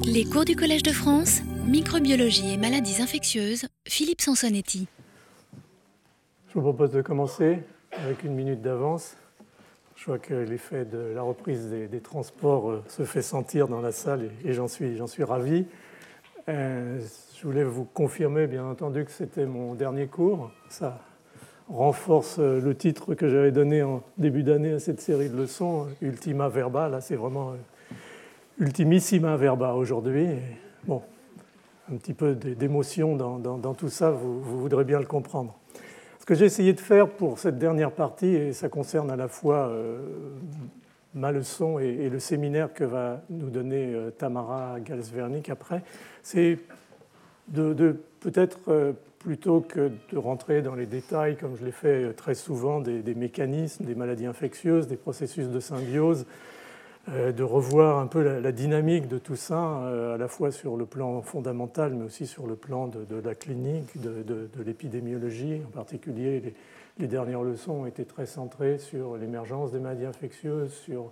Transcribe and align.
Les 0.00 0.24
cours 0.24 0.44
du 0.44 0.56
Collège 0.56 0.82
de 0.82 0.90
France, 0.90 1.42
microbiologie 1.66 2.54
et 2.54 2.56
maladies 2.56 3.02
infectieuses, 3.02 3.66
Philippe 3.86 4.20
Sansonetti. 4.20 4.88
Je 6.48 6.54
vous 6.54 6.62
propose 6.62 6.90
de 6.90 7.02
commencer 7.02 7.58
avec 7.92 8.24
une 8.24 8.34
minute 8.34 8.62
d'avance. 8.62 9.16
Je 9.96 10.06
vois 10.06 10.18
que 10.18 10.34
l'effet 10.34 10.84
de 10.84 11.12
la 11.14 11.22
reprise 11.22 11.68
des, 11.68 12.00
transports 12.00 12.70
euh, 12.70 12.84
se 12.88 13.04
fait 13.04 13.22
sentir 13.22 13.68
dans 13.68 13.80
la 13.80 13.92
salle 13.92 14.30
et, 14.44 14.52
j'en 14.52 14.68
suis, 14.68 14.96
ravi. 15.22 15.66
Euh, 16.48 17.00
je 17.36 17.46
voulais 17.46 17.64
vous 17.64 17.84
confirmer, 17.84 18.46
bien 18.46 18.64
entendu, 18.64 19.04
que 19.04 19.10
c'était 19.10 19.46
mon 19.46 19.74
dernier 19.74 20.06
cours. 20.06 20.50
Ça 20.68 21.00
renforce 21.68 22.38
euh, 22.38 22.60
le 22.60 22.74
titre 22.74 23.14
que 23.14 23.28
j'avais 23.28 23.52
donné 23.52 23.82
en 23.82 24.02
début 24.18 24.42
d'année 24.42 24.72
à 24.72 24.78
cette 24.78 25.00
série 25.00 25.28
de 25.28 25.36
leçons, 25.36 25.86
Ultima 26.00 26.48
Verba. 26.48 26.88
Là, 26.88 27.00
c'est 27.00 27.16
vraiment 27.16 27.54
ultimissima 28.58 29.36
verba 29.36 29.74
aujourd'hui. 29.74 30.26
Bon, 30.86 31.02
un 31.92 31.96
petit 31.96 32.14
peu 32.14 32.34
d'émotion 32.34 33.16
dans, 33.16 33.74
tout 33.74 33.88
ça, 33.88 34.10
vous, 34.10 34.40
voudrez 34.42 34.84
bien 34.84 34.98
le 34.98 35.06
comprendre. 35.06 35.54
Ce 36.20 36.26
que 36.26 36.34
j'ai 36.34 36.44
essayé 36.44 36.72
de 36.72 36.80
faire 36.80 37.08
pour 37.08 37.38
cette 37.38 37.58
dernière 37.58 37.90
partie, 37.90 38.28
et 38.28 38.52
ça 38.52 38.68
concerne 38.68 39.10
à 39.10 39.16
la 39.16 39.26
fois 39.26 39.68
euh, 39.68 39.98
ma 41.14 41.32
leçon 41.32 41.78
et, 41.80 42.08
le 42.08 42.20
séminaire 42.20 42.72
que 42.72 42.84
va 42.84 43.22
nous 43.28 43.50
donner 43.50 43.92
euh, 43.92 44.10
Tamara 44.10 44.78
Galsvernik 44.80 45.50
après, 45.50 45.82
c'est 46.22 46.58
de, 47.48 47.96
peut-être 48.20 48.60
euh, 48.68 48.92
plutôt 49.18 49.60
que 49.60 49.90
de 50.12 50.18
rentrer 50.18 50.62
dans 50.62 50.76
les 50.76 50.86
détails, 50.86 51.36
comme 51.36 51.56
je 51.56 51.64
l'ai 51.64 51.72
fait 51.72 52.12
très 52.12 52.34
souvent, 52.34 52.80
des 52.80 53.14
mécanismes, 53.14 53.84
des 53.84 53.96
maladies 53.96 54.26
infectieuses, 54.26 54.86
des 54.86 54.96
processus 54.96 55.48
de 55.48 55.60
symbiose, 55.60 56.24
de 57.08 57.42
revoir 57.42 57.98
un 57.98 58.06
peu 58.06 58.22
la, 58.22 58.52
dynamique 58.52 59.08
de 59.08 59.18
tout 59.18 59.34
ça, 59.34 59.80
euh, 59.82 60.14
à 60.14 60.18
la 60.18 60.28
fois 60.28 60.52
sur 60.52 60.76
le 60.76 60.86
plan 60.86 61.20
fondamental, 61.20 61.94
mais 61.94 62.04
aussi 62.04 62.26
sur 62.26 62.46
le 62.46 62.54
plan 62.54 62.86
de, 62.86 63.16
la 63.16 63.34
clinique, 63.34 64.00
de, 64.00 64.48
l'épidémiologie. 64.64 65.62
En 65.66 65.70
particulier, 65.70 66.54
les, 66.98 67.06
dernières 67.08 67.42
leçons 67.42 67.72
ont 67.72 67.86
été 67.86 68.04
très 68.04 68.26
centrées 68.26 68.78
sur 68.78 69.16
l'émergence 69.16 69.72
des 69.72 69.80
maladies 69.80 70.04
infectieuses, 70.04 70.72
sur 70.72 71.10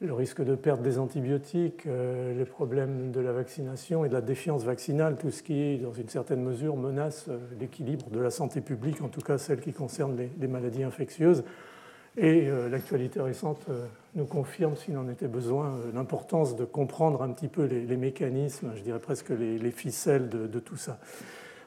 le 0.00 0.12
risque 0.12 0.42
de 0.42 0.54
perte 0.54 0.82
des 0.82 0.98
antibiotiques, 0.98 1.86
euh, 1.86 2.36
les 2.36 2.44
problèmes 2.44 3.10
de 3.10 3.20
la 3.20 3.32
vaccination 3.32 4.04
et 4.04 4.08
de 4.08 4.14
la 4.14 4.20
défiance 4.20 4.64
vaccinale, 4.64 5.16
tout 5.16 5.30
ce 5.30 5.42
qui, 5.42 5.78
dans 5.78 5.92
une 5.92 6.08
certaine 6.08 6.42
mesure, 6.42 6.76
menace 6.76 7.28
l'équilibre 7.58 8.08
de 8.10 8.20
la 8.20 8.30
santé 8.30 8.60
publique, 8.60 9.02
en 9.02 9.08
tout 9.08 9.20
cas 9.20 9.38
celle 9.38 9.60
qui 9.60 9.72
concerne 9.72 10.16
les 10.16 10.48
maladies 10.48 10.84
infectieuses. 10.84 11.42
Et 12.18 12.46
euh, 12.46 12.68
l'actualité 12.68 13.20
récente 13.20 13.62
euh, 13.70 13.86
nous 14.14 14.26
confirme, 14.26 14.76
s'il 14.76 14.98
en 14.98 15.08
était 15.08 15.28
besoin, 15.28 15.68
euh, 15.68 15.92
l'importance 15.94 16.56
de 16.56 16.66
comprendre 16.66 17.22
un 17.22 17.30
petit 17.30 17.48
peu 17.48 17.64
les, 17.64 17.96
mécanismes, 17.96 18.72
je 18.76 18.82
dirais 18.82 18.98
presque 18.98 19.30
les, 19.30 19.70
ficelles 19.70 20.28
de, 20.28 20.58
tout 20.58 20.76
ça. 20.76 20.98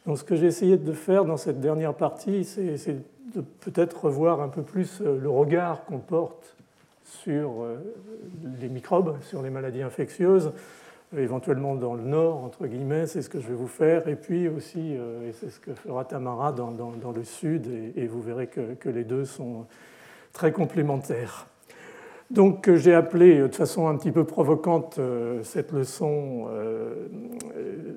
Donc 0.06 0.20
ce 0.20 0.23
que 0.23 0.36
j'ai 0.36 0.46
essayé 0.46 0.78
de 0.78 0.94
faire 0.94 1.26
dans 1.26 1.38
cette 1.38 1.60
dernière 1.60 1.96
partie, 1.96 2.44
c'est 2.44 2.98
de 3.34 3.42
peut-être 3.42 4.06
revoir 4.06 4.40
un 4.42 4.50
peu 4.50 4.62
plus 4.62 5.02
le 5.02 5.30
regard 5.30 5.84
qu'on 5.86 5.98
porte 5.98 6.56
sur 7.04 7.66
les 8.62 8.70
microbes, 8.70 9.18
sur 9.22 9.42
les 9.42 9.50
maladies 9.50 9.82
infectieuses, 9.82 10.52
éventuellement 11.18 11.73
dans 11.73 11.96
le 11.96 12.04
nord, 12.04 12.44
entre 12.44 12.68
guillemets, 12.68 13.08
c'est 13.08 13.23
ce 13.23 13.30
que 13.30 13.40
je 13.40 13.48
vais 13.48 13.56
vous 13.56 13.68
faire, 13.68 14.08
et 14.08 14.16
puis 14.16 14.48
aussi, 14.48 14.94
et 14.94 15.32
c'est 15.34 15.50
ce 15.50 15.60
que 15.60 15.73
fera 15.73 16.06
Tamara 16.06 16.52
dans, 16.52 17.12
le 17.16 17.23
sud, 17.23 17.68
et, 17.96 18.06
vous 18.06 18.22
verrez 18.22 18.48
que 18.48 18.90
les 18.90 19.04
deux 19.04 19.26
sont 19.26 19.66
très 20.36 20.52
complémentaires. 20.52 21.47
Donc 22.30 22.69
j'ai 22.75 22.94
appelé 22.94 23.39
de 23.39 23.55
façon 23.55 23.88
un 23.88 23.95
petit 23.95 24.11
peu 24.11 24.25
provocante 24.25 24.97
euh, 25.00 25.42
cette 25.44 25.72
leçon 25.72 26.47
euh, 26.50 27.08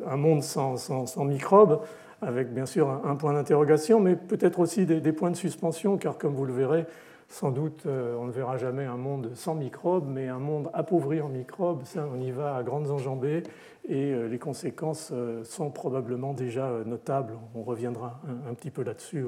Un 0.06 0.16
monde 0.16 0.42
sans, 0.42 1.24
microbes, 1.24 1.80
avec 2.22 2.54
bien 2.54 2.64
sûr 2.64 2.88
un, 2.88 3.16
point 3.16 3.32
d'interrogation, 3.32 4.00
mais 4.00 4.16
peut-être 4.16 4.60
aussi 4.60 4.86
des, 4.86 5.12
points 5.12 5.30
de 5.30 5.36
suspension, 5.36 5.98
car 5.98 6.16
comme 6.16 6.34
vous 6.34 6.44
le 6.44 6.52
verrez, 6.52 6.86
sans 7.28 7.50
doute 7.50 7.84
euh, 7.86 8.16
on 8.18 8.26
ne 8.26 8.32
verra 8.32 8.56
jamais 8.56 8.84
un 8.84 8.96
monde 8.96 9.30
sans 9.34 9.54
microbes, 9.54 10.06
mais 10.08 10.28
un 10.28 10.38
monde 10.38 10.70
appauvri 10.74 11.20
en 11.20 11.28
microbes, 11.28 11.82
ça 11.84 12.06
on 12.14 12.20
y 12.20 12.30
va 12.30 12.54
à 12.54 12.62
grandes 12.62 12.90
enjambées, 12.90 13.42
et 13.88 14.14
les 14.14 14.38
conséquences 14.38 15.14
sont 15.44 15.70
probablement 15.70 16.34
déjà 16.34 16.70
notables. 16.84 17.32
On 17.54 17.62
reviendra 17.62 18.20
un, 18.46 18.52
petit 18.52 18.70
peu 18.70 18.82
là-dessus 18.82 19.24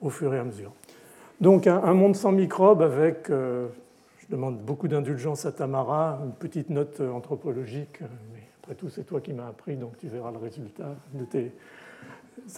au 0.00 0.08
fur 0.08 0.32
et 0.32 0.38
à 0.38 0.44
mesure. 0.44 0.72
Donc 1.40 1.66
un, 1.66 1.94
monde 1.94 2.16
sans 2.16 2.32
microbes 2.32 2.82
avec, 2.82 3.30
euh, 3.30 3.68
je 4.18 4.26
demande 4.28 4.58
beaucoup 4.58 4.88
d'indulgence 4.88 5.46
à 5.46 5.52
Tamara, 5.52 6.20
une 6.22 6.32
petite 6.32 6.68
note 6.68 7.00
euh, 7.00 7.10
anthropologique, 7.10 8.02
euh, 8.02 8.06
mais 8.34 8.42
après 8.62 8.74
tout 8.74 8.90
c'est 8.90 9.04
toi 9.04 9.22
qui 9.22 9.32
m'as 9.32 9.48
appris, 9.48 9.76
donc 9.76 9.96
tu 9.96 10.08
verras 10.08 10.30
le 10.32 10.36
résultat 10.36 10.96
de 11.14 11.24
tes 11.24 11.52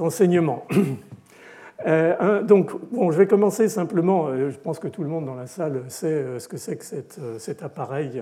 enseignements. 0.00 0.66
donc, 2.44 2.72
bon, 2.90 3.12
je 3.12 3.18
vais 3.18 3.28
commencer 3.28 3.68
simplement. 3.68 4.36
je 4.36 4.58
pense 4.58 4.80
que 4.80 4.88
tout 4.88 5.02
le 5.02 5.08
monde 5.08 5.26
dans 5.26 5.34
la 5.36 5.46
salle 5.46 5.84
sait 5.88 6.40
ce 6.40 6.48
que 6.48 6.56
c'est 6.56 6.76
que 6.76 6.84
cet 7.38 7.62
appareil. 7.62 8.20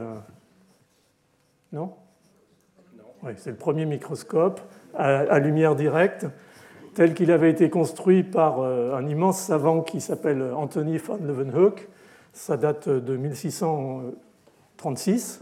non? 1.73 1.93
Non. 2.97 3.05
Oui, 3.23 3.33
c'est 3.37 3.51
le 3.51 3.57
premier 3.57 3.87
microscope 3.87 4.61
à 4.95 5.39
lumière 5.39 5.75
directe 5.75 6.27
tel 6.95 7.15
qu'il 7.15 7.31
avait 7.31 7.51
été 7.51 7.71
construit 7.71 8.23
par 8.23 8.61
euh, 8.61 8.95
un 8.95 9.07
immense 9.07 9.41
savant 9.41 9.81
qui 9.83 10.01
s'appelle 10.01 10.43
Anthony 10.55 10.99
van 10.99 11.17
Leeuwenhoek. 11.17 11.89
Ça 12.33 12.57
date 12.57 12.89
de 12.89 13.17
1636, 13.17 15.41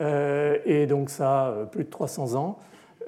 euh, 0.00 0.58
et 0.64 0.86
donc 0.86 1.10
ça 1.10 1.46
a 1.46 1.52
plus 1.66 1.84
de 1.84 1.90
300 1.90 2.34
ans. 2.34 2.58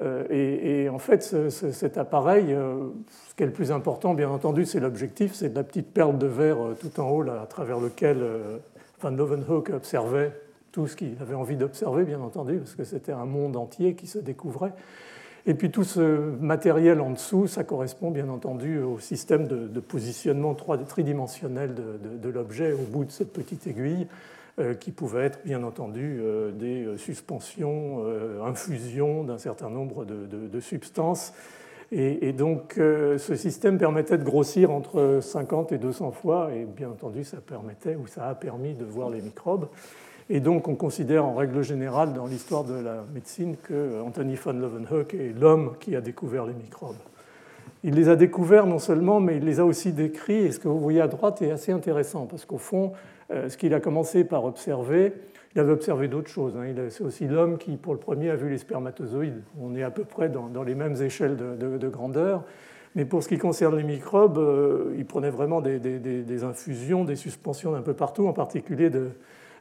Euh, 0.01 0.23
et, 0.31 0.89
en 0.89 1.01
fait, 1.01 1.51
cet 1.51 1.99
appareil, 1.99 2.57
ce 3.29 3.35
qui 3.35 3.43
est 3.43 3.47
le 3.47 3.53
plus 3.53 3.73
important, 3.73 4.15
bien 4.15 4.31
entendu, 4.31 4.65
c'est 4.65 4.79
l'objectif, 4.79 5.35
c'est 5.35 5.53
la 5.53 5.65
petite 5.65 5.93
perle 5.93 6.19
de 6.19 6.29
verre 6.29 6.59
tout 6.79 7.01
en 7.01 7.11
haut, 7.11 7.29
à 7.29 7.47
travers 7.47 7.81
lequel 7.81 8.19
Van 9.01 9.11
Leeuwenhoek 9.11 9.71
observait 9.71 10.31
tout 10.71 10.87
ce 10.87 10.95
qu'il 10.95 11.17
avait 11.21 11.35
envie 11.35 11.57
d'observer, 11.57 12.05
bien 12.05 12.21
entendu, 12.21 12.59
parce 12.59 12.77
que 12.77 12.85
c'était 12.85 13.11
un 13.11 13.25
monde 13.25 13.57
entier 13.57 13.95
qui 13.95 14.07
se 14.07 14.19
découvrait. 14.19 14.73
Et 15.49 15.55
puis 15.55 15.71
tout 15.71 15.83
ce 15.83 16.01
matériel 16.41 17.01
en 17.01 17.11
dessous, 17.11 17.47
ça 17.47 17.65
correspond 17.65 18.11
bien 18.11 18.29
entendu 18.29 18.81
au 18.83 18.99
système 18.99 19.49
de, 19.49 19.81
positionnement 19.81 20.55
tridimensionnel 20.55 21.75
de, 21.75 22.29
l'objet 22.29 22.73
au 22.73 22.83
bout 22.83 23.07
de 23.07 23.11
cette 23.11 23.33
petite 23.33 23.67
aiguille, 23.67 24.07
euh, 24.59 24.75
qui 24.75 24.93
pouvait 24.93 25.25
être 25.25 25.39
bien 25.47 25.63
entendu 25.63 26.19
euh, 26.21 26.53
des 26.53 26.85
euh, 26.85 26.97
suspensions, 26.99 28.05
infusions 28.45 29.25
d'un 29.25 29.39
certain 29.39 29.71
nombre 29.71 30.05
de, 30.05 30.61
substances. 30.61 31.33
Et, 31.93 32.35
donc 32.35 32.75
ce 32.77 33.35
système 33.35 33.79
permettait 33.79 34.19
de 34.19 34.25
grossir 34.25 34.71
entre 34.71 35.21
50 35.23 35.73
et 35.73 35.79
200 35.79 36.11
fois, 36.11 36.51
et 36.55 36.67
bien 36.67 36.91
entendu 36.91 37.25
ça 37.25 37.39
permettait 37.39 37.97
ou 37.97 38.07
ça 38.07 38.29
a 38.29 38.35
permis 38.35 38.75
de 38.75 38.85
voir 38.85 39.09
les 39.09 39.23
microbes. 39.23 39.69
Et 40.31 40.41
donc 40.41 40.69
on 40.69 40.75
considère 40.75 41.25
en 41.25 41.35
règle 41.35 41.63
générale 41.63 42.13
dans 42.13 42.27
l'histoire 42.27 42.65
de 42.65 42.75
la 42.75 43.05
médecine 43.15 43.57
que 43.63 44.03
Anthony 44.03 44.35
von 44.35 44.53
Leeuwenhoek 44.53 45.15
est 45.15 45.35
l'homme 45.39 45.75
qui 45.81 45.97
a 45.97 46.01
découvert 46.03 46.45
les 46.45 46.53
microbes. 46.53 46.97
Il 47.85 47.95
les 47.95 48.09
a 48.09 48.17
découverts 48.17 48.67
non 48.67 48.79
seulement, 48.79 49.21
mais 49.21 49.37
il 49.37 49.45
les 49.45 49.61
a 49.61 49.65
aussi 49.65 49.93
décrits. 49.93 50.45
Et 50.45 50.53
ce 50.53 50.59
que 50.59 50.69
vous 50.69 50.81
voyez 50.81 51.01
à 51.01 51.09
droite 51.09 51.41
est 51.43 51.51
assez 51.51 51.73
intéressant, 51.73 52.27
parce 52.27 52.45
qu'au 52.45 52.59
fond, 52.59 52.93
euh, 53.31 53.49
ce 53.49 53.57
qu'il 53.57 53.73
a 53.73 53.81
commencé 53.81 54.25
par 54.25 54.45
observer, 54.45 55.13
il 55.55 55.61
avait 55.61 55.73
observé 55.73 56.09
d'autres 56.09 56.29
choses. 56.29 56.57
Hein. 56.57 56.75
C'est 56.91 57.05
aussi 57.05 57.27
l'homme 57.27 57.57
qui, 57.57 57.77
pour 57.77 57.95
le 57.95 58.01
premier, 58.01 58.31
a 58.31 58.37
vu 58.37 58.51
les 58.51 58.59
spermatozoïdes. 58.59 59.43
On 59.61 59.77
est 59.77 59.83
à 59.83 59.91
peu 59.91 60.05
près 60.05 60.29
dans, 60.29 60.63
les 60.63 60.75
mêmes 60.75 61.01
échelles 61.01 61.37
de, 61.37 61.89
grandeur. 61.89 62.45
Mais 62.97 63.05
pour 63.05 63.23
ce 63.23 63.29
qui 63.29 63.39
concerne 63.39 63.77
les 63.77 63.85
microbes, 63.85 64.39
euh, 64.39 64.95
il 64.99 65.07
prenait 65.07 65.31
vraiment 65.31 65.61
des, 65.61 66.45
infusions, 66.45 67.05
des 67.05 67.17
suspensions 67.17 67.73
d'un 67.73 67.83
peu 67.83 67.95
partout, 67.95 68.27
en 68.27 68.33
particulier 68.33 68.91
de, 68.91 69.11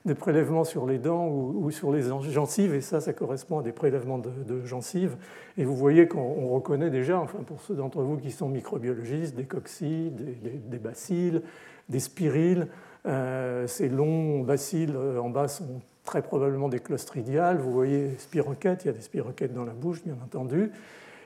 des 0.07 0.16
prélèvements 0.16 0.63
sur 0.63 0.88
les 0.88 0.97
dents 0.97 1.28
ou, 1.28 1.69
sur 1.69 1.91
les 1.91 2.03
gencives, 2.31 2.73
et 2.73 2.81
ça, 2.81 3.00
ça 3.00 3.13
correspond 3.13 3.59
à 3.59 3.63
des 3.63 3.72
prélèvements 3.72 4.18
de, 4.18 4.66
gencives. 4.66 5.16
Et 5.58 5.66
vous 5.66 5.76
voyez 5.76 6.08
qu'on 6.08 6.47
reconnaît 6.47 6.90
déjà, 6.90 7.20
enfin 7.20 7.40
pour 7.46 7.61
ceux 7.61 7.76
d'entre 7.76 8.02
vous 8.02 8.17
qui 8.17 8.31
sont 8.31 8.49
microbiologistes, 8.49 9.35
des 9.35 9.43
coccides, 9.43 10.16
des, 10.70 10.79
bacilles, 10.79 11.41
des 11.90 11.99
spirilles. 11.99 12.66
Euh, 13.05 13.67
ces 13.67 13.90
longs 13.90 14.41
bacilles 14.41 14.93
euh, 14.96 15.20
en 15.20 15.29
bas 15.29 15.47
sont 15.47 15.81
très 16.03 16.22
probablement 16.22 16.70
des 16.70 16.79
clostridiales. 16.79 17.58
Vous 17.58 17.72
voyez 17.72 18.16
spiroquettes, 18.17 18.85
il 18.85 18.87
y 18.87 18.90
a 18.90 18.93
des 18.93 19.02
spiroquettes 19.02 19.53
dans 19.53 19.66
la 19.66 19.73
bouche, 19.73 20.03
bien 20.03 20.17
entendu. 20.26 20.72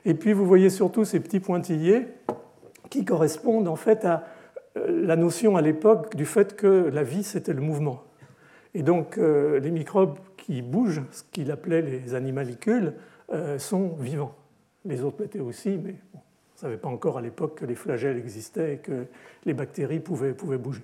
Et 0.04 0.14
puis 0.14 0.32
vous 0.32 0.44
voyez 0.44 0.70
surtout 0.70 1.04
ces 1.04 1.20
petits 1.20 1.40
pointillés 1.40 2.06
qui 2.90 3.04
correspondent 3.04 3.68
en 3.68 3.76
fait 3.76 4.04
à 4.04 4.24
euh, 4.76 5.06
la 5.06 5.16
notion 5.16 5.56
à 5.56 5.62
l'époque 5.62 6.16
du 6.16 6.26
fait 6.26 6.56
que 6.56 6.90
la 6.92 7.02
vie, 7.02 7.22
c'était 7.22 7.52
le 7.52 7.60
mouvement. 7.60 8.02
Et 8.74 8.82
donc 8.82 9.18
euh, 9.18 9.60
les 9.60 9.70
microbes 9.70 10.18
qui 10.36 10.62
bougent, 10.62 11.02
ce 11.10 11.22
qu'il 11.30 11.50
appelait 11.50 11.82
les 11.82 12.14
animalicules, 12.14 12.94
euh, 13.32 13.58
sont 13.58 13.88
vivants. 13.98 14.34
Les 14.84 15.02
autres 15.02 15.22
l'étaient 15.22 15.40
aussi, 15.40 15.78
mais 15.82 15.94
on 16.14 16.18
ne 16.18 16.60
savait 16.60 16.76
pas 16.76 16.88
encore 16.88 17.18
à 17.18 17.22
l'époque 17.22 17.58
que 17.58 17.66
les 17.66 17.74
flagelles 17.74 18.16
existaient 18.16 18.74
et 18.74 18.78
que 18.78 19.06
les 19.44 19.54
bactéries 19.54 20.00
pouvaient, 20.00 20.32
pouvaient 20.32 20.58
bouger. 20.58 20.82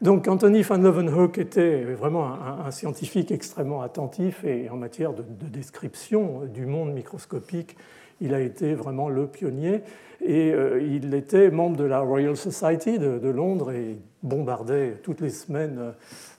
Donc 0.00 0.28
Anthony 0.28 0.62
van 0.62 0.76
Leeuwenhoek 0.76 1.38
était 1.38 1.82
vraiment 1.82 2.32
un, 2.34 2.70
scientifique 2.70 3.30
extrêmement 3.30 3.80
attentif 3.80 4.44
et 4.44 4.68
en 4.68 4.76
matière 4.76 5.12
de, 5.12 5.22
description 5.22 6.42
du 6.46 6.66
monde 6.66 6.92
microscopique, 6.92 7.76
il 8.20 8.34
a 8.34 8.40
été 8.40 8.74
vraiment 8.74 9.08
le 9.08 9.26
pionnier. 9.26 9.82
Et 10.24 10.52
euh, 10.52 10.80
il 10.80 11.14
était 11.14 11.50
membre 11.50 11.76
de 11.76 11.84
la 11.84 12.00
Royal 12.00 12.34
Society 12.34 12.98
de, 12.98 13.28
Londres 13.28 13.72
et 13.72 13.98
bombardait 14.22 14.92
toutes 15.02 15.20
les 15.20 15.28
semaines 15.28 15.76
euh, 15.78 15.90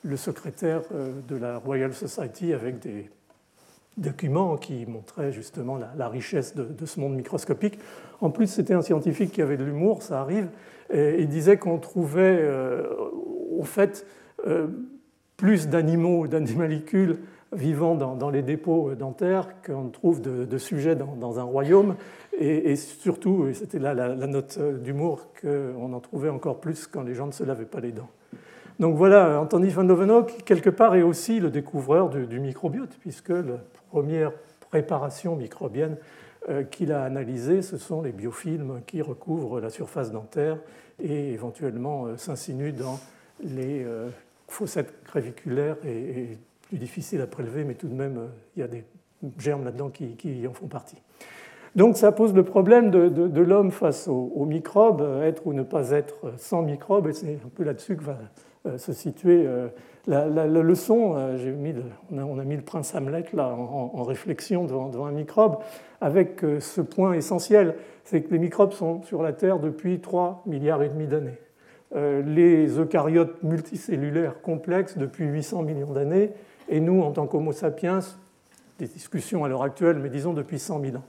le 0.03 0.17
secrétaire 0.17 0.81
euh, 0.91 1.11
de 1.27 1.35
la 1.35 1.59
Royal 1.59 1.93
Society 1.93 2.51
avec 2.51 2.79
des 2.79 3.11
documents 3.97 4.57
qui 4.57 4.87
montraient 4.87 5.31
justement 5.31 5.77
la, 5.77 6.09
richesse 6.09 6.55
de, 6.55 6.85
ce 6.85 6.99
monde 6.99 7.15
microscopique. 7.15 7.77
En 8.21 8.31
plus, 8.31 8.47
c'était 8.47 8.73
un 8.73 8.81
scientifique 8.81 9.31
qui 9.31 9.41
avait 9.43 9.55
de 9.55 9.63
l'humour, 9.63 10.01
ça 10.01 10.19
arrive, 10.19 10.49
et 10.91 11.21
il 11.21 11.29
disait 11.29 11.57
qu'on 11.57 11.77
trouvait 11.77 12.45
au 13.57 13.63
fait 13.63 14.05
plus 15.37 15.69
d'animaux, 15.69 16.27
d'animalicule 16.27 17.19
vivant 17.55 17.95
dans, 17.95 18.29
les 18.29 18.41
dépôts 18.41 18.95
dentaires 18.95 19.49
qu'on 19.65 19.89
trouve 19.89 20.21
de, 20.21 20.57
sujets 20.57 20.95
dans, 20.95 21.39
un 21.39 21.43
royaume. 21.43 21.95
Et, 22.37 22.75
surtout, 22.75 23.47
et 23.47 23.53
c'était 23.53 23.79
là 23.79 23.93
la, 23.93 24.15
note 24.27 24.59
d'humour, 24.81 25.27
qu'on 25.41 25.93
en 25.93 25.99
trouvait 25.99 26.29
encore 26.29 26.59
plus 26.59 26.87
quand 26.87 27.03
les 27.03 27.13
gens 27.13 27.27
ne 27.27 27.31
se 27.31 27.43
lavaient 27.43 27.65
pas 27.65 27.79
les 27.79 27.91
dents. 27.91 28.09
Donc 28.79 28.97
voilà, 28.97 29.39
Anthony 29.39 29.69
van 29.69 29.83
Leeuwenhoek, 29.83 30.43
quelque 30.43 30.69
part, 30.69 30.95
est 30.95 31.01
aussi 31.01 31.39
le 31.39 31.49
découvreur 31.49 32.09
du, 32.09 32.39
microbiote, 32.39 32.97
puisque 32.99 33.29
la 33.29 33.59
première 33.89 34.33
préparation 34.69 35.37
microbienne 35.37 35.95
euh, 36.49 36.63
qu'il 36.63 36.91
a 36.91 37.03
analysée, 37.03 37.61
ce 37.61 37.77
sont 37.77 38.01
les 38.01 38.11
biofilms 38.11 38.81
qui 38.85 39.01
recouvrent 39.01 39.61
la 39.61 39.69
surface 39.69 40.11
dentaire 40.11 40.57
et 41.01 41.31
éventuellement 41.31 42.05
euh, 42.05 42.17
s'insinuent 42.17 42.73
dans 42.73 42.99
les 43.41 43.83
euh, 43.83 44.09
fossettes 44.47 44.93
graviculaires 45.05 45.77
et 45.85 46.37
plus 46.61 46.77
difficile 46.77 47.21
à 47.21 47.27
prélever, 47.27 47.63
mais 47.63 47.75
tout 47.75 47.87
de 47.87 47.93
même, 47.93 48.17
euh, 48.17 48.27
il 48.55 48.59
y 48.61 48.63
a 48.63 48.67
des 48.67 48.83
germes 49.37 49.65
là-dedans 49.65 49.89
qui, 49.89 50.45
en 50.47 50.53
font 50.53 50.67
partie. 50.67 50.97
Donc 51.75 51.97
ça 51.97 52.13
pose 52.13 52.33
le 52.33 52.43
problème 52.43 52.89
de, 52.89 53.41
l'homme 53.41 53.71
face 53.71 54.07
aux, 54.07 54.45
microbes, 54.45 55.01
euh, 55.01 55.27
être 55.27 55.45
ou 55.45 55.53
ne 55.53 55.63
pas 55.63 55.91
être 55.91 56.33
sans 56.37 56.61
microbes, 56.61 57.07
et 57.07 57.13
c'est 57.13 57.33
un 57.33 57.49
peu 57.53 57.63
là-dessus 57.63 57.97
que 57.97 58.03
va 58.03 58.17
euh, 58.65 58.77
se 58.77 58.93
situer 58.93 59.45
la, 60.07 60.25
leçon. 60.47 61.15
On, 62.11 62.39
a, 62.39 62.43
mis 62.45 62.55
le 62.55 62.61
prince 62.61 62.95
Hamlet 62.95 63.25
là, 63.33 63.49
en, 63.49 64.03
réflexion 64.03 64.63
devant, 64.63 64.87
devant, 64.87 65.05
un 65.05 65.11
microbe, 65.11 65.57
avec 65.99 66.41
ce 66.59 66.79
point 66.79 67.13
essentiel, 67.13 67.75
c'est 68.05 68.21
que 68.21 68.31
les 68.31 68.39
microbes 68.39 68.71
sont 68.71 69.01
sur 69.03 69.21
la 69.21 69.33
Terre 69.33 69.59
depuis 69.59 69.99
3 69.99 70.43
milliards 70.45 70.83
et 70.83 70.89
demi 70.89 71.07
d'années. 71.07 71.39
Les 71.93 72.77
eucaryotes 72.79 73.41
multicellulaires 73.43 74.41
complexes 74.41 74.97
depuis 74.97 75.25
800 75.25 75.63
millions 75.63 75.91
d'années, 75.91 76.31
et 76.69 76.79
nous, 76.79 77.01
en 77.01 77.11
tant 77.11 77.27
qu'Homo 77.27 77.51
sapiens, 77.51 77.99
des 78.79 78.87
discussions 78.87 79.43
à 79.43 79.49
l'heure 79.49 79.63
actuelle, 79.63 79.99
mais 79.99 80.09
disons 80.09 80.33
depuis 80.33 80.59
100 80.59 80.81
000 80.81 80.97
ans. 80.97 81.03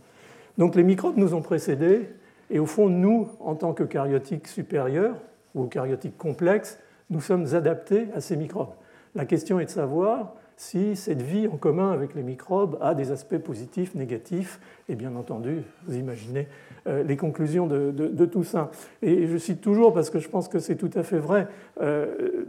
Donc 0.58 0.74
les 0.74 0.82
microbes 0.82 1.16
nous 1.16 1.34
ont 1.34 1.42
précédés, 1.42 2.08
et 2.50 2.58
au 2.58 2.66
fond, 2.66 2.88
nous, 2.88 3.28
en 3.40 3.54
tant 3.54 3.72
que 3.72 3.82
cariotiques 3.82 4.48
supérieurs, 4.48 5.16
ou 5.54 5.64
cariotiques 5.64 6.18
complexes, 6.18 6.78
nous 7.10 7.20
sommes 7.20 7.46
adaptés 7.54 8.08
à 8.14 8.20
ces 8.20 8.36
microbes. 8.36 8.74
La 9.14 9.24
question 9.24 9.58
est 9.58 9.64
de 9.64 9.70
savoir 9.70 10.34
si 10.56 10.96
cette 10.96 11.20
vie 11.20 11.48
en 11.48 11.56
commun 11.56 11.92
avec 11.92 12.14
les 12.14 12.22
microbes 12.22 12.78
a 12.80 12.94
des 12.94 13.10
aspects 13.10 13.38
positifs, 13.38 13.94
négatifs, 13.94 14.58
et 14.88 14.94
bien 14.94 15.14
entendu, 15.14 15.62
vous 15.86 15.96
imaginez 15.96 16.48
euh, 16.86 17.02
les 17.02 17.16
conclusions 17.16 17.66
de, 17.66 18.24
tout 18.24 18.44
ça. 18.44 18.70
Et 19.02 19.26
je 19.26 19.36
cite 19.36 19.60
toujours, 19.60 19.92
parce 19.92 20.08
que 20.08 20.18
je 20.18 20.28
pense 20.28 20.48
que 20.48 20.58
c'est 20.58 20.76
tout 20.76 20.90
à 20.94 21.02
fait 21.02 21.18
vrai, 21.18 21.48
euh, 21.82 22.46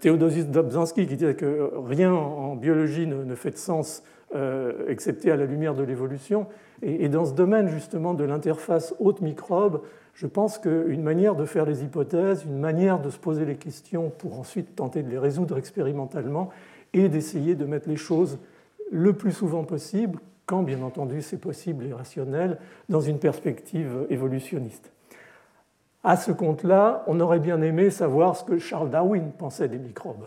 Théodosius 0.00 0.46
Dobzhansky 0.46 1.06
qui 1.06 1.16
disait 1.16 1.34
que 1.34 1.70
rien 1.86 2.12
en 2.12 2.54
biologie 2.54 3.06
ne, 3.06 3.34
fait 3.34 3.50
de 3.50 3.56
sens 3.56 4.02
euh, 4.34 4.88
excepté 4.88 5.30
à 5.30 5.36
la 5.36 5.46
lumière 5.46 5.74
de 5.74 5.82
l'évolution. 5.82 6.46
Et, 6.82 7.08
dans 7.08 7.24
ce 7.24 7.32
domaine 7.32 7.68
justement 7.68 8.12
de 8.12 8.24
l'interface 8.24 8.94
hôte-microbe, 8.98 9.82
je 10.14 10.26
pense 10.26 10.58
qu'une 10.58 11.02
manière 11.02 11.36
de 11.36 11.44
faire 11.44 11.64
les 11.64 11.84
hypothèses, 11.84 12.44
une 12.44 12.58
manière 12.58 13.00
de 13.00 13.08
se 13.08 13.18
poser 13.18 13.44
les 13.44 13.56
questions 13.56 14.10
pour 14.10 14.38
ensuite 14.38 14.74
tenter 14.74 15.02
de 15.02 15.08
les 15.08 15.18
résoudre 15.18 15.56
expérimentalement, 15.56 16.50
et 16.92 17.08
d'essayer 17.08 17.54
de 17.54 17.64
mettre 17.64 17.88
les 17.88 17.96
choses 17.96 18.38
le 18.90 19.14
plus 19.14 19.32
souvent 19.32 19.64
possible, 19.64 20.18
quand 20.44 20.62
bien 20.62 20.82
entendu 20.82 21.22
c'est 21.22 21.38
possible 21.38 21.86
et 21.86 21.92
rationnel, 21.92 22.58
dans 22.88 23.00
une 23.00 23.18
perspective 23.18 24.06
évolutionniste. 24.10 24.92
À 26.04 26.16
ce 26.16 26.32
compte-là, 26.32 27.04
on 27.06 27.20
aurait 27.20 27.38
bien 27.38 27.62
aimé 27.62 27.90
savoir 27.90 28.36
ce 28.36 28.44
que 28.44 28.58
Charles 28.58 28.90
Darwin 28.90 29.30
pensait 29.38 29.68
des 29.68 29.78
microbes. 29.78 30.26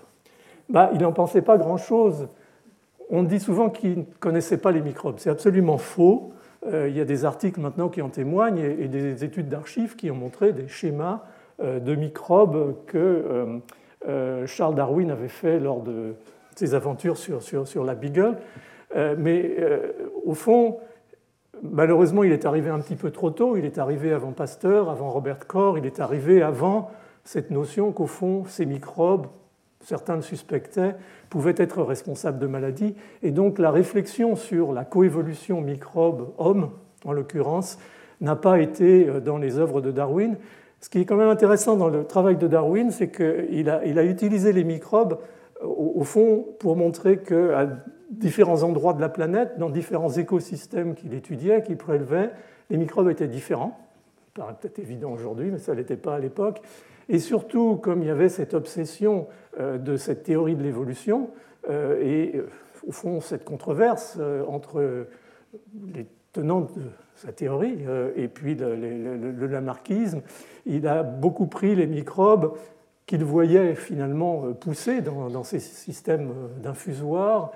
Bah, 0.70 0.90
il 0.94 1.02
n'en 1.02 1.12
pensait 1.12 1.42
pas 1.42 1.58
grand-chose. 1.58 2.30
On 3.10 3.24
dit 3.24 3.40
souvent 3.40 3.70
qu'il 3.70 4.00
ne 4.00 4.04
connaissait 4.20 4.58
pas 4.58 4.72
les 4.72 4.82
microbes. 4.82 5.18
C'est 5.20 5.30
absolument 5.30 5.78
faux. 5.78 6.32
Euh, 6.68 6.90
il 6.90 6.96
y 6.96 7.02
a 7.02 7.06
des 7.06 7.26
articles 7.26 7.60
maintenant 7.60 7.90
qui 7.90 8.02
en 8.02 8.10
témoignent 8.10 8.60
et 8.60 8.88
des 8.88 9.24
études 9.24 9.50
d'archives 9.50 9.96
qui 9.96 10.10
ont 10.10 10.16
montré 10.16 10.54
des 10.54 10.68
schémas 10.68 11.24
euh, 11.62 11.80
de 11.80 11.96
microbes 11.96 12.76
que 12.88 13.62
euh, 14.08 14.48
Charles 14.48 14.76
Darwin 14.76 15.12
avait 15.12 15.28
fait 15.28 15.60
lors 15.60 15.82
de 15.82 16.16
ses 16.56 16.74
aventures 16.74 17.18
sur, 17.18 17.84
la 17.84 17.96
Beagle. 17.96 18.38
mais 19.18 19.58
au 20.24 20.34
fond, 20.34 20.78
malheureusement, 21.64 22.24
il 22.24 22.32
est 22.32 22.46
arrivé 22.46 22.70
un 22.70 22.80
petit 22.80 22.96
peu 22.96 23.12
trop 23.12 23.30
tôt. 23.30 23.58
Il 23.58 23.66
est 23.66 23.78
arrivé 23.78 24.14
avant 24.14 24.32
Pasteur, 24.32 24.90
avant 24.90 25.10
Robert 25.10 25.48
Koch. 25.48 25.76
Il 25.78 25.86
est 25.86 26.00
arrivé 26.00 26.42
avant 26.42 26.92
cette 27.26 27.52
notion 27.52 27.92
qu'au 27.92 28.08
fond, 28.08 28.46
ces 28.46 28.66
microbes, 28.66 29.28
certains 29.86 30.16
le 30.16 30.22
suspectaient, 30.22 30.96
pouvaient 31.30 31.56
être 31.58 31.82
responsables 31.84 32.40
de 32.40 32.48
maladies. 32.48 32.96
Et 33.22 33.32
donc 33.32 33.60
la 33.60 33.72
réflexion 33.72 34.36
sur 34.36 34.74
la 34.74 34.84
coévolution 34.84 35.62
microbe-homme, 35.62 36.72
en 37.06 37.12
l'occurrence, 37.14 37.78
n'a 38.20 38.36
pas 38.36 38.60
été 38.60 39.08
euh, 39.08 39.20
dans 39.20 39.38
les 39.38 39.60
œuvres 39.60 39.82
de 39.82 39.92
Darwin. 39.92 40.38
Ce 40.82 40.90
qui 40.90 41.00
est 41.00 41.06
quand 41.06 41.18
même 41.18 41.30
intéressant 41.30 41.78
dans 41.78 41.90
le 41.90 42.04
travail 42.04 42.36
de 42.38 42.48
Darwin, 42.48 42.92
c'est 42.92 43.10
qu'il 43.10 43.70
a, 43.70 43.86
il 43.86 44.00
a 44.00 44.04
utilisé 44.04 44.54
les 44.54 44.64
microbes, 44.64 45.20
au, 45.64 46.04
fond, 46.04 46.46
pour 46.60 46.76
montrer 46.76 47.18
qu'à 47.18 47.70
différents 48.12 48.64
endroits 48.64 48.94
de 48.94 49.02
la 49.02 49.10
planète, 49.10 49.58
dans 49.58 49.70
différents 49.70 50.12
écosystèmes 50.12 50.96
qu'il 50.96 51.14
étudiait, 51.14 51.64
qu'il 51.64 51.78
prélevait, 51.78 52.32
les 52.70 52.78
microbes 52.78 53.10
étaient 53.10 53.28
différents. 53.28 53.80
Ça 54.36 54.44
paraît 54.44 54.56
peut-être 54.60 54.80
évident 54.80 55.12
aujourd'hui, 55.12 55.50
mais 55.52 55.58
ça 55.58 55.72
ne 55.72 55.78
l'était 55.78 55.96
pas 55.96 56.16
à 56.16 56.20
l'époque. 56.20 56.62
Et 57.10 57.20
surtout, 57.20 57.76
comme 57.78 58.02
il 58.02 58.08
y 58.08 58.12
avait 58.12 58.30
cette 58.30 58.54
obsession 58.54 59.28
euh, 59.60 59.78
de 59.78 59.98
cette 59.98 60.24
théorie 60.24 60.56
de 60.56 60.64
l'évolution, 60.64 61.30
euh, 61.70 62.02
et 62.02 62.36
euh, 62.36 62.50
au 62.88 62.92
fond 62.92 63.20
cette 63.20 63.44
controverse 63.44 64.20
entre 64.48 65.08
les 65.92 66.06
tenants 66.34 66.62
de 66.62 66.68
sa 67.16 67.32
théorie 67.32 67.80
et 68.16 68.28
puis 68.28 68.54
le, 68.54 69.48
lamarckisme, 69.48 70.22
il 70.68 70.86
a 70.86 71.02
beaucoup 71.02 71.48
pris 71.48 71.74
les 71.74 71.88
microbes 71.88 72.56
qu'il 73.08 73.24
voyait 73.24 73.74
finalement 73.74 74.54
pousser 74.54 75.02
dans, 75.02 75.32
dans 75.32 75.44
ces 75.44 75.60
systèmes 75.60 76.32
d'infusoires 76.62 77.54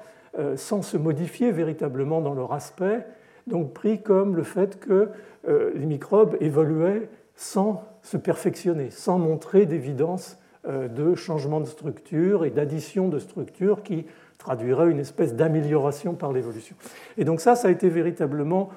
sans 0.56 0.82
se 0.82 0.98
modifier 0.98 1.52
véritablement 1.52 2.22
dans 2.22 2.34
leur 2.34 2.54
aspect, 2.54 3.06
donc 3.46 3.74
pris 3.74 4.02
comme 4.02 4.36
le 4.36 4.44
fait 4.44 4.80
que 4.80 5.10
les 5.48 5.86
microbes 5.86 6.38
évoluaient 6.40 7.08
sans 7.40 7.86
se 8.02 8.18
perfectionner, 8.18 8.90
sans 8.92 9.18
montrer 9.18 9.66
d'évidence 9.66 10.38
euh, 10.68 10.90
de 10.90 11.16
changement 11.16 11.62
de 11.62 11.68
structure 11.68 12.44
et 12.44 12.50
d'addition 12.50 13.08
de 13.08 13.18
structure 13.18 13.82
qui 13.82 14.06
traduirait 14.38 14.92
une 14.92 15.00
espèce 15.00 15.34
d'amélioration 15.36 16.16
par 16.16 16.34
l'évolution. 16.34 16.76
Et 17.18 17.24
donc 17.24 17.40
ça, 17.40 17.56
ça 17.56 17.70
a 17.70 17.72
été 17.72 17.88
véritablement, 17.88 18.72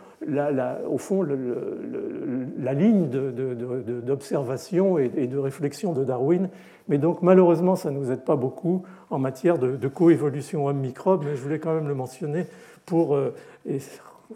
au 0.88 0.99
fond, 0.99 1.25
la 1.25 2.75
ligne 2.75 3.09
d'observation 3.09 4.97
et, 4.97 5.09
de 5.09 5.38
réflexion 5.38 5.92
de 5.92 6.04
Darwin. 6.04 6.49
Mais 6.87 6.99
donc 6.99 7.21
malheureusement, 7.21 7.75
ça 7.75 7.90
ne 7.90 7.99
nous 7.99 8.12
aide 8.12 8.25
pas 8.25 8.37
beaucoup 8.37 8.85
en 9.11 9.19
matière 9.19 9.59
de, 9.59 9.88
coévolution 9.88 10.69
homme-microbe, 10.69 11.25
mais 11.25 11.35
je 11.35 11.42
voulais 11.42 11.59
quand 11.59 11.75
même 11.75 11.88
le 11.88 11.95
mentionner 11.97 12.47
pour, 12.87 13.16
euh, 13.16 13.35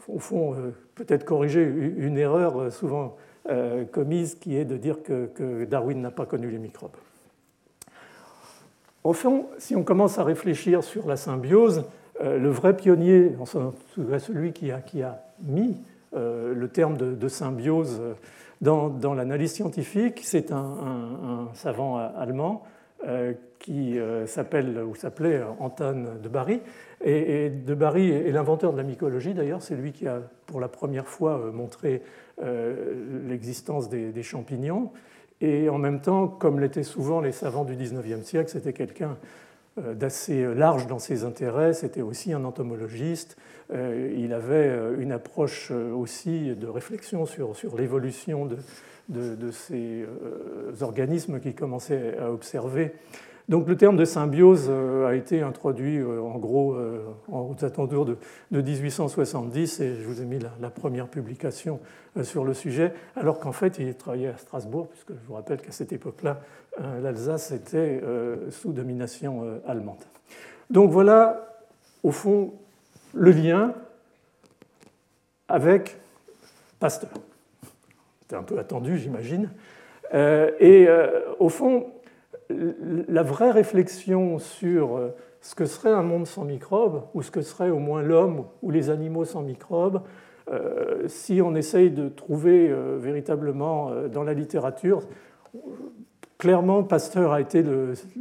au 0.09 0.19
fond, 0.19 0.55
euh, 0.55 0.75
peut-être 0.97 1.25
corriger 1.25 1.63
une 1.63 2.19
erreur 2.19 2.73
euh, 3.49 3.85
commise 3.85 4.35
qui 4.35 4.57
est 4.57 4.65
de 4.65 4.77
dire 4.77 4.97
que 5.03 5.65
Darwin 5.65 6.01
n'a 6.01 6.11
pas 6.11 6.27
connu 6.27 6.51
les 6.51 6.59
microbes. 6.59 6.97
Au 9.07 9.13
fond, 9.13 9.47
si 9.59 9.77
on 9.77 9.85
commence 9.85 10.19
à 10.19 10.25
réfléchir 10.25 10.83
sur 10.83 11.07
la 11.07 11.17
symbiose, 11.17 11.85
euh, 12.21 12.41
le 12.41 12.51
vrai 12.51 12.77
pionnier, 12.77 13.37
celui 14.19 14.53
qui 14.53 14.73
a, 14.73 14.81
qui 14.81 15.01
a 15.01 15.23
mis 15.45 15.77
euh, 16.17 16.53
le 16.53 16.67
terme 16.67 16.97
de, 16.97 17.29
symbiose 17.29 18.03
dans, 18.61 19.15
l'analyse 19.15 19.53
scientifique, 19.53 20.23
c'est 20.25 20.51
un, 20.51 21.49
savant 21.55 21.99
allemand 21.99 22.65
qui 23.61 23.97
s'appelle 24.27 24.77
ou 24.83 24.97
s'appelait 24.97 25.41
Anton 25.61 26.07
de 26.21 26.29
Barry. 26.29 26.61
Et, 27.05 27.49
de 27.49 27.75
Barry 27.75 28.11
est 28.11 28.33
l'inventeur 28.33 28.73
de 28.73 28.77
la 28.77 28.83
mycologie, 28.83 29.35
d'ailleurs, 29.35 29.63
c'est 29.63 29.77
lui 29.77 29.93
qui 29.93 30.09
a 30.09 30.21
pour 30.47 30.59
la 30.59 30.67
première 30.67 31.07
fois 31.07 31.39
montré 31.53 32.03
l'existence 32.39 33.89
des 33.89 34.23
champignons. 34.23 34.91
Et 35.41 35.69
en 35.69 35.79
même 35.79 36.01
temps, 36.01 36.29
comme 36.29 36.61
l'étaient 36.61 36.83
souvent 36.83 37.21
les 37.21 37.33
savants 37.33 37.65
du 37.65 37.77
XIXe 37.77 38.23
siècle, 38.23 38.51
c'était 38.51 38.73
quelqu'un 38.73 39.17
euh, 39.79 39.95
d'assez 39.95 40.55
large 40.55 40.87
dans 40.87 40.99
ses 40.99 41.25
intérêts, 41.25 41.75
c'était 41.75 42.01
aussi 42.01 42.33
un 42.33 42.45
entomologiste, 42.45 43.37
euh, 43.73 44.15
il 44.17 44.33
avait 44.33 44.69
euh, 44.69 44.99
une 44.99 45.13
approche 45.13 45.71
aussi 45.71 46.55
de 46.55 46.67
réflexion 46.67 47.27
sur, 47.27 47.55
sur 47.55 47.77
l'évolution 47.77 48.47
de, 48.47 48.57
de, 49.09 49.51
ces 49.51 50.07
organismes 50.81 51.41
qu'il 51.41 51.55
commençait 51.55 52.17
à 52.19 52.33
observer 52.33 52.95
donc 53.49 53.69
le 53.69 53.77
terme 53.77 53.97
de 53.97 54.05
symbiose 54.05 54.67
euh, 54.69 55.07
a 55.07 55.15
été 55.15 55.41
introduit 55.41 55.99
euh, 55.99 56.21
en 56.21 56.37
gros 56.37 56.75
euh, 56.75 57.05
aux 57.29 57.55
alentours 57.63 58.05
de, 58.05 58.17
1870 58.51 59.81
et 59.81 59.95
je 59.95 60.07
vous 60.07 60.21
ai 60.21 60.25
mis 60.25 60.41
la, 60.61 60.71
première 60.71 61.07
publication 61.07 61.79
sur 62.23 62.45
le 62.45 62.55
sujet, 62.55 62.93
alors 63.15 63.39
qu'en 63.39 63.53
fait 63.53 63.79
il 63.79 63.95
travaillait 63.95 64.29
à 64.29 64.37
Strasbourg, 64.37 64.89
puisque 64.89 65.11
je 65.13 65.27
vous 65.29 65.35
rappelle 65.35 65.61
qu'à 65.61 65.71
cette 65.71 65.93
époque-là, 65.93 66.41
l'Alsace 67.03 67.53
était 67.53 68.01
sous 68.51 68.73
domination 68.73 69.61
allemande. 69.67 70.03
Donc 70.71 70.91
voilà, 70.91 71.59
au 72.03 72.11
fond, 72.11 72.55
le 73.13 73.33
lien 73.33 73.75
avec 75.49 75.99
Pasteur. 76.81 77.11
C'était 78.23 78.37
un 78.37 78.43
peu 78.43 78.59
attendu, 78.59 78.97
j'imagine. 78.99 79.51
Et 80.15 80.89
au 81.39 81.49
fond, 81.51 81.87
la 82.49 83.23
vraie 83.23 83.51
réflexion 83.51 84.39
sur 84.39 84.97
euh, 84.97 85.09
ce 85.41 85.55
que 85.55 85.65
serait 85.65 85.91
un 85.91 86.03
monde 86.03 86.27
sans 86.27 86.45
microbes, 86.45 87.03
ou 87.15 87.23
ce 87.23 87.31
que 87.31 87.43
serait 87.43 87.71
au 87.71 87.79
moins 87.79 88.03
l'homme 88.03 88.45
ou 88.63 88.71
les 88.71 88.91
animaux 88.91 89.25
sans 89.25 89.43
microbes, 89.43 90.03
euh, 90.51 91.09
si 91.09 91.41
on 91.43 91.55
essaye 91.55 91.91
de 91.91 92.09
trouver 92.09 92.69
euh, 92.71 92.99
véritablement 93.01 93.91
dans 94.13 94.23
la 94.23 94.33
littérature, 94.33 95.03
clairement 96.39 96.83
Pasteur 96.83 97.33
a 97.33 97.41
été 97.41 97.65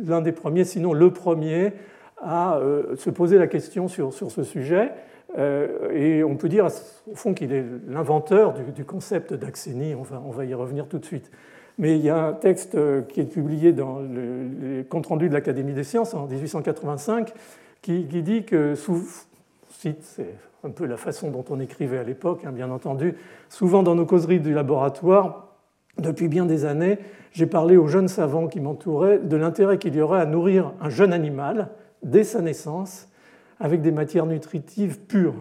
l'un 0.04 0.22
des 0.22 0.32
premiers, 0.32 0.64
sinon 0.64 0.94
le 0.94 1.12
premier, 1.12 1.74
à 2.22 2.60
se 2.96 3.10
poser 3.10 3.38
la 3.38 3.46
question 3.46 3.88
sur, 3.88 4.14
ce 4.14 4.44
sujet. 4.44 4.94
et 5.38 6.24
on 6.24 6.38
peut 6.38 6.48
dire 6.48 6.70
au 7.12 7.16
fond 7.16 7.34
qu'il 7.34 7.52
est 7.52 7.66
l'inventeur 7.88 8.54
du, 8.54 8.86
concept 8.86 9.34
d'axénie, 9.34 9.94
on 9.96 10.32
va 10.32 10.46
y 10.46 10.54
revenir 10.54 10.88
tout 10.88 10.98
de 10.98 11.06
suite. 11.06 11.30
Mais 11.78 11.98
il 11.98 12.06
y 12.06 12.10
a 12.10 12.28
un 12.28 12.34
texte 12.34 12.76
euh, 12.76 13.02
qui 13.02 13.20
est 13.20 13.26
publié 13.26 13.74
dans 13.74 14.00
le, 14.00 14.84
compte 14.84 15.08
rendu 15.08 15.28
de 15.28 15.34
l'Académie 15.34 15.74
des 15.74 15.84
sciences 15.84 16.14
en 16.14 16.26
1885 16.28 17.34
qui, 17.82 18.04
dit 18.04 18.46
que, 18.46 18.74
c'est 19.70 19.96
un 20.64 20.70
peu 20.70 20.86
la 20.86 20.98
façon 20.98 21.30
dont 21.30 21.46
on 21.50 21.60
écrivait 21.60 22.00
à 22.00 22.04
l'époque, 22.04 22.42
hein, 22.46 22.52
bien 22.52 22.72
entendu, 22.72 23.14
souvent 23.50 23.84
dans 23.84 23.94
nos 23.94 24.06
causeries 24.06 24.40
du 24.40 24.54
laboratoire, 24.54 25.56
depuis 26.00 26.28
bien 26.28 26.46
des 26.46 26.66
années, 26.66 26.98
j'ai 27.32 27.46
parlé 27.46 27.78
aux 27.78 27.88
jeunes 27.88 28.08
savants 28.08 28.48
qui 28.48 28.60
m'entouraient 28.60 29.20
de 29.20 29.36
l'intérêt 29.38 29.78
qu'il 29.78 29.96
y 29.96 30.02
aurait 30.02 30.20
à 30.20 30.26
nourrir 30.26 30.74
un 30.82 30.90
jeune 30.90 31.14
animal 31.14 31.70
dès 32.02 32.24
sa 32.24 32.42
naissance 32.42 33.08
avec 33.60 33.82
des 33.82 33.92
matières 33.92 34.26
nutritives 34.26 35.00
pures. 35.00 35.36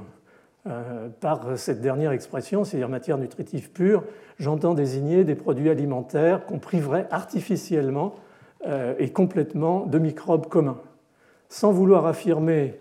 Euh, 0.66 1.08
par 1.20 1.58
cette 1.58 1.82
dernière 1.82 2.12
expression, 2.12 2.64
c'est-à-dire 2.64 2.88
matière 2.88 3.18
nutritive 3.18 3.70
pure, 3.70 4.02
j'entends 4.38 4.72
désigner 4.72 5.22
des 5.22 5.34
produits 5.34 5.68
alimentaires 5.68 6.46
qu'on 6.46 6.58
priverait 6.58 7.06
artificiellement 7.10 8.14
euh, 8.66 8.94
et 8.98 9.10
complètement 9.10 9.84
de 9.84 9.98
microbes 9.98 10.48
communs. 10.48 10.78
Sans 11.50 11.70
vouloir 11.70 12.06
affirmer 12.06 12.78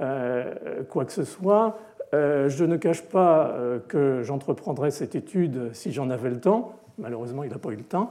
euh, 0.00 0.82
quoi 0.88 1.04
que 1.04 1.12
ce 1.12 1.22
soit, 1.22 1.78
je 2.12 2.64
ne 2.64 2.76
cache 2.76 3.02
pas 3.02 3.54
que 3.86 4.22
j'entreprendrais 4.24 4.90
cette 4.90 5.14
étude 5.14 5.70
si 5.72 5.92
j'en 5.92 6.10
avais 6.10 6.30
le 6.30 6.40
temps. 6.40 6.80
Malheureusement, 6.98 7.44
il 7.44 7.50
n'a 7.52 7.58
pas 7.58 7.70
eu 7.70 7.76
le 7.76 7.84
temps. 7.84 8.10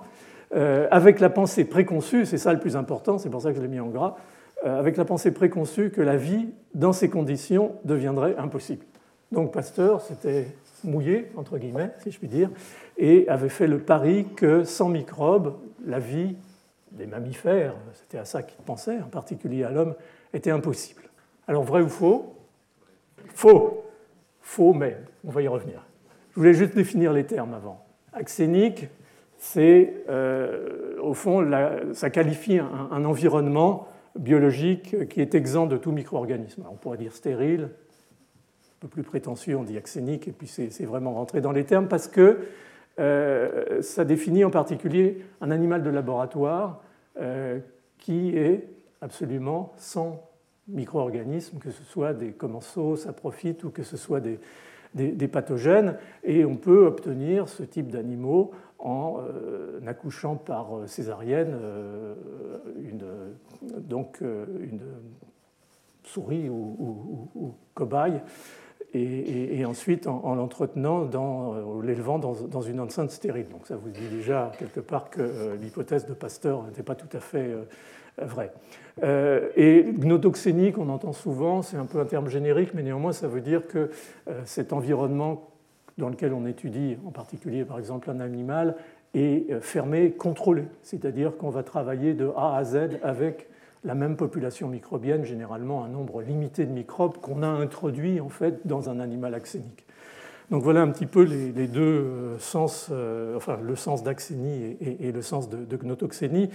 avec 0.53 1.19
la 1.19 1.29
pensée 1.29 1.65
préconçue, 1.65 2.25
c'est 2.25 2.37
ça 2.37 2.53
le 2.53 2.59
plus 2.59 2.77
important, 2.77 3.17
c'est 3.17 3.29
pour 3.29 3.41
ça 3.41 3.51
que 3.51 3.57
je 3.57 3.61
l'ai 3.61 3.67
mis 3.67 3.81
en 3.81 3.87
gras, 3.87 4.15
avec 4.63 4.95
la 4.95 5.03
pensée 5.03 5.33
préconçue 5.33 5.89
que 5.89 5.99
la 5.99 6.15
vie, 6.15 6.47
dans 6.75 6.93
ces 6.93 7.09
conditions, 7.09 7.73
deviendrait 7.83 8.37
impossible. 8.37 8.85
Donc 9.31 9.53
Pasteur 9.53 10.01
s'était 10.01 10.47
mouillé, 10.83 11.31
entre 11.35 11.57
guillemets, 11.57 11.91
si 11.99 12.11
je 12.11 12.17
puis 12.17 12.27
dire, 12.27 12.49
et 12.97 13.27
avait 13.29 13.49
fait 13.49 13.67
le 13.67 13.79
pari 13.79 14.27
que 14.35 14.63
sans 14.63 14.89
microbes, 14.89 15.55
la 15.85 15.99
vie 15.99 16.35
des 16.91 17.05
mammifères, 17.05 17.75
c'était 17.93 18.17
à 18.17 18.25
ça 18.25 18.43
qu'il 18.43 18.63
pensait, 18.63 18.99
en 18.99 19.09
particulier 19.09 19.63
à 19.63 19.71
l'homme, 19.71 19.95
était 20.33 20.51
impossible. 20.51 21.03
Alors 21.47 21.63
vrai 21.63 21.81
ou 21.81 21.89
faux? 21.89 22.35
Faux. 23.33 23.85
Faux, 24.41 24.73
mais 24.73 24.97
on 25.23 25.31
va 25.31 25.41
y 25.41 25.47
revenir. 25.47 25.85
Je 26.31 26.35
voulais 26.39 26.53
juste 26.53 26.75
définir 26.75 27.13
les 27.13 27.25
termes 27.25 27.53
avant. 27.53 27.85
Axénique, 28.13 28.87
c'est, 29.37 29.93
euh, 30.09 30.99
au 31.01 31.13
fond, 31.13 31.47
ça 31.93 32.09
qualifie 32.09 32.59
un, 32.59 33.05
environnement 33.05 33.87
biologique 34.15 35.07
qui 35.09 35.21
est 35.21 35.35
exempt 35.35 35.67
de 35.67 35.77
tout 35.77 35.91
micro-organisme. 35.91 36.65
On 36.69 36.75
pourrait 36.75 36.97
dire 36.97 37.13
stérile, 37.13 37.69
peu 38.79 38.87
plus 38.87 39.03
prétentieux, 39.03 39.57
on 39.57 39.63
dit 39.63 39.77
axénique, 39.77 40.27
et 40.27 40.31
puis 40.31 40.47
c'est 40.47 40.85
vraiment 40.85 41.13
rentré 41.13 41.41
dans 41.41 41.51
les 41.51 41.65
termes 41.65 41.87
parce 41.87 42.07
que 42.07 42.39
euh, 42.99 43.81
ça 43.81 44.03
définit 44.03 44.43
en 44.43 44.49
particulier 44.49 45.23
un 45.41 45.51
animal 45.51 45.83
de 45.83 45.89
laboratoire 45.89 46.81
euh, 47.19 47.59
qui 47.97 48.37
est 48.37 48.67
absolument 49.01 49.71
sans 49.77 50.21
micro-organismes, 50.67 51.59
que 51.59 51.71
ce 51.71 51.83
soit 51.83 52.13
des 52.13 52.31
commensaux, 52.31 52.95
saprophytes 52.95 53.63
ou 53.63 53.69
que 53.69 53.83
ce 53.83 53.97
soit 53.97 54.19
des, 54.19 54.39
des, 54.93 55.27
pathogènes, 55.27 55.95
et 56.23 56.45
on 56.45 56.55
peut 56.55 56.85
obtenir 56.85 57.47
ce 57.47 57.63
type 57.63 57.89
d'animaux 57.89 58.51
en 58.77 59.19
euh, 59.19 59.79
accouchant 59.87 60.35
par 60.35 60.67
césarienne 60.85 61.57
une, 62.81 63.05
donc 63.79 64.21
une 64.21 64.81
souris 66.03 66.49
ou, 66.49 67.29
ou 67.35 67.53
cobaye 67.73 68.21
et, 68.93 69.65
ensuite 69.65 70.07
en, 70.07 70.35
l'entretenant, 70.35 71.09
euh, 71.13 71.81
l'élevant 71.83 72.19
dans, 72.19 72.61
une 72.61 72.79
enceinte 72.79 73.11
stérile. 73.11 73.47
Donc 73.49 73.67
ça 73.67 73.75
vous 73.75 73.89
dit 73.89 74.07
déjà 74.09 74.51
quelque 74.57 74.79
part 74.79 75.09
que 75.09 75.21
euh, 75.21 75.55
l'hypothèse 75.55 76.05
de 76.05 76.13
Pasteur 76.13 76.63
n'était 76.63 76.83
pas 76.83 76.95
tout 76.95 77.15
à 77.15 77.19
fait 77.19 77.51
euh, 77.51 77.65
vraie. 78.17 78.51
et 79.55 79.85
gnotoxénie, 79.97 80.71
qu'on 80.73 80.89
entend 80.89 81.13
souvent, 81.13 81.61
c'est 81.61 81.77
un 81.77 81.85
peu 81.85 81.99
un 81.99 82.05
terme 82.05 82.29
générique, 82.29 82.73
mais 82.73 82.83
néanmoins 82.83 83.13
ça 83.13 83.27
veut 83.27 83.41
dire 83.41 83.65
que 83.67 83.91
cet 84.43 84.73
environnement 84.73 85.51
dans 85.97 86.09
lequel 86.09 86.33
on 86.33 86.45
étudie, 86.45 86.97
en 87.05 87.11
particulier 87.11 87.63
par 87.63 87.79
exemple 87.79 88.09
un 88.09 88.19
animal, 88.19 88.75
est 89.13 89.61
fermé, 89.61 90.11
contrôlé. 90.11 90.65
C'est-à-dire 90.81 91.37
qu'on 91.37 91.49
va 91.49 91.63
travailler 91.63 92.13
de 92.13 92.29
A 92.35 92.57
à 92.57 92.63
Z 92.65 92.99
avec 93.03 93.47
la 93.83 93.95
même 93.95 94.17
population 94.17 94.67
microbienne, 94.67 95.23
généralement 95.23 95.83
un 95.83 95.87
nombre 95.87 96.21
limité 96.21 96.65
de 96.65 96.71
microbes 96.71 97.17
qu'on 97.17 97.43
a 97.43 97.47
introduits 97.47 98.19
en 98.19 98.29
fait 98.29 98.65
dans 98.65 98.89
un 98.89 98.99
animal 98.99 99.33
axénique. 99.33 99.85
Donc 100.51 100.63
voilà 100.63 100.81
un 100.81 100.89
petit 100.89 101.05
peu 101.05 101.23
les, 101.23 101.67
deux 101.67 101.81
euh, 101.81 102.39
sens, 102.39 102.87
euh, 102.91 103.37
enfin 103.37 103.59
le 103.61 103.75
sens 103.75 104.03
d'axénie 104.03 104.77
et, 104.81 105.11
le 105.11 105.21
sens 105.21 105.47
de, 105.49 105.77
gnotoxénie, 105.77 106.49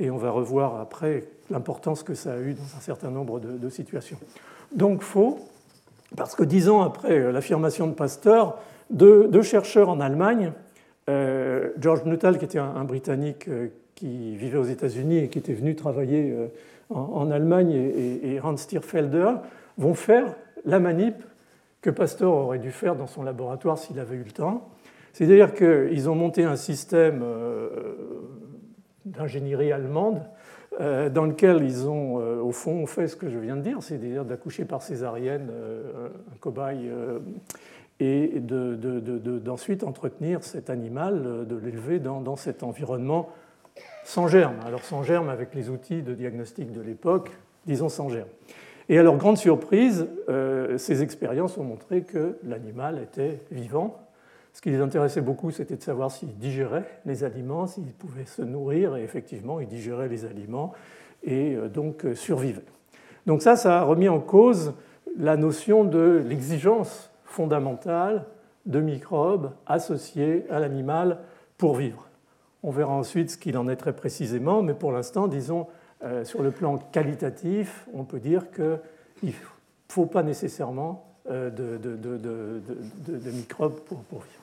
et 0.00 0.10
on 0.10 0.16
va 0.16 0.30
revoir 0.30 0.80
après 0.80 1.24
l'importance 1.50 2.02
que 2.02 2.14
ça 2.14 2.34
a 2.34 2.38
eu 2.38 2.54
dans 2.54 2.76
un 2.76 2.80
certain 2.80 3.10
nombre 3.10 3.38
de, 3.40 3.68
situations. 3.68 4.18
Donc 4.74 5.02
faux, 5.02 5.38
parce 6.16 6.34
que 6.34 6.42
dix 6.42 6.68
ans 6.68 6.82
après 6.82 7.18
euh, 7.18 7.32
l'affirmation 7.32 7.86
de 7.86 7.94
Pasteur, 7.94 8.58
deux, 8.90 9.42
chercheurs 9.42 9.88
en 9.88 10.00
Allemagne, 10.00 10.52
George 11.78 12.04
Nuttall, 12.04 12.36
qui 12.36 12.44
était 12.44 12.58
un 12.58 12.84
Britannique 12.84 13.48
qui 13.96 14.36
vivait 14.36 14.58
aux 14.58 14.64
États-Unis 14.64 15.18
et 15.18 15.28
qui 15.28 15.38
était 15.38 15.54
venu 15.54 15.74
travailler 15.74 16.30
euh, 16.30 16.46
en, 16.90 17.30
Allemagne, 17.32 17.72
et, 17.72 18.38
Hans 18.40 18.56
Stierfelder, 18.56 19.32
vont 19.76 19.94
faire 19.94 20.36
la 20.64 20.78
manip 20.78 21.16
que 21.80 21.90
Pasteur 21.90 22.32
aurait 22.32 22.60
dû 22.60 22.70
faire 22.70 22.94
dans 22.94 23.08
son 23.08 23.24
laboratoire 23.24 23.78
s'il 23.78 23.98
avait 23.98 24.16
eu 24.16 24.22
le 24.22 24.30
temps. 24.30 24.68
C'est-à-dire 25.12 25.54
qu'ils 25.54 26.08
ont 26.08 26.14
monté 26.14 26.44
un 26.44 26.56
système 26.56 27.22
euh, 27.24 27.70
d'ingénierie 29.04 29.72
allemande 29.72 30.22
euh, 30.80 31.08
dans 31.08 31.24
lequel 31.24 31.62
ils 31.64 31.88
ont, 31.88 32.16
au 32.16 32.52
fond, 32.52 32.86
fait 32.86 33.08
ce 33.08 33.16
que 33.16 33.30
je 33.30 33.38
viens 33.38 33.56
de 33.56 33.62
dire, 33.62 33.82
c'est-à-dire 33.82 34.24
d'accoucher 34.24 34.66
par 34.66 34.82
césarienne 34.82 35.50
un 35.50 36.36
cobaye 36.38 36.90
et 37.98 38.40
d'ensuite 38.40 39.84
entretenir 39.84 40.44
cet 40.44 40.68
animal, 40.68 41.46
de 41.48 41.56
l'élever 41.56 41.98
dans, 41.98 42.36
cet 42.36 42.62
environnement 42.62 43.30
sans 44.06 44.28
germe. 44.28 44.54
Alors 44.64 44.84
sans 44.84 45.02
germe 45.02 45.28
avec 45.28 45.54
les 45.54 45.68
outils 45.68 46.00
de 46.02 46.14
diagnostic 46.14 46.72
de 46.72 46.80
l'époque, 46.80 47.30
disons 47.66 47.88
sans 47.88 48.08
germe. 48.08 48.28
Et 48.88 48.98
à 48.98 49.02
leur 49.02 49.16
grande 49.16 49.36
surprise, 49.36 50.06
euh, 50.28 50.78
ces 50.78 51.02
expériences 51.02 51.58
ont 51.58 51.64
montré 51.64 52.02
que 52.02 52.38
l'animal 52.44 53.02
était 53.02 53.40
vivant. 53.50 53.98
Ce 54.52 54.62
qui 54.62 54.70
les 54.70 54.80
intéressait 54.80 55.20
beaucoup, 55.20 55.50
c'était 55.50 55.76
de 55.76 55.82
savoir 55.82 56.12
s'il 56.12 56.38
digérait 56.38 56.88
les 57.04 57.24
aliments, 57.24 57.66
s'il 57.66 57.92
pouvait 57.92 58.26
se 58.26 58.42
nourrir, 58.42 58.96
et 58.96 59.02
effectivement, 59.02 59.58
il 59.58 59.66
digérait 59.66 60.08
les 60.08 60.24
aliments 60.24 60.72
et 61.24 61.56
euh, 61.56 61.68
donc 61.68 62.06
euh, 62.06 62.14
survivait. 62.14 62.64
Donc 63.26 63.42
ça, 63.42 63.56
ça 63.56 63.80
a 63.80 63.82
remis 63.82 64.08
en 64.08 64.20
cause 64.20 64.74
la 65.18 65.36
notion 65.36 65.82
de 65.82 66.22
l'exigence 66.24 67.10
fondamentale 67.24 68.24
de 68.66 68.80
microbes 68.80 69.50
associés 69.66 70.46
à 70.48 70.60
l'animal 70.60 71.18
pour 71.58 71.74
vivre 71.74 72.06
On 72.66 72.72
verra 72.72 72.92
ensuite 72.92 73.30
ce 73.30 73.38
qu'il 73.38 73.56
en 73.56 73.68
est 73.68 73.76
très 73.76 73.92
précisément, 73.94 74.60
mais 74.60 74.74
pour 74.74 74.90
l'instant, 74.90 75.28
disons, 75.28 75.68
euh, 76.04 76.24
sur 76.24 76.42
le 76.42 76.50
plan 76.50 76.78
qualitatif, 76.90 77.86
on 77.94 78.02
peut 78.02 78.18
dire 78.18 78.50
qu'il 78.50 78.80
ne 79.22 79.32
faut 79.88 80.06
pas 80.06 80.24
nécessairement 80.24 81.06
euh, 81.30 81.48
de, 81.48 83.30
microbes 83.30 83.78
pour, 83.86 83.98
vivre. 84.10 84.42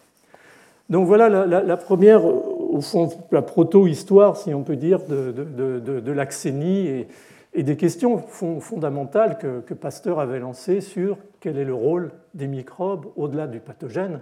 Donc 0.90 1.06
voilà 1.06 1.28
la, 1.28 1.78
première, 1.78 2.24
au 2.24 2.80
fond, 2.80 3.10
la 3.34 3.42
proto-histoire, 3.42 4.38
si 4.38 4.54
on 4.54 4.64
peut 4.64 4.78
dire, 4.78 5.02
de, 5.06 6.12
l'axénie 6.14 7.06
et, 7.54 7.64
des 7.64 7.76
questions 7.76 8.20
fondamentales 8.62 9.38
que, 9.38 9.74
Pasteur 9.74 10.22
avait 10.22 10.40
lancées 10.40 10.80
sur 10.80 11.18
quel 11.42 11.58
est 11.58 11.66
le 11.66 11.74
rôle 11.74 12.12
des 12.36 12.48
microbes 12.48 13.06
au-delà 13.18 13.48
du 13.48 13.60
pathogène, 13.60 14.22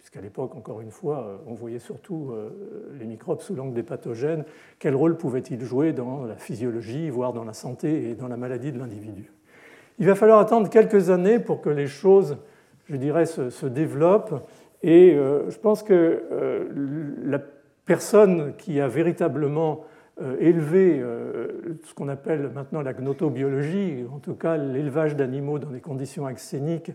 puisqu'à 0.00 0.22
l'époque, 0.22 0.56
encore 0.56 0.80
une 0.80 0.90
fois, 0.90 1.26
euh, 1.26 1.36
on 1.46 1.52
voyait 1.52 1.78
surtout 1.78 2.30
euh, 2.32 2.48
les 2.98 3.04
microbes 3.04 3.42
sous 3.42 3.54
l'angle 3.54 3.74
des 3.74 3.82
pathogènes, 3.82 4.46
quel 4.78 4.94
rôle 4.94 5.18
pouvaient-ils 5.18 5.62
jouer 5.62 5.92
dans 5.92 6.24
la 6.24 6.36
physiologie, 6.36 7.10
voire 7.10 7.34
dans 7.34 7.44
la 7.44 7.52
santé 7.52 8.08
et 8.08 8.14
dans 8.14 8.26
la 8.26 8.38
maladie 8.38 8.72
de 8.72 8.78
l'individu. 8.78 9.30
Il 9.98 10.06
va 10.06 10.14
falloir 10.14 10.38
attendre 10.38 10.70
quelques 10.70 11.10
années 11.10 11.38
pour 11.38 11.60
que 11.60 11.68
les 11.68 11.86
choses, 11.86 12.38
je 12.86 12.96
dirais, 12.96 13.26
se, 13.26 13.66
développent, 13.66 14.42
et 14.82 15.14
euh, 15.14 15.50
je 15.50 15.58
pense 15.58 15.82
que 15.82 16.22
la 17.22 17.38
personne 17.84 18.54
qui 18.56 18.80
a 18.80 18.88
véritablement 18.88 19.84
élevé 20.38 21.02
ce 21.84 21.92
qu'on 21.92 22.08
appelle 22.08 22.50
maintenant 22.54 22.80
la 22.80 22.94
gnotobiologie, 22.94 24.06
en 24.14 24.18
tout 24.18 24.34
cas 24.34 24.56
l'élevage 24.56 25.14
d'animaux 25.14 25.58
dans 25.58 25.70
des 25.70 25.80
conditions 25.80 26.24
axéniques, 26.24 26.92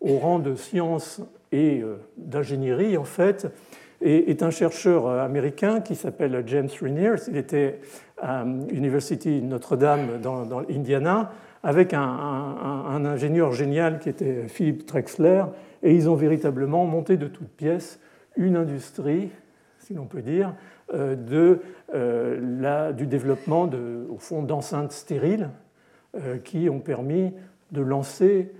au 0.00 0.18
rang 0.18 0.38
de 0.38 0.54
science 0.54 1.20
et 1.52 1.80
euh, 1.80 1.96
d'ingénierie, 2.16 2.96
en 2.96 3.04
fait, 3.04 3.46
est 4.02 4.42
un 4.42 4.50
chercheur 4.50 5.06
euh, 5.06 5.22
américain 5.22 5.80
qui 5.80 5.94
s'appelle 5.94 6.42
James 6.46 6.68
Rainier. 6.80 7.14
Il 7.28 7.36
était 7.36 7.80
à 8.18 8.44
l'Université 8.44 9.40
Notre-Dame 9.40 10.20
dans, 10.22 10.60
l'Indiana 10.60 11.32
avec 11.62 11.92
un, 11.92 13.04
ingénieur 13.04 13.52
génial 13.52 13.98
qui 13.98 14.08
était 14.08 14.48
Philippe 14.48 14.86
Trexler, 14.86 15.44
et 15.82 15.94
ils 15.94 16.08
ont 16.08 16.14
véritablement 16.14 16.86
monté 16.86 17.18
de 17.18 17.26
toutes 17.26 17.50
pièces 17.50 18.00
une 18.36 18.56
industrie, 18.56 19.30
si 19.78 19.92
l'on 19.92 20.06
peut 20.06 20.22
dire, 20.22 20.54
euh, 20.94 21.16
de, 21.16 21.60
la, 21.92 22.92
du 22.92 23.06
développement 23.06 23.68
au 24.08 24.18
fond 24.18 24.42
d'enceintes 24.42 24.92
stériles 24.92 25.50
qui 26.44 26.70
ont 26.70 26.80
permis 26.80 27.32
de 27.72 27.82
lancer 27.82 28.50
euh, 28.50 28.59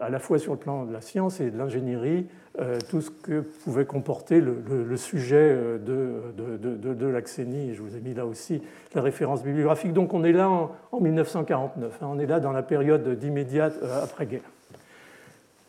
à 0.00 0.10
la 0.10 0.18
fois 0.18 0.38
sur 0.38 0.52
le 0.52 0.58
plan 0.58 0.84
de 0.84 0.92
la 0.92 1.00
science 1.00 1.40
et 1.40 1.50
de 1.50 1.58
l'ingénierie, 1.58 2.26
euh, 2.58 2.78
tout 2.90 3.00
ce 3.00 3.10
que 3.10 3.40
pouvait 3.40 3.84
comporter 3.84 4.40
le, 4.40 4.96
sujet 4.96 5.36
euh, 5.36 5.78
de, 5.78 7.06
l'axénie. 7.06 7.74
Je 7.74 7.80
vous 7.80 7.96
ai 7.96 8.00
mis 8.00 8.12
là 8.12 8.26
aussi 8.26 8.60
la 8.92 9.02
référence 9.02 9.44
bibliographique. 9.44 9.92
Donc 9.92 10.14
on 10.14 10.24
est 10.24 10.32
là 10.32 10.50
en, 10.50 11.00
1949, 11.00 11.98
hein. 12.02 12.06
on 12.10 12.18
est 12.18 12.26
là 12.26 12.40
dans 12.40 12.50
la 12.50 12.64
période 12.64 13.08
d'immédiate 13.16 13.74
après-guerre. 14.02 14.40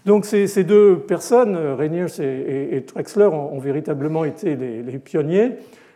Donc 0.07 0.25
ces, 0.25 0.63
deux 0.63 0.97
personnes, 0.97 1.55
Reniers 1.55 2.19
et, 2.19 2.83
Trexler, 2.83 3.27
ont, 3.27 3.59
véritablement 3.59 4.25
été 4.25 4.55
les, 4.55 4.97
pionniers. 4.97 5.51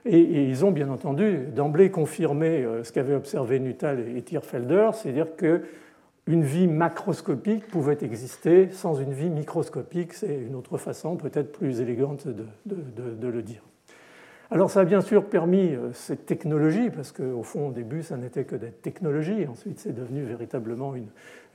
Et, 0.06 0.20
ils 0.20 0.64
ont 0.64 0.72
bien 0.72 0.90
entendu 0.90 1.48
d'emblée 1.54 1.90
confirmé 1.90 2.64
ce 2.84 2.92
qu'avaient 2.92 3.16
observé 3.16 3.60
Nuttall 3.60 4.06
et 4.16 4.22
Thierfelder, 4.22 4.92
c'est-à-dire 4.94 5.36
que 5.36 5.64
une 6.27 6.44
vie 6.44 6.67
macroscopique 6.67 7.67
pouvait 7.67 7.98
exister 8.01 8.70
sans 8.72 8.96
une 8.96 9.13
vie 9.13 9.29
microscopique. 9.29 10.13
C'est 10.13 10.36
une 10.36 10.55
autre 10.55 10.77
façon, 10.77 11.17
peut-être 11.17 11.51
plus 11.51 11.82
élégante, 11.82 12.27
de, 12.27 13.27
le 13.27 13.41
dire. 13.44 13.62
Alors 14.51 14.70
ça 14.70 14.82
a 14.82 14.86
bien 14.86 15.01
sûr 15.01 15.25
permis 15.25 15.74
euh, 15.74 15.91
cette 15.94 16.25
technologie, 16.25 16.89
parce 16.91 17.12
qu'au 17.12 17.44
fond, 17.44 17.70
au 17.70 17.72
début, 17.72 18.03
ça 18.03 18.15
n'était 18.15 18.44
que 18.44 18.55
des 18.55 18.70
technologies, 18.70 19.48
ensuite 19.48 19.79
c'est 19.79 19.94
devenu 19.94 20.24
véritablement 20.24 20.94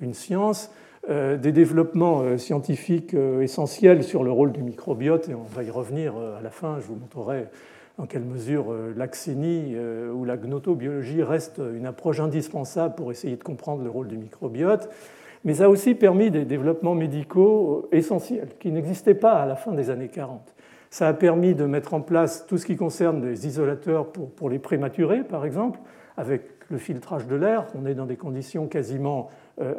une, 0.00 0.12
science, 0.12 0.72
euh, 1.08 1.36
des 1.36 1.52
développements 1.52 2.22
euh, 2.22 2.36
scientifiques 2.36 3.14
essentiels 3.14 4.02
sur 4.02 4.24
le 4.24 4.32
rôle 4.32 4.50
du 4.50 4.62
microbiote, 4.62 5.28
et 5.28 5.34
on 5.34 5.44
va 5.44 5.62
y 5.62 5.70
revenir 5.70 6.16
à 6.16 6.42
la 6.42 6.50
fin, 6.50 6.80
je 6.80 6.86
vous 6.86 6.96
montrerai 6.96 7.46
dans 8.00 8.06
quelle 8.06 8.24
mesure 8.24 8.72
euh, 8.72 8.94
l'axénie 8.96 9.72
euh, 9.74 10.10
ou 10.10 10.24
la 10.24 10.38
gnotobiologie 10.38 11.22
reste 11.22 11.60
une 11.76 11.84
approche 11.84 12.18
indispensable 12.18 12.94
pour 12.94 13.10
essayer 13.10 13.36
de 13.36 13.42
comprendre 13.42 13.84
le 13.84 13.90
rôle 13.90 14.08
du 14.08 14.16
microbiote. 14.16 14.88
Mais 15.44 15.54
ça 15.54 15.64
a 15.64 15.68
aussi 15.68 15.94
permis 15.94 16.30
des 16.30 16.46
développements 16.46 16.94
médicaux 16.94 17.90
euh, 17.92 17.96
essentiels 17.96 18.48
qui 18.58 18.72
n'existaient 18.72 19.14
pas 19.14 19.34
à 19.34 19.44
la 19.44 19.54
fin 19.54 19.72
des 19.72 19.90
années 19.90 20.08
40. 20.08 20.54
Ça 20.88 21.08
a 21.08 21.12
permis 21.12 21.54
de 21.54 21.66
mettre 21.66 21.92
en 21.92 22.00
place 22.00 22.46
tout 22.46 22.56
ce 22.56 22.64
qui 22.64 22.76
concerne 22.76 23.22
les 23.22 23.46
isolateurs 23.46 24.06
pour 24.10 24.48
les 24.48 24.58
prématurés, 24.58 25.22
par 25.22 25.44
exemple, 25.44 25.78
avec 26.16 26.42
le 26.70 26.78
filtrage 26.78 27.26
de 27.26 27.36
l'air. 27.36 27.66
On 27.78 27.84
est 27.84 27.94
dans 27.94 28.06
des 28.06 28.16
conditions 28.16 28.66
quasiment 28.66 29.28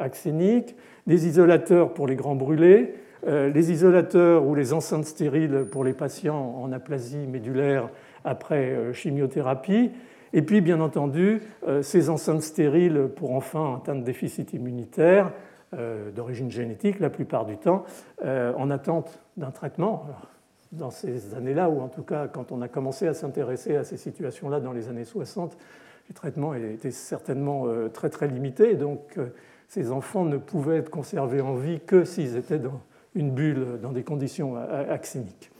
axéniques. 0.00 0.74
Des 1.06 1.26
isolateurs 1.26 1.92
pour 1.92 2.06
les 2.06 2.16
grands 2.16 2.34
brûlés. 2.34 2.94
Les 3.26 3.72
isolateurs 3.72 4.46
ou 4.46 4.54
les 4.54 4.72
enceintes 4.72 5.04
stériles 5.04 5.66
pour 5.70 5.84
les 5.84 5.92
patients 5.92 6.56
en 6.62 6.72
aplasie 6.72 7.26
médulaire 7.26 7.90
après 8.24 8.70
euh, 8.70 8.92
chimiothérapie. 8.92 9.90
Et 10.32 10.42
puis, 10.42 10.60
bien 10.60 10.80
entendu, 10.80 11.42
euh, 11.66 11.82
ces 11.82 12.08
enceintes 12.08 12.42
stériles 12.42 13.08
pour 13.14 13.32
enfants 13.32 13.76
atteints 13.76 13.94
de 13.94 14.02
déficit 14.02 14.52
immunitaire 14.52 15.32
euh, 15.74 16.10
d'origine 16.10 16.50
génétique, 16.50 17.00
la 17.00 17.10
plupart 17.10 17.44
du 17.44 17.56
temps, 17.56 17.84
en 18.24 18.70
attente 18.70 19.20
d'un 19.36 19.50
traitement. 19.50 20.06
dans 20.72 20.90
ces 20.90 21.34
années-là, 21.34 21.68
ou 21.68 21.80
en 21.80 21.88
tout 21.88 22.02
cas 22.02 22.28
quand 22.28 22.50
on 22.50 22.62
a 22.62 22.68
commencé 22.68 23.06
à 23.06 23.12
s'intéresser 23.12 23.76
à 23.76 23.84
ces 23.84 23.98
situations-là 23.98 24.60
dans 24.60 24.72
les 24.72 24.88
années 24.88 25.04
60, 25.04 25.58
les 26.08 26.14
traitements 26.14 26.54
étaient 26.54 26.90
certainement 26.90 27.66
très 27.92 28.08
très 28.08 28.26
limités. 28.26 28.74
Donc, 28.74 29.18
ces 29.68 29.90
enfants 29.92 30.24
ne 30.24 30.38
pouvaient 30.38 30.78
être 30.78 30.88
conservés 30.88 31.42
en 31.42 31.54
vie 31.54 31.80
que 31.80 32.04
s'ils 32.04 32.36
étaient 32.36 32.58
dans 32.58 32.80
une 33.14 33.32
bulle, 33.32 33.80
dans 33.82 33.92
des 33.92 34.02
conditions 34.02 34.56
axéniques. 34.56 35.50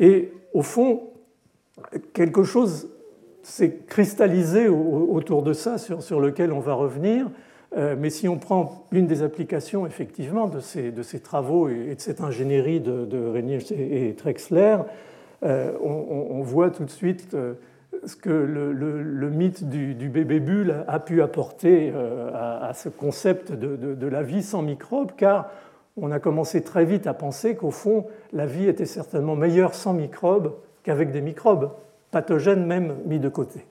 Et 0.00 0.32
au 0.52 0.62
fond, 0.62 1.11
quelque 2.12 2.42
chose 2.42 2.88
s'est 3.42 3.78
cristallisé 3.88 4.68
autour 4.68 5.42
de 5.42 5.52
ça, 5.52 5.78
sur, 5.78 6.20
lequel 6.20 6.52
on 6.52 6.60
va 6.60 6.74
revenir. 6.74 7.28
Euh, 7.76 7.96
mais 7.98 8.10
si 8.10 8.28
on 8.28 8.38
prend 8.38 8.86
une 8.92 9.06
des 9.06 9.22
applications, 9.22 9.86
effectivement, 9.86 10.46
de 10.46 10.60
ces, 10.60 10.92
travaux 11.20 11.68
et 11.68 11.94
de 11.94 12.00
cette 12.00 12.20
ingénierie 12.20 12.80
de, 12.80 13.04
de 13.04 13.72
et 13.72 14.14
Trexler, 14.14 14.78
euh, 15.42 15.72
on, 15.82 16.42
voit 16.42 16.70
tout 16.70 16.84
de 16.84 16.90
suite 16.90 17.34
euh, 17.34 17.54
ce 18.04 18.14
que 18.14 18.30
le, 18.30 19.30
mythe 19.30 19.64
du, 19.64 20.08
bébé 20.08 20.38
bulle 20.38 20.84
a 20.86 21.00
pu 21.00 21.22
apporter 21.22 21.92
à, 22.34 22.72
ce 22.74 22.88
concept 22.88 23.52
de, 23.52 23.76
de, 23.76 24.06
la 24.06 24.22
vie 24.22 24.42
sans 24.42 24.62
microbes, 24.62 25.12
car 25.16 25.50
on 25.96 26.10
a 26.10 26.20
commencé 26.20 26.62
très 26.62 26.84
vite 26.84 27.06
à 27.06 27.14
penser 27.14 27.56
qu'au 27.56 27.70
fond, 27.70 28.06
la 28.32 28.46
vie 28.46 28.68
était 28.68 28.86
certainement 28.86 29.34
meilleure 29.34 29.74
sans 29.74 29.94
microbes 29.94 30.52
qu'avec 30.82 31.10
des 31.10 31.20
microbes, 31.20 31.70
pathogènes 32.10 32.64
même 32.66 32.96
mis 33.06 33.18
de 33.18 33.28
côté. 33.28 33.64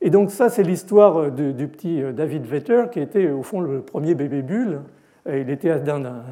Et 0.00 0.10
donc 0.10 0.30
ça, 0.30 0.48
c'est 0.48 0.62
l'histoire 0.62 1.30
du, 1.30 1.68
petit 1.68 2.02
euh, 2.02 2.12
David 2.12 2.44
Vetter, 2.44 2.84
qui 2.90 3.00
était 3.00 3.30
au 3.30 3.42
fond 3.42 3.60
le 3.60 3.82
premier 3.82 4.14
bébé 4.14 4.42
bulle. 4.42 4.80
Il 5.28 5.50
était 5.50 5.78
d'un 5.78 6.24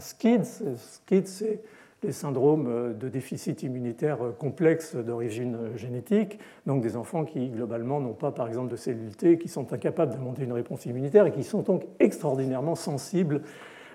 SCID. 0.00 0.44
SCID, 0.44 1.26
c'est 1.28 1.60
les 2.02 2.12
syndromes 2.12 2.66
euh, 2.68 2.92
de 2.92 3.08
déficit 3.08 3.62
immunitaire 3.62 4.22
euh, 4.22 4.30
complexe 4.30 4.94
d'origine 4.94 5.76
génétique, 5.76 6.38
donc 6.66 6.82
des 6.82 6.96
enfants 6.96 7.24
qui 7.24 7.48
globalement 7.48 8.00
n'ont 8.00 8.12
pas 8.12 8.30
par 8.30 8.46
exemple 8.46 8.70
de 8.70 8.76
cellules 8.76 9.16
T, 9.16 9.38
qui 9.38 9.48
sont 9.48 9.72
incapables 9.72 10.14
de 10.14 10.18
monter 10.18 10.44
une 10.44 10.52
réponse 10.52 10.86
immunitaire 10.86 11.26
et 11.26 11.32
qui 11.32 11.42
sont 11.42 11.62
donc 11.62 11.84
extraordinairement 11.98 12.74
sensibles 12.74 13.42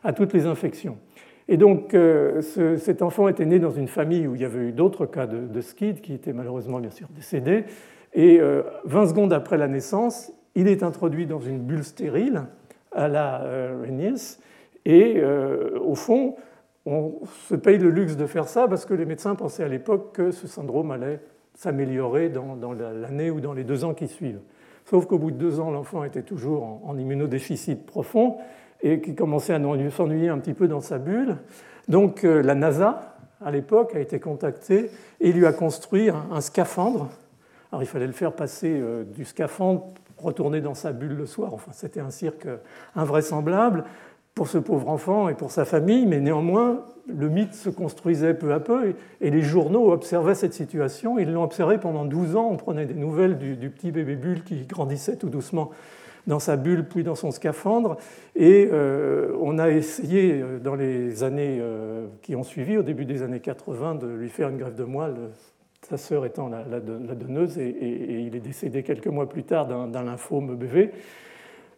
à 0.03 0.11
toutes 0.11 0.33
les 0.33 0.45
infections. 0.45 0.97
Et 1.47 1.57
donc, 1.57 1.93
euh, 1.93 2.41
cet 2.77 3.01
enfant 3.01 3.27
était 3.27 3.45
né 3.45 3.59
dans 3.59 3.71
une 3.71 3.87
famille 3.87 4.27
où 4.27 4.35
il 4.35 4.41
y 4.41 4.45
avait 4.45 4.67
eu 4.67 4.71
d'autres 4.71 5.05
cas 5.05 5.27
de, 5.27 5.61
SCID 5.61 6.01
qui 6.01 6.13
étaient 6.13 6.33
malheureusement 6.33 6.79
bien 6.79 6.89
sûr 6.89 7.07
décédés. 7.13 7.65
Et 8.13 8.39
20 8.39 8.43
euh, 8.43 9.07
secondes 9.07 9.33
après 9.33 9.57
la 9.57 9.67
naissance, 9.67 10.31
il 10.55 10.67
est 10.67 10.83
introduit 10.83 11.25
dans 11.25 11.39
une 11.39 11.59
bulle 11.59 11.83
stérile 11.83 12.43
à 12.91 13.07
la 13.07 13.41
euh, 13.43 13.85
Et 14.85 15.15
euh, 15.17 15.79
au 15.79 15.95
fond, 15.95 16.35
on 16.85 17.19
se 17.47 17.55
paye 17.55 17.77
le 17.77 17.89
luxe 17.89 18.15
de 18.15 18.25
faire 18.25 18.47
ça 18.47 18.67
parce 18.67 18.85
que 18.85 18.93
les 18.93 19.05
médecins 19.05 19.35
pensaient 19.35 19.63
à 19.63 19.67
l'époque 19.67 20.13
que 20.13 20.31
ce 20.31 20.47
syndrome 20.47 20.91
allait 20.91 21.19
s'améliorer 21.55 22.29
dans, 22.29 22.73
l'année 22.73 23.31
ou 23.31 23.39
dans 23.39 23.53
les 23.53 23.63
deux 23.63 23.83
ans 23.83 23.93
qui 23.93 24.07
suivent. 24.07 24.41
Sauf 24.85 25.05
qu'au 25.05 25.17
bout 25.17 25.31
de 25.31 25.37
deux 25.37 25.59
ans, 25.59 25.71
l'enfant 25.71 26.03
était 26.03 26.23
toujours 26.23 26.81
en 26.83 26.97
immunodéficit 26.97 27.85
profond 27.85 28.37
et 28.83 28.99
qui 28.99 29.15
commençait 29.15 29.53
à 29.53 29.61
s'ennuyer 29.89 30.29
un 30.29 30.37
petit 30.37 30.53
peu 30.53 30.67
dans 30.67 30.81
sa 30.81 30.99
bulle. 30.99 31.37
Donc 31.87 32.23
euh, 32.23 32.43
la 32.43 32.53
NASA, 32.53 33.15
à 33.43 33.49
l'époque, 33.49 33.95
a 33.95 33.99
été 33.99 34.19
contactée 34.19 34.91
et 35.19 35.31
lui 35.31 35.45
a 35.45 35.53
construit 35.53 36.09
un, 36.09 36.41
scaphandre. 36.41 37.09
Alors 37.71 37.81
il 37.81 37.87
fallait 37.87 38.07
le 38.07 38.13
faire 38.13 38.33
passer 38.33 38.71
euh, 38.71 39.03
du 39.03 39.25
scaphandre, 39.25 39.87
retourner 40.17 40.61
dans 40.61 40.75
sa 40.75 40.91
bulle 40.91 41.15
le 41.15 41.25
soir. 41.25 41.53
Enfin, 41.53 41.71
c'était 41.73 42.01
un 42.01 42.11
cirque 42.11 42.47
invraisemblable. 42.95 43.85
pour 44.35 44.47
ce 44.47 44.57
pauvre 44.57 44.89
enfant 44.89 45.29
et 45.29 45.35
pour 45.35 45.51
sa 45.51 45.63
famille, 45.63 46.05
mais 46.07 46.19
néanmoins, 46.19 46.83
le 47.07 47.29
mythe 47.29 47.53
se 47.53 47.69
construisait 47.69 48.33
peu 48.33 48.53
à 48.53 48.59
peu 48.59 48.95
et, 49.21 49.29
les 49.29 49.41
journaux 49.41 49.91
observaient 49.91 50.35
cette 50.35 50.53
situation. 50.53 51.19
Ils 51.19 51.31
l'ont 51.31 51.43
observé 51.43 51.77
pendant 51.77 52.05
12 52.05 52.35
ans. 52.35 52.49
On 52.51 52.57
prenait 52.57 52.85
des 52.85 52.93
nouvelles 52.93 53.37
du, 53.37 53.69
petit 53.69 53.91
bébé 53.91 54.15
bulle 54.15 54.43
qui 54.43 54.65
grandissait 54.65 55.17
tout 55.17 55.29
doucement 55.29 55.71
dans 56.27 56.39
sa 56.39 56.55
bulle 56.55 56.85
puis 56.85 57.03
dans 57.03 57.15
son 57.15 57.31
scaphandre. 57.31 57.97
Et 58.35 58.69
euh, 58.71 59.35
on 59.41 59.59
a 59.59 59.69
essayé 59.69 60.41
euh, 60.41 60.59
dans 60.59 60.75
les 60.75 61.23
années 61.23 61.59
euh, 61.59 62.07
qui 62.21 62.35
ont 62.35 62.43
suivi, 62.43 62.77
au 62.77 62.83
début 62.83 63.05
des 63.05 63.21
années 63.21 63.39
80, 63.39 63.95
de 63.95 64.07
lui 64.07 64.29
faire 64.29 64.49
une 64.49 64.57
grève 64.57 64.75
de 64.75 64.83
moelle, 64.83 65.15
sa 65.81 65.97
sœur 65.97 66.25
étant 66.25 66.49
la, 66.49 66.79
donneuse, 66.79 67.57
et, 67.57 68.23
il 68.25 68.35
est 68.35 68.39
décédé 68.39 68.83
quelques 68.83 69.07
mois 69.07 69.27
plus 69.27 69.43
tard 69.43 69.67
d'un 69.67 70.03
lymphome 70.03 70.55
BV. 70.55 70.91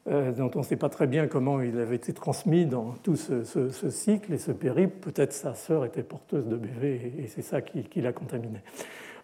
Dont 0.08 0.52
on 0.54 0.60
ne 0.60 0.64
sait 0.64 0.76
pas 0.76 0.90
très 0.90 1.08
bien 1.08 1.26
comment 1.26 1.60
il 1.62 1.80
avait 1.80 1.96
été 1.96 2.14
transmis 2.14 2.68
dans 2.68 2.94
tout 3.02 3.16
ce, 3.16 3.90
cycle 3.90 4.32
et 4.34 4.38
ce 4.38 4.52
périple. 4.52 4.94
Peut-être 5.02 5.34
sa 5.34 5.56
sœur 5.56 5.84
était 5.86 6.04
porteuse 6.04 6.46
de 6.46 6.56
BV 6.56 7.14
et, 7.18 7.28
c'est 7.28 7.42
ça 7.42 7.62
qui, 7.62 8.00
l'a 8.00 8.14
contaminé. 8.14 8.60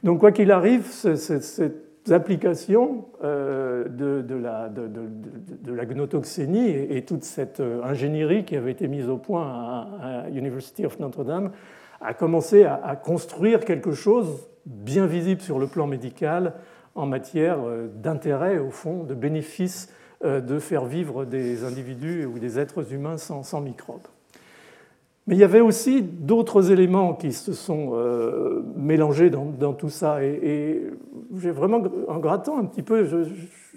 Donc 0.02 0.20
quoi 0.20 0.32
qu'il 0.32 0.50
arrive, 0.50 0.88
cette 0.88 1.91
application 2.10 3.06
euh, 3.24 3.88
de, 3.88 4.36
la, 4.36 4.70
de, 4.70 5.86
gnotoxénie 5.94 6.70
et, 6.70 7.04
toute 7.06 7.24
cette 7.24 7.60
euh, 7.60 7.84
ingénierie 7.84 8.44
qui 8.46 8.56
avait 8.56 8.72
été 8.72 8.88
mise 8.88 9.08
au 9.08 9.18
point 9.18 9.44
à, 9.44 10.30
University 10.30 10.86
of 10.86 11.00
Notre-Dame 11.00 11.52
a 12.00 12.14
commencé 12.14 12.64
à, 12.64 12.76
à, 12.84 12.96
construire 12.96 13.66
quelque 13.66 13.92
chose 13.92 14.50
bien 14.66 15.06
visible 15.06 15.42
sur 15.42 15.60
le 15.60 15.68
plan 15.68 15.88
médical 15.88 16.54
en 16.96 17.06
matière 17.06 17.60
d'intérêt, 17.96 18.58
au 18.58 18.72
fond, 18.72 19.04
de 19.04 19.14
bénéfices 19.14 19.94
euh, 20.24 20.40
de 20.40 20.60
faire 20.60 20.86
vivre 20.86 21.26
des 21.26 21.64
individus 21.64 22.26
ou 22.26 22.38
des 22.38 22.60
êtres 22.60 22.94
humains 22.94 23.18
sans, 23.18 23.60
microbes. 23.60 24.06
Mais 25.32 25.38
il 25.38 25.40
y 25.40 25.46
avait 25.46 25.62
aussi 25.62 26.02
d'autres 26.02 26.74
éléments 26.74 27.14
qui 27.14 27.32
se 27.32 27.54
sont 27.54 27.92
euh, 27.94 28.64
mélangés 28.76 29.30
dans, 29.30 29.72
tout 29.72 29.88
ça. 29.88 30.22
Et, 30.26 30.82
j'ai 31.38 31.52
vraiment, 31.52 31.82
en 32.10 32.18
grattant 32.18 32.60
un 32.60 32.66
petit 32.66 32.82
peu, 32.82 33.08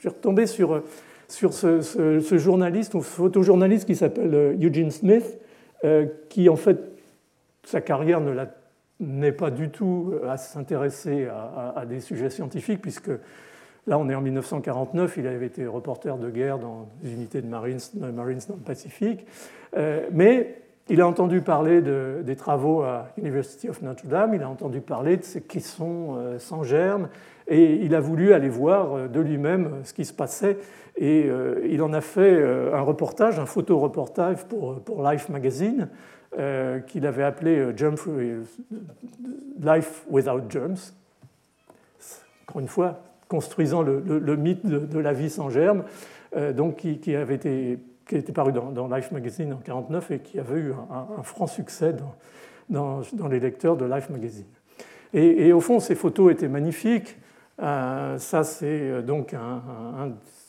j'ai 0.02 0.08
retombé 0.08 0.48
sur, 0.48 0.82
sur 1.28 1.52
ce, 1.52 2.38
journaliste 2.38 2.94
ou 2.94 3.02
photojournaliste 3.02 3.86
qui 3.86 3.94
s'appelle 3.94 4.34
euh, 4.34 4.56
Eugene 4.60 4.90
Smith, 4.90 5.38
qui 6.28 6.48
en 6.48 6.56
fait, 6.56 6.78
sa 7.62 7.80
carrière 7.80 8.20
ne 8.20 8.34
n'est 8.98 9.32
pas 9.32 9.52
du 9.52 9.68
tout 9.68 10.12
à 10.26 10.36
s'intéresser 10.36 11.28
à, 11.28 11.84
des 11.86 12.00
sujets 12.00 12.30
scientifiques, 12.30 12.82
puisque 12.82 13.10
Là, 13.86 13.98
on 13.98 14.08
est 14.08 14.14
en 14.14 14.22
1949, 14.22 15.18
il 15.18 15.26
avait 15.26 15.44
été 15.44 15.66
reporter 15.66 16.16
de 16.16 16.30
guerre 16.30 16.58
dans 16.58 16.88
les 17.02 17.12
unités 17.12 17.42
de 17.42 17.46
Marines, 17.46 17.80
Marines 18.14 18.40
dans 18.48 18.54
le 18.54 18.62
Pacifique. 18.62 19.26
Euh, 19.76 20.08
mais 20.10 20.63
il 20.88 21.00
a 21.00 21.06
entendu 21.06 21.40
parler 21.40 21.80
des 21.80 22.36
travaux 22.36 22.82
à 22.82 23.08
University 23.18 23.68
of 23.68 23.80
Notre 23.82 24.06
Dame, 24.06 24.34
il 24.34 24.42
a 24.42 24.48
entendu 24.48 24.80
parler 24.80 25.16
de 25.16 25.24
ces 25.24 25.40
caissons 25.40 26.16
euh, 26.16 26.38
sans 26.38 26.62
germes, 26.62 27.08
et 27.48 27.74
il 27.74 27.94
a 27.94 28.00
voulu 28.00 28.32
aller 28.32 28.48
voir 28.48 28.94
euh, 28.94 29.08
de 29.08 29.20
lui-même 29.20 29.80
ce 29.84 29.92
qui 29.92 30.04
se 30.04 30.12
passait. 30.12 30.58
Et 30.96 31.28
il 31.68 31.82
en 31.82 31.92
a 31.92 32.00
fait 32.00 32.40
un 32.72 32.80
reportage, 32.82 33.40
un 33.40 33.46
photoreportage 33.46 34.44
pour, 34.44 34.78
pour 34.78 35.02
Life 35.02 35.28
Magazine, 35.28 35.88
qu'il 36.86 37.04
avait 37.04 37.24
appelé 37.24 37.66
Life 39.60 40.04
Without 40.08 40.48
Germs. 40.48 40.94
Encore 42.46 42.60
une 42.60 42.68
fois, 42.68 43.02
construisant 43.28 43.82
le, 43.82 44.36
mythe 44.36 44.64
de, 44.64 44.98
la 44.98 45.12
vie 45.12 45.30
sans 45.30 45.50
germe, 45.50 45.84
euh, 46.36 46.52
donc 46.52 46.76
qui, 46.76 47.16
avait 47.16 47.34
été 47.34 47.78
qui 48.06 48.16
était 48.16 48.32
paru 48.32 48.52
dans, 48.52 48.88
Life 48.88 49.12
Magazine 49.12 49.52
en 49.52 49.58
1949 49.58 50.10
et 50.10 50.18
qui 50.18 50.38
avait 50.38 50.58
eu 50.58 50.72
un, 50.72 51.22
franc 51.22 51.46
succès 51.46 51.94
dans, 52.68 53.02
les 53.30 53.40
lecteurs 53.40 53.76
de 53.76 53.84
Life 53.84 54.10
Magazine. 54.10 54.46
Et, 55.12 55.52
au 55.52 55.60
fond, 55.60 55.80
ces 55.80 55.94
photos 55.94 56.32
étaient 56.32 56.48
magnifiques. 56.48 57.16
Euh, 57.62 58.18
ça, 58.18 58.42
c'est 58.42 58.66
euh, 58.66 59.00
donc 59.00 59.32
un, 59.32 59.62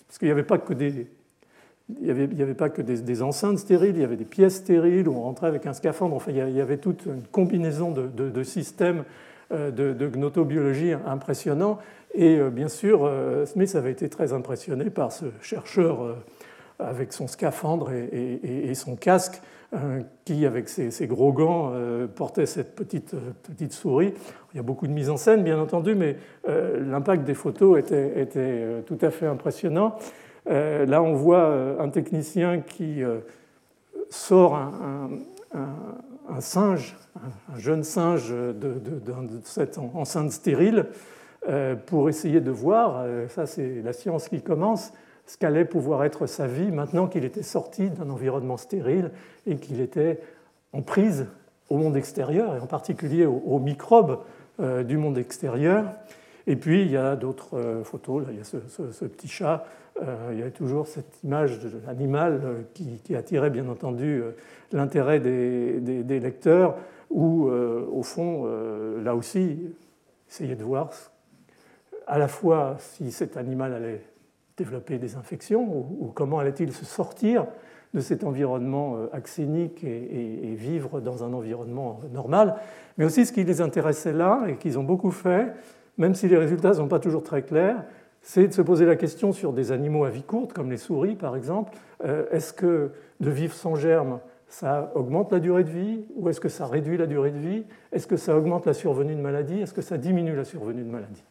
parce 0.08 0.18
qu'il 0.18 0.28
n'y 0.28 0.32
avait 0.32 0.44
pas 0.44 0.58
que 0.58 0.74
des 0.74 1.08
il 1.88 2.06
n'y 2.06 2.10
avait, 2.10 2.42
avait, 2.42 2.56
pas 2.56 2.70
que 2.70 2.82
des, 2.82 3.22
enceintes 3.22 3.60
stériles, 3.60 3.96
il 3.96 4.02
y 4.02 4.04
avait 4.04 4.16
des 4.16 4.26
pièces 4.26 4.56
stériles 4.56 5.08
où 5.08 5.14
on 5.14 5.22
rentrait 5.22 5.46
avec 5.46 5.68
un 5.68 5.74
scaphandre. 5.74 6.16
Enfin, 6.16 6.32
il 6.32 6.38
y 6.38 6.60
avait 6.60 6.78
toute 6.80 7.06
une 7.06 7.22
combinaison 7.32 7.92
de, 7.92 8.44
systèmes 8.44 9.04
de, 9.52 9.70
de, 9.70 10.08
gnotobiologie 10.08 10.94
impressionnants. 10.94 11.78
Et 12.16 12.38
euh, 12.38 12.50
bien 12.50 12.70
sûr, 12.70 13.02
euh, 13.04 13.46
Smith 13.46 13.76
avait 13.76 13.92
été 13.92 14.08
très 14.10 14.32
impressionné 14.32 14.90
par 14.90 15.12
ce 15.12 15.26
chercheur 15.42 16.02
euh, 16.02 16.16
avec 16.80 17.14
son 17.14 17.28
scaphandre 17.28 17.92
et, 17.92 18.74
son 18.76 18.96
casque, 18.96 19.42
qui, 20.26 20.46
avec 20.46 20.70
ses, 20.70 21.08
gros 21.08 21.34
gants, 21.34 21.74
portait 22.16 22.46
cette 22.46 22.76
petite, 22.76 23.16
petite 23.44 23.74
souris. 23.74 24.14
Il 24.54 24.58
y 24.58 24.60
a 24.60 24.64
beaucoup 24.64 24.88
de 24.88 24.92
mise 24.92 25.10
en 25.10 25.18
scène, 25.18 25.44
bien 25.44 25.60
entendu, 25.60 25.96
mais 25.96 26.18
l'impact 26.48 27.24
des 27.24 27.34
photos 27.34 27.80
était, 27.80 28.22
était, 28.22 28.84
tout 28.86 28.98
à 29.02 29.10
fait 29.10 29.26
impressionnant. 29.26 29.98
Là, 30.48 31.02
on 31.02 31.14
voit 31.14 31.78
un 31.80 31.90
technicien 31.90 32.62
qui 32.62 33.04
sort 34.10 34.56
un, 35.56 36.42
singe, 36.42 36.96
un, 37.54 37.58
jeune 37.58 37.84
singe 37.84 38.32
de, 38.32 38.82
cette 39.44 39.78
enceinte 39.78 40.32
stérile, 40.32 40.88
euh, 41.48 41.76
pour 41.76 42.10
essayer 42.10 42.42
de 42.42 42.50
voir, 42.50 43.02
euh, 43.02 43.28
ça 43.28 43.46
c'est 43.46 43.82
la 43.84 43.94
science 43.94 44.30
qui 44.30 44.42
commence, 44.42 44.92
ce 45.26 45.38
qu'allait 45.38 45.66
pouvoir 45.66 46.04
être 46.04 46.28
sa 46.28 46.48
vie 46.48 46.72
maintenant 46.72 47.08
qu'il 47.08 47.26
était 47.26 47.44
sorti 47.44 47.90
d'un 47.90 48.10
environnement 48.10 48.58
stérile 48.58 49.12
et 49.48 49.58
qu'il 49.58 49.82
était 49.82 50.20
en 50.74 50.82
prise 50.82 51.28
au 51.70 51.78
monde 51.78 51.98
extérieur, 51.98 52.56
et 52.56 52.60
en 52.60 52.68
particulier 52.68 53.26
aux, 53.26 53.60
microbes 53.60 54.20
euh, 54.60 54.84
du 54.84 54.98
monde 54.98 55.18
extérieur. 55.18 55.86
Et 56.46 56.56
puis 56.56 56.84
il 56.84 56.92
y 56.92 56.98
a 56.98 57.16
d'autres 57.16 57.82
photos, 57.84 58.24
là, 58.24 58.30
il 58.32 58.38
y 58.38 58.42
a 58.42 58.44
ce, 58.44 59.06
petit 59.06 59.28
chat, 59.28 59.66
il 60.32 60.40
y 60.40 60.44
a 60.44 60.52
toujours 60.52 60.86
cette 60.88 61.24
image 61.24 61.60
de 61.60 61.72
l'animal 61.88 62.66
qui, 62.76 63.16
attirait 63.16 63.50
bien 63.50 63.68
entendu 63.68 64.22
l'intérêt 64.72 65.20
des, 65.20 65.80
des, 65.80 66.20
lecteurs, 66.20 66.76
où 67.10 67.50
au 67.50 68.04
fond, 68.04 68.46
là 69.04 69.16
aussi, 69.16 69.58
essayer 70.30 70.56
de 70.56 70.64
voir 70.64 70.92
à 72.08 72.18
la 72.18 72.28
fois 72.28 72.76
si 72.80 73.12
cet 73.12 73.38
animal 73.38 73.74
allait 73.74 74.02
développer 74.58 74.98
des 74.98 75.16
infections 75.16 75.64
ou, 75.64 76.12
comment 76.14 76.40
allait-il 76.40 76.72
se 76.72 76.86
sortir 76.86 77.46
de 77.94 78.00
cet 78.00 78.24
environnement 78.24 78.98
euh, 78.98 79.08
axénique 79.14 79.84
et, 79.84 80.54
vivre 80.56 81.00
dans 81.02 81.24
un 81.24 81.34
environnement 81.34 82.00
normal, 82.14 82.56
mais 82.98 83.06
aussi 83.06 83.26
ce 83.26 83.32
qui 83.32 83.44
les 83.44 83.62
intéressait 83.62 84.14
là 84.14 84.46
et 84.48 84.56
qu'ils 84.56 84.80
ont 84.80 84.84
beaucoup 84.84 85.12
fait, 85.12 85.54
même 85.98 86.16
si 86.16 86.28
les 86.28 86.38
résultats 86.38 86.70
ne 86.70 86.74
sont 86.76 86.88
pas 86.88 87.00
toujours 87.00 87.24
très 87.24 87.44
clairs, 87.44 87.84
c'est 88.22 88.48
de 88.48 88.54
se 88.54 88.62
poser 88.62 88.86
la 88.86 88.96
question 88.96 89.32
sur 89.32 89.54
des 89.54 89.72
animaux 89.72 90.04
à 90.04 90.10
vie 90.10 90.24
courte, 90.24 90.54
comme 90.54 90.72
les 90.72 90.78
souris 90.78 91.16
par 91.16 91.36
exemple, 91.36 91.74
euh, 92.04 92.26
est-ce 92.32 92.54
que 92.54 92.92
de 93.20 93.30
vivre 93.30 93.54
sans 93.54 93.76
germes, 93.76 94.20
ça 94.48 94.92
augmente 94.96 95.32
la 95.32 95.40
durée 95.40 95.64
de 95.64 95.70
vie 95.70 96.06
ou 96.16 96.30
est-ce 96.30 96.40
que 96.40 96.50
ça 96.50 96.66
réduit 96.66 96.98
la 96.98 97.08
durée 97.08 97.32
de 97.32 97.38
vie? 97.38 97.64
Est-ce 97.92 98.08
que 98.08 98.18
ça 98.18 98.38
augmente 98.38 98.66
la 98.66 98.74
survenue 98.74 99.16
de 99.16 99.22
maladie 99.22 99.62
Est-ce 99.62 99.74
que 99.74 99.82
ça 99.82 99.98
diminue 99.98 100.36
la 100.36 100.46
survenue 100.46 100.84
de 100.84 100.90
maladie 100.90 101.24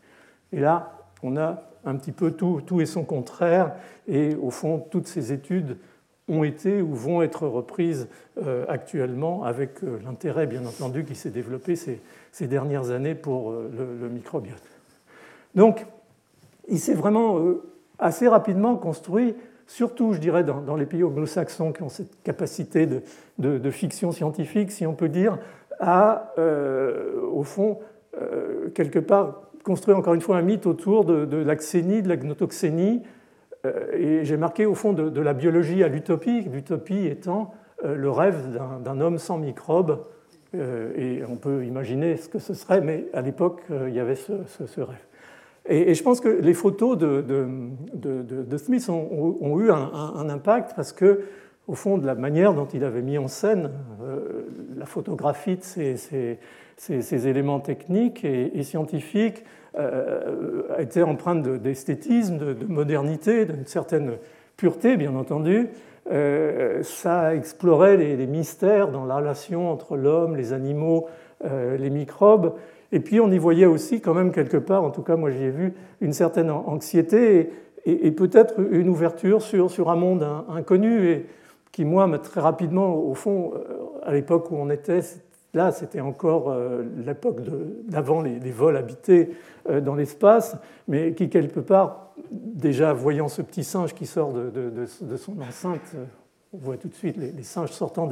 et 0.54 0.60
là, 0.60 0.92
on 1.24 1.36
a 1.36 1.64
un 1.84 1.96
petit 1.96 2.12
peu 2.12 2.30
tout, 2.32 2.80
et 2.80 2.86
son 2.86 3.04
contraire, 3.04 3.72
et 4.08 4.34
au 4.34 4.50
fond, 4.50 4.78
toutes 4.90 5.06
ces 5.06 5.32
études 5.32 5.76
ont 6.28 6.44
été 6.44 6.80
ou 6.80 6.94
vont 6.94 7.22
être 7.22 7.46
reprises 7.46 8.08
euh, 8.42 8.64
actuellement 8.68 9.44
avec 9.44 9.82
euh, 9.82 9.98
l'intérêt, 10.04 10.46
bien 10.46 10.64
entendu, 10.64 11.04
qui 11.04 11.14
s'est 11.14 11.30
développé 11.30 11.76
ces, 11.76 12.00
dernières 12.46 12.90
années 12.90 13.14
pour 13.14 13.50
euh, 13.50 13.70
le, 14.00 14.08
microbiote. 14.08 14.62
Donc, 15.54 15.86
il 16.68 16.78
s'est 16.78 16.94
vraiment 16.94 17.38
assez 17.98 18.26
rapidement 18.26 18.76
construit, 18.76 19.36
surtout, 19.66 20.14
je 20.14 20.18
dirais, 20.18 20.44
dans, 20.44 20.76
les 20.76 20.86
pays 20.86 21.04
anglo-saxons 21.04 21.72
qui 21.72 21.82
ont 21.82 21.90
cette 21.90 22.22
capacité 22.22 22.88
de, 23.38 23.70
fiction 23.70 24.10
scientifique, 24.10 24.72
si 24.72 24.86
on 24.86 24.94
peut 24.94 25.10
dire, 25.10 25.38
à, 25.78 26.32
au 27.30 27.44
fond, 27.44 27.78
quelque 28.74 28.98
part, 28.98 29.42
construire 29.64 29.98
encore 29.98 30.14
une 30.14 30.20
fois 30.20 30.36
un 30.36 30.42
mythe 30.42 30.66
autour 30.66 31.04
de, 31.04 31.24
de 31.24 31.42
de 31.42 32.08
la 32.08 32.16
gnotoxénie. 32.16 33.02
Euh, 33.64 34.20
et 34.20 34.24
j'ai 34.24 34.36
marqué 34.36 34.66
au 34.66 34.74
fond 34.74 34.92
de, 34.92 35.20
la 35.20 35.32
biologie 35.32 35.82
à 35.82 35.88
l'utopie, 35.88 36.42
l'utopie 36.42 37.06
étant 37.06 37.52
euh, 37.84 37.96
le 37.96 38.10
rêve 38.10 38.36
d'un 38.84 39.00
homme 39.00 39.18
sans 39.18 39.38
microbes. 39.38 40.04
Euh, 40.54 40.92
et 40.96 41.24
on 41.28 41.36
peut 41.36 41.64
imaginer 41.64 42.16
ce 42.16 42.28
que 42.28 42.38
ce 42.38 42.54
serait, 42.54 42.80
mais 42.80 43.06
à 43.12 43.22
l'époque, 43.22 43.62
il 43.70 43.94
y 43.94 43.98
avait 43.98 44.14
ce, 44.14 44.80
rêve. 44.80 45.06
Et, 45.66 45.94
je 45.94 46.02
pense 46.02 46.20
que 46.20 46.28
les 46.28 46.54
photos 46.54 46.96
de 46.96 48.56
Smith 48.58 48.88
ont, 48.88 49.60
eu 49.60 49.70
un, 49.70 50.28
impact 50.28 50.74
parce 50.76 50.92
que, 50.92 51.22
au 51.66 51.74
fond, 51.74 51.98
de 51.98 52.06
la 52.06 52.14
manière 52.14 52.54
dont 52.54 52.66
il 52.66 52.84
avait 52.84 53.02
mis 53.02 53.18
en 53.18 53.26
scène 53.26 53.70
la 54.84 54.90
photographie 54.90 55.56
de 55.56 56.36
ces 56.76 57.26
éléments 57.26 57.58
techniques 57.60 58.22
et, 58.22 58.62
scientifiques 58.62 59.42
euh, 59.78 60.62
étaient 60.78 61.02
empreints 61.02 61.36
d'esthétisme, 61.36 62.36
de, 62.36 62.66
modernité, 62.66 63.46
d'une 63.46 63.64
certaine 63.64 64.18
pureté, 64.58 64.98
bien 64.98 65.16
entendu, 65.16 65.70
ça 66.82 67.34
explorait 67.34 67.96
les, 67.96 68.26
mystères 68.26 68.88
dans 68.88 69.06
la 69.06 69.16
relation 69.16 69.72
entre 69.72 69.96
l'homme, 69.96 70.36
les 70.36 70.52
animaux, 70.52 71.08
les 71.42 71.88
microbes. 71.88 72.52
Et 72.92 73.00
puis 73.00 73.20
on 73.20 73.30
y 73.32 73.38
voyait 73.38 73.64
aussi 73.64 74.02
quand 74.02 74.12
même 74.12 74.32
quelque 74.32 74.58
part, 74.58 74.84
en 74.84 74.90
tout 74.90 75.02
cas 75.02 75.16
moi 75.16 75.30
j'y 75.30 75.44
ai 75.44 75.50
vu, 75.50 75.72
une 76.02 76.12
certaine 76.12 76.50
anxiété 76.50 77.50
et, 77.86 78.10
peut-être 78.10 78.60
une 78.70 78.90
ouverture 78.90 79.40
sur, 79.40 79.90
un 79.90 79.96
monde 79.96 80.26
inconnu 80.50 81.24
qui 81.74 81.84
moi 81.84 82.08
très 82.18 82.40
rapidement, 82.40 82.94
au 82.94 83.14
fond, 83.14 83.52
à 84.04 84.12
l'époque 84.12 84.50
où 84.52 84.56
on 84.56 84.70
était, 84.70 85.02
Là, 85.54 85.70
c'était 85.70 86.00
encore 86.00 86.50
euh, 86.50 86.82
l'époque 87.06 87.40
d'avant 87.86 88.20
les, 88.20 88.50
vols 88.50 88.76
habités 88.76 89.30
euh, 89.70 89.80
dans 89.80 89.94
l'espace, 89.94 90.56
mais 90.88 91.14
qui, 91.14 91.30
quelque 91.30 91.60
part, 91.60 92.12
déjà 92.32 92.92
voyant 92.92 93.28
ce 93.28 93.40
petit 93.40 93.62
singe 93.62 93.94
qui 93.94 94.04
sort 94.04 94.32
de, 94.32 94.86
son 95.16 95.40
enceinte, 95.40 95.80
euh, 95.94 96.04
on 96.52 96.58
voit 96.58 96.76
tout 96.76 96.88
de 96.88 96.94
suite 96.94 97.16
les, 97.16 97.42
singes 97.44 97.70
sortant 97.70 98.08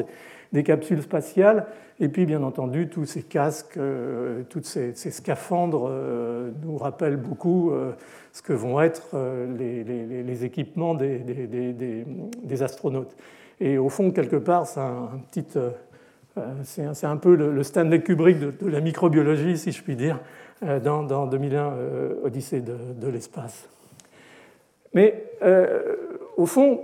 des, 0.53 0.63
capsules 0.63 1.03
spatiales, 1.03 1.67
et 1.99 2.09
puis 2.09 2.27
bien 2.27 2.45
entendu, 2.45 2.89
tous 2.89 3.07
ces 3.07 3.23
casques, 3.23 3.79
tous 4.49 4.63
ces, 4.63 4.95
scaphandres 4.95 5.91
nous 6.65 6.77
rappellent 6.77 7.17
beaucoup 7.17 7.73
ce 8.33 8.43
que 8.43 8.53
vont 8.53 8.81
être 8.81 9.17
les, 9.57 10.45
équipements 10.45 10.95
des, 10.95 12.63
astronautes. 12.63 13.15
Et 13.65 13.79
au 13.79 13.89
fond, 13.89 14.11
quelque 14.11 14.35
part, 14.35 14.67
c'est 14.67 14.81
un, 14.81 15.09
petit 15.31 15.47
euh, 15.57 15.71
c'est 16.65 17.07
un 17.07 17.17
peu 17.17 17.37
le 17.37 17.63
Stanley 17.63 18.01
Kubrick 18.01 18.41
de, 18.41 18.69
la 18.69 18.81
microbiologie, 18.81 19.57
si 19.57 19.71
je 19.71 19.81
puis 19.85 19.95
dire, 19.95 20.19
euh, 20.65 20.81
dans, 20.81 21.27
2001, 21.27 21.73
euh, 21.73 22.15
Odyssée 22.25 22.61
de, 22.61 23.07
l'espace. 23.09 23.69
Mais 24.95 25.25
au 26.37 26.47
fond, 26.47 26.81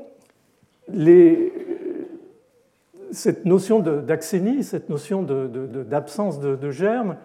cette 3.10 3.44
notion 3.44 3.80
d'axénie, 3.80 4.62
cette 4.62 4.88
notion 4.88 5.22
d'absence 5.22 6.38
de, 6.38 6.70
germes, 6.70 7.16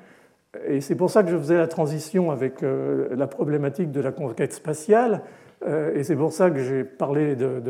et 0.68 0.82
c'est 0.82 0.96
pour 0.96 1.12
ça 1.12 1.24
que 1.24 1.30
je 1.30 1.38
faisais 1.38 1.58
la 1.58 1.68
transition 1.68 2.32
avec 2.32 2.56
la 2.62 3.28
problématique 3.28 3.92
de 3.92 4.02
la 4.02 4.12
conquête 4.12 4.52
spatiale, 4.52 5.22
et 5.66 6.04
c'est 6.04 6.16
pour 6.16 6.34
ça 6.34 6.50
que 6.50 6.60
j'ai 6.60 6.84
parlé 6.84 7.36
de, 7.36 7.62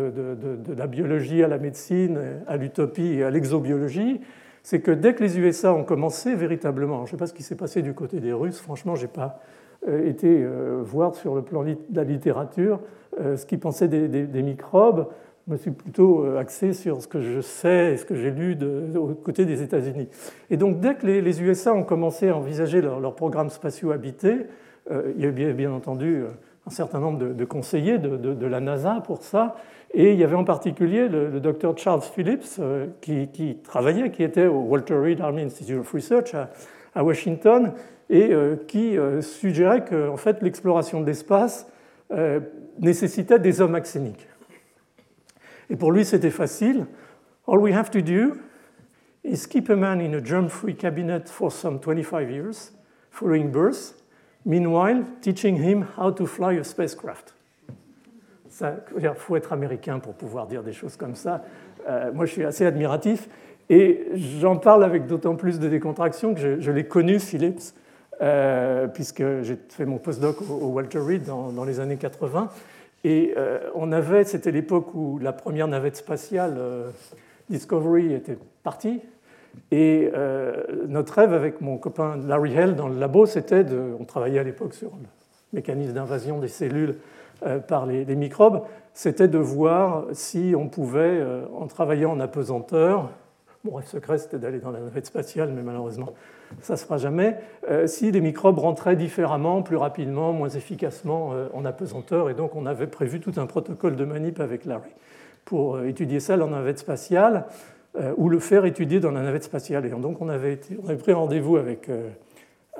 la 0.76 0.88
biologie 0.88 1.44
à 1.44 1.48
la 1.48 1.60
médecine, 1.60 2.20
à 2.48 2.58
l'utopie 2.58 3.14
et 3.14 3.24
à 3.24 3.30
l'exobiologie, 3.30 4.20
c'est 4.64 4.80
que 4.80 4.92
dès 4.92 5.14
que 5.14 5.24
les 5.24 5.38
USA 5.38 5.74
ont 5.74 5.84
commencé 5.84 6.36
véritablement, 6.36 7.00
je 7.00 7.02
ne 7.04 7.08
sais 7.12 7.18
pas 7.18 7.28
ce 7.28 7.34
qui 7.34 7.44
s'est 7.44 7.56
passé 7.56 7.82
du 7.82 7.94
côté 7.94 8.20
des 8.20 8.32
Russes, 8.32 8.60
franchement, 8.60 8.96
je 8.96 9.04
n'ai 9.04 9.12
pas 9.12 9.40
euh, 9.88 10.08
été 10.08 10.28
euh, 10.42 10.82
voir 10.82 11.14
sur 11.16 11.36
le 11.36 11.42
plan 11.42 11.64
de 11.64 11.78
la 11.94 12.06
littérature 12.06 12.80
euh, 13.20 13.36
ce 13.36 13.46
qu'ils 13.46 13.60
pensaient 13.60 13.90
des, 13.90 14.42
microbes. 14.42 15.08
Je 15.46 15.52
me 15.52 15.58
suis 15.58 15.72
plutôt 15.72 16.24
axé 16.38 16.72
sur 16.72 17.02
ce 17.02 17.08
que 17.10 17.20
je 17.20 17.42
sais 17.42 17.94
et 17.94 17.98
ce 17.98 18.06
que 18.06 18.16
j'ai 18.16 18.32
lu 18.32 18.56
de, 18.56 18.98
côté 19.26 19.44
des 19.44 19.62
États-Unis. 19.62 20.08
Et 20.50 20.56
donc, 20.56 20.80
dès 20.80 20.96
que 20.96 21.06
les, 21.06 21.42
USA 21.42 21.74
ont 21.74 21.84
commencé 21.84 22.30
à 22.30 22.38
envisager 22.38 22.82
leur, 22.82 23.02
leur 23.02 23.14
programme 23.14 23.50
spatiaux 23.50 23.92
habités, 23.92 24.48
il 24.90 25.22
y 25.22 25.26
a 25.26 25.32
bien 25.32 25.74
entendu 25.74 26.24
un 26.66 26.70
certain 26.70 27.00
nombre 27.00 27.20
de, 27.20 27.46
conseillers 27.46 27.98
de, 27.98 28.46
la 28.46 28.60
NASA 28.60 29.02
pour 29.06 29.24
ça. 29.24 29.56
Et 29.94 30.14
il 30.14 30.20
y 30.20 30.24
avait 30.24 30.36
en 30.36 30.46
particulier 30.46 31.08
le, 31.08 31.40
docteur 31.40 31.78
Charles 31.78 32.02
Phillips 32.02 32.58
euh, 32.60 32.88
qui, 33.02 33.58
travaillait, 33.64 34.12
qui 34.12 34.24
était 34.24 34.48
au 34.48 34.62
Walter 34.62 34.96
Reed 34.96 35.22
Army 35.22 35.44
Institute 35.44 35.78
of 35.78 35.92
Research 35.92 36.34
à, 36.34 37.04
Washington 37.04 37.74
et 38.10 38.32
euh, 38.32 38.56
qui 38.68 38.98
euh, 38.98 39.22
suggérait 39.22 39.84
que 39.84 40.10
en 40.10 40.18
fait, 40.18 40.42
l'exploration 40.42 41.02
de 41.02 41.06
l'espace 41.06 41.68
nécessitait 42.80 43.40
des 43.40 43.60
hommes 43.60 43.74
axéniques. 43.74 44.28
Et 45.72 45.76
pour 45.76 45.92
lui, 45.92 46.06
c'était 46.06 46.30
facile. 46.30 46.86
All 47.48 47.58
we 47.58 47.74
have 47.74 47.90
to 47.90 48.02
do 48.02 48.36
is 49.24 49.48
keep 49.48 49.72
a 49.72 49.76
man 49.76 50.00
in 50.00 50.14
a 50.14 50.24
germ-free 50.24 50.76
cabinet 50.76 51.28
for 51.28 51.52
some 51.52 51.80
25 51.80 52.30
years 52.30 52.72
following 53.10 53.52
birth 53.52 53.96
Meanwhile, 54.46 55.06
teaching 55.22 55.58
him 55.58 55.86
how 55.98 56.12
to 56.12 56.26
fly 56.26 56.58
a 56.60 56.64
spacecraft. 56.64 57.34
Il 58.98 59.12
faut 59.16 59.36
être 59.36 59.54
américain 59.54 60.00
pour 60.00 60.14
pouvoir 60.14 60.48
dire 60.48 60.64
des 60.64 60.74
choses 60.74 60.96
comme 60.96 61.16
ça. 61.16 61.44
Euh, 61.88 62.12
moi, 62.14 62.26
je 62.26 62.34
suis 62.34 62.44
assez 62.44 62.66
admiratif. 62.66 63.30
Et 63.70 64.08
j'en 64.40 64.58
parle 64.58 64.84
avec 64.84 65.08
d'autant 65.08 65.36
plus 65.36 65.60
de 65.60 65.70
décontraction 65.70 66.34
que 66.36 66.60
je, 66.60 66.72
l'ai 66.72 66.84
connu, 66.84 67.20
Phillips, 67.20 67.74
euh, 68.22 68.88
puisque 68.88 69.24
j'ai 69.42 69.58
fait 69.70 69.86
mon 69.86 69.98
postdoc 69.98 70.42
au, 70.42 70.68
Walter 70.68 71.00
Reed 71.00 71.24
dans, 71.24 71.64
les 71.64 71.80
années 71.80 71.98
80. 71.98 72.50
Et 73.06 73.34
euh, 73.38 73.60
on 73.74 73.92
avait, 73.92 74.26
c'était 74.26 74.52
l'époque 74.52 74.94
où 74.94 75.18
la 75.20 75.34
première 75.34 75.68
navette 75.68 75.96
spatiale 75.96 76.58
Discovery 77.50 78.14
était 78.14 78.38
partie, 78.64 79.02
et 79.72 80.12
euh, 80.14 80.54
notre 80.88 81.16
rêve 81.16 81.34
avec 81.34 81.60
mon 81.60 81.78
copain 81.78 82.18
Larry 82.18 82.54
Hell 82.54 82.76
dans 82.76 82.88
le 82.88 83.00
labo, 83.00 83.26
c'était 83.26 83.64
de. 83.64 83.96
On 84.00 84.06
travaillait 84.06 84.40
à 84.40 84.44
l'époque 84.44 84.76
sur 84.76 84.90
le 84.90 85.08
mécanisme 85.52 85.94
d'invasion 85.94 86.40
des 86.40 86.48
cellules 86.48 86.98
euh, 87.44 87.58
par 87.58 87.88
les, 87.88 88.06
microbes, 88.16 88.62
c'était 88.94 89.28
de 89.28 89.40
voir 89.40 90.06
si 90.12 90.54
on 90.56 90.70
pouvait, 90.70 91.00
euh, 91.00 91.46
en 91.58 91.66
travaillant 91.66 92.12
en 92.12 92.20
apesanteur, 92.20 93.10
mon 93.64 93.76
rêve 93.76 93.88
secret 93.88 94.20
c'était 94.20 94.38
d'aller 94.38 94.60
dans 94.60 94.70
la 94.70 94.80
navette 94.80 95.08
spatiale, 95.08 95.52
mais 95.56 95.64
malheureusement 95.64 96.14
ça 96.62 96.74
ne 96.74 96.78
se 96.78 96.84
fera 96.84 97.00
jamais, 97.00 97.40
si 97.88 98.12
les 98.12 98.22
microbes 98.22 98.60
rentraient 98.60 98.96
différemment, 98.96 99.64
plus 99.64 99.78
rapidement, 99.78 100.34
moins 100.34 100.50
efficacement 100.50 101.34
en 101.52 101.66
apesanteur. 101.66 102.30
Et 102.30 102.36
donc 102.36 102.56
on 102.56 102.68
avait 102.68 102.86
prévu 102.86 103.20
tout 103.20 103.34
un 103.38 103.48
protocole 103.48 103.96
de 103.96 104.06
manip 104.06 104.40
avec 104.40 104.66
Larry 104.66 104.92
pour 105.46 105.82
étudier 105.82 106.20
ça 106.20 106.38
la 106.38 106.46
navette 106.46 106.78
spatiale. 106.78 107.46
Euh, 107.96 108.12
ou 108.18 108.28
le 108.28 108.40
faire 108.40 108.66
étudier 108.66 109.00
dans 109.00 109.12
la 109.12 109.22
navette 109.22 109.44
spatiale. 109.44 109.86
Et 109.86 109.90
donc 109.90 110.20
on 110.20 110.28
avait, 110.28 110.56
pris 110.56 111.14
rendez-vous 111.14 111.58
avec, 111.58 111.90
euh, 111.90 112.10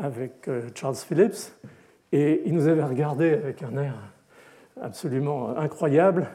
euh, 0.02 0.62
Charles 0.74 0.96
Phillips, 0.96 1.54
et 2.12 2.42
il 2.48 2.56
nous 2.56 2.68
avait 2.68 2.84
regardé 2.84 3.32
avec 3.32 3.62
un 3.62 3.78
air 3.78 3.94
absolument 4.82 5.56
incroyable, 5.56 6.30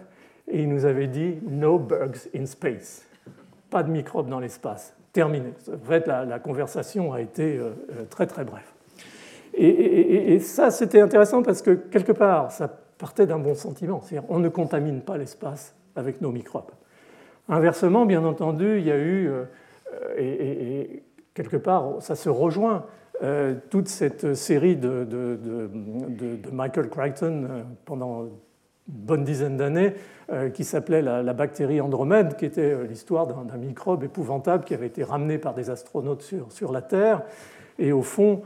et 0.47 0.63
il 0.63 0.69
nous 0.69 0.85
avait 0.85 1.09
dit 1.09 1.39
No 1.51 1.81
bugs 1.81 2.29
in 2.37 2.47
space, 2.47 3.05
pas 3.69 3.83
de 3.83 3.91
microbes 3.91 4.29
dans 4.29 4.39
l'espace, 4.39 4.95
terminé. 5.13 5.53
En 5.69 5.85
fait, 5.85 6.07
la, 6.07 6.39
conversation 6.39 7.13
a 7.13 7.21
été 7.21 7.59
très 8.11 8.29
très 8.29 8.45
brève. 8.45 8.63
Et, 9.55 10.35
et 10.35 10.39
ça, 10.39 10.71
c'était 10.71 11.01
intéressant 11.01 11.43
parce 11.43 11.63
que 11.63 11.73
quelque 11.73 12.13
part, 12.13 12.53
ça 12.53 12.69
partait 12.69 13.27
d'un 13.27 13.41
bon 13.41 13.57
sentiment, 13.57 14.01
c'est-à-dire 14.03 14.31
on 14.31 14.39
ne 14.39 14.49
contamine 14.49 15.01
pas 15.01 15.17
l'espace 15.17 15.75
avec 15.97 16.21
nos 16.21 16.31
microbes. 16.31 16.71
Inversement, 17.49 18.05
bien 18.05 18.25
entendu, 18.25 18.79
il 18.79 18.87
y 18.87 18.93
a 18.93 18.99
eu, 18.99 19.31
euh, 19.31 19.45
et, 20.19 21.03
quelque 21.33 21.57
part, 21.57 21.97
ça 22.01 22.15
se 22.15 22.29
rejoint, 22.29 22.85
euh, 23.23 23.55
toute 23.71 23.89
cette 23.89 24.35
série 24.35 24.77
de, 24.77 25.71
Michael 26.53 26.91
Crichton 26.91 27.47
euh, 27.49 27.63
pendant 27.87 28.25
une 28.25 28.31
bonne 28.87 29.25
dizaine 29.25 29.57
d'années, 29.57 29.95
qui 30.53 30.65
s'appelait 30.65 31.01
la, 31.01 31.33
bactérie 31.33 31.81
Andromède, 31.81 32.37
qui 32.37 32.45
était 32.45 32.85
l'histoire 32.87 33.27
d'un 33.27 33.57
microbe 33.57 34.05
épouvantable 34.05 34.65
qui 34.65 34.75
avait 34.75 34.87
été 34.87 35.03
ramené 35.03 35.39
par 35.39 35.55
des 35.55 35.71
astronautes 35.71 36.23
sur, 36.23 36.53
sur 36.53 36.71
la 36.73 36.83
Terre. 36.83 37.23
Et 37.79 37.93
au 37.93 38.03
fond, 38.03 38.43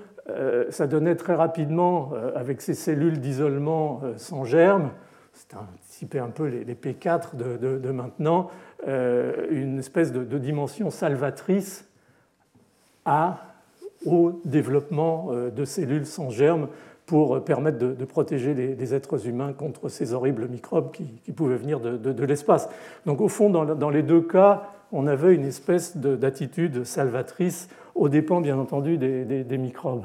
ça 0.71 0.87
donnait 0.88 1.15
très 1.15 1.35
rapidement, 1.35 2.12
avec 2.35 2.61
ces 2.61 2.75
cellules 2.75 3.21
d'isolement 3.21 4.01
sans 4.17 4.45
germes, 4.45 4.91
c'est 5.33 5.55
un 5.55 6.25
un 6.25 6.31
peu 6.31 6.47
les, 6.47 6.75
P4 6.75 7.37
de, 7.37 7.91
maintenant, 7.91 8.49
euh, 8.49 8.51
une 8.87 9.79
espèce 9.79 10.12
de, 10.12 10.38
dimension 10.38 10.90
salvatrice 10.90 11.88
à, 13.05 13.53
au 14.07 14.40
développement 14.45 15.29
euh, 15.31 15.51
de 15.51 15.64
cellules 15.64 16.07
sans 16.07 16.31
germes 16.31 16.68
pour 17.07 17.45
permettre 17.45 17.79
de, 17.79 18.05
protéger 18.05 18.55
les, 18.55 18.95
êtres 18.95 19.27
humains 19.27 19.53
contre 19.53 19.88
ces 19.88 20.14
horribles 20.14 20.49
microbes 20.49 20.92
qui, 20.92 21.33
pouvaient 21.33 21.57
venir 21.57 21.79
de, 21.81 22.25
l'espace. 22.25 22.68
Donc 23.07 23.21
au 23.21 23.29
fond, 23.29 23.51
dans, 23.51 23.90
les 23.90 24.03
deux 24.03 24.23
cas, 24.23 24.71
on 24.92 25.07
avait 25.07 25.35
une 25.35 25.45
espèce 25.45 25.97
d'attitude 25.97 26.85
salvatrice 26.85 27.68
aux 27.97 28.09
dépens, 28.09 28.40
bien 28.40 28.57
entendu, 28.57 28.97
des, 28.97 29.59
microbes. 29.59 30.05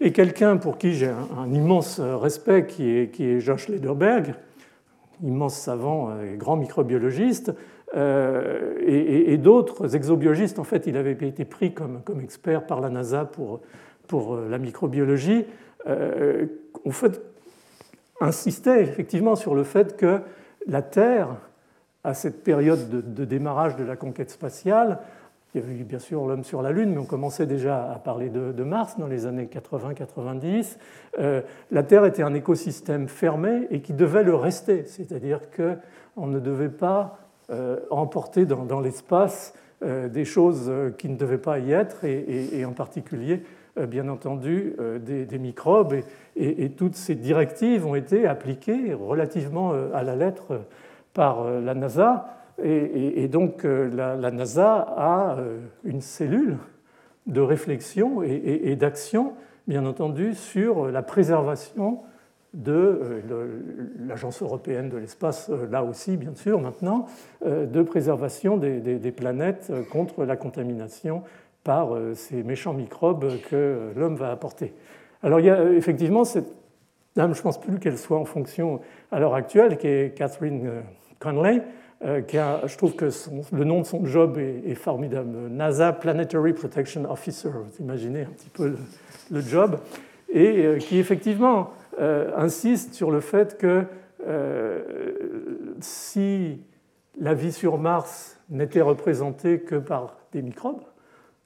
Et 0.00 0.12
quelqu'un 0.12 0.56
pour 0.56 0.78
qui 0.78 0.94
j'ai 0.94 1.08
un, 1.08 1.52
immense 1.52 2.00
respect, 2.00 2.66
qui 2.66 2.88
est, 2.88 3.10
qui 3.10 3.24
est 3.24 3.40
Josh 3.40 3.68
Lederberg, 3.68 4.34
immense 5.22 5.56
savant 5.56 6.10
et 6.22 6.36
grand 6.36 6.56
microbiologiste, 6.56 7.52
euh, 7.96 8.74
et, 8.86 9.36
d'autres 9.36 9.96
exobiologistes. 9.96 10.58
En 10.58 10.64
fait, 10.64 10.86
il 10.86 10.96
avait 10.96 11.12
été 11.12 11.44
pris 11.44 11.74
comme, 11.74 12.02
expert 12.22 12.66
par 12.66 12.80
la 12.80 12.88
NASA 12.88 13.24
pour, 13.24 13.60
pour 14.06 14.34
euh, 14.34 14.48
la 14.48 14.58
microbiologie. 14.58 15.44
Euh, 15.88 16.46
en 16.86 16.90
fait, 16.90 17.20
insistait 18.20 18.82
effectivement 18.82 19.34
sur 19.34 19.54
le 19.54 19.64
fait 19.64 19.96
que 19.96 20.20
la 20.66 20.82
Terre, 20.82 21.28
à 22.04 22.14
cette 22.14 22.44
période 22.44 22.90
de, 22.90 23.24
démarrage 23.24 23.76
de 23.76 23.84
la 23.84 23.96
conquête 23.96 24.30
spatiale, 24.30 24.98
il 25.52 25.60
y 25.60 25.64
avait 25.64 25.74
eu 25.74 25.84
bien 25.84 25.98
sûr 25.98 26.24
l'homme 26.26 26.44
sur 26.44 26.62
la 26.62 26.70
Lune, 26.70 26.90
mais 26.90 26.98
on 26.98 27.06
commençait 27.06 27.46
déjà 27.46 27.90
à 27.90 27.96
parler 27.96 28.28
de, 28.28 28.62
Mars 28.62 28.98
dans 28.98 29.08
les 29.08 29.26
années 29.26 29.48
80-90. 29.52 30.76
la 31.72 31.82
Terre 31.82 32.04
était 32.04 32.22
un 32.22 32.34
écosystème 32.34 33.08
fermé 33.08 33.66
et 33.70 33.80
qui 33.80 33.92
devait 33.92 34.22
le 34.22 34.36
rester, 34.36 34.84
c'est-à-dire 34.84 35.40
qu'on 35.50 36.28
ne 36.28 36.38
devait 36.38 36.68
pas 36.68 37.18
emporter 37.90 38.46
dans, 38.46 38.80
l'espace 38.80 39.54
des 39.82 40.24
choses 40.24 40.70
qui 40.98 41.08
ne 41.08 41.16
devaient 41.16 41.38
pas 41.38 41.58
y 41.58 41.72
être, 41.72 42.04
et, 42.04 42.64
en 42.64 42.72
particulier, 42.72 43.42
bien 43.88 44.08
entendu, 44.08 44.76
des, 45.00 45.38
microbes. 45.38 45.94
Et, 46.36 46.70
toutes 46.70 46.96
ces 46.96 47.14
directives 47.14 47.86
ont 47.86 47.94
été 47.94 48.26
appliquées 48.26 48.94
relativement 48.94 49.72
à 49.92 50.02
la 50.02 50.16
lettre 50.16 50.60
par 51.12 51.50
la 51.50 51.74
NASA. 51.74 52.36
Et, 52.62 53.26
donc 53.28 53.64
la, 53.64 54.16
la, 54.16 54.30
NASA 54.30 54.86
a 54.96 55.36
une 55.84 56.00
cellule 56.00 56.58
de 57.26 57.40
réflexion 57.40 58.22
et, 58.22 58.76
d'action, 58.76 59.34
bien 59.66 59.86
entendu, 59.86 60.34
sur 60.34 60.90
la 60.90 61.02
préservation 61.02 62.00
de 62.54 62.72
euh, 62.72 63.60
l'Agence 64.06 64.42
européenne 64.42 64.88
de 64.88 64.96
l'espace, 64.96 65.50
euh, 65.50 65.66
là 65.70 65.84
aussi, 65.84 66.16
bien 66.16 66.34
sûr, 66.34 66.60
maintenant, 66.60 67.06
euh, 67.46 67.66
de 67.66 67.82
préservation 67.82 68.56
des, 68.56 69.12
planètes 69.12 69.72
contre 69.90 70.24
la 70.24 70.36
contamination 70.36 71.22
par 71.64 71.90
ces 72.14 72.42
méchants 72.42 72.72
microbes 72.72 73.38
que 73.50 73.92
l'homme 73.94 74.16
va 74.16 74.30
apporter. 74.30 74.72
Alors, 75.22 75.40
il 75.40 75.46
y 75.46 75.50
a 75.50 75.70
effectivement 75.72 76.24
cette 76.24 76.50
dame, 77.16 77.34
je 77.34 77.40
ne 77.40 77.42
pense 77.42 77.60
plus 77.60 77.78
qu'elle 77.78 77.98
soit 77.98 78.18
en 78.18 78.24
fonction 78.24 78.80
à 79.12 79.20
l'heure 79.20 79.34
actuelle, 79.34 79.76
qui 79.76 79.86
est 79.86 80.16
Catherine 80.16 80.70
Conley, 81.18 81.62
euh, 82.02 82.22
je 82.66 82.76
trouve 82.76 82.94
que 82.94 83.10
le 83.52 83.64
nom 83.64 83.80
de 83.80 83.86
son 83.86 84.06
job 84.06 84.38
est, 84.38 84.74
formidable. 84.74 85.28
NASA 85.50 85.92
Planetary 85.92 86.54
Protection 86.54 87.10
Officer, 87.10 87.50
vous 87.50 87.82
imaginez 87.82 88.22
un 88.22 88.30
petit 88.30 88.48
peu 88.48 88.74
le, 89.30 89.40
job, 89.42 89.78
et 90.32 90.78
qui 90.80 90.98
effectivement 90.98 91.72
insiste 92.00 92.94
sur 92.94 93.10
le 93.10 93.20
fait 93.20 93.58
que 93.58 93.84
si 95.80 96.60
la 97.20 97.34
vie 97.34 97.52
sur 97.52 97.78
Mars 97.78 98.38
n'était 98.48 98.80
représentée 98.80 99.60
que 99.60 99.76
par 99.76 100.16
des 100.32 100.42
microbes, 100.42 100.82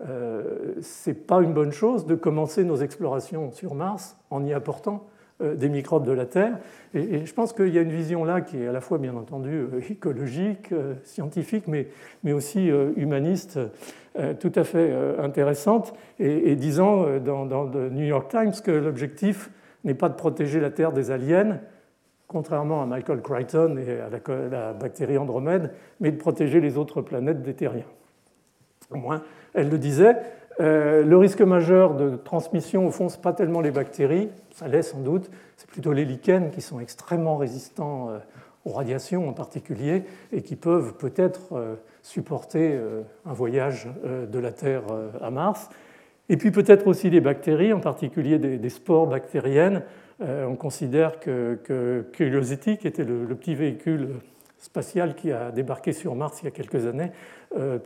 ce 0.01 1.11
n'est 1.11 1.15
pas 1.15 1.41
une 1.41 1.53
bonne 1.53 1.73
chose 1.73 2.07
de 2.07 2.15
commencer 2.15 2.65
nos 2.65 2.77
explorations 2.77 3.51
sur 3.51 3.75
Mars 3.75 4.17
en 4.31 4.45
y 4.45 4.53
apportant 4.53 5.07
euh, 5.43 5.57
des 5.57 5.69
microbes 5.69 6.07
de 6.07 6.13
la 6.13 6.27
Terre. 6.27 6.59
Et, 6.95 7.27
je 7.27 7.35
pense 7.35 7.53
qu'il 7.53 7.75
y 7.75 7.79
a 7.79 7.81
une 7.81 7.91
vision 7.91 8.25
là 8.25 8.41
qui 8.41 8.63
est 8.63 8.69
à 8.69 8.73
la 8.73 8.81
fois, 8.81 8.99
bien 8.99 9.17
entendu, 9.17 9.51
euh, 9.51 9.81
écologique, 9.91 10.71
euh, 10.71 10.95
scientifique, 11.03 11.67
mais, 11.67 11.89
mais 12.23 12.33
aussi 12.33 12.71
humaniste, 12.97 13.59
tout 14.39 14.53
à 14.55 14.63
fait 14.63 14.95
intéressante, 15.19 15.93
et, 16.21 16.55
disant 16.55 17.19
dans, 17.19 17.65
le 17.65 17.91
New 17.91 18.05
York 18.05 18.31
Times 18.31 18.53
que 18.63 18.71
l'objectif 18.71 19.51
n'est 19.85 19.95
pas 19.95 20.09
de 20.09 20.15
protéger 20.15 20.61
la 20.61 20.71
Terre 20.71 20.93
des 20.93 21.11
aliens, 21.11 21.61
contrairement 22.27 22.83
à 22.83 22.87
Michael 22.87 23.23
Crichton 23.23 23.77
et 23.77 24.01
à 24.01 24.09
la, 24.09 24.73
bactérie 24.73 25.19
Andromède, 25.19 25.73
mais 26.01 26.11
de 26.11 26.17
protéger 26.17 26.61
les 26.61 26.77
autres 26.77 27.03
planètes 27.03 27.43
des 27.43 27.55
terriens. 27.55 27.85
Au 28.91 28.97
moins, 28.97 29.23
elle 29.55 29.69
le 29.69 29.79
disait. 29.79 30.17
le 30.59 31.15
risque 31.15 31.43
majeur 31.43 31.95
de 31.95 32.17
transmission, 32.17 32.87
au 32.87 32.91
fond, 32.91 33.09
ce 33.09 33.19
pas 33.19 33.33
tellement 33.33 33.61
les 33.61 33.71
bactéries, 33.71 34.31
ça 34.55 34.69
l'est 34.69 34.83
sans 34.83 35.01
doute, 35.01 35.31
c'est 35.57 35.69
plutôt 35.69 35.93
les 35.93 36.05
lichens 36.05 36.51
qui 36.51 36.61
sont 36.61 36.81
extrêmement 36.81 37.37
résistants 37.37 38.11
euh, 38.11 38.19
aux 38.65 38.73
radiations 38.73 39.29
en 39.29 39.33
particulier 39.33 40.05
et 40.33 40.43
qui 40.43 40.57
peuvent 40.57 40.95
peut-être 40.95 41.55
euh, 41.57 41.75
supporter 42.03 42.73
euh, 42.73 43.03
un 43.27 43.33
voyage 43.33 43.89
de 44.05 44.39
la 44.39 44.53
Terre 44.53 44.85
à 45.21 45.31
Mars. 45.31 45.69
Et 46.29 46.37
puis 46.37 46.51
peut-être 46.51 46.87
aussi 46.87 47.11
les 47.11 47.21
bactéries, 47.21 47.73
en 47.73 47.81
particulier 47.81 48.39
des, 48.39 48.69
spores 48.71 49.07
bactériennes. 49.07 49.83
On 50.21 50.57
considère 50.57 51.21
que, 51.21 52.07
Curiosity, 52.13 52.79
qui 52.79 52.87
était 52.87 53.05
le, 53.05 53.27
petit 53.35 53.55
véhicule 53.55 54.09
spatial 54.59 55.15
qui 55.15 55.33
a 55.33 55.51
débarqué 55.51 55.93
sur 55.93 56.15
Mars 56.15 56.41
il 56.41 56.47
y 56.47 56.49
a 56.49 56.51
quelques 56.51 56.87
années, 56.87 57.11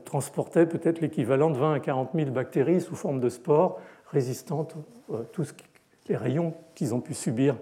transportait 0.05 0.67
peut-être 0.67 1.01
l'équivalent 1.01 1.51
de 1.51 1.59
20 1.59 1.75
à 1.75 1.81
40 1.81 2.11
000 2.15 2.31
bactéries 2.31 2.81
sous 2.81 2.95
forme 2.95 3.19
de 3.19 3.29
spores 3.29 3.81
résistantes 4.13 4.77
à 5.13 5.45
ce 5.45 5.53
qui 5.53 5.65
les 6.09 6.17
rayons 6.17 6.55
qu'ils 6.75 6.95
ont 6.95 7.01
pu 7.01 7.15
subir 7.15 7.57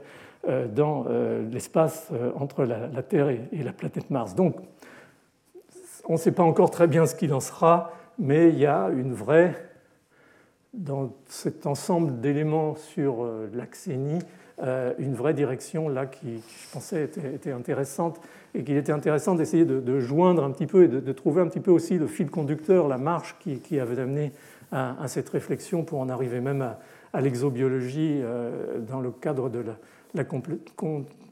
euh, 0.49 0.67
dans 0.69 1.05
euh, 1.09 1.49
l'espace 1.51 2.09
euh, 2.13 2.31
entre 2.37 2.65
la 2.65 3.03
Terre 3.03 3.29
et 3.29 3.63
la 3.63 3.73
planète 3.73 4.11
Mars. 4.11 4.35
Donc, 4.35 4.57
on 6.09 6.13
ne 6.13 6.19
sait 6.19 6.33
pas 6.33 6.45
encore 6.45 6.71
très 6.71 6.87
bien 6.87 7.07
ce 7.07 7.15
qu'il 7.15 7.35
en 7.35 7.41
sera, 7.41 7.93
mais 8.19 8.49
il 8.49 8.59
y 8.59 8.67
a 8.67 8.89
une 8.91 9.13
vraie, 9.13 9.66
dans 10.77 11.13
cet 11.27 11.67
ensemble 11.67 12.21
d'éléments 12.21 12.77
sur 12.77 13.27
l'axénie, 13.55 14.19
une 14.99 15.15
vraie 15.15 15.35
direction 15.35 15.89
là 15.89 16.07
qui, 16.07 16.39
je 16.39 16.73
pensais, 16.73 17.05
était, 17.05 17.51
intéressante 17.51 18.21
et 18.55 18.65
qu'il 18.65 18.77
était 18.77 18.93
intéressant 18.93 19.35
d'essayer 19.35 19.65
de, 19.65 20.01
joindre 20.01 20.45
un 20.45 20.51
petit 20.51 20.67
peu 20.67 20.85
et 20.85 20.89
de, 20.89 21.13
trouver 21.13 21.43
un 21.43 21.47
petit 21.47 21.61
peu 21.61 21.71
aussi 21.71 21.99
le 21.99 22.07
fil 22.07 22.31
conducteur, 22.31 22.89
la 22.89 22.99
marche 22.99 23.37
qui, 23.41 23.81
avait 23.81 24.01
amené 24.01 24.33
à, 24.73 25.09
cette 25.09 25.29
réflexion 25.29 25.85
pour 25.85 26.01
en 26.01 26.09
arriver 26.09 26.41
même 26.41 26.63
à, 26.63 27.21
l'exobiologie 27.21 28.21
euh, 28.23 28.79
dans 28.79 29.01
le 29.01 29.11
cadre 29.11 29.49
de 29.49 29.63
la, 30.15 30.25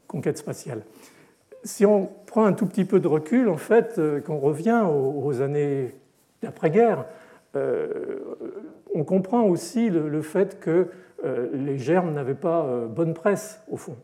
conquête 0.07 0.37
spatiale. 0.37 0.81
Si 1.63 1.85
on 1.85 2.09
prend 2.27 2.45
un 2.45 2.53
tout 2.53 2.65
petit 2.67 2.85
peu 2.85 2.99
de 2.99 3.07
recul, 3.07 3.49
en 3.49 3.57
fait, 3.57 3.95
euh, 3.97 4.19
qu'on 4.19 4.37
revient 4.37 4.83
aux, 4.87 5.41
années 5.41 5.95
d'après-guerre, 6.43 6.99
euh, 6.99 7.03
on 8.93 9.03
comprend 9.03 9.43
aussi 9.43 9.89
le, 9.89 10.21
fait 10.21 10.59
que 10.59 10.87
les 11.53 11.77
germes 11.77 12.13
n'avaient 12.13 12.33
pas 12.33 12.85
bonne 12.87 13.13
presse, 13.13 13.61
au 13.69 13.77
fond, 13.77 13.95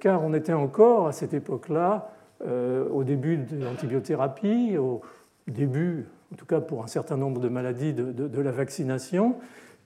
car 0.00 0.24
on 0.24 0.34
était 0.34 0.52
encore 0.52 1.06
à 1.06 1.12
cette 1.12 1.34
époque-là, 1.34 2.10
au 2.44 3.04
début 3.04 3.38
de 3.38 3.64
l'antibiothérapie, 3.64 4.76
au 4.76 5.00
début, 5.46 6.06
en 6.32 6.36
tout 6.36 6.46
cas 6.46 6.60
pour 6.60 6.82
un 6.82 6.88
certain 6.88 7.16
nombre 7.16 7.40
de 7.40 7.48
maladies, 7.48 7.94
de 7.94 8.40
la 8.40 8.50
vaccination, 8.50 9.36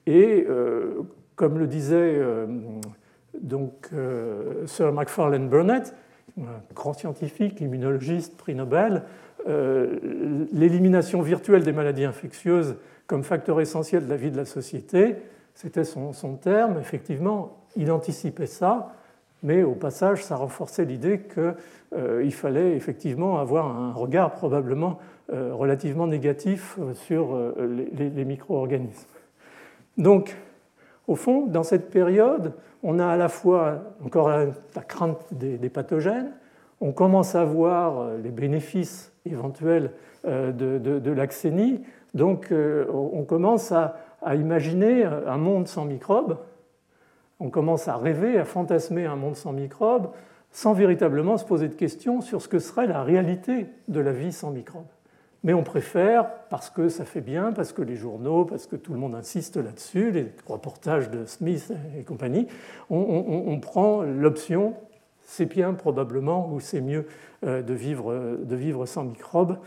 et 0.09 0.45
euh, 0.49 1.01
comme 1.35 1.59
le 1.59 1.67
disait 1.67 2.15
euh, 2.17 2.47
donc, 3.39 3.89
euh, 3.93 4.65
Sir 4.65 4.91
Macfarlane 4.91 5.47
Burnett, 5.47 5.93
grand 6.73 6.93
scientifique, 6.93 7.61
immunologiste, 7.61 8.37
prix 8.37 8.55
Nobel, 8.55 9.03
l'élimination 9.47 11.21
virtuelle 11.21 11.63
des 11.63 11.71
maladies 11.71 12.03
infectieuses 12.03 12.75
comme 13.07 13.23
facteur 13.23 13.61
essentiel 13.61 14.05
de 14.05 14.09
la 14.09 14.17
vie 14.17 14.31
de 14.31 14.37
la 14.37 14.45
société, 14.45 15.15
c'était 15.55 15.83
son, 15.83 16.11
terme. 16.41 16.77
Effectivement, 16.79 17.57
il 17.75 17.91
anticipait 17.91 18.45
ça, 18.45 18.93
mais 19.41 19.63
au 19.63 19.73
passage, 19.73 20.23
ça 20.23 20.35
renforçait 20.35 20.85
l'idée 20.85 21.21
qu'il 21.21 22.33
fallait 22.33 22.75
effectivement 22.75 23.39
avoir 23.39 23.65
un 23.65 23.93
regard 23.93 24.33
probablement 24.33 24.99
relativement 25.29 26.05
négatif 26.05 26.77
sur 26.93 27.37
les, 27.57 28.09
les 28.09 28.25
micro-organismes. 28.25 29.07
Donc, 29.97 30.35
au 31.09 31.15
fond, 31.15 31.47
dans 31.47 31.63
cette 31.63 31.89
période, 31.89 32.53
on 32.83 32.99
a 32.99 33.07
à 33.07 33.17
la 33.17 33.29
fois 33.29 33.95
encore 34.05 34.29
la, 34.29 34.45
crainte 34.87 35.25
des, 35.31 35.69
pathogènes, 35.69 36.31
on 36.81 36.91
commence 36.91 37.33
à 37.33 37.43
voir 37.43 37.99
euh, 37.99 38.17
les 38.19 38.29
bénéfices 38.29 39.11
éventuels 39.25 39.91
euh, 40.25 40.51
de, 40.51 41.11
l'axénie, 41.11 41.81
donc 42.13 42.51
euh, 42.51 42.85
on 42.91 43.23
commence 43.23 43.71
à, 43.71 43.95
imaginer 44.35 45.03
un 45.05 45.37
monde 45.37 45.67
sans 45.67 45.85
microbes, 45.85 46.37
on 47.39 47.49
commence 47.49 47.87
à 47.87 47.95
rêver, 47.95 48.37
à 48.37 48.45
fantasmer 48.45 49.05
un 49.05 49.15
monde 49.15 49.35
sans 49.35 49.53
microbes, 49.53 50.09
sans 50.51 50.73
véritablement 50.73 51.37
se 51.37 51.45
poser 51.45 51.69
de 51.69 51.75
questions 51.75 52.21
sur 52.21 52.41
ce 52.41 52.49
que 52.49 52.59
serait 52.59 52.85
la 52.85 53.01
réalité 53.01 53.65
de 53.87 53.99
la 53.99 54.11
vie 54.11 54.33
sans 54.33 54.51
microbes. 54.51 54.85
Mais 55.43 55.53
on 55.53 55.63
préfère, 55.63 56.29
parce 56.49 56.69
que 56.69 56.89
ça 56.89 57.05
fait 57.05 57.21
bien, 57.21 57.53
parce 57.53 57.71
que 57.71 57.81
les 57.81 57.95
journaux, 57.95 58.43
parce 58.43 58.67
que 58.67 58.75
tout 58.75 58.91
le 58.91 58.99
monde 58.99 59.15
insiste 59.15 59.55
là-dessus, 59.55 60.11
les 60.11 60.31
reportages 60.45 61.09
de 61.09 61.25
Smith 61.25 61.71
et 61.97 62.03
compagnie, 62.03 62.47
on, 62.89 63.59
prend 63.61 64.01
l'option 64.03 64.75
c'est 65.29 65.45
bien 65.45 65.73
probablement 65.75 66.51
ou 66.51 66.59
c'est 66.59 66.81
mieux 66.81 67.05
euh, 67.45 67.61
de 67.61 67.73
vivre, 67.73 68.37
de 68.41 68.55
vivre 68.55 68.87
sans 68.87 69.03
microbes. 69.03 69.57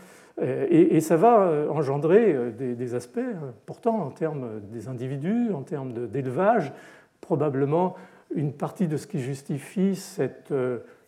Euh, 0.41 0.67
et, 0.69 0.99
ça 0.99 1.15
va 1.15 1.41
euh, 1.41 1.69
engendrer 1.69 2.51
des, 2.51 2.95
aspects 2.95 3.19
importants 3.59 4.01
en 4.01 4.09
termes 4.09 4.59
des 4.71 4.89
individus, 4.89 5.53
en 5.53 5.61
termes 5.61 6.07
d'élevage, 6.07 6.73
probablement 7.21 7.95
une 8.35 8.51
partie 8.51 8.87
de 8.87 8.97
ce 8.97 9.07
qui 9.07 9.19
justifie 9.19 9.95
cette 9.95 10.53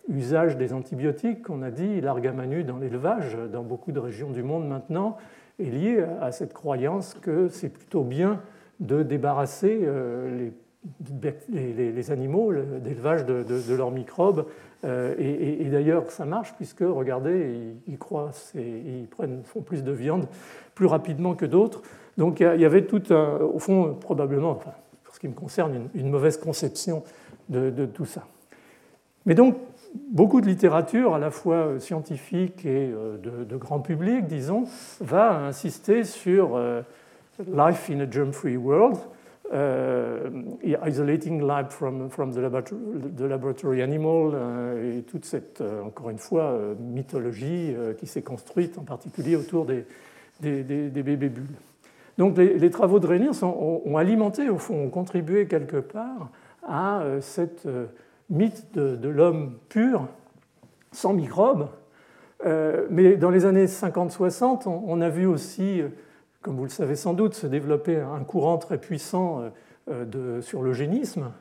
usage 0.09 0.57
des 0.57 0.73
antibiotiques, 0.73 1.49
on 1.49 1.61
a 1.61 1.71
dit, 1.71 2.01
l'argamanu 2.01 2.63
dans 2.63 2.77
l'élevage, 2.77 3.37
dans 3.51 3.63
beaucoup 3.63 3.91
de 3.91 3.99
régions 3.99 4.31
du 4.31 4.43
monde 4.43 4.67
maintenant, 4.67 5.17
est 5.59 5.69
lié 5.69 6.05
à 6.21 6.31
cette 6.31 6.53
croyance 6.53 7.13
que 7.13 7.47
c'est 7.47 7.69
plutôt 7.69 8.03
bien 8.03 8.41
de 8.79 9.03
débarrasser 9.03 9.79
euh, 9.83 10.49
les, 11.49 12.11
animaux 12.11 12.53
d'élevage 12.53 13.25
de, 13.25 13.75
leurs 13.75 13.91
microbes. 13.91 14.45
Euh, 14.83 15.15
et, 15.17 15.65
d'ailleurs, 15.69 16.11
ça 16.11 16.25
marche 16.25 16.53
puisque, 16.55 16.81
regardez, 16.81 17.73
ils, 17.87 17.97
croissent 17.97 18.53
et 18.55 18.99
ils 18.99 19.07
prennent, 19.07 19.43
font 19.43 19.61
plus 19.61 19.83
de 19.83 19.91
viande 19.91 20.27
plus 20.75 20.85
rapidement 20.85 21.35
que 21.35 21.45
d'autres. 21.45 21.81
Donc 22.17 22.39
il 22.39 22.61
y 22.61 22.65
avait 22.65 22.85
tout 22.85 23.01
un, 23.09 23.39
au 23.39 23.59
fond, 23.59 23.95
probablement, 23.99 24.51
enfin, 24.51 24.71
pour 25.03 25.15
ce 25.15 25.19
qui 25.19 25.27
me 25.27 25.33
concerne, 25.33 25.89
une, 25.95 26.09
mauvaise 26.09 26.37
conception 26.37 27.03
de 27.49 27.85
tout 27.85 28.05
ça. 28.05 28.25
Mais 29.25 29.33
donc, 29.33 29.57
beaucoup 29.93 30.41
de 30.41 30.47
littérature, 30.47 31.15
à 31.15 31.19
la 31.19 31.31
fois 31.31 31.79
scientifique 31.79 32.65
et 32.65 32.89
de, 32.89 33.57
grand 33.57 33.79
public, 33.79 34.27
disons, 34.27 34.65
va 35.01 35.45
insister 35.45 36.03
sur 36.03 36.59
Life 37.39 37.89
in 37.89 37.99
a 37.99 38.09
Germ-Free 38.09 38.57
World, 38.57 38.97
isolating 40.85 41.45
life 41.45 41.69
from, 41.69 42.09
from 42.09 42.31
the, 42.33 42.39
laboratory, 43.21 43.81
animal, 43.81 44.33
et 44.83 45.01
toute 45.03 45.25
cette, 45.25 45.61
encore 45.83 46.09
une 46.09 46.17
fois, 46.17 46.57
mythologie 46.79 47.75
qui 47.97 48.07
s'est 48.07 48.23
construite 48.23 48.77
en 48.77 48.83
particulier 48.83 49.35
autour 49.35 49.65
des, 49.65 49.85
des, 50.41 50.63
bébés 50.63 51.29
bulles. 51.29 51.55
Donc 52.17 52.37
les, 52.37 52.69
travaux 52.69 52.99
de 52.99 53.07
Reniers 53.07 53.43
ont, 53.43 53.97
alimenté, 53.97 54.49
au 54.49 54.57
fond, 54.57 54.85
ont 54.85 54.89
contribué 54.89 55.47
quelque 55.47 55.77
part 55.77 56.29
à 56.67 57.01
euh, 57.01 57.21
cette 57.21 57.65
euh, 57.65 57.85
mythe 58.29 58.73
de, 58.73 59.09
l'homme 59.09 59.57
pur, 59.69 60.07
sans 60.91 61.13
microbes. 61.13 61.69
Euh, 62.45 62.87
mais 62.89 63.15
dans 63.15 63.29
les 63.29 63.45
années 63.45 63.65
50-60, 63.65 64.67
on, 64.67 65.01
a 65.01 65.09
vu 65.09 65.25
aussi, 65.25 65.81
comme 66.41 66.55
vous 66.55 66.63
le 66.63 66.69
savez 66.69 66.95
sans 66.95 67.13
doute, 67.13 67.33
se 67.33 67.47
développer 67.47 67.97
un 67.97 68.23
courant 68.23 68.57
très 68.57 68.77
puissant 68.77 69.43
de, 69.89 70.41
sur 70.41 70.61
l'eugénisme. 70.61 71.31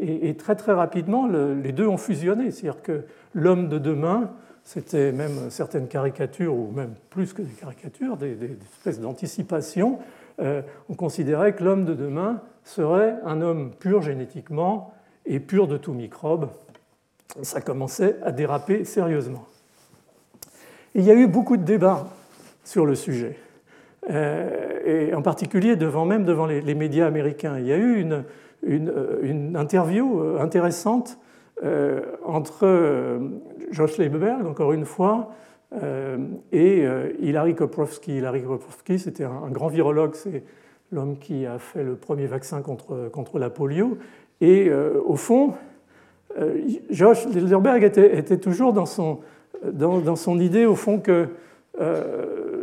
Et, 0.00 0.28
et, 0.28 0.36
très 0.36 0.56
très 0.56 0.72
rapidement, 0.72 1.26
les 1.26 1.72
deux 1.72 1.86
ont 1.86 1.96
fusionné. 1.96 2.50
C'est-à-dire 2.50 2.82
que 2.82 3.02
l'homme 3.34 3.68
de 3.68 3.78
demain 3.78 4.30
c'était 4.64 5.12
même 5.12 5.50
certaines 5.50 5.88
caricatures, 5.88 6.54
ou 6.54 6.70
même 6.72 6.94
plus 7.10 7.32
que 7.32 7.42
des 7.42 7.52
caricatures, 7.52 8.16
des, 8.16 8.36
espèces 8.72 8.98
d'anticipation. 8.98 9.98
Euh, 10.40 10.62
on 10.88 10.94
considérait 10.94 11.54
que 11.54 11.62
l'homme 11.62 11.84
de 11.84 11.94
demain 11.94 12.40
serait 12.64 13.16
un 13.24 13.42
homme 13.42 13.72
pur 13.78 14.00
génétiquement 14.00 14.93
et 15.26 15.40
pur 15.40 15.66
de 15.66 15.76
tout 15.76 15.92
microbe. 15.92 16.48
Ça 17.42 17.60
commençait 17.60 18.16
à 18.22 18.32
déraper 18.32 18.84
sérieusement. 18.84 19.46
il 20.94 21.04
y 21.04 21.10
a 21.10 21.14
eu 21.14 21.26
beaucoup 21.26 21.56
de 21.56 21.64
débats 21.64 22.06
sur 22.64 22.86
le 22.86 22.94
sujet, 22.94 23.36
euh, 24.10 25.08
et 25.10 25.14
en 25.14 25.22
particulier 25.22 25.76
devant, 25.76 26.04
même 26.04 26.24
devant 26.24 26.46
les, 26.46 26.74
médias 26.74 27.06
américains. 27.06 27.58
Il 27.58 27.66
y 27.66 27.72
a 27.72 27.76
eu 27.76 28.00
une, 28.00 28.24
une 28.62 29.56
interview 29.56 30.38
intéressante 30.38 31.18
euh, 31.62 32.02
entre 32.24 32.66
euh, 32.66 33.18
Josh 33.70 33.96
Leiberg, 33.98 34.44
encore 34.44 34.72
une 34.72 34.84
fois, 34.84 35.30
euh, 35.82 36.18
et 36.52 36.84
Hilary 37.20 37.54
Koprowski. 37.54 38.16
Hilary 38.16 38.42
Koprowski, 38.42 38.98
c'était 38.98 39.24
un, 39.24 39.50
grand 39.50 39.68
virologue, 39.68 40.14
c'est 40.14 40.42
l'homme 40.90 41.18
qui 41.18 41.46
a 41.46 41.58
fait 41.58 41.84
le 41.84 41.94
premier 41.94 42.26
vaccin 42.26 42.60
contre, 42.60 43.08
contre 43.12 43.38
la 43.38 43.50
polio. 43.50 43.98
Et 44.46 44.70
au 44.70 45.16
fond, 45.16 45.54
Josh 46.90 47.26
Leiberg 47.26 47.82
était, 47.82 48.36
toujours 48.38 48.72
dans 48.72 48.84
son, 48.84 49.20
dans, 49.72 50.16
son 50.16 50.38
idée, 50.38 50.66
au 50.66 50.74
fond, 50.74 50.98
que 50.98 51.28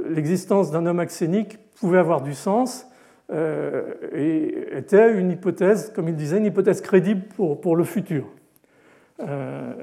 l'existence 0.09 0.69
d'un 0.69 0.85
homme 0.85 0.99
axénique 0.99 1.57
pouvait 1.79 1.97
avoir 1.97 2.21
du 2.21 2.33
sens 2.33 2.85
et 3.33 4.55
était 4.77 5.13
une 5.17 5.31
hypothèse, 5.31 5.91
comme 5.95 6.07
il 6.07 6.15
disait, 6.15 6.37
une 6.37 6.45
hypothèse 6.45 6.81
crédible 6.81 7.23
pour, 7.35 7.59
pour 7.59 7.75
le 7.75 7.83
futur. 7.83 8.25
Euh, 9.27 9.73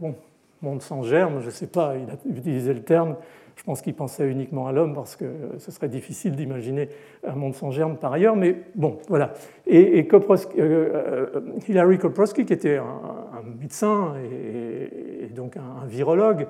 bon, 0.00 0.14
monde 0.62 0.82
sans 0.82 1.02
germe, 1.02 1.40
je 1.40 1.46
ne 1.46 1.50
sais 1.50 1.66
pas, 1.66 1.94
il 1.96 2.10
a 2.10 2.38
utilisé 2.38 2.72
le 2.72 2.82
terme, 2.82 3.16
je 3.56 3.62
pense 3.62 3.82
qu'il 3.82 3.94
pensait 3.94 4.28
uniquement 4.28 4.66
à 4.66 4.72
l'homme 4.72 4.94
parce 4.94 5.16
que 5.16 5.26
ce 5.58 5.70
serait 5.70 5.88
difficile 5.88 6.34
d'imaginer 6.36 6.88
un 7.26 7.34
monde 7.34 7.54
sans 7.54 7.70
germe 7.70 7.96
par 7.96 8.12
ailleurs, 8.12 8.36
mais 8.36 8.56
bon, 8.74 8.98
voilà. 9.08 9.32
Et, 9.66 9.98
et 9.98 10.08
euh, 10.12 10.36
euh, 10.58 11.26
Hilary 11.68 11.98
Koprowski, 11.98 12.44
qui 12.44 12.52
était 12.52 12.78
un, 12.78 13.42
médecin 13.60 14.14
et, 14.16 15.28
donc 15.28 15.56
un, 15.56 15.86
virologue, 15.86 16.46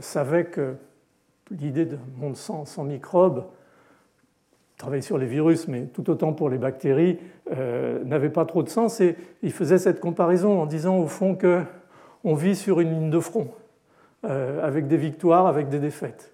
savait 0.00 0.44
que 0.44 0.76
l'idée 1.50 1.84
d'un 1.84 1.98
monde 2.18 2.36
sans, 2.36 2.84
microbes 2.84 3.44
travaillait 4.76 5.02
sur 5.02 5.18
les 5.18 5.26
virus, 5.26 5.68
mais 5.68 5.86
tout 5.86 6.10
autant 6.10 6.32
pour 6.32 6.50
les 6.50 6.58
bactéries, 6.58 7.18
euh, 7.52 8.04
n'avait 8.04 8.30
pas 8.30 8.44
trop 8.44 8.62
de 8.62 8.68
sens. 8.68 9.00
Et 9.00 9.16
il 9.42 9.52
faisait 9.52 9.78
cette 9.78 10.00
comparaison 10.00 10.60
en 10.60 10.66
disant 10.66 10.98
au 10.98 11.06
fond 11.06 11.36
qu'on 11.36 12.34
vit 12.34 12.56
sur 12.56 12.80
une 12.80 12.90
ligne 12.90 13.10
de 13.10 13.20
front, 13.20 13.48
euh, 14.24 14.64
avec 14.66 14.86
des 14.86 14.98
victoires, 14.98 15.46
avec 15.46 15.68
des 15.68 15.78
défaites. 15.78 16.32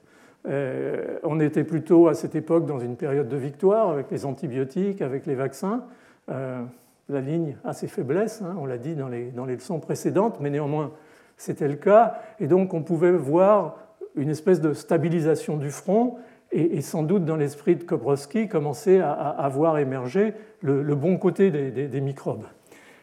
Euh, 0.49 1.19
on 1.23 1.41
était 1.41 1.65
plutôt 1.65 2.09
à 2.09 2.15
cette 2.15 2.35
époque 2.35 2.67
dans 2.67 2.81
une 2.81 2.97
période 2.97 3.29
de 3.29 3.37
victoire, 3.37 3.91
avec 3.91 4.11
les 4.11 4.25
antibiotiques, 4.27 5.03
avec 5.03 5.27
les 5.27 5.35
vaccins. 5.35 5.85
la 6.29 7.21
ligne 7.21 7.57
a 7.65 7.73
ses 7.73 7.89
faiblesses, 7.89 8.43
hein, 8.43 8.57
on 8.59 8.65
l'a 8.65 8.79
dit 8.79 8.95
dans 8.95 9.09
les, 9.09 9.31
dans 9.31 9.45
les 9.45 9.55
leçons 9.55 9.81
précédentes, 9.81 10.39
mais 10.41 10.51
néanmoins 10.51 10.93
c'était 11.37 11.69
le 11.69 11.77
cas. 11.77 12.15
Et 12.41 12.47
donc 12.47 12.75
on 12.75 12.83
pouvait 12.83 13.13
voir 13.13 13.77
une 14.15 14.31
espèce 14.31 14.61
de 14.61 14.73
stabilisation 14.73 15.57
du 15.57 15.71
front 15.71 16.17
et, 16.53 16.83
sans 16.83 17.03
doute 17.03 17.25
dans 17.25 17.37
l'esprit 17.37 17.77
de 17.77 17.83
Kobrowski 17.83 18.47
commencer 18.47 19.01
à, 19.01 19.49
voir 19.51 19.79
émerger 19.79 20.35
le, 20.61 20.95
bon 20.95 21.17
côté 21.17 21.51
des, 21.51 22.01
microbes. 22.01 22.45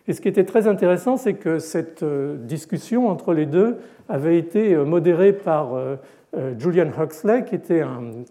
Et 0.08 0.14
ce 0.14 0.22
qui 0.22 0.28
était 0.28 0.46
très 0.46 0.68
intéressant, 0.68 1.18
c'est 1.18 1.36
que 1.36 1.60
cette 1.60 2.02
euh, 2.02 2.36
discussion 2.38 3.10
entre 3.10 3.32
les 3.32 3.46
deux 3.46 3.78
avait 4.08 4.40
été 4.40 4.74
euh, 4.74 4.84
modérée 4.84 5.34
par 5.34 5.76
euh, 5.76 5.98
Julian 6.58 6.92
Huxley, 6.98 7.44
qui, 7.46 7.56
était 7.56 7.84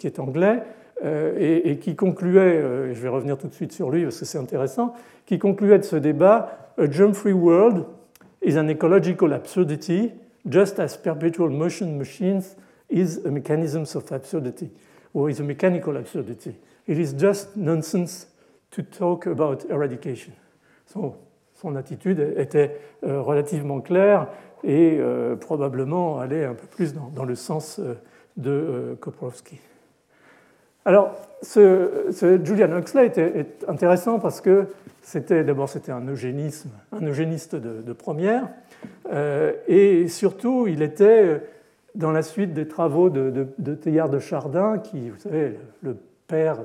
est 0.05 0.19
anglais, 0.19 0.63
et, 1.05 1.79
qui 1.81 1.97
concluait, 1.97 2.93
je 2.93 3.01
vais 3.01 3.09
revenir 3.09 3.39
tout 3.39 3.49
de 3.49 3.53
suite 3.53 3.73
sur 3.73 3.91
lui 3.91 4.05
parce 4.05 4.19
que 4.19 4.25
c'est 4.25 4.39
intéressant, 4.39 4.95
qui 5.27 5.39
concluait 5.39 5.79
de 5.79 5.85
ce 5.85 5.97
débat 5.97 6.73
A 6.79 6.91
germ-free 6.91 7.33
world 7.33 7.87
is 8.43 8.57
an 8.57 8.69
ecological 8.69 9.33
absurdity, 9.33 10.13
just 10.49 10.79
as 10.79 10.97
perpetual 10.97 11.51
motion 11.51 11.99
machines 11.99 12.57
is 12.89 13.21
a 13.25 13.31
mechanism 13.31 13.83
of 13.83 14.13
absurdity 14.13 14.71
or 15.15 15.29
is 15.29 15.41
a 15.41 15.43
mechanical 15.43 15.97
absurdity. 15.97 16.57
It 16.87 16.99
is 16.99 17.13
just 17.13 17.57
nonsense 17.57 18.27
to 18.71 18.83
talk 18.83 19.27
about 19.27 19.65
eradication. 19.71 20.33
Son, 20.87 21.15
son 21.55 21.77
attitude 21.77 22.35
était 22.37 22.77
euh, 23.05 23.21
relativement 23.21 23.81
claire 23.81 24.29
et 24.65 24.99
euh, 24.99 25.37
probablement 25.37 26.19
allait 26.19 26.45
un 26.45 26.55
peu 26.55 26.67
plus 26.67 26.95
dans, 26.95 27.25
le 27.25 27.35
sens 27.35 27.79
euh, 27.79 27.95
de 28.37 28.51
euh, 28.51 28.95
Koprowski. 28.97 29.59
Alors, 30.85 31.15
ce, 31.43 32.41
Julian 32.43 32.79
Huxley 32.79 33.13
est 33.17 33.65
intéressant 33.69 34.19
parce 34.19 34.41
que 34.41 34.67
c'était 35.03 35.45
d'abord 35.45 35.69
c'était 35.69 35.93
un 35.93 36.07
eugénisme, 36.07 36.71
un 36.93 37.05
eugéniste 37.07 37.55
de, 37.57 37.93
première, 37.93 38.49
euh, 39.13 39.53
et 39.67 40.09
surtout 40.09 40.67
il 40.67 40.81
était 40.83 41.43
dans 41.95 42.11
la 42.11 42.23
suite 42.23 42.55
des 42.55 42.67
travaux 42.67 43.11
de, 43.11 43.49
de, 43.59 43.75
Théard 43.75 44.09
de 44.09 44.19
Chardin, 44.19 44.79
qui, 44.79 45.11
vous 45.11 45.19
savez, 45.19 45.59
le 45.83 45.97
père 46.27 46.59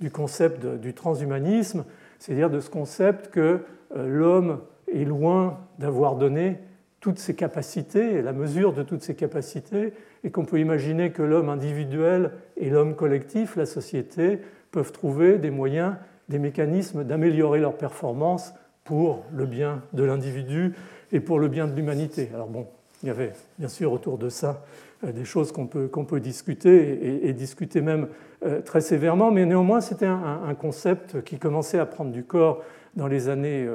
du 0.00 0.10
concept 0.10 0.64
du 0.64 0.94
transhumanisme, 0.94 1.84
c'est-à-dire 2.18 2.50
de 2.50 2.60
ce 2.60 2.70
concept 2.70 3.30
que 3.30 3.60
l'homme 3.94 4.60
est 4.92 5.04
loin 5.04 5.58
d'avoir 5.78 6.16
donné 6.16 6.58
toutes 7.06 7.20
ses 7.20 7.36
capacités 7.36 8.20
la 8.20 8.32
mesure 8.32 8.72
de 8.72 8.82
toutes 8.82 9.02
ses 9.02 9.14
capacités, 9.14 9.92
et 10.24 10.32
qu'on 10.32 10.44
peut 10.44 10.58
imaginer 10.58 11.12
que 11.12 11.22
l'homme 11.22 11.48
individuel 11.48 12.32
et 12.56 12.68
l'homme 12.68 12.96
collectif, 12.96 13.54
la 13.54 13.64
société, 13.64 14.40
peuvent 14.72 14.90
trouver 14.90 15.38
des 15.38 15.52
moyens, 15.52 15.94
des 16.28 16.40
mécanismes 16.40 17.04
d'améliorer 17.04 17.60
leur 17.60 17.76
performance 17.76 18.54
pour 18.82 19.22
le 19.32 19.46
bien 19.46 19.82
de 19.92 20.02
l'individu 20.02 20.74
et 21.12 21.20
pour 21.20 21.38
le 21.38 21.46
bien 21.46 21.68
de 21.68 21.76
l'humanité. 21.76 22.28
Alors 22.34 22.48
bon, 22.48 22.66
il 23.04 23.06
y 23.06 23.10
avait 23.10 23.34
bien 23.56 23.68
sûr 23.68 23.92
autour 23.92 24.18
de 24.18 24.28
ça 24.28 24.64
euh, 25.04 25.12
des 25.12 25.24
choses 25.24 25.52
qu'on 25.52 25.68
peut, 25.68 25.88
peut, 25.88 26.18
discuter 26.18 27.28
et, 27.28 27.32
discuter 27.34 27.82
même 27.82 28.08
euh, 28.44 28.60
très 28.62 28.80
sévèrement, 28.80 29.30
mais 29.30 29.46
néanmoins 29.46 29.80
c'était 29.80 30.06
un, 30.06 30.54
concept 30.58 31.22
qui 31.22 31.38
commençait 31.38 31.78
à 31.78 31.86
prendre 31.86 32.10
du 32.10 32.24
corps 32.24 32.64
dans 32.96 33.06
les 33.06 33.28
années 33.28 33.68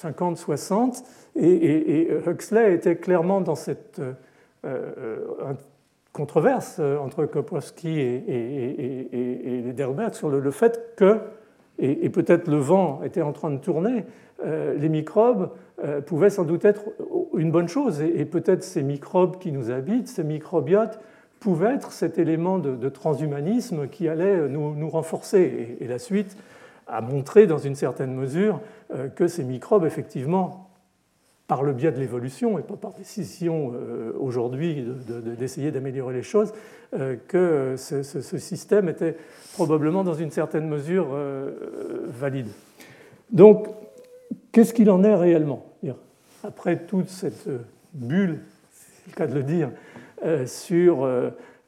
50-60 0.00 1.02
euh, 1.36 1.42
et, 1.42 2.08
Huxley 2.26 2.74
était 2.74 2.96
clairement 2.96 3.40
dans 3.40 3.54
cette 3.54 4.00
controverse 6.12 6.80
entre 6.80 7.26
Kopowski 7.26 8.00
et, 8.00 9.08
et, 9.12 9.62
Lederberg 9.62 10.14
sur 10.14 10.28
le, 10.28 10.50
fait 10.50 10.94
que, 10.96 11.18
et, 11.78 12.08
peut-être 12.10 12.48
le 12.48 12.58
vent 12.58 13.00
était 13.04 13.22
en 13.22 13.32
train 13.32 13.50
de 13.50 13.58
tourner, 13.58 14.04
les 14.44 14.88
microbes 14.88 15.50
euh, 15.84 16.00
pouvait 16.00 16.30
sans 16.30 16.42
doute 16.42 16.64
être 16.64 16.86
une 17.36 17.52
bonne 17.52 17.68
chose. 17.68 18.02
Et, 18.02 18.24
peut-être 18.24 18.64
ces 18.64 18.82
microbes 18.82 19.38
qui 19.38 19.52
nous 19.52 19.70
habitent, 19.70 20.08
ces 20.08 20.24
microbiotes, 20.24 20.98
pouvaient 21.38 21.74
être 21.74 21.92
cet 21.92 22.18
élément 22.18 22.58
de, 22.58 22.88
transhumanisme 22.88 23.86
qui 23.86 24.08
allait 24.08 24.48
nous, 24.48 24.90
renforcer. 24.90 25.76
Et, 25.80 25.86
la 25.86 26.00
suite 26.00 26.36
a 26.88 27.00
montré 27.00 27.46
dans 27.46 27.58
une 27.58 27.74
certaine 27.74 28.14
mesure 28.14 28.60
euh, 28.94 29.08
que 29.08 29.28
ces 29.28 29.44
microbes, 29.44 29.84
effectivement, 29.84 30.70
par 31.46 31.62
le 31.62 31.72
biais 31.72 31.92
de 31.92 31.98
l'évolution 31.98 32.58
et 32.58 32.62
pas 32.62 32.76
par 32.76 32.92
décision 32.92 33.72
euh, 33.74 34.12
aujourd'hui 34.18 34.86
d'essayer 35.38 35.70
d'améliorer 35.70 36.14
les 36.14 36.22
choses, 36.22 36.52
que 37.28 37.74
ce, 37.76 38.38
système 38.38 38.88
était 38.88 39.14
probablement 39.52 40.04
dans 40.04 40.14
une 40.14 40.30
certaine 40.30 40.66
mesure 40.66 41.08
valide. 42.06 42.48
Donc, 43.30 43.68
qu'est-ce 44.52 44.72
qu'il 44.72 44.90
en 44.90 45.04
est 45.04 45.14
réellement 45.14 45.68
après 46.44 46.76
toute 46.78 47.08
cette 47.08 47.48
euh, 47.48 47.58
bulle, 47.94 48.40
c'est 48.72 49.10
le 49.10 49.14
cas 49.14 49.26
de 49.26 49.34
le 49.34 49.42
dire, 49.42 49.70
sur 50.46 51.08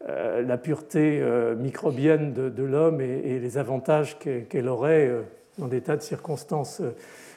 la 0.07 0.57
pureté 0.57 1.23
microbienne 1.59 2.33
de, 2.33 2.63
l'homme 2.63 3.01
et, 3.01 3.39
les 3.39 3.59
avantages 3.59 4.19
qu'elle 4.19 4.69
aurait 4.69 5.11
dans 5.59 5.69
des 5.69 5.83
tas 5.83 5.97
de 5.97 6.03
circonstances 6.03 6.81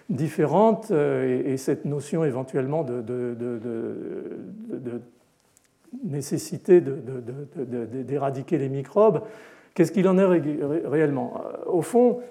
différentes 0.10 0.90
et, 0.92 1.58
cette 1.58 1.84
notion 1.84 2.24
éventuellement 2.24 2.84
de, 2.84 3.04
nécessité 6.04 6.82
d'éradiquer 6.82 8.58
les 8.58 8.70
microbes. 8.70 9.24
Qu'est-ce 9.74 9.92
qu'il 9.92 10.08
en 10.08 10.18
est 10.18 10.26
réellement? 10.86 11.42
Au 11.66 11.82
fond, 11.82 12.22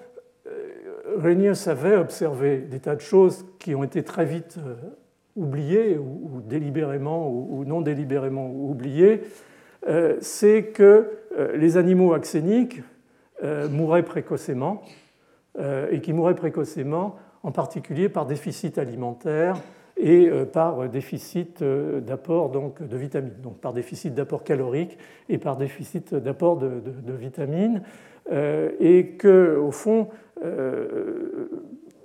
Renius 1.17 1.67
avait 1.67 1.95
observé 1.95 2.57
des 2.57 2.79
tas 2.79 2.95
de 2.95 3.01
choses 3.01 3.45
qui 3.59 3.75
ont 3.75 3.83
été 3.83 4.03
très 4.03 4.25
vite 4.25 4.57
euh, 4.65 4.75
oubliées, 5.35 5.97
ou, 5.97 6.41
délibérément 6.45 7.29
ou, 7.29 7.65
non 7.65 7.81
délibérément 7.81 8.49
oubliées. 8.49 9.21
Euh, 9.87 10.17
c'est 10.21 10.65
que 10.65 11.11
euh, 11.37 11.57
les 11.57 11.77
animaux 11.77 12.13
axéniques 12.13 12.81
mouraient 13.71 14.03
précocement, 14.03 14.83
et 15.91 15.99
qui 15.99 16.13
mouraient 16.13 16.33
précocement 16.33 17.17
en 17.41 17.51
particulier 17.51 18.07
par 18.07 18.25
déficit 18.25 18.77
alimentaire 18.77 19.57
et 19.97 20.29
par 20.53 20.87
déficit 20.87 21.61
d'apport 21.61 22.49
de 22.51 22.97
vitamines, 22.97 23.33
donc 23.41 23.57
par 23.57 23.73
déficit 23.73 24.13
d'apport 24.13 24.45
calorique 24.45 24.97
et 25.27 25.39
par 25.39 25.57
déficit 25.57 26.15
d'apport 26.15 26.55
de, 26.55 27.13
vitamines, 27.13 27.81
et 28.31 29.07
que 29.17 29.57
au 29.57 29.71
fond 29.71 30.07
euh, 30.43 31.49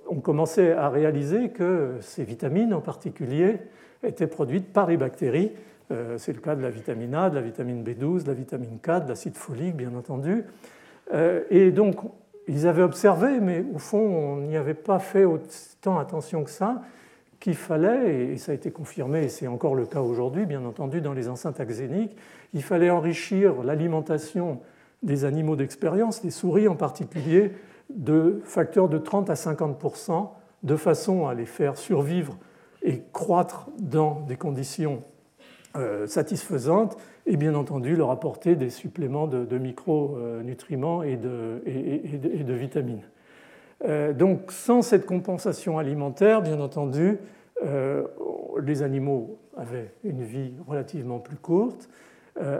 on 0.07 0.21
commençait 0.21 0.71
à 0.71 0.89
réaliser 0.89 1.49
que 1.49 1.93
ces 2.01 2.23
vitamines 2.23 2.73
en 2.73 2.81
particulier 2.81 3.59
étaient 4.03 4.27
produites 4.27 4.73
par 4.73 4.87
les 4.87 4.97
bactéries. 4.97 5.51
Euh, 5.91 6.17
c'est 6.17 6.33
le 6.33 6.39
cas 6.39 6.55
de 6.55 6.61
la 6.61 6.69
vitamine 6.69 7.15
A, 7.15 7.29
de 7.29 7.35
la 7.35 7.41
vitamine 7.41 7.83
B12, 7.83 8.23
de 8.23 8.27
la 8.27 8.33
vitamine 8.33 8.79
K, 8.81 9.03
de 9.03 9.09
l'acide 9.09 9.35
folique, 9.35 9.75
bien 9.75 9.95
entendu. 9.95 10.43
Euh, 11.13 11.43
et 11.49 11.71
donc, 11.71 11.97
ils 12.47 12.67
avaient 12.67 12.83
observé, 12.83 13.39
mais 13.39 13.63
au 13.73 13.79
fond, 13.79 13.99
on 13.99 14.37
n'y 14.37 14.57
avait 14.57 14.73
pas 14.73 14.99
fait 14.99 15.25
autant 15.25 15.97
attention 15.97 16.43
que 16.43 16.51
ça, 16.51 16.81
qu'il 17.39 17.55
fallait, 17.55 18.25
et 18.25 18.37
ça 18.37 18.51
a 18.51 18.55
été 18.55 18.69
confirmé, 18.71 19.23
et 19.23 19.29
c'est 19.29 19.47
encore 19.47 19.75
le 19.75 19.85
cas 19.85 20.01
aujourd'hui, 20.01 20.45
bien 20.45 20.65
entendu, 20.65 21.01
dans 21.01 21.13
les 21.13 21.29
enceintes 21.29 21.59
axéniques, 21.59 22.15
il 22.53 22.63
fallait 22.63 22.89
enrichir 22.89 23.63
l'alimentation 23.63 24.59
des 25.03 25.25
animaux 25.25 25.55
d'expérience, 25.55 26.21
des 26.21 26.31
souris 26.31 26.67
en 26.67 26.75
particulier, 26.75 27.53
de 27.89 28.41
facteurs 28.43 28.89
de 28.89 28.97
30 28.97 29.29
à 29.29 29.33
50% 29.33 30.29
de 30.63 30.75
façon 30.75 31.27
à 31.27 31.33
les 31.33 31.45
faire 31.45 31.77
survivre 31.77 32.37
et 32.83 33.01
croître 33.13 33.69
dans 33.79 34.21
des 34.21 34.35
conditions 34.35 35.03
euh, 35.77 36.07
satisfaisantes 36.07 36.97
et 37.27 37.37
bien 37.37 37.53
entendu 37.53 37.95
leur 37.95 38.09
apporter 38.09 38.55
des 38.55 38.71
suppléments 38.71 39.27
de, 39.27 39.57
micronutriments 39.59 41.03
et 41.03 41.15
de, 41.15 41.61
et, 41.67 42.43
de, 42.43 42.53
vitamines. 42.53 43.03
Euh, 43.85 44.11
donc 44.11 44.51
sans 44.51 44.81
cette 44.81 45.05
compensation 45.05 45.77
alimentaire, 45.77 46.41
bien 46.41 46.59
entendu, 46.59 47.19
euh, 47.63 48.03
les 48.63 48.81
animaux 48.81 49.37
avaient 49.55 49.93
une 50.03 50.23
vie 50.23 50.53
relativement 50.67 51.19
plus 51.19 51.37
courte. 51.37 51.87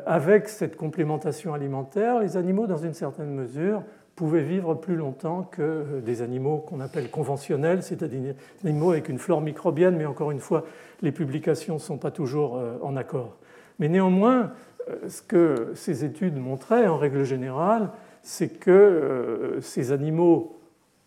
avec 0.06 0.50
cette 0.50 0.76
complémentation 0.76 1.54
alimentaire, 1.54 2.20
les 2.20 2.38
animaux, 2.38 2.68
dans 2.68 2.78
une 2.78 2.94
certaine 2.94 3.34
mesure, 3.34 3.82
pouvaient 4.20 4.44
vivre 4.44 4.74
plus 4.74 4.98
longtemps 4.98 5.44
que 5.44 5.62
euh, 5.62 6.02
des 6.02 6.22
animaux 6.22 6.58
qu'on 6.58 6.82
appelle 6.82 7.10
conventionnels, 7.10 7.84
c'est-à-dire 7.84 8.36
des 8.62 8.70
animaux 8.70 8.92
avec 8.92 9.08
une 9.08 9.18
flore 9.18 9.40
microbienne, 9.40 9.96
mais 9.96 10.06
encore 10.06 10.32
une 10.32 10.42
fois, 10.42 10.66
les 11.02 11.14
publications 11.14 11.76
ne 11.76 11.80
sont 11.80 11.98
pas 11.98 12.12
toujours 12.12 12.58
euh, 12.58 12.78
en 12.82 12.98
accord. 12.98 13.38
Mais 13.80 13.88
néanmoins, 13.88 14.52
euh, 14.90 15.08
ce 15.08 15.22
que 15.22 15.72
ces 15.74 16.04
études 16.04 16.36
montraient, 16.36 16.86
en 16.86 16.98
règle 16.98 17.24
générale, 17.24 17.92
c'est 18.22 18.50
que 18.50 19.58
ces 19.62 19.94
animaux, 19.94 20.60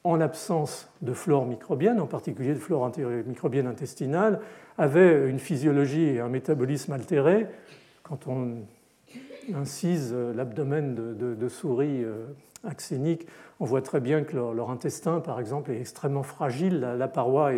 en 0.05 0.23
absence 0.23 0.89
de 1.03 1.13
flore 1.13 1.45
microbienne, 1.45 2.01
en 2.01 2.07
particulier 2.07 2.55
de 2.55 2.59
flore 2.59 2.91
microbienne 3.27 3.67
intestinale, 3.67 4.41
avaient 4.79 5.29
une 5.29 5.39
physiologie 5.39 6.05
et 6.05 6.21
un 6.21 6.31
métabolisme 6.31 6.95
altérés. 6.95 7.47
Quand 8.03 8.27
on 8.27 8.63
incise 9.55 10.15
l'abdomen 10.35 10.95
de, 10.95 11.49
souris 11.51 12.07
axéniques, 12.65 13.27
on 13.61 13.65
voit 13.65 13.83
très 13.83 14.01
bien 14.01 14.23
que 14.23 14.37
leur, 14.37 14.71
intestin, 14.71 15.21
par 15.21 15.41
exemple, 15.41 15.71
est 15.71 15.81
extrêmement 15.81 16.23
fragile, 16.23 16.81
la, 16.81 17.09
paroi 17.09 17.53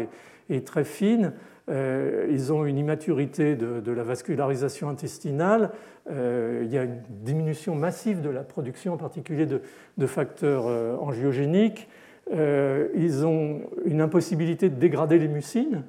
est, 0.49 0.67
très 0.67 0.85
fine, 0.85 1.33
euh, 1.71 2.27
ils 2.31 2.53
ont 2.53 2.67
une 2.67 2.79
immaturité 2.79 3.57
de, 3.57 3.93
la 3.93 4.03
vascularisation 4.03 4.89
intestinale, 4.89 5.71
euh, 6.11 6.63
il 6.65 6.71
y 6.71 6.79
a 6.79 6.85
une 6.85 7.01
diminution 7.09 7.75
massive 7.75 8.21
de 8.21 8.29
la 8.29 8.43
production, 8.43 8.95
en 8.95 8.97
particulier 8.99 9.47
de, 9.47 10.07
facteurs 10.07 10.67
euh, 10.67 10.97
angiogéniques, 10.97 11.89
ils 12.31 13.27
ont 13.27 13.63
une 13.85 14.01
impossibilité 14.01 14.71
de 14.71 14.77
dégrader 14.77 15.19
les 15.19 15.29
mucines, 15.29 15.85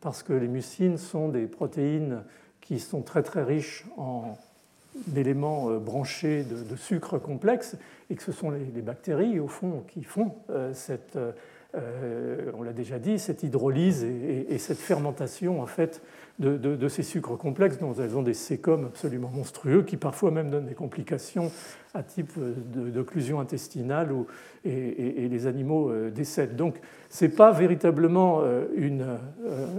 parce 0.00 0.22
que 0.22 0.32
les 0.32 0.48
mucines 0.48 0.96
sont 0.96 1.28
des 1.28 1.46
protéines 1.46 2.22
qui 2.60 2.78
sont 2.78 3.02
très 3.02 3.22
très 3.22 3.42
riches 3.42 3.86
en 3.96 4.34
d'éléments 5.06 5.70
euh, 5.70 5.78
branchés 5.78 6.44
de, 6.44 6.76
sucre 6.76 7.18
complexe 7.18 7.76
et 8.10 8.14
que 8.14 8.22
ce 8.22 8.32
sont 8.32 8.50
les, 8.50 8.82
bactéries, 8.82 9.40
au 9.40 9.48
fond, 9.48 9.84
qui 9.88 10.02
font 10.02 10.34
euh, 10.50 10.72
cette, 10.72 11.18
euh, 11.74 12.52
on 12.56 12.62
l'a 12.62 12.72
déjà 12.72 12.98
dit, 12.98 13.18
cette 13.18 13.42
hydrolyse 13.42 14.04
et, 14.04 14.58
cette 14.58 14.78
fermentation 14.78 15.60
en 15.60 15.66
fait 15.66 16.02
de, 16.38 16.88
ces 16.88 17.02
sucres 17.02 17.36
complexes 17.36 17.78
dont 17.78 17.94
elles 17.94 18.16
ont 18.16 18.22
des 18.22 18.34
sécomes 18.34 18.86
absolument 18.86 19.30
monstrueux 19.34 19.82
qui 19.82 19.96
parfois 19.96 20.30
même 20.30 20.50
donnent 20.50 20.66
des 20.66 20.74
complications 20.74 21.50
à 21.94 22.02
type 22.02 22.32
d'occlusion 22.72 23.40
intestinale 23.40 24.14
et, 24.64 25.28
les 25.28 25.46
animaux 25.46 25.92
décèdent. 26.10 26.54
Donc 26.56 26.76
ce 27.10 27.24
n'est 27.24 27.30
pas 27.30 27.50
véritablement 27.50 28.42
une, 28.76 29.18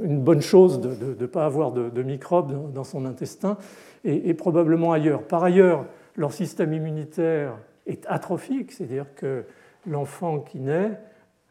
une, 0.04 0.22
bonne 0.22 0.42
chose 0.42 0.82
de 0.82 1.16
ne 1.20 1.26
pas 1.26 1.46
avoir 1.46 1.72
de, 1.72 2.04
microbes 2.04 2.74
dans 2.74 2.84
son 2.84 3.06
intestin 3.06 3.58
et, 4.04 4.34
probablement 4.34 4.94
ailleurs. 4.94 5.24
Par 5.24 5.44
ailleurs, 5.44 5.86
leur 6.16 6.32
système 6.32 6.74
immunitaire 6.74 7.58
est 7.86 8.06
atrophique, 8.08 8.72
c'est-à-dire 8.72 9.14
que 9.16 9.44
l'enfant 9.88 10.40
qui 10.40 10.60
naît, 10.60 11.00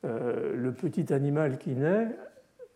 euh, 0.05 0.55
le 0.55 0.73
petit 0.73 1.13
animal 1.13 1.59
qui 1.59 1.71
naît, 1.71 2.09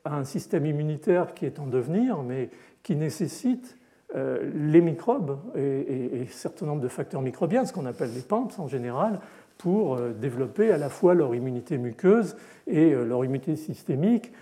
a 0.04 0.16
un 0.16 0.24
système 0.24 0.66
immunitaire 0.66 1.34
qui 1.34 1.46
est 1.46 1.58
en 1.58 1.66
devenir, 1.66 2.22
mais 2.22 2.50
qui 2.82 2.96
nécessite 2.96 3.76
euh, 4.14 4.50
les 4.54 4.80
microbes 4.80 5.38
et, 5.56 6.22
un 6.22 6.32
certain 6.32 6.66
nombre 6.66 6.82
de 6.82 6.88
facteurs 6.88 7.22
microbiens, 7.22 7.64
ce 7.64 7.72
qu'on 7.72 7.86
appelle 7.86 8.12
les 8.12 8.22
PAMPs 8.22 8.58
en 8.58 8.66
général, 8.66 9.20
pour 9.58 9.94
euh, 9.94 10.12
développer 10.12 10.72
à 10.72 10.78
la 10.78 10.88
fois 10.88 11.14
leur 11.14 11.34
immunité 11.34 11.78
muqueuse 11.78 12.36
et 12.66 12.90
leur 12.90 13.24
immunité 13.24 13.56
systémique. 13.56 14.32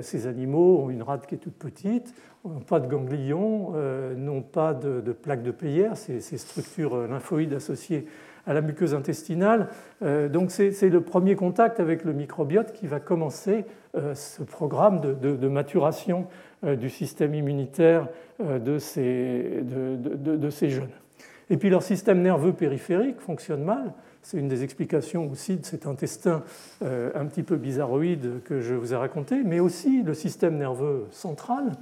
Ces 0.00 0.26
animaux 0.26 0.80
ont 0.84 0.90
une 0.90 1.02
rate 1.02 1.26
qui 1.26 1.34
est 1.34 1.38
toute 1.38 1.56
petite, 1.56 2.14
n'ont 2.48 2.60
pas 2.60 2.80
de 2.80 2.86
ganglions, 2.86 3.72
euh, 3.74 4.14
n'ont 4.14 4.42
pas 4.42 4.74
de, 4.74 5.00
plaques 5.12 5.42
de 5.42 5.50
Peyer, 5.50 5.90
ces, 5.94 6.20
structures 6.20 7.06
lymphoïdes 7.06 7.54
associées 7.54 8.06
à 8.46 8.54
la 8.54 8.60
muqueuse 8.60 8.94
intestinale. 8.94 9.68
Euh, 10.02 10.28
donc 10.28 10.50
c'est 10.50 10.88
le 10.88 11.00
premier 11.00 11.34
contact 11.34 11.80
avec 11.80 12.04
le 12.04 12.12
microbiote 12.12 12.72
qui 12.72 12.86
va 12.86 13.00
commencer 13.00 13.64
euh, 13.96 14.14
ce 14.14 14.42
programme 14.42 15.00
de, 15.00 15.48
maturation 15.48 16.26
du 16.62 16.90
système 16.90 17.34
immunitaire 17.34 18.08
de 18.40 18.58
de, 18.58 20.50
ces, 20.50 20.70
jeunes. 20.70 20.90
Et 21.50 21.56
puis 21.56 21.70
leur 21.70 21.82
système 21.82 22.22
nerveux 22.22 22.52
périphérique 22.52 23.20
fonctionne 23.20 23.62
mal. 23.62 23.92
C'est 24.28 24.38
une 24.38 24.48
des 24.48 24.64
explications 24.64 25.30
aussi 25.30 25.56
de 25.56 25.64
cet 25.64 25.86
intestin 25.86 26.42
un 26.82 27.26
petit 27.26 27.44
peu 27.44 27.54
bizarroïde 27.54 28.42
que 28.44 28.60
je 28.60 28.74
vous 28.74 28.92
ai 28.92 28.96
raconté, 28.96 29.44
mais 29.44 29.60
aussi 29.60 30.02
le 30.02 30.14
système 30.14 30.58
nerveux 30.58 31.06
central 31.12 31.76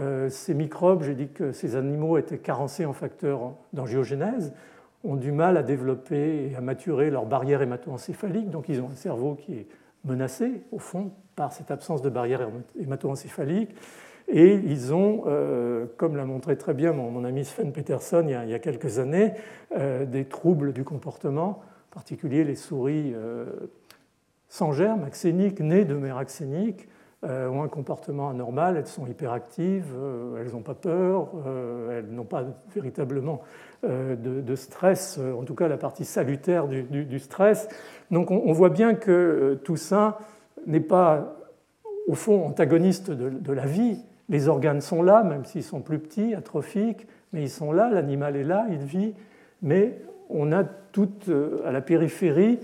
euh, 0.00 0.28
ces 0.28 0.54
microbes, 0.54 1.02
j'ai 1.02 1.14
dit 1.14 1.28
que 1.28 1.52
ces 1.52 1.76
animaux 1.76 2.18
étaient 2.18 2.38
carencés 2.38 2.84
en 2.84 2.92
facteurs 2.92 3.52
d'angiogénèse, 3.72 4.52
ont 5.04 5.16
du 5.16 5.32
mal 5.32 5.56
à 5.56 5.62
développer 5.62 6.50
et 6.50 6.56
à 6.56 6.60
maturer 6.60 7.10
leur 7.10 7.26
barrière 7.26 7.62
hémato-encéphalique, 7.62 8.50
donc 8.50 8.68
ils 8.68 8.80
ont 8.80 8.90
un 8.90 8.96
cerveau 8.96 9.34
qui 9.34 9.54
est 9.54 9.66
menacé, 10.04 10.62
au 10.72 10.78
fond, 10.78 11.12
par 11.36 11.52
cette 11.52 11.70
absence 11.70 12.02
de 12.02 12.08
barrière 12.08 12.48
hémato-encéphalique. 12.78 13.74
Et 14.26 14.54
ils 14.54 14.94
ont, 14.94 15.24
euh, 15.26 15.84
comme 15.98 16.16
l'a 16.16 16.24
montré 16.24 16.56
très 16.56 16.72
bien 16.72 16.92
mon, 16.92 17.24
ami 17.24 17.44
Sven 17.44 17.72
Peterson 17.72 18.24
il 18.26 18.50
y 18.50 18.54
a, 18.54 18.58
quelques 18.58 18.98
années, 18.98 19.34
euh, 19.76 20.06
des 20.06 20.24
troubles 20.24 20.72
du 20.72 20.82
comportement, 20.82 21.62
particulier 21.94 22.44
les 22.44 22.56
souris 22.56 23.14
sans 24.48 24.72
germe, 24.72 25.04
axéniques, 25.04 25.60
nées 25.60 25.84
de 25.84 25.94
mère 25.94 26.16
axénique, 26.16 26.88
euh, 27.24 27.48
ont 27.48 27.62
un 27.62 27.68
comportement 27.68 28.28
anormal, 28.28 28.76
elles 28.76 28.86
sont 28.86 29.06
hyperactives, 29.06 29.92
euh, 29.96 30.36
elles 30.38 30.52
n'ont 30.52 30.60
pas 30.60 30.74
peur, 30.74 31.30
euh, 31.46 31.98
elles 31.98 32.14
n'ont 32.14 32.24
pas 32.24 32.44
véritablement 32.74 33.40
de, 33.82 34.54
stress, 34.54 35.18
en 35.18 35.42
tout 35.42 35.54
cas 35.54 35.68
la 35.68 35.76
partie 35.76 36.04
salutaire 36.04 36.68
du, 36.68 37.18
stress. 37.18 37.68
Donc 38.10 38.30
on, 38.30 38.52
voit 38.52 38.70
bien 38.70 38.94
que 38.94 39.60
tout 39.62 39.76
ça 39.76 40.18
n'est 40.66 40.80
pas 40.80 41.36
au 42.06 42.14
fond 42.14 42.46
antagoniste 42.46 43.10
de, 43.10 43.52
la 43.52 43.66
vie, 43.66 43.98
les 44.30 44.48
organes 44.48 44.80
sont 44.80 45.02
là, 45.02 45.22
même 45.22 45.44
s'ils 45.44 45.64
sont 45.64 45.80
plus 45.80 45.98
petits, 45.98 46.34
atrophiques, 46.34 47.06
mais 47.34 47.42
ils 47.42 47.50
sont 47.50 47.72
là, 47.72 47.90
l'animal 47.90 48.36
est 48.36 48.44
là, 48.44 48.66
il 48.70 48.78
vit, 48.78 49.12
mais 49.60 49.98
on 50.30 50.52
a 50.52 50.64
toute 50.64 51.30
à 51.64 51.72
la 51.72 51.80
périphérie 51.80 52.58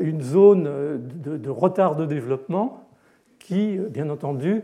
une 0.00 0.20
zone 0.20 0.68
de, 1.24 1.50
retard 1.50 1.96
de 1.96 2.04
développement 2.04 2.84
qui, 3.38 3.78
bien 3.78 4.10
entendu, 4.10 4.62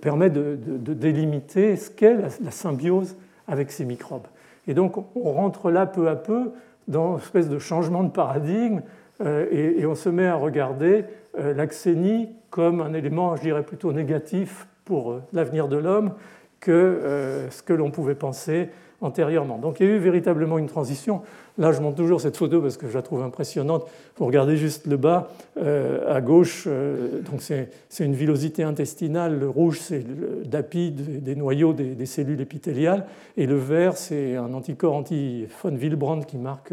permet 0.00 0.30
de, 0.30 0.56
délimiter 0.94 1.76
ce 1.76 1.90
qu'est 1.90 2.14
la 2.14 2.50
symbiose 2.50 3.16
avec 3.48 3.72
ces 3.72 3.84
microbes. 3.84 4.26
Et 4.66 4.74
donc 4.74 4.96
on 5.16 5.32
rentre 5.32 5.70
là 5.70 5.86
peu 5.86 6.08
à 6.08 6.16
peu 6.16 6.52
dans 6.88 7.16
une 7.16 7.22
espèce 7.22 7.48
de 7.48 7.58
changement 7.58 8.02
de 8.02 8.10
paradigme 8.10 8.82
euh, 9.20 9.46
et, 9.50 9.86
on 9.86 9.94
se 9.94 10.08
met 10.08 10.26
à 10.26 10.34
regarder 10.34 11.04
euh, 11.38 11.54
l'axénie 11.54 12.28
comme 12.50 12.80
un 12.80 12.94
élément, 12.94 13.36
je 13.36 13.42
dirais, 13.42 13.62
plutôt 13.62 13.92
négatif 13.92 14.66
pour 14.84 15.12
euh, 15.12 15.22
l'avenir 15.32 15.68
de 15.68 15.76
l'homme 15.76 16.12
que 16.60 17.46
ce 17.50 17.62
que 17.62 17.74
l'on 17.74 17.90
pouvait 17.90 18.14
penser 18.14 18.70
antérieurement. 19.00 19.58
Donc 19.58 19.80
il 19.80 19.86
y 19.86 19.90
a 19.90 19.92
eu 19.92 19.98
véritablement 19.98 20.58
une 20.58 20.66
transition. 20.66 21.22
Là, 21.58 21.72
je 21.72 21.80
montre 21.80 21.96
toujours 21.96 22.20
cette 22.20 22.36
photo 22.36 22.60
parce 22.60 22.76
que 22.76 22.88
je 22.88 22.94
la 22.94 23.02
trouve 23.02 23.22
impressionnante. 23.22 23.86
Vous 24.16 24.26
regardez 24.26 24.56
juste 24.56 24.86
le 24.86 24.96
bas, 24.96 25.30
à 25.56 26.20
gauche, 26.20 26.66
donc 26.66 27.40
c'est 27.42 28.04
une 28.04 28.14
villosité 28.14 28.64
intestinale. 28.64 29.38
Le 29.38 29.48
rouge, 29.48 29.78
c'est 29.80 30.04
d'api 30.48 30.90
des 30.90 31.36
noyaux 31.36 31.72
des, 31.72 32.06
cellules 32.06 32.40
épithéliales. 32.40 33.06
Et 33.36 33.46
le 33.46 33.56
vert, 33.56 33.96
c'est 33.96 34.34
un 34.34 34.52
anticorps 34.52 34.94
anti-von 34.94 35.76
Willebrand 35.76 36.22
qui 36.22 36.38
marque 36.38 36.72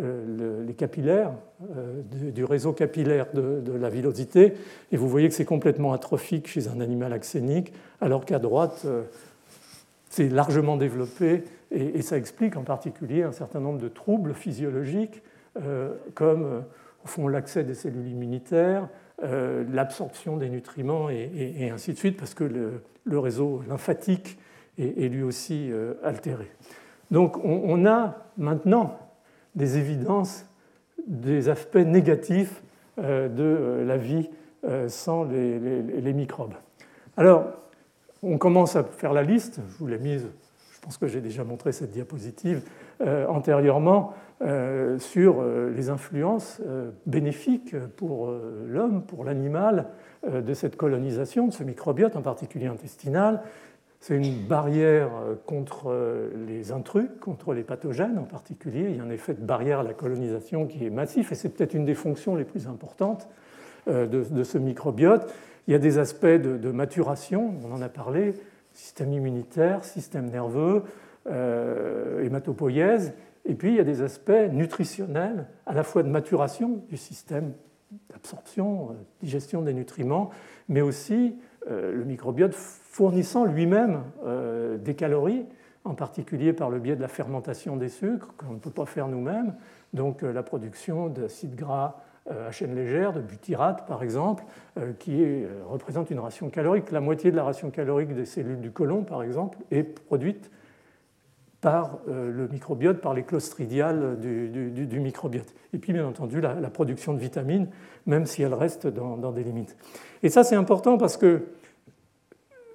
euh, 0.00 0.64
les 0.66 0.72
capillaires, 0.72 1.32
euh, 1.76 2.00
du 2.30 2.46
réseau 2.46 2.72
capillaire 2.72 3.26
de, 3.34 3.72
la 3.72 3.90
villosité, 3.90 4.54
et 4.90 4.96
vous 4.96 5.06
voyez 5.06 5.28
que 5.28 5.34
c'est 5.34 5.44
complètement 5.44 5.92
atrophique 5.92 6.48
chez 6.48 6.68
un 6.68 6.80
animal 6.80 7.12
axénique, 7.12 7.74
alors 8.00 8.24
qu'à 8.24 8.38
droite, 8.38 8.84
euh, 8.86 9.02
c'est 10.12 10.28
largement 10.28 10.76
développé, 10.76 11.44
et, 11.70 12.02
ça 12.02 12.18
explique 12.18 12.56
en 12.56 12.64
particulier 12.64 13.22
un 13.22 13.32
certain 13.32 13.60
nombre 13.60 13.78
de 13.78 13.88
troubles 13.88 14.34
physiologiques, 14.34 15.22
comme 16.14 16.64
au 17.02 17.08
fond 17.08 17.28
l'accès 17.28 17.64
des 17.64 17.72
cellules 17.72 18.08
immunitaires, 18.08 18.88
l'absorption 19.22 20.36
des 20.36 20.50
nutriments, 20.50 21.08
et, 21.08 21.70
ainsi 21.72 21.94
de 21.94 21.98
suite, 21.98 22.18
parce 22.18 22.34
que 22.34 22.44
le, 22.44 23.18
réseau 23.18 23.62
lymphatique 23.66 24.38
est, 24.78 25.08
lui 25.08 25.22
aussi 25.22 25.70
altéré. 26.04 26.50
Donc 27.10 27.42
on 27.42 27.86
a 27.86 28.16
maintenant 28.36 28.98
des 29.54 29.78
évidences 29.78 30.44
des 31.06 31.48
aspects 31.48 31.76
négatifs 31.76 32.62
euh, 32.98 33.28
de 33.28 33.42
euh, 33.42 33.84
la 33.84 33.96
vie 33.96 34.28
euh, 34.64 34.88
sans 34.88 35.24
les, 35.24 36.12
microbes. 36.12 36.54
Alors, 37.16 37.46
on 38.22 38.38
commence 38.38 38.76
à 38.76 38.84
faire 38.84 39.12
la 39.12 39.22
liste, 39.22 39.60
je 39.68 39.78
vous 39.78 39.86
l'ai 39.86 39.98
mise, 39.98 40.28
je 40.74 40.80
pense 40.80 40.96
que 40.96 41.06
j'ai 41.06 41.20
déjà 41.20 41.44
montré 41.44 41.72
cette 41.72 41.90
diapositive 41.90 42.62
antérieurement, 43.28 44.14
sur 44.98 45.44
les 45.44 45.90
influences 45.90 46.60
bénéfiques 47.06 47.76
pour 47.96 48.32
l'homme, 48.66 49.02
pour 49.02 49.24
l'animal, 49.24 49.86
de 50.28 50.54
cette 50.54 50.76
colonisation, 50.76 51.46
de 51.46 51.52
ce 51.52 51.62
microbiote, 51.62 52.16
en 52.16 52.22
particulier 52.22 52.66
intestinal, 52.66 53.42
c'est 54.02 54.16
une 54.16 54.34
barrière 54.48 55.10
euh, 55.14 55.36
contre 55.46 55.84
euh, 55.86 56.28
les 56.48 56.72
intrus, 56.72 57.08
contre 57.20 57.54
les 57.54 57.62
pathogènes 57.62 58.18
en 58.18 58.24
particulier. 58.24 58.88
Il 58.90 58.96
y 58.96 59.00
a 59.00 59.04
un 59.04 59.10
effet 59.10 59.32
de 59.32 59.40
barrière 59.40 59.78
à 59.78 59.82
la 59.84 59.94
colonisation 59.94 60.66
qui 60.66 60.84
est 60.84 60.90
massif 60.90 61.30
et 61.30 61.36
c'est 61.36 61.50
peut-être 61.50 61.72
une 61.72 61.84
des 61.84 61.94
fonctions 61.94 62.34
les 62.34 62.42
plus 62.42 62.66
importantes 62.66 63.28
euh, 63.86 64.08
de, 64.08 64.42
ce 64.42 64.58
microbiote. 64.58 65.32
Il 65.66 65.72
y 65.72 65.74
a 65.74 65.78
des 65.78 65.98
aspects 65.98 66.26
de, 66.26 66.70
maturation, 66.70 67.54
on 67.64 67.72
en 67.72 67.82
a 67.82 67.88
parlé, 67.88 68.34
système 68.72 69.12
immunitaire, 69.12 69.84
système 69.84 70.28
nerveux, 70.30 70.82
hématopoïèse, 71.26 73.12
et 73.44 73.54
puis 73.54 73.70
il 73.70 73.76
y 73.76 73.80
a 73.80 73.84
des 73.84 74.02
aspects 74.02 74.32
nutritionnels, 74.50 75.46
à 75.66 75.72
la 75.72 75.84
fois 75.84 76.02
de 76.02 76.08
maturation 76.08 76.82
du 76.88 76.96
système 76.96 77.52
d'absorption, 78.10 78.96
digestion 79.20 79.62
des 79.62 79.72
nutriments, 79.72 80.30
mais 80.68 80.80
aussi 80.80 81.36
le 81.68 82.04
microbiote 82.04 82.54
fournissant 82.92 83.46
lui-même 83.46 84.02
euh, 84.26 84.76
des 84.76 84.94
calories, 84.94 85.46
en 85.84 85.94
particulier 85.94 86.52
par 86.52 86.68
le 86.68 86.78
biais 86.78 86.94
de 86.94 87.00
la 87.00 87.08
fermentation 87.08 87.76
des 87.76 87.88
sucres, 87.88 88.34
qu'on 88.36 88.52
ne 88.52 88.58
peut 88.58 88.70
pas 88.70 88.84
faire 88.84 89.08
nous-mêmes, 89.08 89.54
donc 89.94 90.22
euh, 90.22 90.30
la 90.30 90.42
production 90.42 91.08
d'acides 91.08 91.56
gras 91.56 91.96
euh, 91.96 92.11
à 92.30 92.50
chaîne 92.52 92.74
légère, 92.74 93.12
de 93.12 93.20
butyrate 93.20 93.86
par 93.86 94.02
exemple, 94.02 94.44
qui 94.98 95.44
représente 95.68 96.10
une 96.10 96.20
ration 96.20 96.50
calorique. 96.50 96.90
La 96.90 97.00
moitié 97.00 97.30
de 97.30 97.36
la 97.36 97.42
ration 97.42 97.70
calorique 97.70 98.14
des 98.14 98.26
cellules 98.26 98.60
du 98.60 98.70
côlon, 98.70 99.02
par 99.02 99.22
exemple, 99.22 99.58
est 99.70 99.82
produite 99.82 100.50
par 101.62 102.00
le 102.06 102.48
microbiote, 102.48 103.00
par 103.00 103.14
les 103.14 103.22
clostridiales 103.22 104.18
du, 104.20 105.00
microbiote. 105.00 105.54
Et 105.72 105.78
puis, 105.78 105.92
bien 105.92 106.06
entendu, 106.06 106.40
la, 106.40 106.54
production 106.70 107.14
de 107.14 107.18
vitamines, 107.18 107.68
même 108.04 108.26
si 108.26 108.42
elle 108.42 108.52
reste 108.52 108.88
dans, 108.88 109.30
des 109.30 109.44
limites. 109.44 109.76
Et 110.22 110.28
ça, 110.28 110.44
c'est 110.44 110.56
important 110.56 110.98
parce 110.98 111.16
que 111.16 111.44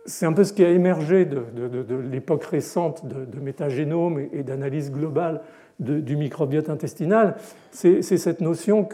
c'est 0.05 0.25
un 0.25 0.31
peu 0.31 0.45
ce 0.45 0.53
qui 0.53 0.63
a 0.63 0.69
émergé 0.69 1.25
de, 1.25 1.43
l'époque 2.09 2.45
récente 2.45 3.05
de, 3.05 3.39
métagénome 3.39 4.25
et, 4.31 4.43
d'analyse 4.43 4.89
globale 4.89 5.41
du 5.79 6.15
microbiote 6.15 6.69
intestinal. 6.69 7.35
C'est 7.71 8.01
cette 8.01 8.39
notion 8.39 8.85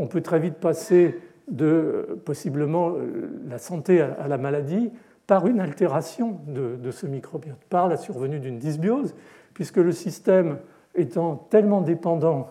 qu'on 0.00 0.06
peut 0.06 0.22
très 0.22 0.40
vite 0.40 0.54
passer 0.54 1.20
de 1.50 2.18
possiblement 2.24 2.92
euh, 2.92 3.28
la 3.46 3.58
santé 3.58 4.00
à, 4.00 4.28
la 4.28 4.38
maladie 4.38 4.90
par 5.26 5.46
une 5.46 5.60
altération 5.60 6.38
de, 6.46 6.90
ce 6.90 7.06
microbiote, 7.06 7.58
par 7.68 7.86
la 7.86 7.98
survenue 7.98 8.40
d'une 8.40 8.58
dysbiose, 8.58 9.14
puisque 9.52 9.76
le 9.76 9.92
système 9.92 10.56
étant 10.94 11.36
tellement 11.50 11.82
dépendant 11.82 12.48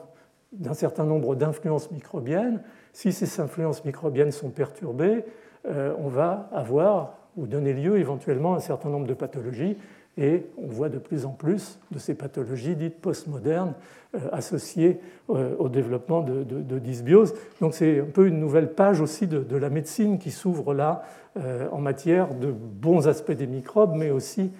d'un 0.52 0.76
certain 0.76 1.06
nombre 1.06 1.36
d'influences 1.36 1.90
microbiennes, 1.92 2.62
si 2.94 3.12
ces 3.12 3.42
influences 3.42 3.84
microbiennes 3.84 4.32
sont 4.32 4.50
perturbées, 4.50 5.26
euh, 5.68 5.94
on 5.98 6.08
va 6.08 6.50
avoir 6.54 7.16
ou 7.36 7.48
donner 7.48 7.74
lieu 7.74 7.98
éventuellement 7.98 8.54
à 8.54 8.58
un 8.58 8.62
certain 8.62 8.90
nombre 8.90 9.08
de 9.08 9.14
pathologies. 9.16 9.76
Et 10.18 10.46
on 10.58 10.68
voit 10.68 10.90
de 10.90 10.98
plus 10.98 11.26
en 11.26 11.32
plus 11.32 11.80
de 11.92 12.00
ces 12.00 12.14
pathologies 12.14 12.76
dites 12.76 13.00
postmodernes 13.00 13.74
euh, 14.16 14.20
associées 14.32 15.00
euh, 15.30 15.56
au 15.60 15.70
développement 15.70 16.22
de, 16.22 16.80
dysbiose. 16.80 17.34
Donc 17.62 17.74
c'est 17.74 18.00
un 18.00 18.06
peu 18.06 18.28
une 18.28 18.40
nouvelle 18.40 18.74
page 18.74 19.02
aussi 19.02 19.28
de, 19.28 19.56
la 19.56 19.70
médecine 19.70 20.20
qui 20.20 20.32
s'ouvre 20.32 20.74
là 20.74 21.04
euh, 21.38 21.70
en 21.72 21.80
matière 21.80 22.34
de 22.34 22.52
bons 22.52 23.08
aspects 23.08 23.32
des 23.32 23.48
microbes, 23.48 23.94
mais 23.96 24.10
aussi 24.12 24.52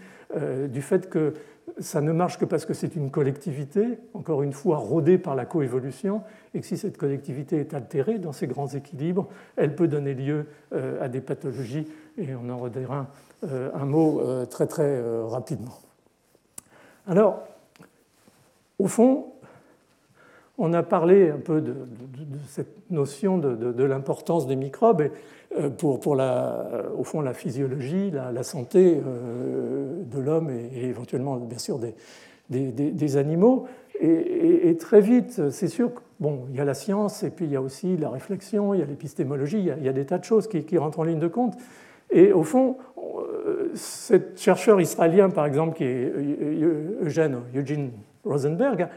du 0.70 0.84
fait 0.84 1.10
que 1.10 1.34
ça 1.80 2.02
ne 2.02 2.12
marche 2.12 2.38
que 2.38 2.46
parce 2.46 2.64
que 2.64 2.76
c'est 2.76 2.96
une 2.96 3.10
collectivité, 3.10 3.98
encore 4.14 4.44
une 4.44 4.54
fois 4.54 4.78
rodée 4.78 5.18
par 5.18 5.34
la 5.34 5.46
coévolution, 5.46 6.22
et 6.54 6.60
que 6.60 6.68
si 6.68 6.78
cette 6.78 6.98
collectivité 6.98 7.58
est 7.58 7.74
altérée 7.74 8.20
dans 8.20 8.32
ses 8.32 8.46
grands 8.46 8.68
équilibres, 8.68 9.28
elle 9.56 9.74
peut 9.74 9.88
donner 9.88 10.14
lieu 10.14 10.46
à 11.02 11.10
des 11.10 11.22
pathologies 11.22 11.88
et 12.20 12.36
on 12.36 12.48
en 12.52 12.58
redira 12.58 13.00
euh, 13.00 13.04
un 13.44 13.86
mot 13.86 14.20
euh, 14.20 14.46
très 14.46 14.68
très 14.68 14.84
euh, 14.84 15.26
rapidement. 15.26 15.78
Alors, 17.08 17.44
au 18.78 18.88
fond, 18.88 19.28
on 20.58 20.74
a 20.74 20.84
parlé 20.84 21.30
un 21.30 21.38
peu 21.38 21.62
de, 21.62 21.74
cette 22.48 22.92
notion 22.92 23.38
de, 23.38 23.84
l'importance 23.84 24.46
des 24.46 24.56
microbes 24.56 25.10
pour, 25.78 26.16
la, 26.16 26.84
au 26.98 27.04
fond 27.04 27.22
la 27.22 27.34
physiologie, 27.34 28.12
la, 28.12 28.44
santé 28.44 28.96
de 28.96 30.20
l'homme 30.20 30.50
et, 30.50 30.84
éventuellement 30.84 31.38
bien 31.38 31.58
sûr 31.58 31.80
des, 32.50 33.18
animaux. 33.18 33.68
Et, 34.02 34.76
très 34.78 35.02
vite, 35.02 35.50
c'est 35.50 35.70
sûr 35.70 35.94
que 35.96 36.02
bon, 36.20 36.46
y 36.54 36.60
a 36.60 36.66
la 36.66 36.74
science 36.74 37.24
et 37.24 37.30
puis 37.32 37.46
il 37.46 37.52
y 37.52 37.56
a 37.56 37.62
aussi 37.62 37.98
la 37.98 38.10
réflexion, 38.10 38.74
il 38.74 38.82
y 38.82 38.84
a 38.84 38.86
l'épistémologie, 38.86 39.60
il, 39.60 39.84
y 39.84 39.90
a 39.90 39.94
des 39.94 40.06
tas 40.06 40.20
de 40.20 40.26
choses 40.26 40.48
qui 40.48 40.78
rentrent 40.78 41.00
en 41.00 41.04
ligne 41.04 41.20
de 41.20 41.28
compte. 41.30 41.56
Et 42.12 42.32
au 42.34 42.44
fond, 42.44 42.78
euh, 42.98 43.72
ce 43.76 44.16
chercheur 44.36 44.82
israélien, 44.82 45.30
par 45.30 45.46
exemple, 45.46 45.78
qui 45.78 45.84
est 45.84 46.12
Eugene, 47.02 47.42
Eugene 47.56 47.92
Rosenberg, 48.26 48.88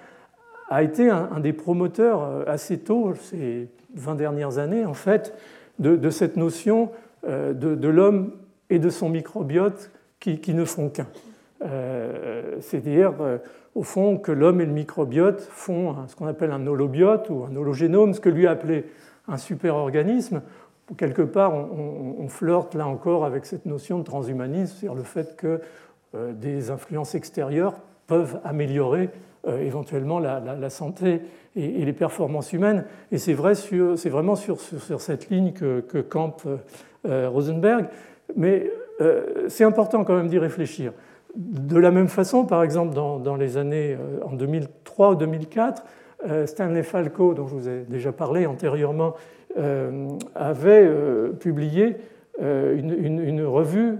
a 0.70 0.82
été 0.82 1.10
un, 1.10 1.40
des 1.40 1.52
promoteurs 1.52 2.22
euh, 2.22 2.44
assez 2.46 2.78
tôt, 2.78 3.12
ces 3.14 3.68
20 3.94 4.14
dernières 4.14 4.58
années, 4.58 4.86
en 4.86 4.94
fait, 4.94 5.34
de, 5.78 6.10
cette 6.10 6.36
notion 6.36 6.90
euh, 7.26 7.52
de, 7.52 7.88
l'homme 7.88 8.32
et 8.70 8.78
de 8.78 8.88
son 8.88 9.08
microbiote 9.08 9.90
qui, 10.20 10.54
ne 10.54 10.64
font 10.64 10.88
qu'un. 10.88 11.08
C'est-à-dire, 12.60 13.12
au 13.74 13.82
fond, 13.82 14.18
que 14.18 14.32
l'homme 14.32 14.60
et 14.60 14.66
le 14.66 14.72
microbiote 14.72 15.40
font 15.40 15.94
ce 16.06 16.16
qu'on 16.16 16.26
appelle 16.26 16.52
un 16.52 16.66
holobiote 16.66 17.28
ou 17.28 17.44
un 17.44 17.54
hologénome, 17.54 18.14
ce 18.14 18.20
que 18.20 18.28
lui 18.28 18.46
appelait 18.46 18.84
un 19.28 19.36
superorganisme 19.36 20.42
quelque 20.96 21.22
part, 21.22 21.52
on, 21.54 22.28
flirte 22.28 22.74
là 22.74 22.86
encore 22.86 23.24
avec 23.24 23.46
cette 23.46 23.66
notion 23.66 23.98
de 23.98 24.04
transhumanisme, 24.04 24.74
c'est-à-dire 24.78 24.96
le 24.96 25.02
fait 25.02 25.36
que 25.36 25.60
euh, 26.14 26.32
des 26.32 26.70
influences 26.70 27.14
extérieures 27.14 27.74
peuvent 28.06 28.38
améliorer 28.44 29.10
euh, 29.46 29.58
éventuellement 29.58 30.18
la, 30.18 30.70
santé 30.70 31.20
et, 31.56 31.84
les 31.84 31.92
performances 31.92 32.52
humaines. 32.52 32.84
Et 33.10 33.18
c'est 33.18 33.32
vrai 33.32 33.54
vraiment 34.06 34.36
sur, 34.36 34.60
cette 34.60 35.30
ligne 35.30 35.52
que, 35.52 36.00
campe 36.00 36.42
euh, 37.06 37.28
Rosenberg. 37.28 37.86
Mais 38.36 38.70
c'est 39.48 39.64
important 39.64 40.04
quand 40.04 40.14
même 40.14 40.28
d'y 40.28 40.38
réfléchir. 40.38 40.92
De 41.34 41.76
la 41.76 41.90
même 41.90 42.06
façon, 42.06 42.44
par 42.44 42.62
exemple, 42.62 42.94
dans, 42.94 43.36
les 43.36 43.56
années 43.56 43.96
en 44.22 44.32
2003 44.32 45.10
ou 45.10 45.14
2004, 45.16 45.82
Stanley 46.46 46.84
Falco, 46.84 47.34
dont 47.34 47.48
je 47.48 47.54
vous 47.54 47.68
ai 47.68 47.80
déjà 47.80 48.12
parlé 48.12 48.46
antérieurement, 48.46 49.14
avait 50.34 50.90
publié 51.40 51.96
une, 52.40 53.44
revue 53.44 53.98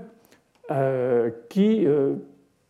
qui 1.48 1.86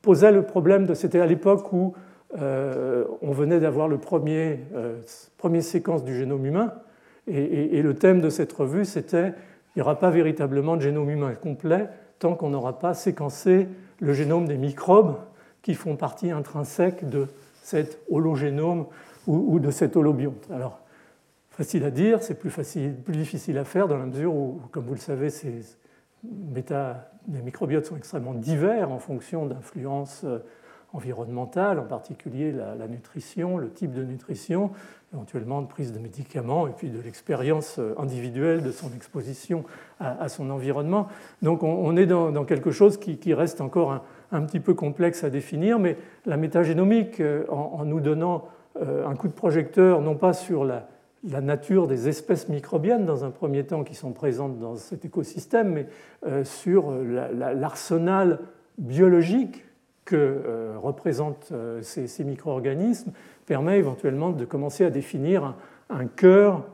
posait 0.02 0.32
le 0.32 0.42
problème 0.42 0.86
de. 0.86 0.94
C'était 0.94 1.20
à 1.20 1.26
l'époque 1.26 1.72
où 1.72 1.94
euh, 2.38 3.04
on 3.20 3.32
venait 3.32 3.60
d'avoir 3.60 3.88
le 3.88 3.98
premier, 3.98 4.60
euh, 4.74 5.00
première 5.36 5.62
séquence 5.62 6.04
du 6.04 6.16
génome 6.16 6.46
humain, 6.46 6.72
et, 7.28 7.82
le 7.82 7.94
thème 7.94 8.20
de 8.20 8.28
cette 8.28 8.52
revue, 8.52 8.84
c'était 8.84 9.28
il 9.28 9.78
n'y 9.78 9.82
aura 9.82 10.00
pas 10.00 10.10
véritablement 10.10 10.76
de 10.76 10.82
génome 10.82 11.08
humain 11.08 11.34
complet 11.34 11.88
tant 12.18 12.34
qu'on 12.34 12.50
n'aura 12.50 12.80
pas 12.80 12.94
séquencé 12.94 13.68
le 14.00 14.12
génome 14.12 14.46
des 14.48 14.58
microbes 14.58 15.14
qui 15.62 15.74
font 15.74 15.94
partie 15.94 16.32
intrinsèque 16.32 17.08
de 17.08 17.28
cet 17.62 18.00
hologénome 18.10 18.86
ou, 19.28 19.60
de 19.60 19.70
cet 19.70 19.96
holobionte. 19.96 20.48
Alors, 20.52 20.80
facile 21.53 21.84
à 21.84 21.90
dire, 21.90 22.22
c'est 22.22 22.34
plus, 22.34 22.50
difficile 23.09 23.59
à 23.59 23.64
faire 23.64 23.86
dans 23.86 23.98
la 23.98 24.07
mesure 24.07 24.34
où, 24.34 24.61
comme 24.72 24.86
vous 24.86 24.94
le 24.94 25.00
savez, 25.00 25.30
ces 25.30 25.62
méta, 26.24 27.11
les 27.32 27.42
microbiotes 27.42 27.86
sont 27.86 27.96
extrêmement 27.96 28.34
divers 28.34 28.90
en 28.90 28.98
fonction 28.98 29.46
d'influences 29.46 30.22
euh, 30.24 30.38
environnementale, 30.92 31.78
en 31.78 31.84
particulier 31.84 32.53
la, 32.53 32.86
nutrition, 32.86 33.57
le 33.57 33.70
type 33.70 33.92
de 33.92 34.05
nutrition, 34.05 34.70
éventuellement 35.14 35.62
de 35.62 35.66
prise 35.66 35.92
de 35.92 35.98
médicaments 35.98 36.68
et 36.68 36.70
puis 36.70 36.90
de 36.90 37.00
l'expérience 37.00 37.78
euh, 37.78 37.94
individuelle 37.98 38.62
de 38.62 38.70
son 38.70 38.92
exposition 38.94 39.64
à, 40.00 40.28
son 40.28 40.50
environnement. 40.50 41.09
Donc 41.40 41.62
on, 41.62 41.96
est 41.96 42.07
dans, 42.07 42.44
quelque 42.44 42.72
chose 42.72 42.98
qui, 42.98 43.34
reste 43.34 43.61
encore 43.61 44.05
un, 44.32 44.42
petit 44.42 44.61
peu 44.61 44.74
complexe 44.74 45.24
à 45.24 45.30
définir, 45.30 45.78
mais 45.78 45.96
la 46.26 46.36
métagénomique, 46.36 47.20
euh, 47.20 47.46
en, 47.48 47.84
nous 47.84 48.00
donnant 48.00 48.48
un 48.80 49.14
coup 49.16 49.28
de 49.28 49.34
projecteur, 49.34 50.00
non 50.00 50.14
pas 50.14 50.32
sur 50.32 50.64
la, 50.64 50.88
nature 51.24 51.86
des 51.86 52.08
espèces 52.08 52.48
microbiennes 52.48 53.06
dans 53.06 53.24
un 53.24 53.30
premier 53.30 53.64
temps 53.64 53.84
qui 53.84 53.94
sont 53.94 54.12
présentes 54.12 54.58
dans 54.58 54.76
cet 54.76 55.04
écosystème, 55.04 55.68
mais 55.72 56.44
sur 56.44 56.90
l'arsenal 57.32 58.40
biologique 58.78 59.64
que 60.04 60.16
euh, 60.16 60.74
représentent 60.82 61.50
euh, 61.52 61.80
ces, 61.82 62.24
micro-organismes 62.24 63.12
permet 63.46 63.78
éventuellement 63.78 64.30
de 64.30 64.44
commencer 64.44 64.84
à 64.84 64.90
définir 64.90 65.54
un, 65.90 66.06
cœur 66.06 66.64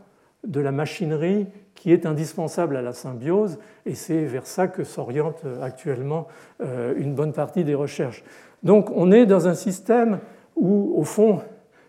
de 0.46 0.60
la 0.60 0.72
machinerie 0.72 1.46
qui 1.74 1.92
est 1.92 2.06
indispensable 2.06 2.76
à 2.76 2.82
la 2.82 2.92
symbiose, 2.92 3.58
et 3.86 3.94
c'est 3.94 4.24
vers 4.24 4.46
ça 4.46 4.66
que 4.66 4.84
s'oriente 4.84 5.42
euh, 5.44 5.62
actuellement 5.62 6.28
une 6.60 7.14
bonne 7.14 7.32
partie 7.32 7.64
des 7.64 7.74
recherches. 7.74 8.24
Donc 8.62 8.90
on 8.94 9.12
est 9.12 9.26
dans 9.26 9.46
un 9.46 9.54
système 9.54 10.18
où, 10.56 10.92
au 10.96 11.04
fond, 11.04 11.40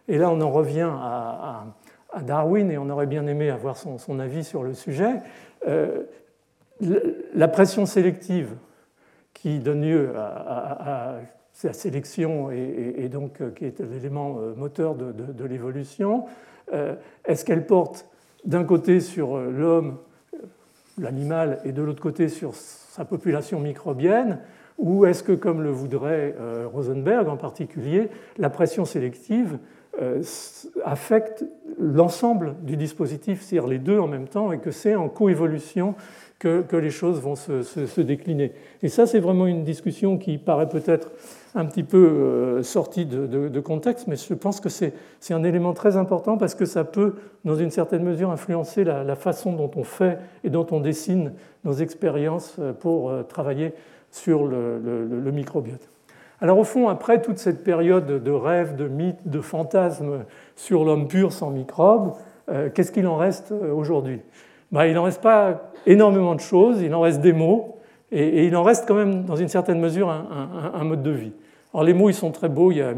et 0.07 0.17
là 0.17 0.29
on 0.29 0.41
en 0.41 0.51
revient 0.51 0.89
à, 0.91 1.65
Darwin, 2.21 2.71
et 2.71 2.77
on 2.77 2.89
aurait 2.89 3.05
bien 3.05 3.27
aimé 3.27 3.49
avoir 3.49 3.77
son, 3.77 4.19
avis 4.19 4.43
sur 4.43 4.63
le 4.63 4.73
sujet, 4.73 5.21
la 6.81 7.47
pression 7.47 7.85
sélective 7.85 8.55
qui 9.33 9.59
donne 9.59 9.81
lieu 9.81 10.11
à, 10.17 11.19
la 11.63 11.73
sélection 11.73 12.51
et, 12.51 13.09
donc 13.09 13.41
euh, 13.41 13.51
qui 13.51 13.65
est 13.65 13.79
l'élément 13.79 14.37
euh, 14.39 14.53
moteur 14.55 14.95
de, 14.95 15.43
l'évolution. 15.43 16.25
Euh, 16.73 16.95
est-ce 17.25 17.43
qu'elle 17.43 17.65
porte 17.65 18.05
d'un 18.45 18.63
côté 18.63 19.01
sur 19.01 19.37
l'homme, 19.37 19.97
l'animal, 20.97 21.59
et 21.65 21.73
de 21.73 21.81
l'autre 21.81 22.01
côté 22.01 22.29
sur 22.29 22.55
sa 22.55 23.03
population 23.03 23.59
microbienne 23.59 24.39
ou 24.77 25.05
est-ce 25.05 25.23
que, 25.23 25.33
comme 25.33 25.61
le 25.61 25.71
voudrait 25.71 26.33
Rosenberg 26.71 27.27
en 27.27 27.35
particulier, 27.35 28.09
la 28.37 28.49
pression 28.49 28.85
sélective 28.85 29.59
affecte 30.85 31.43
l'ensemble 31.79 32.55
du 32.63 32.77
dispositif, 32.77 33.41
c'est-à-dire 33.41 33.69
les 33.69 33.79
deux 33.79 33.99
en 33.99 34.07
même 34.07 34.27
temps, 34.27 34.51
et 34.51 34.59
que 34.59 34.71
c'est 34.71 34.95
en 34.95 35.09
coévolution 35.09 35.95
que, 36.39 36.63
les 36.77 36.89
choses 36.89 37.19
vont 37.19 37.35
se, 37.35 38.01
décliner. 38.01 38.53
Et 38.81 38.89
ça, 38.89 39.05
c'est 39.05 39.19
vraiment 39.19 39.45
une 39.45 39.63
discussion 39.63 40.17
qui 40.17 40.37
paraît 40.37 40.69
peut-être 40.69 41.11
un 41.55 41.65
petit 41.65 41.83
peu 41.83 41.97
euh, 41.97 42.63
sortie 42.63 43.05
de, 43.05 43.59
contexte, 43.59 44.07
mais 44.07 44.15
je 44.15 44.33
pense 44.33 44.61
que 44.61 44.69
c'est 44.69 44.93
un 45.31 45.43
élément 45.43 45.73
très 45.73 45.97
important 45.97 46.37
parce 46.37 46.55
que 46.55 46.65
ça 46.65 46.83
peut, 46.83 47.15
dans 47.43 47.55
une 47.55 47.71
certaine 47.71 48.03
mesure, 48.03 48.31
influencer 48.31 48.83
la, 48.83 49.15
façon 49.15 49.53
dont 49.53 49.71
on 49.75 49.83
fait 49.83 50.17
et 50.43 50.49
dont 50.49 50.65
on 50.71 50.79
dessine 50.79 51.33
nos 51.65 51.73
expériences 51.73 52.55
euh, 52.59 52.71
pour 52.71 53.09
euh, 53.09 53.23
travailler 53.23 53.73
sur 54.11 54.47
le, 54.47 55.31
microbiote. 55.31 55.87
Alors 56.41 56.57
au 56.57 56.63
fond, 56.63 56.87
après 56.87 57.21
toute 57.21 57.37
cette 57.37 57.63
période 57.63 58.23
de 58.23 58.31
rêve, 58.31 58.75
de 58.75 58.87
mythes, 58.87 59.27
de 59.27 59.41
fantasmes 59.41 60.23
sur 60.59 60.83
l'homme 60.83 61.07
pur 61.07 61.31
sans 61.31 61.51
microbes, 61.51 62.13
qu'est-ce 62.73 62.91
qu'il 62.91 63.07
en 63.07 63.15
reste 63.15 63.51
aujourd'hui? 63.51 64.19
Bah, 64.71 64.87
il 64.87 64.93
n'en 64.93 65.03
reste 65.03 65.21
pas 65.21 65.71
énormément 65.85 66.35
de 66.35 66.41
choses, 66.41 66.81
il 66.81 66.93
en 66.93 67.01
reste 67.01 67.21
des 67.21 67.33
mots, 67.33 67.79
et, 68.11 68.45
il 68.45 68.55
en 68.55 68.63
reste 68.63 68.85
quand 68.87 68.95
même, 68.95 69.23
dans 69.23 69.35
une 69.35 69.47
certaine 69.47 69.79
mesure, 69.79 70.09
un, 70.09 70.83
mode 70.83 71.03
de 71.03 71.11
vie. 71.11 71.31
Alors 71.73 71.83
les 71.83 71.93
mots, 71.93 72.09
ils 72.09 72.15
sont 72.15 72.31
très 72.31 72.49
beaux, 72.49 72.71
il 72.71 72.77
y 72.77 72.81
a 72.81 72.93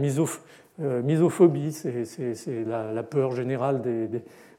euh, 0.82 1.02
misophobie, 1.04 1.72
c'est 1.72 2.66
la, 2.66 3.04
peur 3.04 3.32
générale 3.32 3.82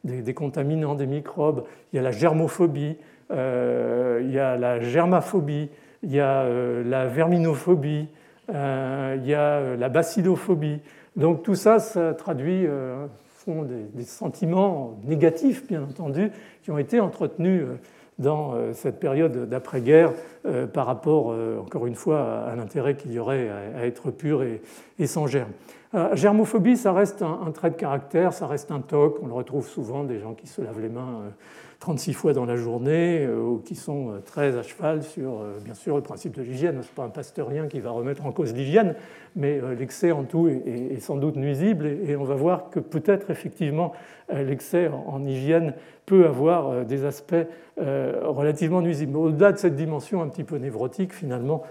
des, 0.05 0.35
contaminants, 0.35 0.95
des 0.95 1.07
microbes, 1.07 1.65
il 1.93 1.97
y 1.97 1.99
a 1.99 2.03
la 2.03 2.13
germophobie, 2.13 2.97
euh, 3.31 4.21
il 4.23 4.31
y 4.31 4.39
a 4.39 4.57
la 4.57 4.81
germaphobie, 4.81 5.71
il 6.03 6.13
y 6.13 6.21
a 6.21 6.43
euh, 6.43 6.83
la 6.85 7.07
verminophobie, 7.07 8.09
il 8.49 9.27
y 9.27 9.35
a 9.35 9.77
la 9.77 9.89
bacillophobie. 9.89 10.81
Donc 11.17 11.43
tout 11.43 11.55
ça, 11.55 11.79
ça 11.79 12.15
traduit 12.15 12.67
font 13.45 13.63
des, 13.63 14.05
sentiments 14.05 14.99
négatifs, 15.05 15.67
bien 15.67 15.83
entendu, 15.83 16.31
qui 16.63 16.71
ont 16.71 16.79
été 16.79 17.01
entretenus 17.01 17.63
euh, 17.63 17.77
dans 18.19 18.55
euh, 18.55 18.73
cette 18.73 19.01
période 19.01 19.49
d'après-guerre 19.49 20.13
euh, 20.47 20.67
par 20.67 20.87
rapport, 20.87 21.35
encore 21.61 21.87
une 21.87 21.95
fois, 21.95 22.45
à 22.45 22.55
l'intérêt 22.55 22.97
qu'il 22.97 23.13
y 23.13 23.19
aurait 23.19 23.49
à 23.49 23.87
être 23.87 24.11
pur 24.11 24.43
et, 24.43 24.61
sans 25.07 25.27
germe. 25.27 25.51
germophobie, 26.13 26.77
ça 26.77 26.93
reste 26.93 27.23
un, 27.23 27.51
trait 27.53 27.71
de 27.71 27.77
caractère, 27.77 28.33
ça 28.33 28.47
reste 28.47 28.71
un 28.71 28.81
toc. 28.81 29.19
On 29.23 29.27
le 29.27 29.33
retrouve 29.33 29.67
souvent, 29.67 30.05
des 30.05 30.21
gens 30.21 30.35
qui 30.35 30.47
se 30.47 30.63
lavent 30.63 30.81
les 30.81 30.89
mains 30.89 31.23
36 31.83 32.13
fois 32.13 32.33
dans 32.33 32.45
la 32.45 32.55
journée, 32.55 33.27
euh, 33.27 33.41
ou 33.41 33.59
qui 33.59 33.75
sont 33.75 34.11
euh, 34.11 34.19
très 34.25 34.57
à 34.57 34.63
cheval 34.63 35.03
sur, 35.03 35.41
euh, 35.41 35.59
bien 35.65 35.75
sûr, 35.75 35.97
le 35.97 36.03
principe 36.03 36.37
de 36.37 36.41
l'hygiène. 36.41 36.81
Ce 36.81 36.87
n'est 36.87 36.95
pas 36.95 37.03
un 37.03 37.09
pasteurien 37.09 37.67
qui 37.67 37.81
va 37.81 37.91
remettre 37.91 38.25
en 38.25 38.31
cause 38.31 38.55
l'hygiène, 38.55 38.95
mais 39.35 39.61
l'excès 39.77 40.13
en 40.13 40.23
tout 40.23 40.47
est, 40.47 41.01
sans 41.01 41.17
doute 41.17 41.35
nuisible, 41.35 41.87
et 41.87 42.15
on 42.15 42.23
va 42.23 42.37
voir 42.37 42.71
que 42.71 42.79
peut-être 42.79 43.31
effectivement 43.31 43.93
l'excès 44.33 44.89
en 44.89 45.25
hygiène 45.25 45.75
peut 46.07 46.27
avoir 46.27 46.85
des 46.85 47.07
aspects 47.07 47.47
relativement 47.79 48.83
nuisibles. 48.83 49.17
Au-delà 49.17 49.53
de 49.53 49.57
cette 49.57 49.75
dimension 49.75 50.21
un 50.21 50.29
petit 50.29 50.45
peu 50.45 50.57
névrotique, 50.57 51.15
finalement, 51.15 51.63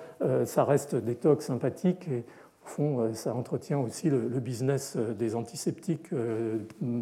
ça 0.46 0.64
reste 0.64 0.96
des 0.96 1.14
tocs 1.14 1.44
sympathiques. 1.44 2.10
Au 2.64 2.68
fond, 2.68 3.00
euh, 3.00 3.14
ça 3.14 3.34
entretient 3.34 3.80
aussi 3.80 4.10
le, 4.10 4.20
business 4.40 4.96
euh, 4.96 5.14
des 5.14 5.36
antiseptiques 5.36 6.14
euh, 6.14 6.60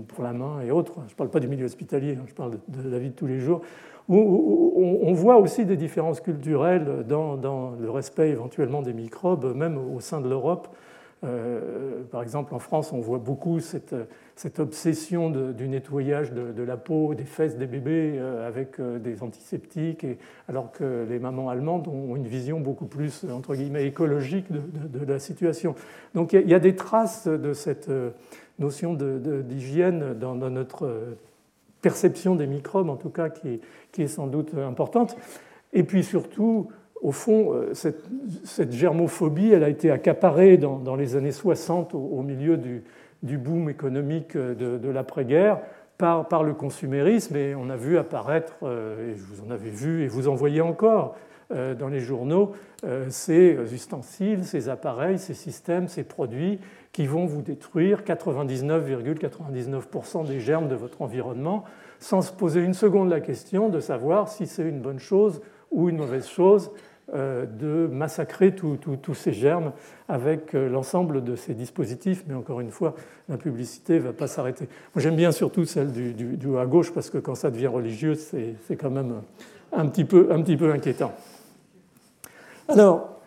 pour 0.07 0.24
la 0.24 0.34
main 0.34 0.62
et 0.62 0.72
autres. 0.72 0.95
Je 1.07 1.14
ne 1.14 1.18
parle 1.18 1.30
pas 1.30 1.39
du 1.39 1.47
milieu 1.47 1.66
hospitalier, 1.66 2.18
hein, 2.20 2.26
je 2.28 2.34
parle 2.34 2.60
de 2.68 2.89
la 2.89 2.99
vie 2.99 3.10
de 3.10 3.16
tous 3.16 3.28
les 3.28 3.39
jours. 3.39 3.62
On 4.12 5.14
voit 5.14 5.38
aussi 5.38 5.66
des 5.66 5.78
différences 5.78 6.20
culturelles 6.20 7.05
dans, 7.07 7.76
le 7.80 7.91
respect 7.91 8.30
éventuellement 8.30 8.82
des 8.82 8.93
microbes, 8.93 9.55
même 9.55 9.78
au 9.78 9.99
sein 9.99 10.20
de 10.20 10.28
l'Europe. 10.28 10.68
Euh, 11.26 12.03
par 12.11 12.22
exemple, 12.22 12.53
en 12.55 12.59
France, 12.59 12.93
on 12.93 12.99
voit 12.99 13.17
beaucoup 13.17 13.59
cette, 13.59 13.93
obsession 14.57 15.30
du 15.30 15.67
nettoyage 15.67 16.32
de, 16.32 16.63
la 16.63 16.78
peau, 16.78 17.13
des 17.13 17.26
fesses 17.26 17.57
des 17.57 17.67
bébés 17.67 18.13
euh, 18.15 18.47
avec 18.47 18.80
euh, 18.80 18.99
des 18.99 19.22
antiseptiques, 19.22 20.05
alors 20.47 20.72
que 20.72 21.05
les 21.09 21.20
mamans 21.20 21.49
allemandes 21.49 21.88
ont 21.88 22.15
une 22.15 22.28
vision 22.28 22.61
beaucoup 22.61 22.86
plus, 22.86 23.26
entre 23.30 23.55
guillemets, 23.55 23.86
écologique 23.86 24.45
de, 24.51 25.05
la 25.05 25.20
situation. 25.20 25.76
Donc 26.15 26.34
il 26.34 26.47
y, 26.47 26.53
a 26.53 26.59
des 26.59 26.76
traces 26.76 27.28
de 27.28 27.53
cette 27.53 27.89
notion 28.59 28.93
d'hygiène 28.93 30.13
dans, 30.13 30.36
notre 30.36 31.17
perception 31.82 32.36
des 32.36 32.47
microbes, 32.47 32.89
en 32.89 32.97
tout 32.97 33.09
cas, 33.09 33.30
qui 33.30 33.59
est 33.97 34.07
sans 34.07 34.28
doute 34.28 34.53
importante. 34.53 35.17
Et 35.74 35.84
puis 35.84 36.03
surtout, 36.03 36.70
au 37.02 37.12
fond, 37.12 37.54
euh, 37.54 37.74
cette, 37.74 38.72
germophobie, 38.72 39.52
elle 39.52 39.64
a 39.64 39.70
été 39.70 39.89
accaparée 39.91 40.58
dans, 40.58 40.95
les 40.95 41.16
années 41.16 41.32
60 41.32 41.95
au, 41.95 42.22
milieu 42.22 42.58
du, 42.58 42.84
boom 43.38 43.70
économique 43.70 44.36
de, 44.36 44.89
l'après-guerre 44.89 45.60
par, 45.97 46.43
le 46.43 46.54
consumérisme. 46.54 47.38
Et 47.38 47.56
on 47.56 47.70
a 47.70 47.78
vu 47.78 47.97
apparaître, 47.97 48.56
euh, 48.64 49.12
et 49.12 49.14
vous 49.14 49.45
en 49.45 49.52
avez 49.52 49.70
vu 49.70 50.04
et 50.04 50.08
vous 50.08 50.28
en 50.28 50.36
voyez 50.36 50.60
encore 50.62 51.16
euh, 51.52 51.74
dans 51.74 51.88
les 51.88 52.02
journaux, 52.02 52.52
ces 53.10 53.58
ustensiles, 53.74 54.45
ces 54.45 54.70
appareils, 54.70 55.20
ces 55.20 55.34
systèmes, 55.34 55.89
ces 55.89 56.04
produits 56.04 56.60
qui 56.93 57.08
vont 57.08 57.26
vous 57.26 57.41
détruire 57.41 58.04
99,99% 58.04 60.26
des 60.26 60.39
germes 60.39 60.70
de 60.70 60.76
votre 60.76 61.02
environnement. 61.02 61.66
Sans 62.00 62.22
se 62.22 62.32
poser 62.32 62.62
une 62.62 62.74
seconde 62.74 63.10
la 63.10 63.20
question 63.20 63.68
de 63.68 63.82
savoir 63.82 64.30
si 64.30 64.47
c'est 64.47 64.64
une 64.64 64.80
bonne 64.80 65.00
chose 65.00 65.41
ou 65.72 65.89
une 65.89 65.97
mauvaise 65.97 66.28
chose 66.28 66.72
de 67.14 67.88
massacrer 67.91 68.53
tous 68.53 69.14
ces 69.14 69.34
germes 69.34 69.72
avec 70.07 70.53
l'ensemble 70.53 71.24
de 71.24 71.36
ces 71.36 71.53
dispositifs. 71.53 72.24
Mais 72.28 72.36
encore 72.36 72.62
une 72.62 72.72
fois, 72.72 72.95
la 73.28 73.38
publicité 73.38 73.95
ne 73.95 73.99
va 73.99 74.14
pas 74.14 74.28
s'arrêter. 74.28 74.68
Moi, 74.93 75.01
j'aime 75.01 75.16
bien 75.16 75.32
surtout 75.32 75.66
celle 75.66 75.91
du, 75.91 76.14
du, 76.14 76.57
à 76.57 76.66
gauche 76.66 76.93
parce 76.93 77.10
que 77.10 77.18
quand 77.18 77.36
ça 77.36 77.49
devient 77.51 77.68
religieux, 77.68 78.16
c'est 78.16 78.76
quand 78.76 78.91
même 78.91 79.22
un 79.72 79.88
petit 79.88 80.05
peu, 80.05 80.30
inquiétant. 80.32 81.14
Alors, 82.68 83.22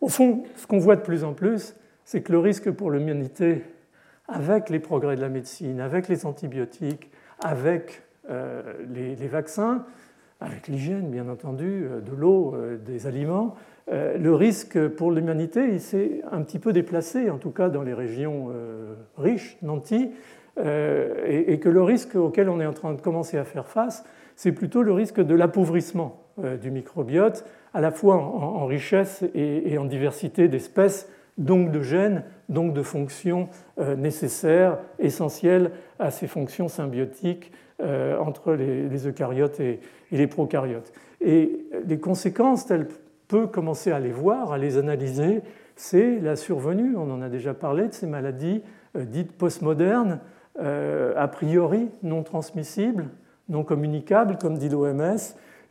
au 0.00 0.08
fond, 0.08 0.44
ce 0.56 0.66
qu'on 0.66 0.78
voit 0.78 0.96
de 0.96 1.02
plus 1.02 1.24
en 1.24 1.32
plus, 1.32 1.74
c'est 2.04 2.22
que 2.22 2.32
le 2.32 2.38
risque 2.38 2.70
pour 2.70 2.90
l'humanité, 2.90 3.64
avec 4.28 4.70
les 4.70 4.78
progrès 4.78 5.16
de 5.16 5.20
la 5.20 5.28
médecine, 5.28 5.80
avec 5.80 6.08
les 6.08 6.26
antibiotiques, 6.26 7.10
avec 7.42 8.02
euh, 8.30 8.62
les, 8.88 9.14
vaccins, 9.26 9.84
avec 10.40 10.68
l'hygiène 10.68 11.10
bien 11.10 11.28
entendu, 11.28 11.84
euh, 11.84 12.00
de 12.00 12.12
l'eau, 12.14 12.54
euh, 12.54 12.76
des 12.76 13.06
aliments, 13.06 13.54
le 13.88 14.34
risque 14.34 14.88
pour 14.88 15.12
l'humanité, 15.12 15.68
il 15.70 15.80
s'est 15.80 16.20
un 16.32 16.42
petit 16.42 16.58
peu 16.58 16.72
déplacé, 16.72 17.30
en 17.30 17.38
tout 17.38 17.52
cas 17.52 17.68
dans 17.68 17.82
les 17.82 17.94
régions 17.94 18.48
riches, 19.16 19.58
nantis, 19.62 20.10
et, 20.58 21.60
que 21.60 21.68
le 21.68 21.82
risque 21.84 22.16
auquel 22.16 22.48
on 22.48 22.58
est 22.60 22.66
en 22.66 22.72
train 22.72 22.94
de 22.94 23.00
commencer 23.00 23.38
à 23.38 23.44
faire 23.44 23.68
face, 23.68 24.04
c'est 24.34 24.50
plutôt 24.50 24.82
le 24.82 24.90
risque 24.92 25.20
de 25.20 25.36
l'appauvrissement 25.36 26.24
du 26.60 26.72
microbiote, 26.72 27.44
à 27.74 27.80
la 27.80 27.92
fois 27.92 28.16
en, 28.16 28.66
richesse 28.66 29.22
et 29.36 29.78
en 29.78 29.84
diversité 29.84 30.48
d'espèces 30.48 31.08
donc 31.38 31.70
de 31.70 31.82
gènes, 31.82 32.24
donc 32.48 32.72
de 32.72 32.82
fonctions 32.82 33.48
euh, 33.78 33.96
nécessaires, 33.96 34.78
essentielles 34.98 35.70
à 35.98 36.10
ces 36.10 36.26
fonctions 36.26 36.68
symbiotiques 36.68 37.52
euh, 37.82 38.18
entre 38.18 38.52
les, 38.54 39.06
eucaryotes 39.06 39.60
et, 39.60 39.80
les 40.10 40.26
prokaryotes. 40.26 40.92
Et 41.20 41.66
les 41.86 41.98
conséquences, 41.98 42.66
telles 42.66 42.88
peut 43.28 43.46
commencer 43.46 43.90
à 43.90 43.98
les 43.98 44.12
voir, 44.12 44.52
à 44.52 44.58
les 44.58 44.78
analyser, 44.78 45.42
c'est 45.74 46.20
la 46.20 46.36
survenue, 46.36 46.94
on 46.96 47.10
en 47.10 47.20
a 47.20 47.28
déjà 47.28 47.54
parlé, 47.54 47.88
de 47.88 47.92
ces 47.92 48.06
maladies 48.06 48.62
euh, 48.96 49.04
dites 49.04 49.32
postmodernes, 49.32 50.20
a 50.58 51.28
priori 51.28 51.90
non 52.02 52.22
transmissibles, 52.22 53.10
non 53.50 53.62
communicables, 53.62 54.38
comme 54.38 54.56
dit 54.56 54.70
l'OMS, 54.70 55.18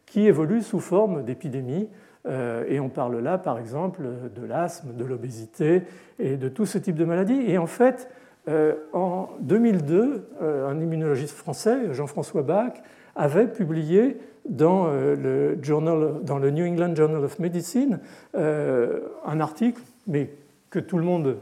qui 0.06 0.28
évoluent 0.28 0.62
sous 0.62 0.80
forme 0.80 1.24
d'épidémies 1.24 1.90
euh, 2.28 2.64
et 2.68 2.80
on 2.80 2.90
parle 2.90 3.20
là, 3.20 3.38
par 3.38 3.60
exemple, 3.60 4.02
de 4.36 4.46
l'asthme, 4.46 4.94
de 4.94 5.06
l'obésité 5.06 5.84
et 6.20 6.38
de 6.38 6.50
tout 6.50 6.66
ce 6.66 6.78
type 6.78 6.96
de 6.96 7.06
maladies. 7.06 7.42
Et 7.48 7.58
en 7.58 7.68
fait, 7.68 8.10
euh, 8.48 8.76
en 8.94 9.30
2002, 9.40 10.28
euh, 10.42 10.68
un 10.68 10.80
immunologiste 10.80 11.36
français, 11.36 11.94
Jean-François 11.94 12.44
Bach, 12.44 12.74
avait 13.16 13.48
publié 13.48 14.18
dans 14.48 14.88
le, 14.88 15.58
journal, 15.64 16.24
dans 16.24 16.38
le 16.38 16.52
New 16.52 16.66
England 16.66 16.94
Journal 16.96 17.24
of 17.24 17.40
Medicine 17.40 18.00
un 18.36 19.40
article, 19.40 19.82
mais 20.06 20.30
que 20.70 20.78
tout 20.78 20.98
le 20.98 21.04
monde, 21.04 21.38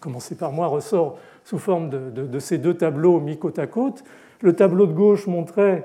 commencé 0.00 0.34
par 0.34 0.52
moi, 0.52 0.66
ressort 0.66 1.18
sous 1.44 1.58
forme 1.58 1.88
de 1.88 2.38
ces 2.40 2.58
deux 2.58 2.74
tableaux 2.74 3.20
mis 3.20 3.38
côte 3.38 3.58
à 3.58 3.66
côte. 3.66 4.04
Le 4.42 4.54
tableau 4.54 4.86
de 4.86 4.92
gauche 4.92 5.26
montrait 5.26 5.84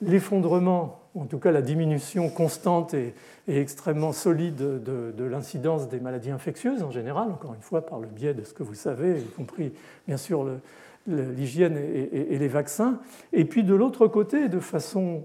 l'effondrement, 0.00 0.99
en 1.14 1.26
tout 1.26 1.38
cas 1.38 1.50
la 1.50 1.62
diminution 1.62 2.28
constante 2.28 2.94
et, 2.94 3.14
extrêmement 3.48 4.12
solide 4.12 4.56
de, 4.56 5.24
l'incidence 5.24 5.88
des 5.88 5.98
maladies 6.00 6.30
infectieuses 6.30 6.82
en 6.82 6.90
général, 6.90 7.30
encore 7.30 7.54
une 7.54 7.62
fois 7.62 7.84
par 7.84 7.98
le 7.98 8.06
biais 8.06 8.34
de 8.34 8.44
ce 8.44 8.54
que 8.54 8.62
vous 8.62 8.74
savez, 8.74 9.20
y 9.20 9.24
compris 9.24 9.72
bien 10.06 10.16
sûr 10.16 10.46
l'hygiène 11.06 11.76
et, 11.76 12.38
les 12.38 12.48
vaccins. 12.48 13.00
Et 13.32 13.44
puis 13.44 13.64
de 13.64 13.74
l'autre 13.74 14.06
côté, 14.06 14.48
de 14.48 14.60
façon 14.60 15.24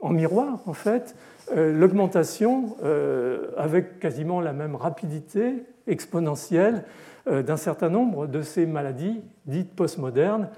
en 0.00 0.10
miroir 0.10 0.60
en 0.66 0.74
fait, 0.74 1.16
euh, 1.52 1.72
l'augmentation 1.72 2.76
euh, 2.84 3.50
avec 3.56 3.98
quasiment 3.98 4.40
la 4.40 4.52
même 4.52 4.76
rapidité 4.76 5.64
exponentielle 5.86 6.84
euh, 7.28 7.42
d'un 7.42 7.56
certain 7.56 7.88
nombre 7.88 8.26
de 8.26 8.42
ces 8.42 8.66
maladies 8.66 9.20
dites 9.46 9.74
postmodernes 9.74 10.48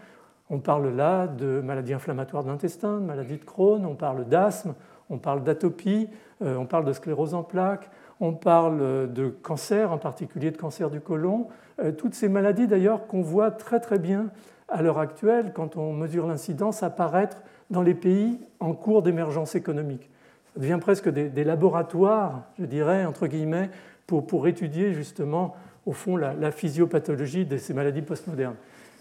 on 0.51 0.59
parle 0.59 0.89
là 0.89 1.27
de 1.27 1.61
maladies 1.61 1.95
inflammatoires 1.95 2.43
de 2.43 2.49
l'intestin, 2.49 3.01
de 3.01 3.05
maladies 3.05 3.39
de 3.39 3.45
Crohn, 3.45 3.85
on 3.85 3.95
parle 3.95 4.27
d'asthme, 4.27 4.75
on 5.11 5.19
parle 5.19 5.45
d'atopie, 5.45 6.09
euh, 6.43 6.57
on 6.57 6.67
parle 6.67 6.85
de 6.85 6.93
sclérose 6.93 7.35
en 7.35 7.43
plaques, 7.43 7.91
on 8.21 8.33
parle 8.33 9.13
de 9.13 9.29
cancer, 9.29 9.93
en 9.93 9.99
particulier 9.99 10.51
de 10.51 10.57
cancer 10.57 10.91
du 10.91 11.01
côlon. 11.01 11.49
Euh, 11.81 11.93
toutes 11.93 12.15
ces 12.15 12.29
maladies 12.29 12.67
d'ailleurs 12.67 13.07
qu'on 13.07 13.23
voit 13.23 13.51
très 13.51 13.81
très 13.81 13.99
bien 13.99 14.31
à 14.69 14.83
l'heure 14.83 14.99
actuelle 14.99 15.53
quand 15.55 15.77
on 15.77 15.93
mesure 15.93 16.27
l'incidence 16.27 16.83
apparaître 16.83 17.43
dans 17.71 17.83
les 17.83 17.95
pays 17.95 18.41
en 18.61 18.73
cours 18.73 19.03
d'émergence 19.03 19.55
économique. 19.55 20.11
Ça 20.55 20.61
devient 20.61 20.79
presque 20.81 21.09
des, 21.09 21.45
laboratoires, 21.45 22.43
je 22.59 22.65
dirais, 22.65 23.05
entre 23.05 23.27
guillemets, 23.27 23.71
pour, 24.07 24.49
étudier 24.49 24.95
justement 24.95 25.55
au 25.85 25.93
fond 25.93 26.17
la 26.17 26.51
physiopathologie 26.51 27.45
de 27.45 27.59
ces 27.59 27.75
maladies 27.75 28.03
postmodernes. 28.03 28.57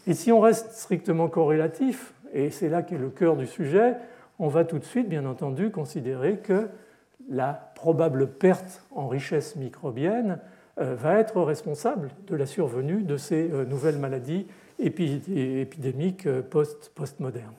Et 0.08 0.14
si 0.14 0.32
on 0.32 0.40
reste 0.40 0.72
strictement 0.72 1.28
corrélatif, 1.28 2.14
et 2.34 2.50
c'est 2.50 2.70
là 2.70 2.82
qu'est 2.82 2.98
le 2.98 3.10
cœur 3.10 3.36
du 3.36 3.46
sujet, 3.46 3.96
on 4.40 4.48
va 4.48 4.64
tout 4.64 4.80
de 4.80 4.86
suite, 4.86 5.10
bien 5.10 5.26
entendu, 5.26 5.70
considérer 5.70 6.38
que 6.38 6.70
la 7.30 7.72
probable 7.76 8.28
perte 8.28 8.84
en 8.92 9.10
richesse 9.10 9.58
microbienne 9.58 10.40
euh, 10.80 10.96
va 10.96 11.20
être 11.20 11.42
responsable 11.42 12.10
de 12.28 12.36
la 12.38 12.46
survenue 12.46 13.04
de 13.04 13.18
ces 13.18 13.52
euh, 13.52 13.66
nouvelles 13.66 13.98
maladies 13.98 14.48
épidémiques 14.80 16.26
euh, 16.26 16.42
post-modernes. 16.42 17.52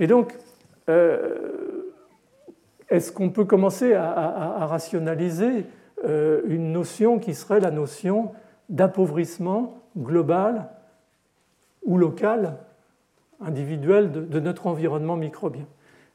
Et 0.00 0.06
donc, 0.06 0.34
est-ce 2.88 3.12
qu'on 3.12 3.28
peut 3.28 3.44
commencer 3.44 3.92
à 3.92 4.64
rationaliser 4.64 5.66
une 6.06 6.72
notion 6.72 7.18
qui 7.18 7.34
serait 7.34 7.60
la 7.60 7.70
notion 7.70 8.30
d'appauvrissement 8.70 9.82
global 9.98 10.70
ou 11.84 11.98
local, 11.98 12.58
individuel 13.40 14.10
de, 14.10 14.40
notre 14.40 14.66
environnement 14.66 15.16
microbien. 15.16 15.66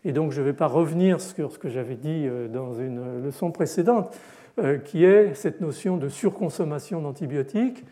Et 0.06 0.12
donc 0.12 0.32
je 0.32 0.42
ne 0.42 0.46
vais 0.46 0.54
pas 0.54 0.68
revenir 0.68 1.22
sur 1.22 1.52
ce 1.52 1.60
que 1.60 1.70
j'avais 1.70 1.96
dit 1.96 2.28
euh, 2.28 2.48
dans 2.48 2.74
une 2.74 3.24
leçon 3.24 3.52
précédente, 3.52 4.16
euh, 4.60 4.78
qui 4.78 5.06
est 5.06 5.34
cette 5.34 5.62
notion 5.62 5.98
de 5.98 6.10
surconsommation 6.10 7.02
d'antibiotiques, 7.02 7.86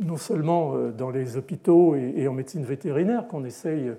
non 0.00 0.16
seulement 0.16 0.74
euh, 0.74 0.90
dans 0.90 1.10
les 1.10 1.36
hôpitaux 1.36 1.94
et 1.94 2.26
en 2.26 2.32
médecine 2.32 2.64
vétérinaire 2.64 3.28
qu'on 3.28 3.44
essaye 3.44 3.92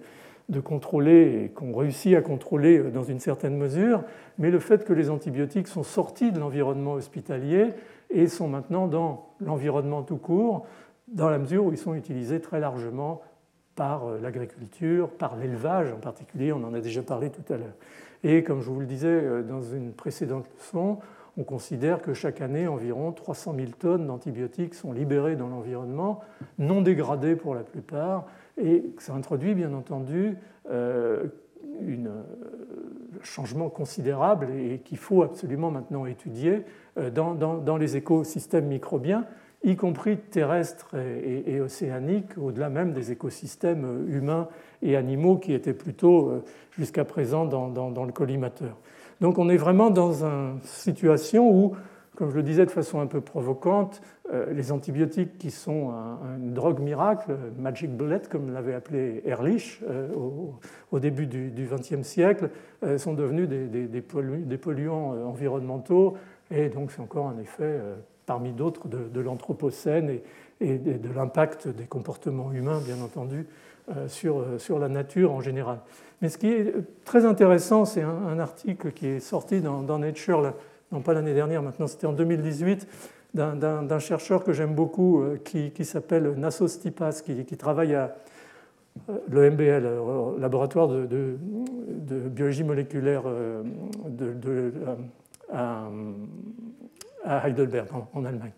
de 0.50 0.60
contrôler 0.60 1.44
et 1.46 1.50
qu'on 1.50 1.74
réussit 1.74 2.16
à 2.16 2.22
contrôler 2.22 2.80
dans 2.92 3.04
une 3.04 3.20
certaine 3.20 3.56
mesure, 3.56 4.04
mais 4.38 4.52
le 4.52 4.60
fait 4.60 4.84
que 4.84 4.92
les 4.92 5.10
antibiotiques 5.10 5.68
sont 5.68 5.84
sortis 5.84 6.32
de 6.32 6.40
l'environnement 6.40 6.94
hospitalier 6.94 7.70
et 8.10 8.28
sont 8.28 8.48
maintenant 8.48 8.88
dans 8.88 9.30
l'environnement 9.40 10.02
tout 10.02 10.18
court, 10.18 10.66
dans 11.12 11.30
la 11.30 11.38
mesure 11.38 11.66
où 11.66 11.72
ils 11.72 11.78
sont 11.78 11.94
utilisés 11.94 12.40
très 12.40 12.60
largement 12.60 13.22
par 13.76 14.06
euh, 14.06 14.20
l'agriculture, 14.20 15.10
par 15.10 15.36
l'élevage 15.36 15.92
en 15.92 16.00
particulier, 16.00 16.52
on 16.52 16.64
en 16.64 16.74
a 16.74 16.80
déjà 16.80 17.04
parlé 17.04 17.30
tout 17.30 17.54
à 17.54 17.58
l'heure. 17.58 17.76
Et 18.24 18.44
comme 18.44 18.62
je 18.62 18.70
vous 18.70 18.80
le 18.80 18.86
disais 18.86 19.08
euh, 19.08 19.44
dans 19.44 19.62
une 19.62 19.94
précédente 19.94 20.50
leçon, 20.58 21.00
on 21.38 21.44
considère 21.44 22.02
que 22.02 22.14
chaque 22.14 22.42
année, 22.42 22.68
environ 22.68 23.12
300 23.12 23.56
000 23.56 23.72
tonnes 23.80 24.08
d'antibiotiques 24.08 24.74
sont 24.74 24.92
libérées 24.92 25.36
dans 25.36 25.48
l'environnement, 25.48 26.22
non 26.60 26.82
dégradées 26.82 27.36
pour 27.36 27.56
la 27.56 27.64
plupart, 27.64 28.26
et 28.58 28.84
ça 29.00 29.14
introduit 29.14 29.56
bien 29.56 29.74
entendu 29.74 30.36
euh, 30.70 31.28
un 31.82 33.24
changement 33.24 33.70
considérable 33.70 34.50
et 34.52 34.80
qu'il 34.80 34.98
faut 34.98 35.24
absolument 35.24 35.72
maintenant 35.72 36.06
étudier 36.06 36.64
dans 37.14 37.78
les 37.78 37.96
écosystèmes 37.96 38.68
microbiens 38.68 39.26
y 39.64 39.76
compris 39.76 40.18
terrestres 40.18 40.96
et, 40.96 41.62
océaniques, 41.62 42.38
au-delà 42.38 42.70
même 42.70 42.94
des 42.94 43.12
écosystèmes 43.12 44.06
humains 44.10 44.48
et 44.82 44.96
animaux 44.96 45.38
qui 45.38 45.54
étaient 45.54 45.74
plutôt 45.74 46.30
euh, 46.30 46.44
jusqu'à 46.72 47.06
présent 47.06 47.46
dans, 47.46 48.06
le 48.06 48.12
collimateur. 48.12 48.78
Donc 49.20 49.38
on 49.38 49.50
est 49.50 49.58
vraiment 49.58 49.92
dans 49.92 50.24
une 50.24 50.60
situation 50.64 51.50
où, 51.52 51.76
comme 52.16 52.32
je 52.32 52.38
le 52.38 52.44
disais 52.44 52.66
de 52.66 52.72
façon 52.72 53.00
un 53.00 53.06
peu 53.06 53.22
provocante, 53.22 54.02
euh, 54.34 54.52
les 54.52 54.72
antibiotiques 54.72 55.38
qui 55.38 55.52
sont 55.52 55.92
une 56.38 56.54
drogue 56.54 56.80
miracle, 56.80 57.38
magic 57.60 57.96
bullet 57.96 58.22
comme 58.32 58.52
l'avait 58.52 58.74
appelé 58.74 59.22
Ehrlich 59.26 59.82
euh, 59.88 60.10
au, 60.92 61.00
début 61.00 61.28
du 61.28 61.68
XXe 61.72 62.02
siècle, 62.02 62.50
sont 62.98 63.14
devenus 63.14 63.48
des 63.48 64.58
polluants 64.58 65.12
environnementaux 65.28 66.18
et 66.50 66.70
donc 66.70 66.92
c'est 66.92 67.02
encore 67.02 67.28
un 67.28 67.38
effet 67.40 67.80
parmi 68.26 68.52
d'autres 68.52 68.88
de, 68.88 69.20
l'Anthropocène 69.20 70.20
et, 70.60 70.78
de 70.78 71.14
l'impact 71.14 71.68
des 71.68 71.86
comportements 71.86 72.52
humains, 72.52 72.80
bien 72.86 73.02
entendu, 73.02 73.48
euh, 73.90 74.08
sur, 74.08 74.40
euh, 74.40 74.58
sur, 74.60 74.78
la 74.78 74.88
nature 74.90 75.32
en 75.32 75.42
général. 75.42 75.80
Mais 76.22 76.30
ce 76.30 76.38
qui 76.38 76.48
est 76.48 76.74
très 77.04 77.26
intéressant, 77.26 77.84
c'est 77.84 78.04
un, 78.04 78.38
article 78.38 78.92
qui 78.92 79.08
est 79.08 79.20
sorti 79.20 79.60
dans, 79.60 79.98
Nature, 79.98 80.54
non 80.92 81.02
pas 81.02 81.14
l'année 81.14 81.34
dernière, 81.34 81.64
maintenant 81.64 81.88
c'était 81.88 82.06
en 82.06 82.14
2018, 82.14 82.88
d'un 83.34 84.00
chercheur 84.00 84.44
que 84.44 84.54
j'aime 84.54 84.76
beaucoup 84.76 85.22
euh, 85.22 85.38
qui, 85.44 85.84
s'appelle 85.84 86.36
Nassos 86.38 86.68
Stipas, 86.68 87.22
qui, 87.26 87.44
qui 87.44 87.58
travaille 87.58 87.96
à 87.96 88.16
l'EMBL, 89.30 89.90
Laboratoire 90.38 90.88
de, 90.88 91.08
de, 91.08 92.20
biologie 92.30 92.64
moléculaire 92.64 93.24
à, 95.52 95.90
Heidelberg, 97.26 97.88
en, 98.14 98.26
Allemagne. 98.26 98.52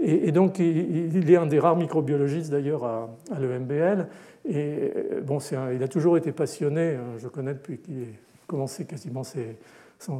Et, 0.00 0.32
donc, 0.32 0.58
il, 0.58 1.30
est 1.30 1.36
un 1.36 1.46
des 1.46 1.60
rares 1.60 1.76
microbiologistes 1.76 2.50
d'ailleurs 2.50 2.84
à, 2.84 3.08
l'EMBL. 3.38 4.08
Et 4.48 4.92
bon, 5.22 5.38
il 5.72 5.82
a 5.82 5.88
toujours 5.88 6.16
été 6.16 6.32
passionné, 6.32 6.96
hein, 6.96 7.18
je 7.18 7.28
connais 7.28 7.54
depuis 7.54 7.78
qu'il 7.78 8.02
a 8.02 8.46
commencé 8.48 8.84
quasiment 8.84 9.22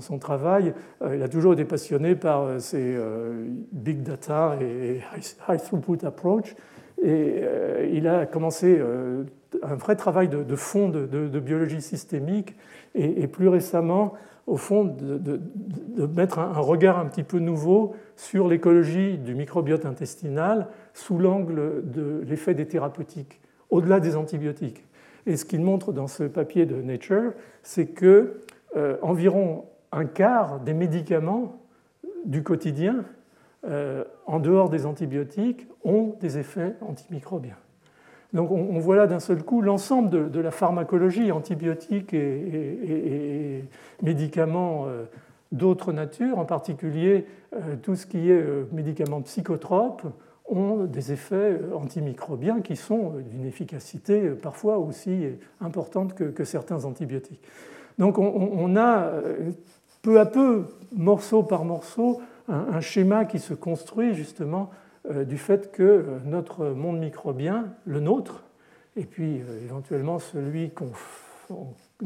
son, 0.01 0.19
travail. 0.19 0.75
Euh, 1.03 1.17
il 1.17 1.23
a 1.23 1.29
toujours 1.29 1.53
été 1.53 1.65
passionné 1.65 2.15
par 2.15 2.43
euh, 2.43 2.59
euh, 2.75 3.47
big 3.73 4.03
data 4.03 4.57
et 4.61 5.01
high 5.49 5.61
throughput 5.61 6.05
approach. 6.07 6.55
Et 7.03 7.43
il 7.93 8.07
a 8.07 8.27
commencé 8.27 8.81
un 9.61 9.75
vrai 9.75 9.97
travail 9.97 10.29
de, 10.29 10.55
fond 10.55 10.89
de, 10.89 11.41
biologie 11.41 11.83
systémique 11.83 12.55
et, 12.95 13.27
plus 13.27 13.49
récemment, 13.49 14.13
au 14.47 14.57
fond, 14.57 14.85
de, 14.85 15.41
mettre 16.07 16.39
un, 16.39 16.53
regard 16.53 16.99
un 16.99 17.07
petit 17.07 17.23
peu 17.23 17.39
nouveau 17.39 17.95
sur 18.17 18.49
l'écologie 18.49 19.19
du 19.19 19.35
microbiote 19.35 19.87
intestinal 19.87 20.69
sous 20.95 21.19
l'angle 21.19 21.83
de 21.91 22.23
l'effet 22.27 22.55
des 22.55 22.67
thérapeutiques, 22.67 23.41
au-delà 23.71 24.01
des 24.01 24.17
antibiotiques. 24.17 24.85
Et 25.27 25.37
ce 25.37 25.45
qu'il 25.45 25.61
montre 25.61 25.93
dans 25.93 26.09
ce 26.09 26.25
papier 26.25 26.67
de 26.67 26.83
Nature, 26.83 27.33
c'est 27.63 27.87
que 27.87 28.41
euh, 28.77 28.97
environ 29.03 29.67
un 29.93 30.07
quart 30.07 30.59
des 30.61 30.75
médicaments 30.75 31.61
du 32.25 32.43
quotidien, 32.43 33.05
euh, 33.65 34.05
en 34.27 34.41
dehors 34.41 34.71
des 34.71 34.87
antibiotiques, 34.87 35.69
ont 35.85 36.17
des 36.21 36.39
effets 36.39 36.75
antimicrobiens. 36.81 37.59
Donc 38.33 38.51
on, 38.51 38.79
voit 38.79 38.97
là 38.97 39.07
d'un 39.07 39.21
seul 39.21 39.43
coup 39.43 39.61
l'ensemble 39.61 40.31
de, 40.31 40.41
la 40.41 40.51
pharmacologie, 40.51 41.31
antibiotiques 41.33 42.15
et, 42.15 43.65
médicaments 44.01 44.87
euh, 44.87 45.05
d'autres 45.53 45.93
natures, 45.93 46.39
en 46.39 46.47
particulier 46.47 47.27
euh, 47.55 47.77
tout 47.83 47.95
ce 47.95 48.07
qui 48.07 48.31
est 48.31 48.41
euh, 48.41 48.65
médicaments 48.73 49.21
psychotropes, 49.21 50.05
ont 50.47 50.85
des 50.85 51.13
effets 51.13 51.61
antimicrobiens 51.75 52.63
qui 52.63 52.75
sont 52.75 53.13
d'une 53.31 53.47
efficacité 53.47 54.31
parfois 54.31 54.79
aussi 54.79 55.27
importante 55.61 56.15
que, 56.15 56.45
certains 56.45 56.85
antibiotiques. 56.85 57.41
Donc 57.99 58.19
on, 58.19 58.77
a 58.77 59.13
peu 60.03 60.19
à 60.19 60.27
peu, 60.27 60.65
morceau 60.95 61.43
par 61.45 61.65
morceau, 61.65 62.21
un 62.49 62.81
schéma 62.81 63.25
qui 63.25 63.39
se 63.39 63.55
construit 63.55 64.15
justement 64.15 64.71
du 65.11 65.37
fait 65.37 65.73
que 65.73 65.83
euh, 65.83 66.19
notre 66.25 66.67
monde 66.67 66.99
microbien, 66.99 67.75
le 67.85 68.01
nôtre, 68.01 68.45
et 68.97 69.05
puis 69.05 69.41
euh, 69.41 69.65
éventuellement 69.65 70.19
celui 70.19 70.71
qu'on 70.71 70.93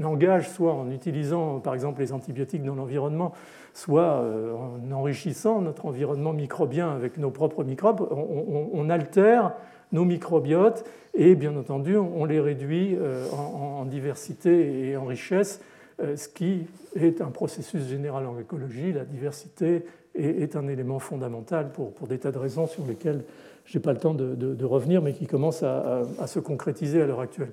engage 0.03 0.49
soit 0.49 0.73
en 0.73 0.91
utilisant 0.91 1.61
par 1.61 1.75
exemple 1.75 2.01
les 2.01 2.13
antibiotiques 2.13 2.65
dans 2.65 2.75
l'environnement, 2.75 3.33
soit 3.75 4.25
en 4.25 4.91
enrichissant 4.93 5.61
notre 5.61 5.85
environnement 5.85 6.33
microbien 6.33 6.91
avec 6.91 7.19
nos 7.19 7.31
propres 7.31 7.63
microbes, 7.63 8.09
on, 8.11 8.89
altère 8.89 9.53
nos 9.93 10.07
microbiotes 10.07 10.85
et 11.15 11.35
bien 11.35 11.55
entendu 11.57 11.97
on 11.97 12.25
les 12.25 12.41
réduit 12.41 12.97
en, 13.33 13.85
diversité 13.85 14.89
et 14.89 14.97
en 14.97 15.05
richesse, 15.05 15.61
ce 15.99 16.29
qui 16.29 16.67
est 16.97 17.21
un 17.21 17.31
processus 17.31 17.87
général 17.87 18.27
en 18.27 18.39
écologie. 18.41 18.93
La 18.93 19.05
diversité 19.05 19.85
est, 20.17 20.57
un 20.57 20.69
élément 20.69 20.99
fondamental 20.99 21.71
pour, 21.73 21.93
des 22.09 22.19
tas 22.19 22.33
de 22.33 22.39
raisons 22.39 22.67
sur 22.67 22.87
lesquelles 22.87 23.23
je 23.65 23.77
n'ai 23.77 23.83
pas 23.83 23.93
le 23.93 23.99
temps 23.99 24.15
de, 24.15 24.65
revenir, 24.65 25.03
mais 25.03 25.13
qui 25.13 25.27
commencent 25.27 25.63
à, 25.63 26.27
se 26.27 26.39
concrétiser 26.39 27.03
à 27.03 27.07
l'heure 27.07 27.21
actuelle. 27.21 27.53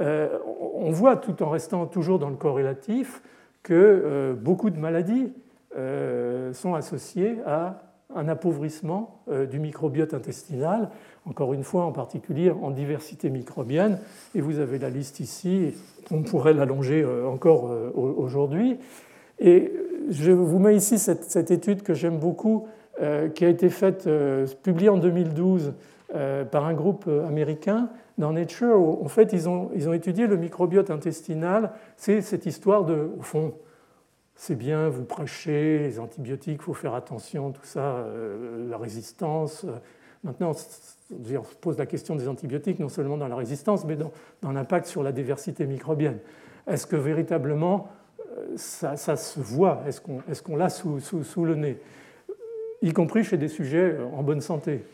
Euh, 0.00 0.38
on 0.74 0.90
voit, 0.90 1.16
tout 1.16 1.42
en 1.42 1.50
restant 1.50 1.86
toujours 1.86 2.18
dans 2.18 2.30
le 2.30 2.36
corrélatif, 2.36 3.22
que 3.62 3.74
euh, 3.74 4.34
beaucoup 4.34 4.70
de 4.70 4.78
maladies 4.78 5.32
euh, 5.76 6.52
sont 6.52 6.74
associées 6.74 7.36
à 7.46 7.82
un 8.14 8.28
appauvrissement 8.28 9.22
du 9.50 9.58
microbiote 9.58 10.12
intestinal, 10.12 10.90
encore 11.24 11.54
une 11.54 11.62
fois 11.62 11.84
en 11.84 11.92
particulier 11.92 12.50
en 12.50 12.70
diversité 12.70 13.30
microbienne. 13.30 13.98
Et 14.34 14.42
vous 14.42 14.58
avez 14.58 14.78
la 14.78 14.90
liste 14.90 15.18
ici, 15.20 15.72
on 16.10 16.22
pourrait 16.22 16.52
l'allonger 16.52 17.06
encore 17.24 17.74
aujourd'hui. 17.94 18.76
Et 19.38 19.72
je 20.10 20.32
vous 20.32 20.58
mets 20.58 20.76
ici 20.76 20.98
cette, 20.98 21.50
étude 21.50 21.82
que 21.82 21.94
j'aime 21.94 22.18
beaucoup, 22.18 22.66
euh, 23.00 23.28
qui 23.28 23.44
a 23.44 23.48
été 23.48 23.68
faite, 23.70 24.06
euh, 24.06 24.46
publiée 24.62 24.88
en 24.88 24.98
2012 24.98 25.72
euh, 26.14 26.44
par 26.44 26.66
un 26.66 26.74
groupe 26.74 27.08
américain 27.26 27.88
dans 28.18 28.32
Nature. 28.32 28.78
En 28.78 29.08
fait, 29.08 29.32
ils 29.32 29.48
ont, 29.48 29.70
ils 29.74 29.88
ont 29.88 29.92
étudié 29.92 30.26
le 30.26 30.36
microbiote 30.36 30.90
intestinal. 30.90 31.72
C'est 31.96 32.20
cette 32.20 32.46
histoire 32.46 32.84
de, 32.84 33.10
au 33.18 33.22
fond, 33.22 33.54
c'est 34.34 34.56
bien, 34.56 34.88
vous 34.88 35.04
prêchez, 35.04 35.78
les 35.78 35.98
antibiotiques, 35.98 36.58
il 36.60 36.64
faut 36.64 36.74
faire 36.74 36.94
attention, 36.94 37.52
tout 37.52 37.64
ça, 37.64 38.04
la 38.68 38.76
résistance. 38.76 39.64
Maintenant, 40.24 40.50
on 40.50 40.54
se 41.44 41.54
pose 41.60 41.78
la 41.78 41.86
question 41.86 42.16
des 42.16 42.28
antibiotiques, 42.28 42.78
non 42.78 42.88
seulement 42.88 43.16
dans 43.16 43.28
la 43.28 43.36
résistance, 43.36 43.84
mais 43.84 43.96
dans, 43.96 44.10
dans 44.40 44.52
l'impact 44.52 44.86
sur 44.86 45.02
la 45.02 45.12
diversité 45.12 45.66
microbienne. 45.66 46.18
Est-ce 46.66 46.86
que 46.86 46.96
véritablement 46.96 47.88
ça, 48.56 48.96
se 48.96 49.40
voit, 49.40 49.82
est-ce 49.86 50.42
qu'on 50.42 50.56
l'a 50.56 50.68
sous, 50.68 51.44
le 51.44 51.54
nez, 51.54 51.78
y 52.82 52.92
compris 52.92 53.24
chez 53.24 53.36
des 53.36 53.48
sujets 53.48 53.96
en 54.14 54.22
bonne 54.22 54.40
santé. 54.40 54.84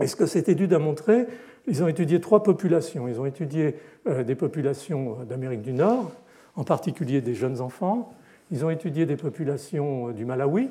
Et 0.00 0.06
ce 0.06 0.16
que 0.16 0.26
cette 0.26 0.48
étude 0.48 0.72
a 0.72 0.78
montré, 0.78 1.26
ils 1.66 1.82
ont 1.82 1.88
étudié 1.88 2.20
trois 2.20 2.42
populations. 2.42 3.08
Ils 3.08 3.20
ont 3.20 3.26
étudié 3.26 3.76
euh, 4.06 4.24
des 4.24 4.34
populations 4.34 5.18
d'Amérique 5.28 5.62
du 5.62 5.72
Nord, 5.72 6.10
en 6.56 6.64
particulier 6.64 7.20
des 7.20 7.34
jeunes 7.34 7.60
enfants. 7.60 8.12
Ils 8.50 8.64
ont 8.64 8.70
étudié 8.70 9.06
des 9.06 9.16
populations 9.16 10.10
du 10.10 10.24
Malawi 10.24 10.70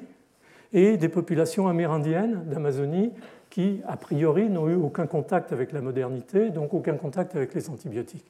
et 0.74 0.98
des 0.98 1.10
populations 1.10 1.68
amérindiennes 1.68 2.44
d'Amazonie 2.46 3.12
qui, 3.50 3.82
a 3.88 3.98
priori, 3.98 4.50
n'ont 4.50 4.70
eu 4.70 4.76
aucun 4.76 5.08
contact 5.08 5.52
avec 5.52 5.72
la 5.72 5.82
modernité, 5.82 6.50
donc 6.50 6.74
aucun 6.74 6.96
contact 6.96 7.36
avec 7.36 7.54
les 7.54 7.70
antibiotiques. 7.70 8.26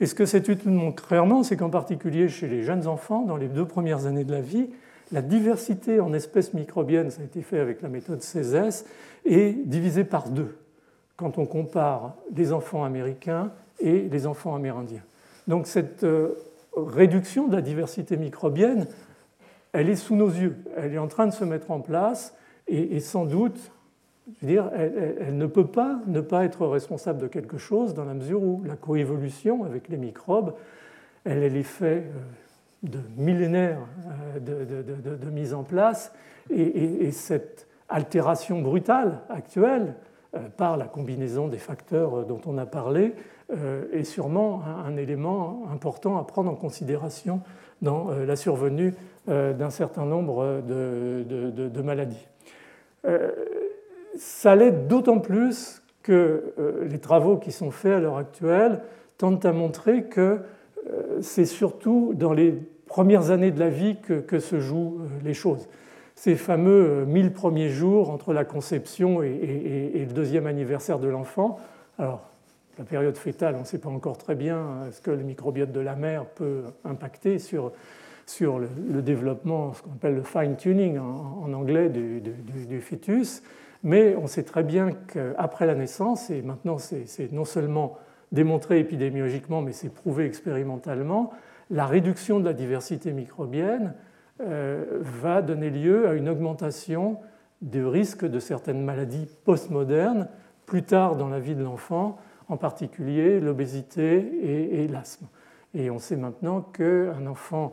Et 0.00 0.06
ce 0.06 0.14
que 0.14 0.26
cette 0.26 0.48
étude 0.48 0.70
montre 0.70 1.06
clairement, 1.06 1.42
c'est 1.42 1.56
qu'en 1.56 1.70
particulier 1.70 2.28
chez 2.28 2.46
les 2.46 2.62
jeunes 2.62 2.86
enfants, 2.86 3.22
dans 3.22 3.36
les 3.36 3.48
deux 3.48 3.64
premières 3.64 4.06
années 4.06 4.24
de 4.24 4.32
la 4.32 4.40
vie, 4.40 4.70
la 5.10 5.22
diversité 5.22 6.00
en 6.00 6.12
espèces 6.12 6.54
microbiennes, 6.54 7.10
ça 7.10 7.22
a 7.22 7.24
été 7.24 7.42
fait 7.42 7.58
avec 7.58 7.82
la 7.82 7.88
méthode 7.88 8.22
CESES, 8.22 8.84
est 9.24 9.52
divisée 9.66 10.04
par 10.04 10.28
deux 10.28 10.56
quand 11.16 11.38
on 11.38 11.46
compare 11.46 12.14
les 12.34 12.52
enfants 12.52 12.84
américains 12.84 13.50
et 13.80 14.08
les 14.08 14.26
enfants 14.26 14.54
amérindiens. 14.54 15.02
Donc 15.48 15.66
cette 15.66 16.04
euh, 16.04 16.34
réduction 16.76 17.48
de 17.48 17.56
la 17.56 17.62
diversité 17.62 18.16
microbienne, 18.16 18.86
elle 19.72 19.88
est 19.88 19.96
sous 19.96 20.14
nos 20.14 20.28
yeux, 20.28 20.56
elle 20.76 20.94
est 20.94 20.98
en 20.98 21.08
train 21.08 21.26
de 21.26 21.32
se 21.32 21.44
mettre 21.44 21.70
en 21.70 21.80
place 21.80 22.34
et 22.70 23.00
sans 23.00 23.24
doute 23.24 23.72
je 24.40 24.46
veux 24.46 24.52
dire, 24.52 24.70
elle, 24.74 25.36
ne 25.36 25.46
peut 25.46 25.66
pas 25.66 26.00
ne 26.06 26.20
pas 26.20 26.44
être 26.44 26.66
responsable 26.66 27.20
de 27.20 27.26
quelque 27.26 27.58
chose 27.58 27.94
dans 27.94 28.04
la 28.04 28.14
mesure 28.14 28.42
où 28.42 28.62
la 28.64 28.76
coévolution 28.76 29.64
avec 29.64 29.88
les 29.88 29.96
microbes, 29.96 30.54
elle 31.24 31.42
est 31.42 31.48
l'effet 31.48 32.04
euh, 32.04 32.88
de 32.88 33.00
millénaires 33.16 33.80
euh, 34.36 35.16
de, 35.16 35.30
mise 35.30 35.54
en 35.54 35.62
place 35.62 36.12
et, 36.50 37.10
cette 37.10 37.66
altération 37.88 38.60
brutale 38.60 39.20
actuelle 39.30 39.94
euh, 40.34 40.40
par 40.56 40.76
la 40.76 40.86
combinaison 40.86 41.48
des 41.48 41.58
facteurs 41.58 42.26
dont 42.26 42.40
on 42.46 42.58
a 42.58 42.66
parlé 42.66 43.14
est 43.94 44.04
sûrement 44.04 44.62
un, 44.84 44.94
élément 44.98 45.62
important 45.72 46.18
à 46.18 46.24
prendre 46.24 46.50
en 46.50 46.54
considération 46.54 47.40
dans 47.80 48.10
la 48.10 48.36
survenue 48.36 48.94
d'un 49.26 49.70
certain 49.70 50.04
nombre 50.04 50.60
de, 50.68 51.82
maladies 51.82 52.28
ça 54.16 54.56
l'aide 54.56 54.86
d'autant 54.86 55.18
plus 55.18 55.82
que 56.02 56.54
euh, 56.58 56.86
les 56.88 56.98
travaux 56.98 57.36
qui 57.36 57.52
sont 57.52 57.70
faits 57.70 57.92
à 57.92 58.00
l'heure 58.00 58.16
actuelle 58.16 58.80
tentent 59.18 59.44
à 59.44 59.52
montrer 59.52 60.04
que 60.04 60.40
euh, 60.90 61.18
c'est 61.20 61.44
surtout 61.44 62.12
dans 62.14 62.32
les 62.32 62.52
premières 62.86 63.30
années 63.30 63.50
de 63.50 63.60
la 63.60 63.68
vie 63.68 63.96
que, 64.00 64.38
se 64.38 64.58
jouent 64.58 65.00
euh, 65.00 65.08
les 65.24 65.34
choses. 65.34 65.68
Ces 66.14 66.34
fameux 66.34 67.04
1000 67.04 67.32
premiers 67.32 67.68
jours 67.68 68.10
entre 68.10 68.32
la 68.32 68.44
conception 68.44 69.22
et, 69.22 69.92
le 69.94 70.12
deuxième 70.12 70.46
anniversaire 70.46 70.98
de 70.98 71.08
l'enfant. 71.08 71.60
Alors, 71.98 72.22
la 72.78 72.84
période 72.84 73.16
fétale, 73.16 73.54
on 73.56 73.60
ne 73.60 73.64
sait 73.64 73.78
pas 73.78 73.88
encore 73.88 74.18
très 74.18 74.34
bien 74.34 74.88
ce 74.90 75.00
que 75.00 75.10
le 75.10 75.22
microbiote 75.22 75.70
de 75.70 75.80
la 75.80 75.94
mère 75.94 76.24
peut 76.24 76.62
impacter 76.84 77.38
sur, 77.38 77.72
sur 78.26 78.58
le, 78.58 79.02
développement, 79.02 79.74
ce 79.74 79.82
qu'on 79.82 79.92
appelle 79.92 80.14
le 80.14 80.22
fine-tuning 80.22 80.98
en, 80.98 81.52
anglais 81.52 81.88
du, 81.88 82.20
du, 82.20 82.80
fœtus. 82.80 83.42
Mais 83.82 84.16
on 84.16 84.26
sait 84.26 84.42
très 84.42 84.64
bien 84.64 84.90
qu'après 84.92 85.66
la 85.66 85.74
naissance, 85.74 86.30
et 86.30 86.42
maintenant 86.42 86.78
c'est 86.78 87.32
non 87.32 87.44
seulement 87.44 87.96
démontré 88.32 88.80
épidémiologiquement, 88.80 89.62
mais 89.62 89.72
c'est 89.72 89.92
prouvé 89.92 90.26
expérimentalement, 90.26 91.32
la 91.70 91.86
réduction 91.86 92.40
de 92.40 92.44
la 92.44 92.54
diversité 92.54 93.12
microbienne 93.12 93.94
euh, 94.40 94.84
va 95.00 95.42
donner 95.42 95.70
lieu 95.70 96.08
à 96.08 96.14
une 96.14 96.28
augmentation 96.28 97.18
du 97.60 97.84
risque 97.84 98.24
de 98.24 98.38
certaines 98.38 98.84
maladies 98.84 99.28
postmodernes 99.44 100.28
plus 100.66 100.82
tard 100.82 101.16
dans 101.16 101.28
la 101.28 101.40
vie 101.40 101.54
de 101.54 101.64
l'enfant, 101.64 102.18
en 102.48 102.56
particulier 102.56 103.40
l'obésité 103.40 104.82
et, 104.82 104.88
l'asthme. 104.88 105.26
Et 105.74 105.90
on 105.90 105.98
sait 105.98 106.16
maintenant 106.16 106.60
qu'un 106.60 107.26
enfant 107.26 107.72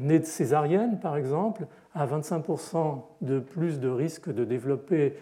né 0.00 0.18
de 0.18 0.24
césarienne, 0.24 0.98
par 1.00 1.16
exemple, 1.16 1.66
a 1.94 2.06
25% 2.06 3.02
de 3.20 3.38
plus 3.38 3.78
de 3.78 3.88
risque 3.88 4.32
de 4.32 4.44
développer 4.44 5.14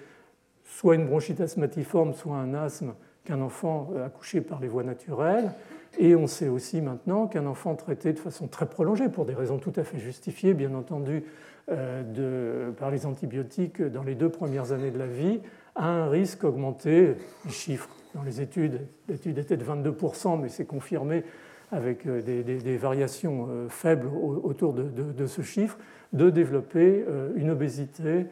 soit 0.64 0.94
une 0.94 1.06
bronchite 1.06 1.40
asthmatiforme, 1.40 2.14
soit 2.14 2.36
un 2.36 2.54
asthme 2.54 2.94
qu'un 3.24 3.40
enfant 3.40 3.90
accouché 4.04 4.40
par 4.40 4.60
les 4.60 4.68
voies 4.68 4.82
naturelles. 4.82 5.50
Et 5.98 6.16
on 6.16 6.26
sait 6.26 6.48
aussi 6.48 6.80
maintenant 6.80 7.26
qu'un 7.26 7.46
enfant 7.46 7.74
traité 7.76 8.12
de 8.12 8.18
façon 8.18 8.48
très 8.48 8.66
prolongée, 8.66 9.08
pour 9.08 9.24
des 9.24 9.34
raisons 9.34 9.58
tout 9.58 9.72
à 9.76 9.84
fait 9.84 9.98
justifiées, 9.98 10.54
bien 10.54 10.74
entendu, 10.74 11.24
euh, 11.70 12.72
par 12.72 12.90
les 12.90 13.06
antibiotiques 13.06 13.80
dans 13.80 14.02
les 14.02 14.14
deux 14.14 14.28
premières 14.28 14.72
années 14.72 14.90
de 14.90 14.98
la 14.98 15.06
vie, 15.06 15.40
a 15.76 15.86
un 15.86 16.08
risque 16.08 16.44
augmenté. 16.44 17.14
Les 17.44 17.50
chiffres 17.50 17.88
dans 18.14 18.22
les 18.22 18.40
études, 18.40 18.80
l'étude 19.08 19.38
était 19.38 19.56
de 19.56 19.64
22%, 19.64 20.40
mais 20.40 20.48
c'est 20.48 20.66
confirmé 20.66 21.24
avec 21.72 22.06
euh, 22.06 22.20
des, 22.20 22.76
variations 22.76 23.46
euh, 23.48 23.68
faibles 23.68 24.08
autour 24.08 24.74
de, 24.74 25.26
ce 25.26 25.42
chiffre, 25.42 25.78
de 26.12 26.28
développer 26.28 27.04
une 27.34 27.50
obésité 27.50 28.26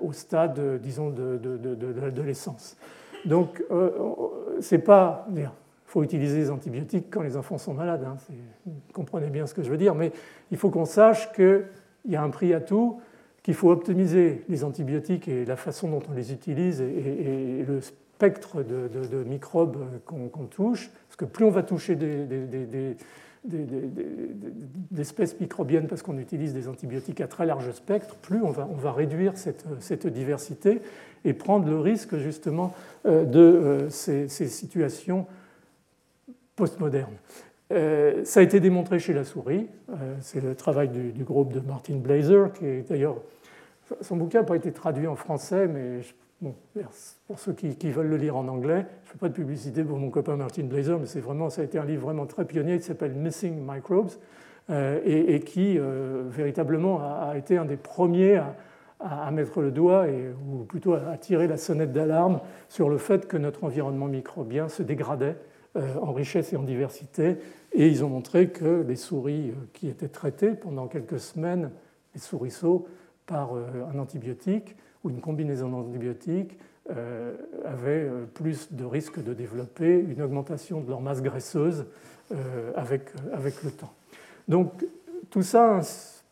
au 0.00 0.12
stade, 0.12 0.80
disons, 0.80 1.10
de, 1.10 2.00
l'adolescence. 2.00 2.76
Donc, 3.24 3.62
c'est 4.60 4.78
pas 4.78 5.26
il 5.88 5.92
faut 5.92 6.02
utiliser 6.02 6.36
les 6.36 6.50
antibiotiques 6.50 7.06
quand 7.10 7.22
les 7.22 7.34
enfants 7.38 7.56
sont 7.56 7.72
malades. 7.72 8.04
Hein, 8.04 8.16
vous 8.66 8.74
comprenez 8.92 9.30
bien 9.30 9.46
ce 9.46 9.54
que 9.54 9.62
je 9.62 9.70
veux 9.70 9.78
dire, 9.78 9.94
mais 9.94 10.12
il 10.50 10.58
faut 10.58 10.68
qu'on 10.68 10.84
sache 10.84 11.32
qu'il 11.32 11.64
y 12.06 12.14
a 12.14 12.22
un 12.22 12.28
prix 12.28 12.52
à 12.52 12.60
tout, 12.60 13.00
qu'il 13.42 13.54
faut 13.54 13.70
optimiser 13.70 14.44
les 14.50 14.64
antibiotiques 14.64 15.28
et 15.28 15.46
la 15.46 15.56
façon 15.56 15.88
dont 15.88 16.02
on 16.10 16.12
les 16.12 16.30
utilise 16.30 16.82
et, 16.82 17.64
le 17.66 17.80
spectre 17.80 18.62
de, 18.62 19.24
microbes 19.24 19.78
qu'on 20.04 20.44
touche, 20.44 20.90
parce 21.08 21.16
que 21.16 21.24
plus 21.24 21.46
on 21.46 21.50
va 21.50 21.62
toucher 21.62 21.96
des, 21.96 22.96
d'espèces 23.48 25.40
microbiennes 25.40 25.86
parce 25.86 26.02
qu'on 26.02 26.18
utilise 26.18 26.52
des 26.54 26.68
antibiotiques 26.68 27.20
à 27.20 27.26
très 27.26 27.46
large 27.46 27.70
spectre, 27.72 28.14
plus 28.16 28.42
on 28.42 28.50
va, 28.50 28.68
on 28.70 28.76
va 28.76 28.92
réduire 28.92 29.36
cette, 29.36 29.64
cette, 29.80 30.06
diversité 30.06 30.80
et 31.24 31.32
prendre 31.32 31.68
le 31.68 31.78
risque 31.78 32.16
justement 32.18 32.74
euh, 33.06 33.24
de 33.24 33.38
euh, 33.38 33.90
ces, 33.90 34.28
situations 34.28 35.26
postmoderne. 36.56 37.14
Euh, 37.72 38.24
ça 38.24 38.40
a 38.40 38.42
été 38.42 38.60
démontré 38.60 38.98
chez 38.98 39.12
la 39.12 39.24
souris. 39.24 39.68
C'est 40.20 40.42
le 40.42 40.54
travail 40.54 40.88
du, 40.88 41.24
groupe 41.24 41.52
de 41.52 41.60
Martin 41.60 41.96
Blazer, 41.96 42.52
qui 42.52 42.66
est 42.66 42.88
d'ailleurs. 42.88 43.16
Son 44.02 44.16
bouquin 44.16 44.40
n'a 44.40 44.44
pas 44.44 44.56
été 44.56 44.70
traduit 44.70 45.06
en 45.06 45.16
français, 45.16 45.66
mais 45.66 46.00
bon, 46.40 46.54
pour 47.26 47.38
ceux 47.38 47.52
qui, 47.52 47.90
veulent 47.90 48.08
le 48.08 48.16
lire 48.16 48.36
en 48.36 48.48
anglais, 48.48 48.86
je 49.04 49.08
ne 49.08 49.12
fais 49.12 49.18
pas 49.18 49.28
de 49.28 49.34
publicité 49.34 49.84
pour 49.84 49.98
mon 49.98 50.10
copain 50.10 50.36
Martin 50.36 50.64
Blazer, 50.64 50.98
mais 50.98 51.20
vraiment, 51.20 51.50
ça 51.50 51.62
a 51.62 51.64
été 51.64 51.78
un 51.78 51.84
livre 51.84 52.02
vraiment 52.02 52.26
très 52.26 52.44
pionnier 52.44 52.78
qui 52.78 52.84
s'appelle 52.84 53.14
Missing 53.14 53.58
Microbes 53.66 54.10
euh, 54.70 55.00
et, 55.04 55.40
qui 55.40 55.78
véritablement 56.28 57.00
a, 57.00 57.36
été 57.36 57.56
un 57.56 57.64
des 57.64 57.76
premiers 57.76 58.42
à, 59.00 59.30
mettre 59.30 59.60
le 59.60 59.70
doigt, 59.70 60.08
et, 60.08 60.30
ou 60.50 60.64
plutôt 60.64 60.94
à 60.94 61.16
tirer 61.16 61.46
la 61.46 61.56
sonnette 61.56 61.92
d'alarme 61.92 62.40
sur 62.68 62.88
le 62.88 62.98
fait 62.98 63.28
que 63.28 63.36
notre 63.36 63.64
environnement 63.64 64.06
microbien 64.06 64.68
se 64.68 64.82
dégradait 64.82 65.36
euh, 65.76 65.94
en 66.00 66.12
richesse 66.12 66.54
et 66.54 66.56
en 66.56 66.62
diversité. 66.62 67.36
Et 67.72 67.88
ils 67.88 68.02
ont 68.02 68.08
montré 68.08 68.48
que 68.48 68.82
les 68.88 68.96
souris 68.96 69.50
euh, 69.50 69.54
qui 69.74 69.88
étaient 69.88 70.08
traitées 70.08 70.52
pendant 70.52 70.88
quelques 70.88 71.20
semaines, 71.20 71.70
les 72.14 72.20
souriceaux, 72.20 72.88
par 73.26 73.54
euh, 73.54 73.66
un 73.92 73.98
antibiotique 73.98 74.76
ou 75.04 75.10
une 75.10 75.20
combinaison 75.20 75.68
d'antibiotiques, 75.68 76.58
avaient 77.66 78.08
plus 78.32 78.72
de 78.72 78.84
risques 78.84 79.22
de 79.22 79.34
développer 79.34 79.98
une 79.98 80.22
augmentation 80.22 80.80
de 80.80 80.88
leur 80.88 81.02
masse 81.02 81.20
graisseuse 81.20 81.84
avec, 82.74 83.10
avec 83.30 83.62
le 83.62 83.70
temps. 83.70 83.92
Donc 84.48 84.72
tout 85.30 85.42
ça 85.42 85.80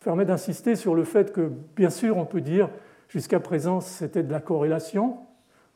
permet 0.03 0.25
d'insister 0.25 0.75
sur 0.75 0.95
le 0.95 1.03
fait 1.03 1.31
que, 1.31 1.51
bien 1.75 1.91
sûr, 1.91 2.17
on 2.17 2.25
peut 2.25 2.41
dire 2.41 2.71
jusqu'à 3.07 3.39
présent 3.39 3.81
c'était 3.81 4.23
de 4.23 4.31
la 4.31 4.39
corrélation, 4.39 5.19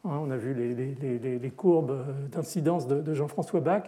Hein, 0.04 0.20
on 0.24 0.32
a 0.32 0.38
vu 0.38 0.54
les, 0.54 1.52
courbes 1.52 2.04
d'incidence 2.32 2.88
de, 2.88 3.14
Jean-François 3.14 3.60
Bach, 3.60 3.84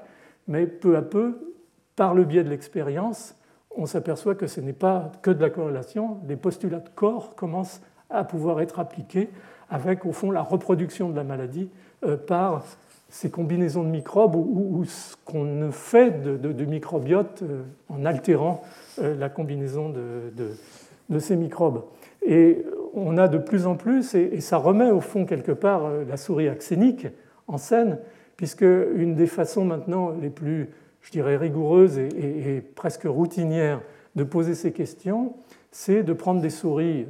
mais 0.47 0.67
peu 0.67 0.95
à 0.95 1.01
peu, 1.01 1.55
par 1.95 2.13
le 2.13 2.23
biais 2.23 2.43
de 2.43 2.49
l'expérience, 2.49 3.35
on 3.75 3.87
s'aperçoit 3.87 4.35
que 4.35 4.45
ce 4.45 4.61
n'est 4.61 4.73
pas 4.73 5.11
que 5.23 5.31
de 5.31 5.41
la 5.41 5.49
corrélation. 5.49 6.19
Les 6.27 6.35
postulats 6.35 6.79
de 6.79 6.89
corps 6.89 7.35
commencent 7.35 7.81
à 8.13 8.23
pouvoir 8.23 8.61
être 8.61 8.79
appliqués 8.79 9.29
avec, 9.69 10.05
au 10.05 10.11
fond, 10.11 10.31
la 10.31 10.41
reproduction 10.41 11.09
de 11.09 11.15
la 11.15 11.23
maladie 11.23 11.69
euh, 12.05 12.15
par 12.15 12.63
ces 13.09 13.29
combinaisons 13.29 13.83
de 13.83 13.89
microbes 13.89 14.35
ou, 14.35 14.83
ce 14.85 15.15
qu'on 15.25 15.71
fait 15.71 16.23
de, 16.23 16.65
microbiote 16.65 17.43
euh, 17.43 17.63
en 17.89 18.05
altérant 18.05 18.61
euh, 19.01 19.15
la 19.17 19.29
combinaison 19.29 19.89
de, 19.89 21.19
ces 21.19 21.35
microbes. 21.35 21.83
Et 22.25 22.65
on 22.93 23.17
a 23.17 23.27
de 23.27 23.37
plus 23.37 23.65
en 23.65 23.75
plus, 23.75 24.15
et, 24.15 24.41
ça 24.41 24.57
remet 24.57 24.91
au 24.91 25.01
fond 25.01 25.25
quelque 25.25 25.51
part 25.51 25.89
la 26.07 26.17
souris 26.17 26.47
axénique 26.47 27.07
en 27.47 27.57
scène, 27.57 27.99
puisque 28.37 28.61
une 28.61 29.15
des 29.15 29.27
façons 29.27 29.65
maintenant 29.65 30.11
les 30.11 30.29
plus, 30.29 30.69
je 31.01 31.11
dirais, 31.11 31.37
rigoureuses 31.37 31.97
et, 31.97 32.63
presque 32.75 33.03
routinières 33.05 33.81
de 34.15 34.23
poser 34.23 34.55
ces 34.55 34.71
questions, 34.71 35.33
c'est 35.71 36.03
de 36.03 36.13
prendre 36.13 36.41
des 36.41 36.49
souris 36.49 37.05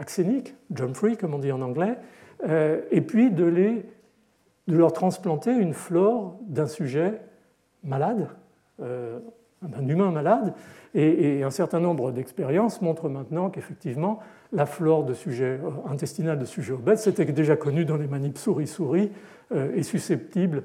axéniques, 0.00 0.54
jump-free 0.74 1.16
comme 1.16 1.34
on 1.34 1.38
dit 1.38 1.52
en 1.52 1.60
anglais, 1.60 1.96
euh, 2.48 2.80
et 2.90 3.02
puis 3.02 3.30
de, 3.30 3.44
les, 3.44 3.84
de 4.66 4.76
leur 4.76 4.92
transplanter 4.92 5.52
une 5.52 5.74
flore 5.74 6.38
d'un 6.48 6.66
sujet 6.66 7.20
malade, 7.84 8.28
euh, 8.80 9.18
d'un 9.62 9.86
humain 9.86 10.10
malade, 10.10 10.54
et, 10.94 11.44
un 11.44 11.50
certain 11.50 11.78
nombre 11.78 12.10
d'expériences 12.10 12.82
montrent 12.82 13.08
maintenant 13.08 13.50
qu'effectivement, 13.50 14.18
la 14.52 14.66
flore 14.66 15.04
de 15.04 15.14
euh, 15.28 15.58
intestinale 15.88 16.38
de 16.38 16.46
sujets 16.46 16.72
obèses, 16.72 17.02
c'était 17.02 17.26
déjà 17.26 17.56
connu 17.56 17.84
dans 17.84 17.96
les 17.96 18.08
manips 18.08 18.38
souris-souris, 18.38 19.12
est 19.52 19.82
susceptible 19.82 20.62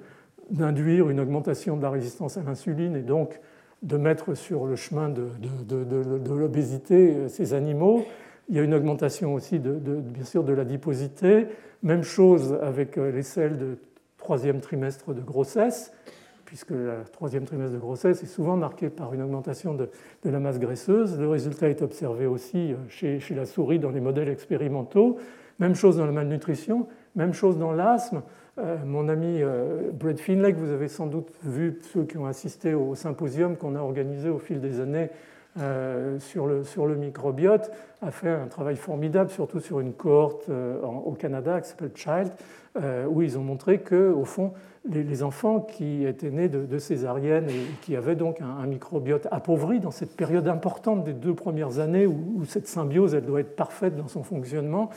d'induire 0.51 1.09
une 1.09 1.19
augmentation 1.19 1.75
de 1.75 1.81
la 1.81 1.89
résistance 1.89 2.37
à 2.37 2.43
l'insuline 2.43 2.95
et 2.95 3.01
donc 3.01 3.39
de 3.81 3.97
mettre 3.97 4.35
sur 4.35 4.67
le 4.67 4.75
chemin 4.75 5.09
de, 5.09 5.25
l'obésité 6.29 7.27
ces 7.29 7.55
animaux. 7.55 8.05
Il 8.49 8.55
y 8.55 8.59
a 8.59 8.63
une 8.63 8.73
augmentation 8.73 9.33
aussi, 9.33 9.59
de, 9.59 9.73
bien 9.73 10.23
sûr, 10.23 10.43
de 10.43 10.53
l'adiposité. 10.53 11.47
Même 11.83 12.03
chose 12.03 12.57
avec 12.61 12.95
les 12.95 13.23
selles 13.23 13.57
de 13.57 13.77
troisième 14.17 14.61
trimestre 14.61 15.13
de 15.13 15.21
grossesse 15.21 15.91
puisque 16.45 16.71
le 16.71 17.03
troisième 17.11 17.43
trimestre 17.43 17.73
de 17.73 17.79
grossesse 17.79 18.23
est 18.23 18.27
souvent 18.27 18.55
marqué 18.55 18.89
par 18.89 19.13
une 19.13 19.21
augmentation 19.21 19.73
de, 19.73 19.89
la 20.23 20.39
masse 20.39 20.59
graisseuse. 20.59 21.19
Le 21.19 21.27
résultat 21.27 21.69
est 21.69 21.81
observé 21.81 22.27
aussi 22.27 22.73
euh, 22.73 23.19
chez, 23.19 23.35
la 23.35 23.45
souris 23.45 23.79
dans 23.79 23.89
les 23.89 23.99
modèles 23.99 24.29
expérimentaux. 24.29 25.17
Même 25.59 25.75
chose 25.75 25.97
dans 25.97 26.05
la 26.05 26.11
malnutrition, 26.11 26.87
même 27.15 27.33
chose 27.33 27.57
dans 27.57 27.71
l'asthme. 27.71 28.21
Euh, 28.57 28.77
mon 28.85 29.09
ami 29.09 29.41
euh, 29.41 29.91
Brett 29.91 30.19
Finlay, 30.19 30.53
vous 30.53 30.71
avez 30.71 30.87
sans 30.87 31.07
doute 31.07 31.29
vu, 31.43 31.79
ceux 31.93 32.03
qui 32.03 32.17
ont 32.17 32.25
assisté 32.25 32.73
au 32.73 32.95
symposium 32.95 33.57
qu'on 33.57 33.75
a 33.75 33.79
organisé 33.79 34.29
au 34.29 34.39
fil 34.39 34.61
des 34.61 34.79
années 34.79 35.09
sur, 35.57 36.47
le, 36.47 36.63
sur, 36.63 36.85
le, 36.85 36.95
microbiote, 36.95 37.71
a 38.01 38.11
fait 38.11 38.29
un 38.29 38.47
travail 38.47 38.75
formidable, 38.75 39.29
surtout 39.29 39.59
sur 39.59 39.79
une 39.79 39.93
cohorte 39.93 40.49
au 40.49 41.11
Canada 41.13 41.61
qui 41.61 41.69
s'appelle 41.69 41.91
Child, 41.95 42.31
où 43.09 43.21
ils 43.21 43.37
ont 43.37 43.43
montré 43.43 43.79
qu'au 43.79 44.25
fond, 44.25 44.53
les, 44.89 45.23
enfants 45.23 45.61
qui 45.61 46.05
étaient 46.05 46.31
nés 46.31 46.49
de, 46.49 46.77
césarienne 46.77 47.49
et 47.49 47.65
qui 47.81 47.95
avaient 47.95 48.15
donc 48.15 48.41
un, 48.41 48.65
microbiote 48.65 49.27
appauvri 49.31 49.79
dans 49.79 49.91
cette 49.91 50.15
période 50.15 50.47
importante 50.47 51.03
des 51.03 51.13
deux 51.13 51.33
premières 51.33 51.79
années 51.79 52.05
où, 52.05 52.43
cette 52.45 52.67
symbiose 52.67 53.15
elle 53.15 53.25
doit 53.25 53.39
être 53.39 53.55
parfaite 53.55 53.95
dans 53.95 54.07
son 54.07 54.23
fonctionnement, 54.23 54.89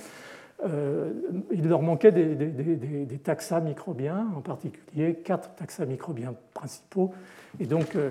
euh, 0.67 1.13
il 1.53 1.69
leur 1.69 1.83
manquait 1.83 2.11
des, 2.11 2.35
des, 2.35 3.19
taxa 3.19 3.61
microbiens, 3.61 4.27
en 4.37 4.41
particulier 4.41 5.15
quatre 5.15 5.55
taxa 5.55 5.87
microbiens 5.87 6.35
principaux. 6.53 7.13
Et 7.61 7.67
donc 7.67 7.95
euh, 7.95 8.11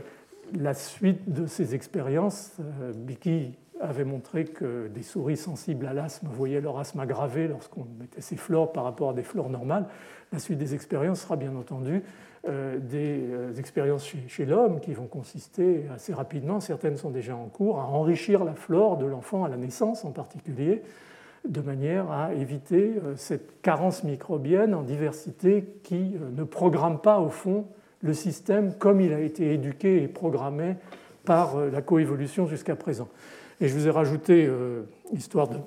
la 0.53 0.74
suite 0.74 1.32
de 1.32 1.45
ces 1.45 1.76
expériences, 1.76 2.53
euh, 2.60 2.94
avait 3.80 4.06
montré 4.06 4.45
que 4.45 4.88
des 4.88 5.03
souris 5.03 5.38
sensibles 5.38 5.86
à 5.86 5.94
l'asthme 5.94 6.28
voyaient 6.32 6.61
leur 6.61 6.80
asthme 6.80 6.99
aggravé 6.99 7.48
lorsqu'on 7.48 7.86
mettait 7.99 8.22
ces 8.22 8.36
flores 8.36 8.74
par 8.74 8.84
rapport 8.84 9.11
à 9.11 9.14
des 9.14 9.22
flores 9.22 9.49
normales. 9.49 9.86
La 10.32 10.40
suite 10.40 10.57
des 10.57 10.74
expériences 10.74 11.22
sera 11.22 11.36
bien 11.36 11.56
entendu 11.56 12.02
euh, 12.48 12.80
des 12.80 13.19
euh, 13.30 13.53
expériences 13.53 14.11
chez, 14.28 14.45
l'homme 14.45 14.80
qui 14.80 14.94
vont 14.94 15.06
consister 15.06 15.86
assez 15.94 16.11
rapidement, 16.11 16.60
certaines 16.60 16.98
sont 16.98 17.11
déjà 17.11 17.36
en 17.36 17.49
cours, 17.49 17.80
à 17.80 17.86
enrichir 17.86 18.44
la 18.45 18.56
flore 18.56 18.98
de 18.98 19.06
l'enfant 19.06 19.44
à 19.44 19.49
la 19.49 19.57
naissance 19.57 20.06
en 20.06 20.11
particulier, 20.11 20.82
de 21.48 21.61
manière 21.61 22.10
à 22.10 22.34
éviter 22.34 22.95
cette 23.15 23.61
carence 23.61 24.03
microbienne 24.03 24.74
en 24.74 24.82
diversité 24.82 25.65
qui 25.84 26.15
ne 26.36 26.44
programme 26.44 26.99
pas 26.99 27.19
au 27.19 27.30
fond 27.30 27.68
le 28.02 28.14
système 28.14 28.74
comme 28.78 29.02
il 29.02 29.14
a 29.14 29.19
été 29.19 29.53
éduqué 29.53 30.03
et 30.03 30.07
programmé 30.07 30.76
par 31.26 31.57
la 31.57 31.82
coévolution 31.82 32.48
jusqu'à 32.48 32.76
présent. 32.76 33.10
Et 33.60 33.68
je 33.68 33.74
vous 33.74 33.88
ai 33.88 33.90
rajouté, 33.90 34.49
histoire 35.11 35.48
de 35.48 35.57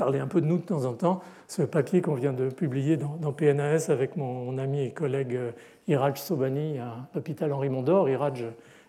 parler 0.00 0.18
un 0.18 0.26
peu 0.26 0.40
de 0.40 0.46
nous 0.46 0.56
de 0.56 0.62
temps 0.62 0.86
en 0.86 0.94
temps, 0.94 1.20
ce 1.46 1.60
papier 1.60 2.00
qu'on 2.00 2.14
vient 2.14 2.32
de 2.32 2.48
publier 2.48 2.96
dans, 2.96 3.32
PNAS 3.32 3.90
avec 3.90 4.16
mon, 4.16 4.56
ami 4.56 4.80
et 4.80 4.92
collègue 4.92 5.36
euh, 5.36 5.50
Iraj 5.88 6.18
Sobani 6.18 6.78
à 6.78 7.06
l'hôpital 7.14 7.52
Henri 7.52 7.68
Mondor. 7.68 8.08
Iraj 8.08 8.46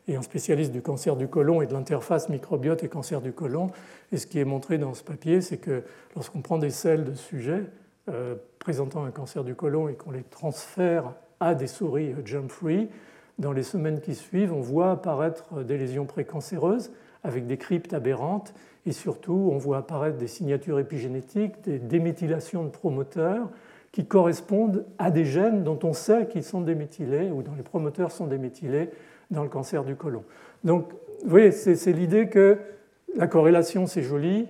et 0.08 0.16
un 0.16 0.22
spécialiste 0.22 0.72
du 0.72 0.82
cancer 0.82 1.18
du 1.18 1.28
côlon 1.28 1.62
et 1.62 1.68
de 1.68 1.74
l'interface 1.74 2.30
microbiote 2.30 2.84
et 2.84 2.88
cancer 2.88 3.20
du 3.20 3.34
côlon. 3.34 3.72
Et 4.14 4.18
ce 4.18 4.26
qui 4.26 4.40
est 4.40 4.46
montré 4.46 4.78
dans 4.78 4.94
ce 4.94 5.04
papier, 5.04 5.42
c'est 5.42 5.58
que 5.58 5.84
lorsqu'on 6.16 6.42
prend 6.42 6.58
des 6.58 6.70
selles 6.70 7.04
de 7.04 7.14
sujets 7.14 7.64
euh, 8.08 8.36
présentant 8.60 9.04
un 9.04 9.12
cancer 9.12 9.44
du 9.44 9.54
côlon 9.54 9.90
et 9.90 9.96
qu'on 9.96 10.12
les 10.12 10.24
transfère 10.24 11.14
à 11.42 11.56
des 11.56 11.68
souris 11.68 12.14
jump-free, 12.24 12.88
dans 13.40 13.52
les 13.52 13.64
semaines 13.64 14.00
qui 14.00 14.16
suivent, 14.16 14.54
on 14.54 14.62
voit 14.62 14.92
apparaître 14.92 15.64
des 15.64 15.78
lésions 15.78 16.06
précancéreuses 16.06 16.94
avec 17.24 17.48
des 17.48 17.58
cryptes 17.58 17.94
aberrantes 17.94 18.54
et 18.86 18.92
surtout 18.92 19.50
on 19.52 19.58
voit 19.58 19.80
apparaître 19.80 20.18
des 20.18 20.28
signatures 20.28 20.80
épigénétiques, 20.80 21.62
des 21.64 21.80
déméthylations 21.80 22.64
de 22.64 22.70
promoteurs 22.70 23.50
qui 23.92 24.06
correspondent 24.06 24.86
à 24.98 25.12
des 25.12 25.26
gènes 25.26 25.64
dont 25.64 25.80
on 25.84 25.94
sait 25.94 26.28
qu'ils 26.28 26.44
sont 26.44 26.62
déméthylés 26.62 27.32
ou 27.32 27.42
dont 27.42 27.56
les 27.58 27.64
promoteurs 27.64 28.12
sont 28.12 28.28
déméthylés 28.28 28.90
dans 29.32 29.44
le 29.44 29.50
cancer 29.50 29.84
du 29.84 29.96
côlon. 29.96 30.24
Donc, 30.64 30.92
vous 31.24 31.30
voyez, 31.30 31.52
c'est 31.52 31.92
l'idée 31.92 32.30
que 32.30 32.60
la 33.16 33.28
corrélation, 33.28 33.88
c'est 33.88 34.02
joli, 34.04 34.48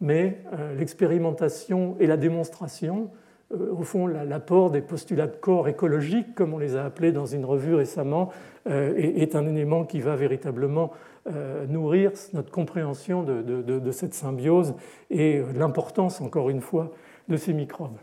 mais 0.00 0.42
euh, 0.52 0.74
l'expérimentation 0.74 1.96
et 2.00 2.06
la 2.06 2.16
démonstration, 2.16 3.04
euh, 3.04 3.21
au 3.52 3.82
fond, 3.82 4.06
l'apport 4.06 4.70
des 4.70 4.80
postulats 4.80 5.26
de 5.26 5.36
corps 5.36 5.68
écologiques, 5.68 6.34
comme 6.34 6.54
on 6.54 6.58
les 6.58 6.76
a 6.76 6.84
appelés 6.84 7.12
dans 7.12 7.26
une 7.26 7.44
revue 7.44 7.74
récemment, 7.74 8.30
euh, 8.68 8.94
est, 8.96 9.34
un 9.34 9.46
élément 9.46 9.84
qui 9.84 10.00
va 10.00 10.16
véritablement 10.16 10.92
nourrir 11.68 12.10
notre 12.32 12.50
compréhension 12.50 13.22
de, 13.22 13.42
de 13.42 13.90
cette 13.92 14.12
symbiose 14.12 14.74
et 15.08 15.40
l'importance, 15.54 16.20
encore 16.20 16.50
une 16.50 16.60
fois, 16.60 16.90
de 17.28 17.36
ces 17.36 17.52
microbes. 17.52 17.96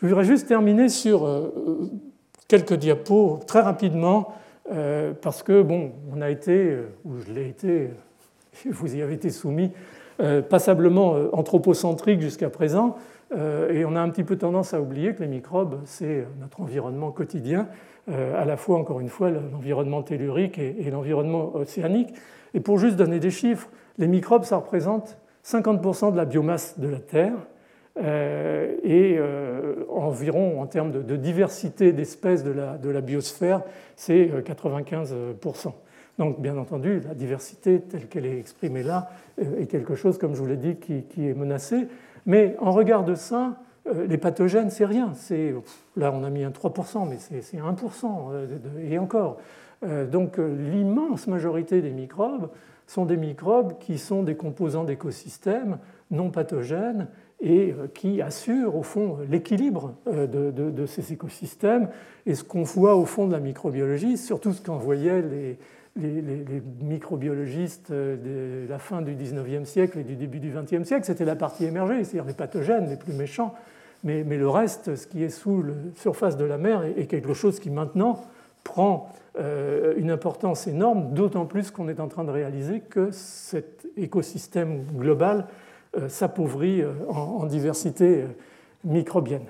Je 0.00 0.06
voudrais 0.06 0.22
juste 0.22 0.46
terminer 0.46 0.88
sur 0.88 1.26
quelques 2.46 2.74
diapos 2.74 3.40
très 3.44 3.60
rapidement 3.60 4.34
euh, 4.72 5.12
parce 5.20 5.42
que, 5.42 5.62
bon, 5.62 5.92
on 6.14 6.20
a 6.20 6.30
été, 6.30 6.52
euh, 6.52 6.88
ou 7.04 7.18
je 7.18 7.32
l'ai 7.32 7.48
été, 7.48 7.90
vous 8.70 8.94
y 8.94 9.02
avez 9.02 9.14
été 9.14 9.30
soumis, 9.30 9.72
euh, 10.20 10.42
passablement 10.42 11.14
anthropocentrique 11.32 12.20
jusqu'à 12.20 12.50
présent, 12.50 12.96
et 13.32 13.84
on 13.84 13.94
a 13.94 14.00
un 14.00 14.08
petit 14.10 14.24
peu 14.24 14.36
tendance 14.36 14.74
à 14.74 14.80
oublier 14.80 15.14
que 15.14 15.22
les 15.22 15.28
microbes, 15.28 15.80
c'est 15.84 16.26
notre 16.40 16.60
environnement 16.60 17.12
quotidien, 17.12 17.68
à 18.08 18.44
la 18.44 18.56
fois, 18.56 18.78
encore 18.78 18.98
une 18.98 19.08
fois, 19.08 19.30
l'environnement 19.30 20.02
tellurique 20.02 20.58
et, 20.58 20.90
l'environnement 20.90 21.54
océanique. 21.54 22.12
Et 22.54 22.60
pour 22.60 22.78
juste 22.78 22.96
donner 22.96 23.20
des 23.20 23.30
chiffres, 23.30 23.68
les 23.98 24.08
microbes, 24.08 24.42
ça 24.42 24.56
représente 24.56 25.16
50% 25.44 26.10
de 26.10 26.16
la 26.16 26.24
biomasse 26.24 26.80
de 26.80 26.88
la 26.88 26.98
Terre, 26.98 27.34
euh, 27.98 28.76
et 28.84 29.16
euh, 29.18 29.84
environ 29.90 30.60
en 30.60 30.66
termes 30.66 30.92
de, 30.92 31.16
diversité 31.16 31.92
d'espèces 31.92 32.44
de 32.44 32.50
la, 32.52 33.00
biosphère, 33.00 33.62
c'est 33.96 34.26
95%. 34.26 35.12
Euh, 35.12 35.32
Donc 36.18 36.40
bien 36.40 36.56
entendu, 36.56 37.00
la 37.00 37.14
diversité 37.14 37.80
telle 37.80 38.06
qu'elle 38.06 38.26
est 38.26 38.38
exprimée 38.38 38.82
là 38.82 39.10
est 39.38 39.66
quelque 39.66 39.96
chose, 39.96 40.18
comme 40.18 40.34
je 40.34 40.40
vous 40.40 40.46
l'ai 40.46 40.56
dit, 40.56 40.76
qui, 40.76 41.28
est 41.28 41.34
menacé. 41.34 41.88
Mais 42.26 42.56
en 42.60 42.72
regard 42.72 43.04
de 43.04 43.14
ça, 43.14 43.56
les 44.06 44.18
pathogènes, 44.18 44.70
c'est 44.70 44.84
rien. 44.84 45.12
Là, 45.96 46.12
on 46.14 46.22
a 46.22 46.30
mis 46.30 46.44
un 46.44 46.50
3%, 46.50 47.08
mais 47.08 47.16
c'est 47.18 47.56
1%, 47.56 48.48
et 48.82 48.98
encore. 48.98 49.38
Donc 49.82 50.36
l'immense 50.38 51.26
majorité 51.26 51.80
des 51.80 51.90
microbes 51.90 52.50
sont 52.86 53.06
des 53.06 53.16
microbes 53.16 53.78
qui 53.78 53.98
sont 53.98 54.22
des 54.22 54.36
composants 54.36 54.84
d'écosystèmes 54.84 55.78
non 56.10 56.30
pathogènes 56.30 57.06
et 57.40 57.72
euh, 57.72 57.86
qui 57.94 58.20
assure 58.20 58.76
au 58.76 58.82
fond 58.82 59.18
l'équilibre 59.28 59.94
euh, 60.08 60.26
de, 60.26 60.86
ces 60.86 61.12
écosystèmes. 61.12 61.88
Et 62.26 62.34
ce 62.34 62.44
qu'on 62.44 62.62
voit 62.62 62.96
au 62.96 63.04
fond 63.04 63.26
de 63.26 63.32
la 63.32 63.40
microbiologie, 63.40 64.18
surtout 64.18 64.52
ce 64.52 64.60
qu'en 64.60 64.76
voyaient 64.76 65.22
les, 65.22 65.58
microbiologistes 65.96 67.90
de 67.90 68.66
la 68.68 68.78
fin 68.78 69.02
du 69.02 69.14
19e 69.14 69.64
siècle 69.64 69.98
et 69.98 70.04
du 70.04 70.16
début 70.16 70.38
du 70.38 70.52
20e 70.52 70.84
siècle, 70.84 71.04
c'était 71.04 71.24
la 71.24 71.36
partie 71.36 71.64
émergée, 71.64 72.04
c'est-à-dire 72.04 72.26
les 72.26 72.34
pathogènes 72.34 72.88
les 72.88 72.96
plus 72.96 73.12
méchants. 73.12 73.54
Mais, 74.02 74.22
le 74.22 74.48
reste, 74.48 74.96
ce 74.96 75.06
qui 75.06 75.22
est 75.22 75.28
sous 75.28 75.62
la 75.62 75.74
surface 75.96 76.36
de 76.36 76.44
la 76.44 76.56
mer, 76.58 76.84
est, 76.84 77.06
quelque 77.06 77.34
chose 77.34 77.60
qui 77.60 77.70
maintenant 77.70 78.22
prend 78.64 79.12
euh, 79.38 79.94
une 79.96 80.10
importance 80.10 80.66
énorme, 80.66 81.12
d'autant 81.12 81.44
plus 81.44 81.70
qu'on 81.70 81.88
est 81.88 82.00
en 82.00 82.08
train 82.08 82.24
de 82.24 82.30
réaliser 82.30 82.80
que 82.80 83.10
cet 83.10 83.86
écosystème 83.96 84.84
global 84.96 85.46
euh, 85.96 86.08
s'appauvrit 86.08 86.82
euh, 86.82 86.92
en, 87.08 87.46
diversité 87.46 88.22
euh, 88.22 88.26
microbienne. 88.84 89.46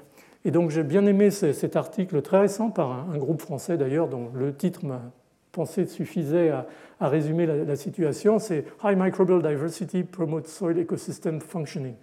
Et 0.47 0.51
donc 0.51 0.71
j'ai 0.71 0.85
bien 0.85 1.05
aimé 1.05 1.31
cet 1.31 1.77
article 1.77 2.23
très 2.23 2.41
récent 2.41 2.71
par 2.71 2.93
un, 2.93 3.19
groupe 3.19 3.43
français 3.43 3.77
d'ailleurs 3.77 4.09
dont 4.09 4.31
le 4.35 4.55
titre 4.55 4.87
m'a 4.87 5.03
pensé 5.53 5.87
suffisait 5.87 6.51
à, 6.51 6.67
résumer 7.01 7.47
la, 7.47 7.77
situation, 7.77 8.39
c'est 8.39 8.65
High 8.85 8.99
Microbial 8.99 9.43
Diversity 9.43 10.05
Promotes 10.05 10.49
Soil 10.49 10.79
Ecosystem 10.79 11.41
Functioning. 11.41 11.95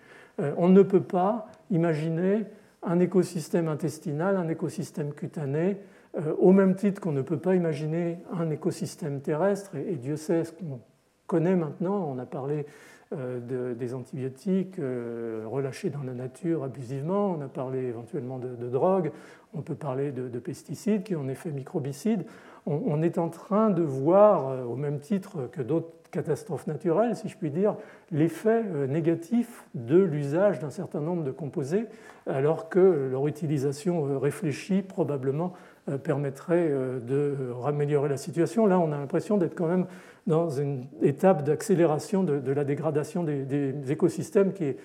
on 0.57 0.69
ne 0.69 0.81
peut 0.81 1.03
pas 1.03 1.47
imaginer 1.69 2.45
un 2.83 2.99
écosystème 2.99 3.67
intestinal, 3.67 4.37
un 4.37 4.47
écosystème 4.47 5.13
cutané, 5.13 5.77
au 6.39 6.51
même 6.51 6.75
titre 6.75 6.99
qu'on 6.99 7.11
ne 7.11 7.21
peut 7.21 7.37
pas 7.37 7.55
imaginer 7.55 8.17
un 8.33 8.49
écosystème 8.49 9.21
terrestre, 9.21 9.75
et, 9.75 9.95
Dieu 9.95 10.15
sait 10.15 10.45
ce 10.45 10.51
qu'on 10.51 10.79
connaît 11.27 11.55
maintenant, 11.55 12.11
on 12.11 12.17
a 12.17 12.25
parlé 12.25 12.65
euh, 13.13 13.73
des 13.73 13.93
antibiotiques 13.93 14.79
euh, 14.79 15.45
relâchés 15.47 15.89
dans 15.89 16.03
la 16.03 16.13
nature 16.13 16.65
abusivement, 16.65 17.37
on 17.37 17.41
a 17.41 17.47
parlé 17.47 17.83
éventuellement 17.83 18.37
de, 18.37 18.67
drogue, 18.67 19.11
on 19.53 19.61
peut 19.61 19.75
parler 19.75 20.11
de, 20.11 20.39
pesticides 20.39 21.03
qui 21.03 21.15
ont 21.15 21.21
un 21.21 21.29
effet 21.29 21.51
microbicide. 21.51 22.25
On, 22.69 23.01
est 23.01 23.17
en 23.17 23.29
train 23.29 23.69
de 23.69 23.81
voir, 23.81 24.49
euh, 24.49 24.63
au 24.63 24.75
même 24.75 24.99
titre 24.99 25.49
que 25.51 25.61
d'autres 25.61 25.89
catastrophes 26.11 26.67
naturelles, 26.67 27.15
si 27.15 27.29
je 27.29 27.37
puis 27.37 27.49
dire, 27.49 27.75
l'effet 28.11 28.63
négatif 28.87 29.65
de 29.73 29.97
l'usage 29.97 30.59
d'un 30.59 30.69
certain 30.69 31.01
nombre 31.01 31.23
de 31.23 31.31
composés, 31.31 31.85
alors 32.27 32.69
que 32.69 33.09
leur 33.11 33.27
utilisation 33.27 34.17
réfléchie 34.17 34.81
probablement 34.81 35.51
permettrait 36.03 36.69
de 36.69 37.51
raméliorer 37.59 38.07
la 38.07 38.15
situation. 38.15 38.65
Là, 38.67 38.79
on 38.79 38.93
a 38.93 38.97
l'impression 38.97 39.35
d'être 39.35 39.53
quand 39.53 39.67
même 39.67 39.85
dans 40.27 40.49
une 40.49 40.85
étape 41.01 41.43
d'accélération 41.43 42.23
de, 42.23 42.51
la 42.51 42.65
dégradation 42.65 43.23
des, 43.23 43.73
écosystèmes 43.89 44.53
qui 44.53 44.75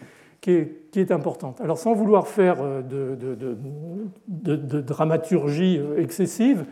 est, 0.97 1.11
importante. 1.11 1.61
Alors 1.61 1.79
sans 1.79 1.95
vouloir 1.95 2.29
faire 2.29 2.59
euh, 2.61 2.81
de, 4.29 4.81
dramaturgie 4.81 5.79
euh, 5.79 6.01
excessive, 6.01 6.65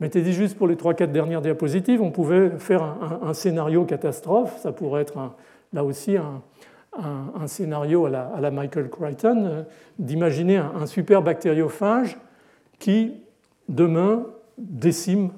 m'étais 0.00 0.22
dit 0.22 0.32
juste 0.32 0.56
pour 0.56 0.66
les 0.66 0.76
3-4 0.76 1.12
dernières 1.12 1.42
diapositives, 1.42 2.02
on 2.02 2.10
pouvait 2.10 2.50
faire 2.58 2.82
un, 3.22 3.34
scénario 3.34 3.84
catastrophe, 3.84 4.58
ça 4.58 4.72
pourrait 4.72 5.02
être 5.02 5.32
là 5.72 5.84
aussi 5.84 6.16
un, 6.16 7.46
scénario 7.46 8.06
à 8.06 8.40
la, 8.40 8.50
Michael 8.50 8.88
Crichton, 8.88 9.44
euh, 9.44 9.62
d'imaginer 9.98 10.56
un, 10.56 10.86
super 10.86 11.22
bactériophage 11.22 12.18
qui, 12.78 13.14
demain, 13.68 14.26
décime 14.58 15.30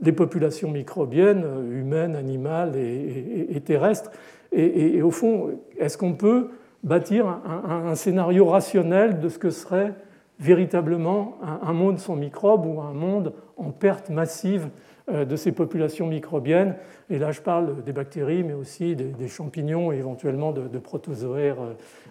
les 0.00 0.12
populations 0.12 0.70
microbiennes, 0.70 1.44
euh, 1.44 1.80
humaines, 1.80 2.16
animales 2.16 2.76
et, 2.76 3.60
terrestres. 3.64 4.10
Et, 4.52 5.00
au 5.00 5.10
fond, 5.10 5.58
est-ce 5.78 5.96
qu'on 5.96 6.12
peut 6.12 6.50
bâtir 6.84 7.26
un, 7.26 7.94
scénario 7.94 8.44
rationnel 8.44 9.20
de 9.20 9.28
ce 9.28 9.38
que 9.38 9.50
serait 9.50 9.94
véritablement 10.42 11.38
un, 11.42 11.72
monde 11.72 11.98
sans 11.98 12.16
microbes 12.16 12.66
ou 12.66 12.80
un 12.80 12.92
monde 12.92 13.32
en 13.56 13.70
perte 13.70 14.10
massive 14.10 14.68
euh, 15.10 15.24
de 15.24 15.36
ces 15.36 15.52
populations 15.52 16.08
microbiennes 16.08 16.76
Et 17.10 17.18
là, 17.18 17.30
je 17.30 17.40
parle 17.40 17.82
des 17.84 17.92
bactéries, 17.92 18.42
mais 18.42 18.52
aussi 18.52 18.96
des, 18.96 19.28
champignons 19.28 19.92
et 19.92 19.98
éventuellement 19.98 20.52
de, 20.52 20.78
protozoaires 20.78 21.58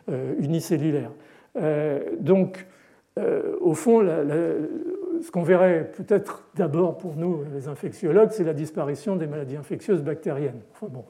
euh, 0.09 0.33
unicellulaires. 0.39 1.11
donc, 2.19 2.65
au 3.59 3.73
fond, 3.73 4.01
ce 4.01 5.31
qu'on 5.31 5.43
verrait 5.43 5.91
peut-être 5.95 6.47
d'abord 6.55 6.97
pour 6.97 7.17
nous, 7.17 7.43
les 7.53 7.67
infectiologues, 7.67 8.31
c'est 8.31 8.45
la 8.45 8.53
disparition 8.53 9.17
des 9.17 9.27
maladies 9.27 9.57
infectieuses 9.57 10.01
bactériennes. 10.01 10.61
Enfin 10.73 10.87
bon, 10.89 11.03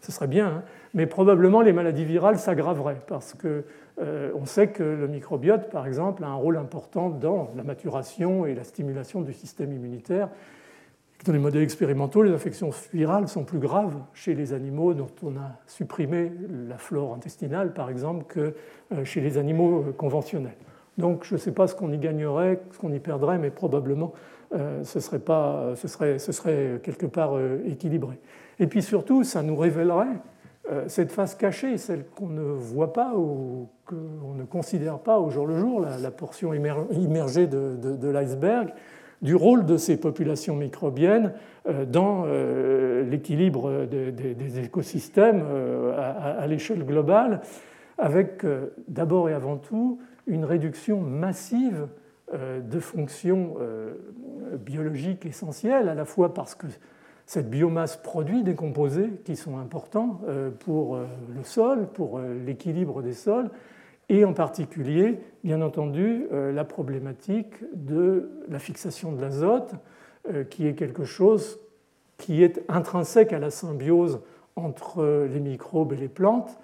ce 0.00 0.12
serait 0.12 0.26
bien, 0.26 0.46
hein. 0.46 0.62
mais 0.94 1.06
probablement 1.06 1.60
les 1.60 1.72
maladies 1.72 2.04
virales 2.04 2.38
s'aggraveraient 2.38 3.00
parce 3.06 3.34
qu'on 3.34 3.62
euh, 4.00 4.44
sait 4.46 4.68
que 4.68 4.82
le 4.82 5.06
microbiote, 5.08 5.70
par 5.70 5.86
exemple, 5.86 6.24
a 6.24 6.28
un 6.28 6.34
rôle 6.34 6.56
important 6.56 7.10
dans 7.10 7.50
la 7.54 7.62
maturation 7.62 8.46
et 8.46 8.54
la 8.54 8.64
stimulation 8.64 9.20
du 9.20 9.32
système 9.32 9.72
immunitaire. 9.72 10.28
Dans 11.26 11.34
les 11.34 11.38
modèles 11.38 11.62
expérimentaux, 11.62 12.22
les 12.22 12.32
infections 12.32 12.70
virales 12.94 13.28
sont 13.28 13.44
plus 13.44 13.58
graves 13.58 13.94
chez 14.14 14.34
les 14.34 14.54
animaux 14.54 14.94
dont 14.94 15.10
on 15.22 15.36
a 15.36 15.52
supprimé 15.66 16.32
la 16.66 16.78
flore 16.78 17.14
intestinale, 17.14 17.74
par 17.74 17.90
exemple, 17.90 18.24
que 18.26 18.54
euh, 18.92 19.04
chez 19.04 19.20
les 19.20 19.36
animaux 19.36 19.84
euh, 19.86 19.92
conventionnels. 19.92 20.56
Donc 20.96 21.24
je 21.24 21.34
ne 21.34 21.38
sais 21.38 21.52
pas 21.52 21.66
ce 21.66 21.74
qu'on 21.74 21.92
y 21.92 21.98
gagnerait, 21.98 22.62
ce 22.72 22.78
qu'on 22.78 22.92
y 22.92 23.00
perdrait, 23.00 23.38
mais 23.38 23.50
probablement 23.50 24.12
ce, 24.82 24.98
serait 24.98 25.20
pas, 25.20 25.74
ce, 25.76 25.86
serait, 25.86 26.80
quelque 26.82 27.06
part 27.06 27.38
équilibré. 27.64 28.18
Et 28.60 28.66
puis 28.66 28.82
surtout, 28.82 29.24
ça 29.24 29.42
nous 29.42 29.56
révélerait 29.56 30.20
euh, 30.70 30.84
cette 30.86 31.12
face 31.12 31.34
cachée, 31.34 31.78
celle 31.78 32.04
qu'on 32.04 32.28
ne 32.28 32.42
voit 32.42 32.92
pas 32.92 33.14
ou 33.16 33.68
qu'on 33.86 34.34
ne 34.36 34.44
considère 34.44 34.98
pas 34.98 35.18
au 35.18 35.30
jour 35.30 35.46
le 35.46 35.58
jour, 35.58 35.80
la, 35.80 36.10
portion 36.10 36.52
immergée 36.52 37.46
de, 37.46 37.76
de, 37.76 38.08
l'iceberg, 38.08 38.68
du 39.22 39.34
rôle 39.34 39.64
de 39.64 39.78
ces 39.78 39.96
populations 39.96 40.54
microbiennes 40.56 41.32
dans 41.88 42.24
l'équilibre 43.10 43.84
des 43.86 44.58
écosystèmes 44.60 45.44
à 45.98 46.46
l'échelle 46.46 46.84
globale, 46.86 47.42
avec 47.98 48.46
d'abord 48.88 49.28
et 49.28 49.34
avant 49.34 49.58
tout 49.58 49.98
une 50.26 50.46
réduction 50.46 51.02
massive 51.02 51.86
de 52.32 52.80
fonctions 52.80 53.56
biologiques 54.58 55.26
essentielles, 55.26 55.90
à 55.90 55.94
la 55.94 56.06
fois 56.06 56.32
parce 56.32 56.54
que 56.54 56.66
cette 57.30 57.48
biomasse 57.48 57.96
produit 57.96 58.42
des 58.42 58.56
composés 58.56 59.08
qui 59.24 59.36
sont 59.36 59.56
importants 59.58 60.20
euh, 60.26 60.50
pour 60.50 60.96
euh, 60.96 61.06
le 61.32 61.44
sol, 61.44 61.86
pour 61.86 62.18
euh, 62.18 62.34
l'équilibre 62.44 63.02
des 63.02 63.12
sols, 63.12 63.50
et 64.08 64.24
en 64.24 64.32
particulier, 64.32 65.20
bien 65.44 65.62
entendu, 65.62 66.26
la 66.32 66.64
problématique 66.64 67.54
de 67.72 68.28
la 68.48 68.58
fixation 68.58 69.12
de 69.12 69.20
l'azote, 69.20 69.74
qui 70.50 70.66
est 70.66 70.74
quelque 70.74 71.04
chose 71.04 71.60
qui 72.16 72.42
est 72.42 72.60
intrinsèque 72.68 73.32
à 73.32 73.38
la 73.38 73.50
symbiose 73.50 74.18
entre 74.56 75.28
les 75.32 75.38
microbes 75.38 75.92
et 75.92 75.96
les 75.96 76.08
plantes, 76.08 76.58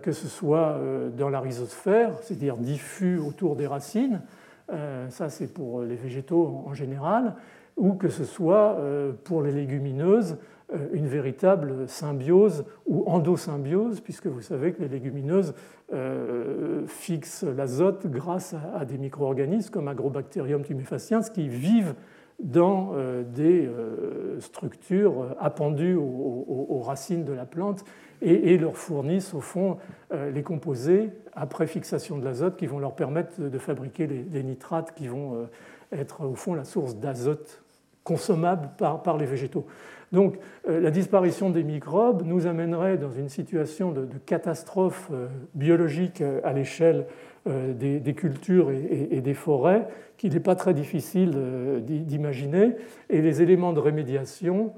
que 0.00 0.10
ce 0.10 0.26
soit 0.26 0.80
dans 1.18 1.28
la 1.28 1.40
rhizosphère, 1.40 2.14
c'est-à-dire 2.22 2.56
diffus 2.56 3.18
autour 3.18 3.56
des 3.56 3.66
racines, 3.66 4.22
ça 5.10 5.28
c'est 5.28 5.52
pour 5.52 5.82
les 5.82 5.96
végétaux 5.96 6.62
en 6.64 6.72
général, 6.72 7.34
ou 7.76 7.94
que 7.94 8.08
ce 8.08 8.24
soit 8.24 8.76
euh, 8.78 9.12
pour 9.24 9.42
les 9.42 9.52
légumineuses 9.52 10.38
euh, 10.72 10.88
une 10.92 11.06
véritable 11.06 11.88
symbiose 11.88 12.64
ou 12.86 13.04
endosymbiose, 13.06 14.00
puisque 14.00 14.26
vous 14.26 14.40
savez 14.40 14.72
que 14.72 14.82
les 14.82 14.88
légumineuses 14.88 15.54
euh, 15.92 16.86
fixent 16.86 17.44
l'azote 17.44 18.06
grâce 18.06 18.54
à 18.74 18.84
des 18.84 18.98
micro-organismes 18.98 19.70
comme 19.70 19.88
Agrobacterium 19.88 20.62
tumefaciens 20.62 21.20
qui 21.20 21.48
vivent 21.48 21.94
dans 22.38 22.92
des 23.34 23.66
structures 24.40 25.34
appendues 25.40 25.94
aux 25.96 26.82
racines 26.84 27.24
de 27.24 27.32
la 27.32 27.46
plante 27.46 27.82
et 28.20 28.58
leur 28.58 28.76
fournissent 28.76 29.32
au 29.32 29.40
fond 29.40 29.78
les 30.10 30.42
composés 30.42 31.12
après 31.32 31.66
fixation 31.66 32.18
de 32.18 32.26
l'azote 32.26 32.58
qui 32.58 32.66
vont 32.66 32.78
leur 32.78 32.94
permettre 32.94 33.40
de 33.40 33.58
fabriquer 33.58 34.06
les 34.06 34.42
nitrates 34.42 34.92
qui 34.94 35.08
vont 35.08 35.48
être 35.92 36.26
au 36.26 36.34
fond 36.34 36.52
la 36.52 36.64
source 36.64 36.96
d'azote 36.96 37.64
consommables 38.06 38.70
par, 38.78 39.18
les 39.18 39.26
végétaux. 39.26 39.66
Donc 40.12 40.38
euh, 40.68 40.80
la 40.80 40.92
disparition 40.92 41.50
des 41.50 41.64
microbes 41.64 42.22
nous 42.24 42.46
amènerait 42.46 42.96
dans 42.96 43.10
une 43.10 43.28
situation 43.28 43.90
de, 43.90 44.06
catastrophe 44.24 45.10
euh, 45.12 45.26
biologique 45.54 46.20
euh, 46.20 46.40
à 46.44 46.52
l'échelle 46.52 47.06
des, 47.46 48.14
cultures 48.14 48.72
et, 48.72 49.20
des 49.20 49.34
forêts 49.34 49.86
qu'il 50.16 50.32
n'est 50.32 50.40
pas 50.40 50.56
très 50.56 50.74
difficile 50.74 51.30
d'imaginer. 51.86 52.72
Et 53.08 53.22
les 53.22 53.40
éléments 53.40 53.72
de 53.72 53.78
rémédiation 53.78 54.72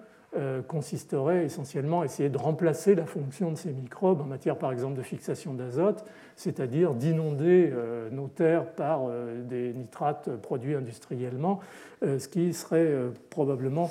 consisteraient 0.69 1.45
essentiellement 1.45 2.03
à 2.03 2.05
essayer 2.05 2.29
de 2.29 2.37
remplacer 2.37 2.95
la 2.95 3.07
fonction 3.07 3.51
de 3.51 3.57
ces 3.57 3.71
microbes 3.73 4.21
en 4.21 4.25
matière 4.25 4.57
par 4.57 4.73
exemple 4.73 4.97
de 4.97 5.03
fixation 5.03 5.55
d'azote, 5.55 6.05
c'est-à-dire 6.37 6.95
d'inonder 6.95 7.73
nos 8.13 8.29
terres 8.29 8.67
par 8.73 9.09
des 9.49 9.73
nitrates 9.73 10.31
produits 10.37 10.75
industriellement 10.75 11.61
euh, 12.05 12.19
ce 12.21 12.29
qui 12.29 12.53
serait 12.55 12.87
euh, 12.87 13.11
probablement 13.29 13.91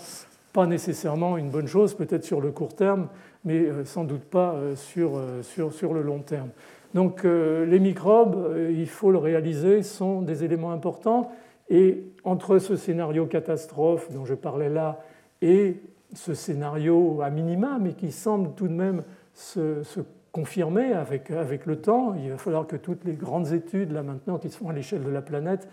pas 0.53 0.65
nécessairement 0.65 1.37
une 1.37 1.49
bonne 1.49 1.67
chose, 1.67 1.93
peut-être 1.93 2.23
sur 2.23 2.39
le 2.39 2.51
court 2.51 2.73
terme, 2.73 3.09
mais 3.43 3.59
euh, 3.59 3.83
sans 3.83 4.05
doute 4.05 4.23
pas 4.23 4.55
sur, 4.75 5.21
sur, 5.41 5.73
sur 5.73 5.93
le 5.93 6.01
long 6.01 6.19
terme. 6.19 6.49
Donc 6.93 7.25
les 7.25 7.79
microbes, 7.79 8.55
il 8.71 8.87
faut 8.87 9.11
le 9.11 9.17
réaliser, 9.17 9.83
sont 9.83 10.21
des 10.21 10.45
éléments 10.45 10.71
importants. 10.71 11.31
Et 11.69 12.05
entre 12.23 12.59
ce 12.59 12.77
scénario 12.77 13.25
catastrophe 13.25 14.09
dont 14.11 14.25
je 14.25 14.33
parlais 14.33 14.69
là 14.69 15.01
et 15.41 15.75
ce 16.13 16.33
scénario 16.33 17.21
à 17.21 17.29
minima, 17.29 17.77
mais 17.79 17.93
qui 17.93 18.11
semble 18.11 18.53
tout 18.55 18.67
de 18.67 18.73
même 18.73 19.03
se, 19.33 19.83
confirmer 20.31 20.93
avec, 20.93 21.31
avec 21.31 21.65
le 21.65 21.81
temps, 21.81 22.13
il 22.13 22.29
va 22.29 22.37
falloir 22.37 22.67
que 22.67 22.75
toutes 22.75 23.03
les 23.05 23.13
grandes 23.13 23.53
études 23.53 23.91
là 23.91 24.03
maintenant 24.03 24.37
qui 24.37 24.49
se 24.49 24.57
font 24.57 24.69
à 24.69 24.73
l'échelle 24.73 25.03
de 25.03 25.09
la 25.09 25.23
planète 25.23 25.67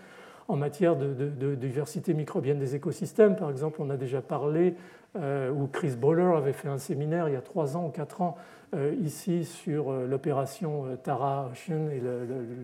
en 0.47 0.55
matière 0.55 0.95
de, 0.95 1.55
diversité 1.55 2.13
microbienne 2.13 2.59
des 2.59 2.75
écosystèmes. 2.75 3.35
Par 3.35 3.49
exemple, 3.49 3.81
on 3.81 3.89
a 3.89 3.97
déjà 3.97 4.21
parlé, 4.21 4.75
euh, 5.17 5.51
où 5.51 5.67
Chris 5.67 5.95
Boller 5.95 6.33
avait 6.35 6.53
fait 6.53 6.67
un 6.67 6.77
séminaire 6.77 7.27
il 7.29 7.33
y 7.33 7.37
a 7.37 7.41
trois 7.41 7.77
ans 7.77 7.87
ou 7.87 7.89
quatre 7.89 8.21
ans 8.21 8.35
euh, 8.75 8.93
ici 9.01 9.45
sur 9.45 9.89
euh, 9.89 10.07
l'opération 10.07 10.85
Tara 11.03 11.49
Ocean 11.51 11.89
et 11.89 12.01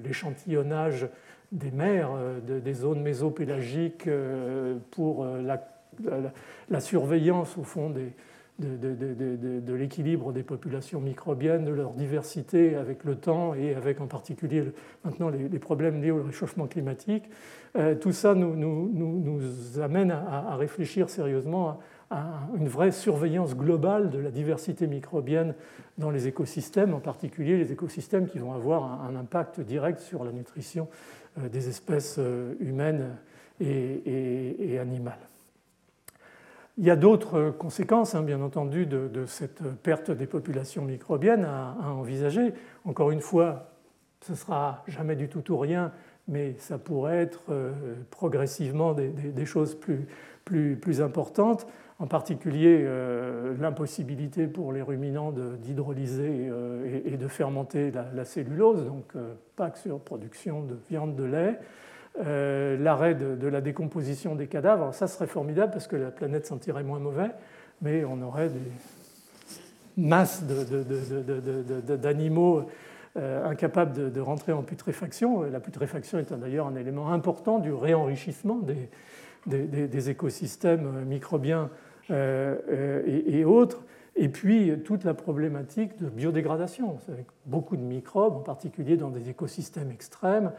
l'échantillonnage 0.03 1.07
des 1.52 1.72
mers, 1.72 2.11
des 2.48 2.73
zones 2.73 3.02
mésopélagiques 3.02 4.07
pour 4.91 5.26
la, 5.26 5.61
la, 6.69 6.80
surveillance 6.80 7.57
au 7.57 7.63
fond 7.63 7.89
des, 7.89 8.13
de, 8.61 9.73
l'équilibre 9.73 10.31
des 10.31 10.43
populations 10.43 10.99
microbiennes, 10.99 11.65
de 11.65 11.72
leur 11.72 11.93
diversité 11.93 12.76
avec 12.76 13.03
le 13.03 13.15
temps 13.15 13.53
et 13.53 13.76
avec 13.76 14.01
en 14.01 14.07
particulier 14.07 14.63
maintenant 15.03 15.30
les, 15.30 15.59
problèmes 15.59 16.01
liés 16.01 16.11
au 16.11 16.23
réchauffement 16.23 16.68
climatique. 16.68 17.23
Euh, 17.77 17.95
tout 17.95 18.11
ça 18.11 18.35
nous, 18.35 18.55
nous, 18.55 19.80
amène 19.80 20.11
à, 20.11 20.55
réfléchir 20.55 21.09
sérieusement 21.09 21.80
à, 22.09 22.41
une 22.57 22.68
vraie 22.68 22.91
surveillance 22.91 23.55
globale 23.55 24.09
de 24.09 24.19
la 24.19 24.31
diversité 24.31 24.88
microbienne 24.88 25.55
dans 25.97 26.11
les 26.11 26.27
écosystèmes, 26.27 26.93
en 26.93 26.99
particulier 26.99 27.57
les 27.57 27.72
écosystèmes 27.72 28.27
qui 28.27 28.39
vont 28.39 28.53
avoir 28.53 29.03
un, 29.03 29.15
impact 29.15 29.61
direct 29.61 29.99
sur 29.99 30.23
la 30.23 30.31
nutrition 30.31 30.88
euh, 31.39 31.49
des 31.49 31.69
espèces 31.69 32.18
euh, 32.19 32.53
humaines 32.59 33.15
et 33.59 34.80
animales. 34.80 35.30
Il 36.81 36.87
y 36.87 36.89
a 36.89 36.95
d'autres 36.95 37.51
conséquences, 37.51 38.15
hein, 38.15 38.23
bien 38.23 38.41
entendu, 38.41 38.87
de, 38.87 39.25
cette 39.27 39.61
perte 39.83 40.09
des 40.09 40.25
populations 40.25 40.83
microbiennes 40.83 41.45
à, 41.45 41.75
envisager. 41.91 42.55
Encore 42.85 43.11
une 43.11 43.21
fois, 43.21 43.67
ce 44.21 44.31
ne 44.31 44.37
sera 44.37 44.83
jamais 44.87 45.15
du 45.15 45.29
tout 45.29 45.51
ou 45.51 45.59
rien, 45.59 45.91
mais 46.27 46.55
ça 46.57 46.79
pourrait 46.79 47.17
être 47.17 47.43
euh, 47.51 47.71
progressivement 48.09 48.93
des, 48.95 49.45
choses 49.45 49.77
plus, 50.43 51.01
importantes, 51.01 51.67
en 51.99 52.07
particulier 52.07 52.81
euh, 52.81 53.53
l'impossibilité 53.59 54.47
pour 54.47 54.73
les 54.73 54.81
ruminants 54.81 55.31
d'hydrolyser 55.31 56.49
euh, 56.49 56.99
et, 57.05 57.15
de 57.15 57.27
fermenter 57.27 57.91
la, 57.91 58.07
la 58.11 58.25
cellulose, 58.25 58.87
donc 58.87 59.13
pas 59.55 59.69
que 59.69 59.77
sur 59.77 59.99
production 59.99 60.63
de 60.63 60.79
viande, 60.89 61.15
de 61.15 61.25
lait, 61.25 61.59
euh, 62.19 62.77
l'arrêt 62.77 63.15
de, 63.15 63.47
la 63.47 63.61
décomposition 63.61 64.35
des 64.35 64.47
cadavres. 64.47 64.93
ça 64.93 65.07
serait 65.07 65.27
formidable 65.27 65.71
parce 65.71 65.88
que 65.88 65.95
la 65.95 66.11
planète 66.11 66.45
sentirait 66.45 66.83
moins 66.83 66.99
mauvais, 66.99 67.31
mais 67.81 68.03
on 68.03 68.21
aurait 68.21 68.49
des 68.49 68.59
masses 69.95 70.43
d'animaux 72.01 72.63
euh, 73.15 73.45
incapables 73.45 74.11
de, 74.11 74.19
rentrer 74.19 74.51
en 74.51 74.61
putréfaction. 74.61 75.43
La 75.43 75.61
putréfaction 75.61 76.19
est 76.19 76.33
d'ailleurs 76.33 76.67
un 76.67 76.75
élément 76.75 77.13
important 77.13 77.59
du 77.59 77.71
réenrichissement 77.71 78.59
des, 79.45 80.09
écosystèmes 80.09 81.05
microbiens 81.05 81.69
euh, 82.09 83.03
et, 83.05 83.45
autres. 83.45 83.85
Et 84.17 84.27
puis 84.27 84.73
toute 84.83 85.05
la 85.05 85.13
problématique 85.13 85.97
de 85.97 86.09
biodégradation. 86.09 86.97
Avec 87.07 87.27
beaucoup 87.45 87.77
de 87.77 87.81
microbes, 87.81 88.35
en 88.35 88.41
particulier 88.41 88.97
dans 88.97 89.09
des 89.09 89.29
écosystèmes 89.29 89.91
extrêmes, 89.91 90.51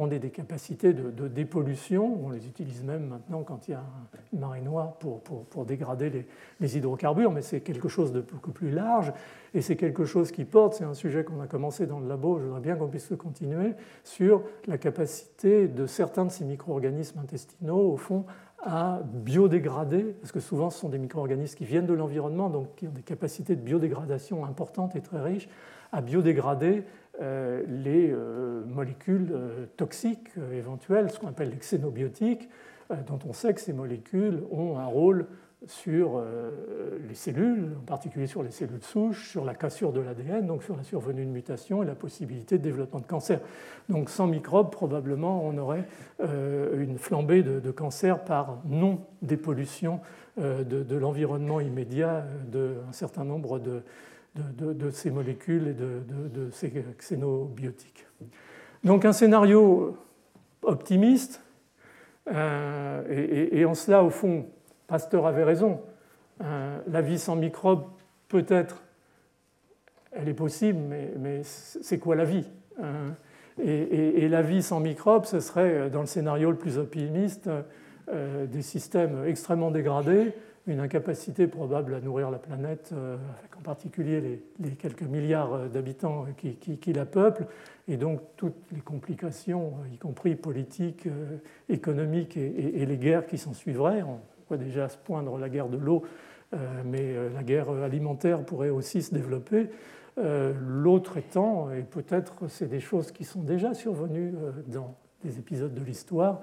ont 0.00 0.06
des, 0.06 0.18
capacités 0.30 0.92
de, 0.92 1.28
dépollution. 1.28 2.18
On 2.24 2.30
les 2.30 2.46
utilise 2.46 2.82
même 2.82 3.06
maintenant 3.06 3.42
quand 3.42 3.68
il 3.68 3.72
y 3.72 3.74
a 3.74 3.84
une 4.32 4.40
marée 4.40 4.60
noire 4.60 4.94
pour, 4.94 5.20
pour, 5.20 5.64
dégrader 5.64 6.26
les, 6.60 6.76
hydrocarbures, 6.76 7.30
mais 7.30 7.42
c'est 7.42 7.60
quelque 7.60 7.88
chose 7.88 8.12
de 8.12 8.20
beaucoup 8.20 8.52
plus 8.52 8.70
large 8.70 9.12
et 9.52 9.60
c'est 9.60 9.76
quelque 9.76 10.04
chose 10.04 10.30
qui 10.30 10.44
porte, 10.44 10.74
c'est 10.74 10.84
un 10.84 10.94
sujet 10.94 11.24
qu'on 11.24 11.40
a 11.40 11.46
commencé 11.46 11.86
dans 11.86 12.00
le 12.00 12.08
labo, 12.08 12.38
je 12.38 12.44
voudrais 12.44 12.60
bien 12.60 12.76
qu'on 12.76 12.88
puisse 12.88 13.10
le 13.10 13.16
continuer, 13.16 13.74
sur 14.04 14.42
la 14.66 14.78
capacité 14.78 15.68
de 15.68 15.86
certains 15.86 16.24
de 16.24 16.30
ces 16.30 16.44
micro-organismes 16.44 17.18
intestinaux, 17.18 17.92
au 17.92 17.96
fond, 17.96 18.24
à 18.62 19.00
biodégrader, 19.04 20.14
parce 20.20 20.32
que 20.32 20.40
souvent 20.40 20.70
ce 20.70 20.78
sont 20.78 20.88
des 20.88 20.98
micro-organismes 20.98 21.56
qui 21.56 21.64
viennent 21.64 21.86
de 21.86 21.94
l'environnement, 21.94 22.48
donc 22.48 22.74
qui 22.76 22.86
ont 22.86 22.92
des 22.92 23.02
capacités 23.02 23.56
de 23.56 23.62
biodégradation 23.62 24.44
importantes 24.44 24.94
et 24.96 25.00
très 25.00 25.20
riches, 25.20 25.48
à 25.92 26.00
biodégrader 26.02 26.84
les 27.20 28.10
euh, 28.10 28.62
molécules 28.64 29.28
euh, 29.32 29.66
toxiques 29.76 30.30
éventuelles, 30.52 31.10
ce 31.10 31.18
qu'on 31.18 31.28
appelle 31.28 31.50
les 31.50 31.56
xénobiotiques, 31.56 32.48
dont 33.06 33.20
on 33.28 33.32
sait 33.32 33.54
que 33.54 33.60
ces 33.60 33.72
molécules 33.72 34.42
ont 34.50 34.76
un 34.76 34.86
rôle 34.86 35.26
sur 35.68 36.20
les 37.08 37.14
cellules, 37.14 37.68
en 37.80 37.84
particulier 37.84 38.26
sur 38.26 38.42
les 38.42 38.50
cellules 38.50 38.82
souches, 38.82 39.30
sur 39.30 39.44
la 39.44 39.54
cassure 39.54 39.92
de 39.92 40.00
l'ADN, 40.00 40.44
donc 40.44 40.64
sur 40.64 40.76
la 40.76 40.82
survenue 40.82 41.24
de 41.24 41.30
mutation 41.30 41.84
et 41.84 41.86
la 41.86 41.94
possibilité 41.94 42.58
de 42.58 42.64
développement 42.64 42.98
de 42.98 43.06
cancer. 43.06 43.38
Donc 43.88 44.10
sans 44.10 44.26
microbes, 44.26 44.72
probablement, 44.72 45.44
on 45.44 45.56
aurait 45.56 45.84
une 46.18 46.98
flambée 46.98 47.44
de, 47.44 47.70
cancer 47.70 48.24
par 48.24 48.58
non-dépollution 48.64 50.00
de, 50.36 50.96
l'environnement 50.96 51.60
immédiat 51.60 52.24
d'un 52.50 52.90
certain 52.90 53.22
nombre 53.22 53.60
de, 53.60 53.84
de, 54.34 54.90
ces 54.90 55.10
molécules 55.10 55.68
et 55.68 55.74
de, 55.74 56.50
ces 56.52 56.72
xénobiotiques. 56.98 58.06
Donc 58.84 59.04
un 59.04 59.12
scénario 59.12 59.96
optimiste 60.62 61.42
et, 62.28 63.64
en 63.64 63.74
cela, 63.74 64.04
au 64.04 64.10
fond, 64.10 64.46
Pasteur 64.86 65.26
avait 65.26 65.44
raison. 65.44 65.80
la 66.40 67.00
vie 67.00 67.18
sans 67.18 67.36
microbes, 67.36 67.84
peut-être, 68.28 68.82
elle 70.12 70.28
est 70.28 70.34
possible, 70.34 70.78
mais, 71.18 71.42
c'est 71.42 71.98
quoi 71.98 72.14
la 72.14 72.24
vie 72.24 72.48
et, 73.62 74.28
la 74.28 74.42
vie 74.42 74.62
sans 74.62 74.80
microbes, 74.80 75.24
ce 75.24 75.40
serait, 75.40 75.90
dans 75.90 76.00
le 76.00 76.06
scénario 76.06 76.50
le 76.50 76.56
plus 76.56 76.78
optimiste, 76.78 77.50
des 78.12 78.62
systèmes 78.62 79.24
extrêmement 79.26 79.70
dégradés, 79.70 80.32
une 80.70 80.80
incapacité 80.80 81.46
probable 81.46 81.94
à 81.94 82.00
nourrir 82.00 82.30
la 82.30 82.38
planète, 82.38 82.90
euh, 82.92 83.16
en 83.58 83.62
particulier 83.62 84.40
les, 84.58 84.70
quelques 84.70 85.02
milliards 85.02 85.54
euh, 85.54 85.68
d'habitants 85.68 86.26
qui, 86.36 86.92
la 86.92 87.04
peuplent, 87.04 87.46
et 87.88 87.96
donc 87.96 88.20
toutes 88.36 88.54
les 88.72 88.80
complications, 88.80 89.74
y 89.92 89.98
compris 89.98 90.36
politiques, 90.36 91.06
euh, 91.06 91.38
économiques 91.68 92.36
et, 92.36 92.86
les 92.86 92.96
guerres 92.96 93.26
qui 93.26 93.38
s'en 93.38 93.52
suivraient. 93.52 94.02
On 94.02 94.20
voit 94.48 94.56
déjà 94.56 94.88
se 94.88 94.96
poindre 94.96 95.38
la 95.38 95.48
guerre 95.48 95.68
de 95.68 95.76
l'eau, 95.76 96.04
mais 96.84 97.14
la 97.32 97.44
guerre 97.44 97.70
alimentaire 97.70 98.44
pourrait 98.44 98.70
aussi 98.70 99.02
se 99.02 99.14
développer. 99.14 99.70
L'autre 100.16 101.16
étant, 101.16 101.70
et 101.70 101.82
peut-être 101.82 102.48
c'est 102.48 102.66
des 102.66 102.80
choses 102.80 103.12
qui 103.12 103.22
sont 103.22 103.42
déjà 103.42 103.74
survenues 103.74 104.34
dans 104.66 104.96
des 105.22 105.38
épisodes 105.38 105.72
de 105.72 105.84
l'histoire, 105.84 106.42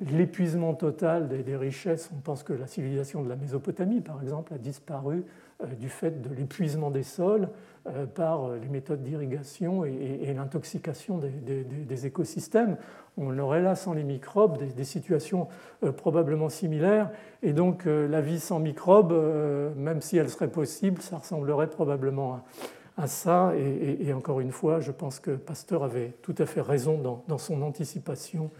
l'épuisement 0.00 0.74
total 0.74 1.28
des, 1.28 1.56
richesses. 1.56 2.10
On 2.16 2.20
pense 2.20 2.42
que 2.42 2.52
la 2.52 2.66
civilisation 2.66 3.22
de 3.22 3.28
la 3.28 3.36
Mésopotamie, 3.36 4.00
par 4.00 4.22
exemple, 4.22 4.54
a 4.54 4.58
disparu 4.58 5.24
euh, 5.62 5.66
du 5.78 5.88
fait 5.88 6.22
de 6.22 6.34
l'épuisement 6.34 6.90
des 6.90 7.02
sols 7.02 7.48
euh, 7.86 8.06
par 8.06 8.44
euh, 8.44 8.58
les 8.58 8.68
méthodes 8.68 9.02
d'irrigation 9.02 9.84
et, 9.84 10.32
l'intoxication 10.34 11.18
des, 11.18 12.06
écosystèmes. 12.06 12.76
On 13.18 13.38
aurait 13.38 13.60
là, 13.60 13.74
sans 13.74 13.92
les 13.92 14.04
microbes, 14.04 14.58
des, 14.74 14.84
situations 14.84 15.48
probablement 15.98 16.48
similaires. 16.48 17.10
Et 17.42 17.52
donc, 17.52 17.84
la 17.84 18.20
vie 18.22 18.40
sans 18.40 18.58
microbes, 18.58 19.12
même 19.76 20.00
si 20.00 20.16
elle 20.16 20.30
serait 20.30 20.48
possible, 20.48 21.02
ça 21.02 21.18
ressemblerait 21.18 21.68
probablement 21.68 22.40
à, 22.96 23.06
ça. 23.06 23.52
Et, 23.56 24.12
encore 24.14 24.40
une 24.40 24.52
fois, 24.52 24.80
je 24.80 24.92
pense 24.92 25.18
que 25.18 25.32
Pasteur 25.32 25.82
avait 25.82 26.14
tout 26.22 26.34
à 26.38 26.46
fait 26.46 26.62
raison 26.62 26.96
dans, 26.96 27.24
dans 27.28 27.38
son 27.38 27.60
anticipation 27.60 28.50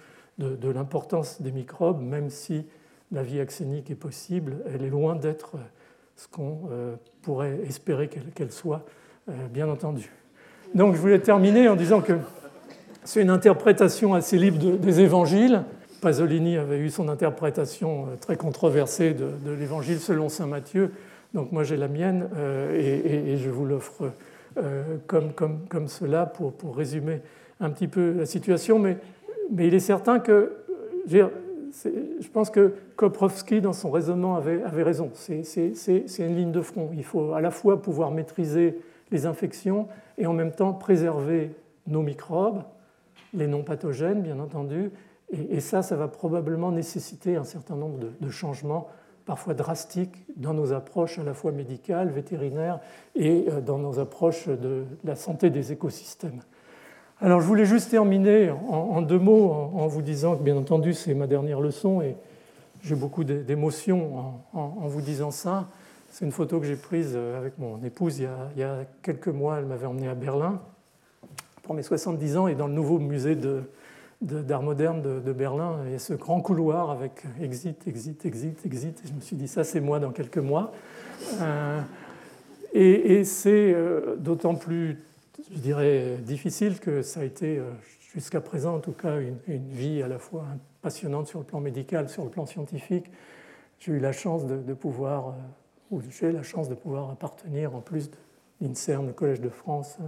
de, 0.40 0.70
l'importance 0.70 1.42
des 1.42 1.52
microbes, 1.52 2.00
même 2.00 2.30
si 2.30 2.64
la 3.12 3.22
vie 3.22 3.40
axénique 3.40 3.90
est 3.90 3.96
possible, 3.96 4.58
elle 4.72 4.82
est 4.82 4.90
loin 4.90 5.16
d'être 5.16 5.56
ce 6.16 6.28
qu'on 6.28 6.68
euh, 6.70 6.96
pourrait 7.22 7.58
espérer 7.66 8.08
qu'elle 8.08 8.52
soit, 8.52 8.84
euh, 9.28 9.32
bien 9.50 9.68
entendu. 9.68 10.10
Donc 10.74 10.94
je 10.94 11.00
voulais 11.00 11.18
terminer 11.18 11.68
en 11.68 11.76
disant 11.76 12.00
que 12.00 12.12
c'est 13.04 13.22
une 13.22 13.30
interprétation 13.30 14.14
assez 14.14 14.38
libre 14.38 14.76
des 14.76 15.00
évangiles. 15.00 15.62
Pasolini 16.00 16.56
avait 16.56 16.78
eu 16.78 16.90
son 16.90 17.08
interprétation 17.08 18.06
euh, 18.06 18.16
très 18.16 18.36
controversée 18.36 19.14
de, 19.14 19.52
l'évangile 19.52 19.98
selon 19.98 20.28
saint 20.28 20.46
Matthieu, 20.46 20.92
donc 21.34 21.52
moi 21.52 21.64
j'ai 21.64 21.76
la 21.76 21.88
mienne 21.88 22.28
et, 22.74 23.36
je 23.36 23.50
vous 23.50 23.64
l'offre 23.64 24.10
comme, 25.06 25.32
comme, 25.32 25.60
comme, 25.68 25.86
cela 25.86 26.26
pour, 26.26 26.52
pour 26.52 26.76
résumer 26.76 27.20
un 27.60 27.70
petit 27.70 27.86
peu 27.86 28.12
la 28.12 28.26
situation. 28.26 28.80
Mais 28.80 28.96
mais 29.50 29.66
il 29.66 29.74
est 29.74 29.80
certain 29.80 30.20
que, 30.20 30.52
je, 31.06 32.28
pense 32.32 32.50
que 32.50 32.74
Koprovsky, 32.96 33.60
dans 33.60 33.72
son 33.72 33.90
raisonnement, 33.90 34.36
avait, 34.36 34.82
raison. 34.82 35.10
C'est 35.14 36.18
une 36.18 36.36
ligne 36.36 36.52
de 36.52 36.60
front. 36.60 36.90
Il 36.94 37.04
faut 37.04 37.32
à 37.32 37.40
la 37.40 37.50
fois 37.50 37.82
pouvoir 37.82 38.10
maîtriser 38.10 38.78
les 39.10 39.26
infections 39.26 39.88
et 40.18 40.26
en 40.26 40.32
même 40.32 40.52
temps 40.52 40.72
préserver 40.72 41.50
nos 41.86 42.02
microbes, 42.02 42.62
les 43.34 43.46
non 43.46 43.62
pathogènes, 43.62 44.22
bien 44.22 44.38
entendu. 44.38 44.90
Et, 45.30 45.60
ça, 45.60 45.82
ça 45.82 45.96
va 45.96 46.08
probablement 46.08 46.72
nécessiter 46.72 47.36
un 47.36 47.44
certain 47.44 47.76
nombre 47.76 47.98
de, 48.20 48.30
changements 48.30 48.88
parfois 49.26 49.54
drastiques 49.54 50.16
dans 50.36 50.54
nos 50.54 50.72
approches 50.72 51.18
à 51.18 51.22
la 51.22 51.34
fois 51.34 51.52
médicales, 51.52 52.10
vétérinaires 52.10 52.80
et 53.14 53.46
euh, 53.48 53.60
dans 53.60 53.78
nos 53.78 54.00
approches 54.00 54.48
de 54.48 54.84
la 55.04 55.14
santé 55.14 55.50
des 55.50 55.70
écosystèmes. 55.70 56.40
Alors 57.22 57.42
je 57.42 57.46
voulais 57.46 57.66
juste 57.66 57.90
terminer 57.90 58.50
en, 58.50 59.02
deux 59.02 59.18
mots 59.18 59.52
en, 59.52 59.86
vous 59.86 60.00
disant 60.00 60.36
que 60.36 60.42
bien 60.42 60.56
entendu 60.56 60.94
c'est 60.94 61.12
ma 61.12 61.26
dernière 61.26 61.60
leçon 61.60 62.00
et 62.00 62.16
j'ai 62.82 62.94
beaucoup 62.94 63.24
d'émotions 63.24 64.40
en, 64.54 64.86
vous 64.86 65.02
disant 65.02 65.30
ça. 65.30 65.66
C'est 66.10 66.24
une 66.24 66.32
photo 66.32 66.58
que 66.60 66.66
j'ai 66.66 66.76
prise 66.76 67.14
avec 67.36 67.58
mon 67.58 67.78
épouse 67.84 68.20
il 68.20 68.58
y 68.58 68.62
a, 68.62 68.78
quelques 69.02 69.28
mois. 69.28 69.58
Elle 69.58 69.66
m'avait 69.66 69.84
emmené 69.84 70.08
à 70.08 70.14
Berlin 70.14 70.62
pour 71.62 71.74
mes 71.74 71.82
70 71.82 72.38
ans 72.38 72.46
et 72.46 72.54
dans 72.54 72.68
le 72.68 72.72
nouveau 72.72 72.98
musée 72.98 73.36
d'art 74.22 74.62
moderne 74.62 75.02
de, 75.02 75.32
Berlin, 75.34 75.76
il 75.84 75.92
y 75.92 75.96
a 75.96 75.98
ce 75.98 76.14
grand 76.14 76.40
couloir 76.40 76.90
avec 76.90 77.24
exit, 77.38 77.86
exit, 77.86 78.24
exit, 78.24 78.64
exit. 78.64 78.98
Et 79.04 79.08
je 79.08 79.12
me 79.12 79.20
suis 79.20 79.36
dit, 79.36 79.46
ça 79.46 79.62
c'est 79.62 79.80
moi 79.80 79.98
dans 79.98 80.10
quelques 80.10 80.38
mois. 80.38 80.72
Euh, 81.42 81.80
et, 82.72 83.24
c'est 83.24 83.74
euh, 83.74 84.16
d'autant 84.16 84.54
plus 84.54 84.96
je 85.50 85.58
dirais, 85.58 86.16
difficile 86.18 86.78
que 86.80 87.02
ça 87.02 87.20
a 87.20 87.24
été, 87.24 87.58
euh, 87.58 87.70
jusqu'à 88.12 88.40
présent 88.40 88.76
en 88.76 88.80
tout 88.80 88.92
cas, 88.92 89.18
une, 89.20 89.68
vie 89.68 90.02
à 90.02 90.08
la 90.08 90.18
fois 90.18 90.44
passionnante 90.82 91.26
sur 91.28 91.38
le 91.38 91.44
plan 91.44 91.60
médical, 91.60 92.08
sur 92.08 92.24
le 92.24 92.30
plan 92.30 92.46
scientifique. 92.46 93.10
J'ai 93.78 93.92
eu 93.92 93.98
la 93.98 94.12
chance 94.12 94.46
de, 94.46 94.74
pouvoir, 94.74 95.28
euh, 95.28 95.32
ou 95.90 96.02
j'ai 96.10 96.32
la 96.32 96.42
chance 96.42 96.68
de 96.68 96.74
pouvoir 96.74 97.10
appartenir, 97.10 97.74
en 97.74 97.80
plus 97.80 98.10
de 98.10 98.16
l'INSERM, 98.60 99.06
le 99.06 99.12
Collège 99.12 99.40
de 99.40 99.48
France, 99.48 99.98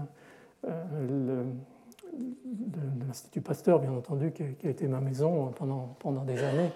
euh, 0.68 1.06
de, 1.06 1.44
l'Institut 3.06 3.40
Pasteur, 3.40 3.80
bien 3.80 3.92
entendu, 3.92 4.32
qui 4.32 4.42
a, 4.42 4.70
été 4.70 4.86
ma 4.86 5.00
maison 5.00 5.50
pendant, 5.56 5.96
pendant 5.98 6.24
des 6.24 6.38
années, 6.42 6.70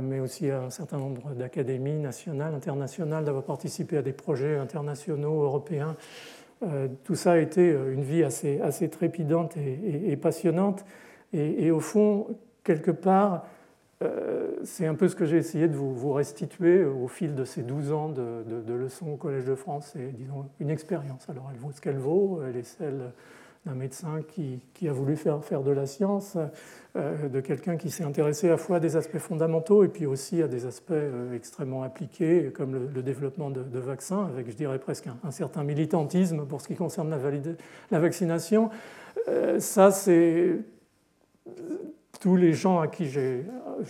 mais 0.00 0.20
aussi 0.20 0.48
à 0.50 0.62
un 0.62 0.70
certain 0.70 0.98
nombre 0.98 1.32
d'académies 1.34 1.98
nationales, 1.98 2.54
internationales, 2.54 3.24
d'avoir 3.24 3.42
participé 3.42 3.96
à 3.96 4.02
des 4.02 4.12
projets 4.12 4.56
internationaux, 4.56 5.42
européens, 5.42 5.96
euh, 5.96 6.35
tout 7.04 7.14
ça 7.14 7.32
a 7.32 7.38
été 7.38 7.70
euh, 7.70 7.92
une 7.92 8.02
vie 8.02 8.24
assez, 8.24 8.60
assez 8.60 8.88
trépidante 8.88 9.56
et, 9.56 10.16
passionnante. 10.16 10.84
Et, 11.32 11.70
au 11.70 11.80
fond, 11.80 12.28
quelque 12.64 12.90
part, 12.90 13.46
euh, 14.02 14.52
c'est 14.64 14.86
un 14.86 14.94
peu 14.94 15.08
ce 15.08 15.16
que 15.16 15.26
j'ai 15.26 15.36
essayé 15.36 15.68
de 15.68 15.76
vous, 15.76 16.12
restituer 16.12 16.84
au 16.84 17.08
fil 17.08 17.34
de 17.34 17.44
ces 17.44 17.62
12 17.62 17.92
ans 17.92 18.08
de, 18.08 18.72
leçons 18.72 19.08
au 19.08 19.16
Collège 19.16 19.44
de 19.44 19.54
France. 19.54 19.90
C'est, 19.92 20.12
disons, 20.16 20.46
une 20.60 20.70
expérience. 20.70 21.28
Alors, 21.28 21.50
elle 21.52 21.58
vaut 21.58 21.72
ce 21.72 21.80
qu'elle 21.80 21.98
vaut. 21.98 22.40
Elle 22.48 22.56
est 22.56 22.62
celle 22.62 23.12
d'un 23.66 23.74
médecin 23.74 24.22
qui, 24.28 24.88
a 24.88 24.92
voulu 24.92 25.16
faire, 25.16 25.44
faire 25.44 25.62
de 25.62 25.72
la 25.72 25.86
science, 25.86 26.38
euh, 26.94 27.28
de 27.28 27.40
quelqu'un 27.40 27.76
qui 27.76 27.90
s'est 27.90 28.04
intéressé 28.04 28.46
à 28.46 28.50
la 28.50 28.56
fois 28.56 28.76
à 28.76 28.80
des 28.80 28.96
aspects 28.96 29.18
fondamentaux 29.18 29.82
et 29.82 29.88
puis 29.88 30.06
aussi 30.06 30.40
à 30.40 30.46
des 30.46 30.66
aspects 30.66 30.92
euh, 30.92 31.34
extrêmement 31.34 31.82
appliqués, 31.82 32.52
comme 32.54 32.88
le, 32.94 33.02
développement 33.02 33.50
de, 33.50 33.78
vaccins, 33.80 34.24
avec, 34.26 34.48
je 34.50 34.56
dirais, 34.56 34.78
presque 34.78 35.08
un, 35.24 35.30
certain 35.32 35.64
militantisme 35.64 36.46
pour 36.46 36.60
ce 36.60 36.68
qui 36.68 36.76
concerne 36.76 37.10
la, 37.10 37.18
la 37.90 37.98
vaccination. 37.98 38.70
Euh, 39.26 39.58
ça, 39.58 39.90
c'est 39.90 40.58
tous 42.20 42.36
les 42.36 42.52
gens 42.52 42.78
à 42.78 42.86
qui 42.86 43.06
je 43.10 43.42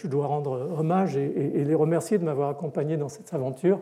dois 0.04 0.26
rendre 0.26 0.72
hommage 0.78 1.18
et, 1.18 1.64
les 1.64 1.74
remercier 1.74 2.16
de 2.16 2.24
m'avoir 2.24 2.48
accompagné 2.48 2.96
dans 2.96 3.10
cette 3.10 3.32
aventure. 3.34 3.78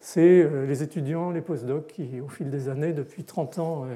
C'est 0.00 0.48
les 0.66 0.82
étudiants, 0.82 1.30
les 1.30 1.40
postdocs 1.40 1.86
qui, 1.86 2.20
au 2.20 2.28
fil 2.28 2.50
des 2.50 2.68
années, 2.68 2.92
depuis 2.92 3.24
30 3.24 3.58
ans, 3.58 3.86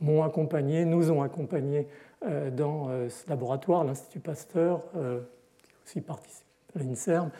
m'ont 0.00 0.22
accompagné, 0.22 0.84
nous 0.84 1.10
ont 1.10 1.22
accompagnés 1.22 1.86
euh, 2.26 2.50
dans 2.50 2.88
euh, 2.88 3.08
ce 3.08 3.28
laboratoire, 3.28 3.84
l'Institut 3.84 4.20
Pasteur, 4.20 4.82
euh, 4.96 5.20
qui 5.62 5.72
aussi 5.84 6.00
participe 6.00 6.44
à 6.74 6.80
l'INSERM, 6.80 7.30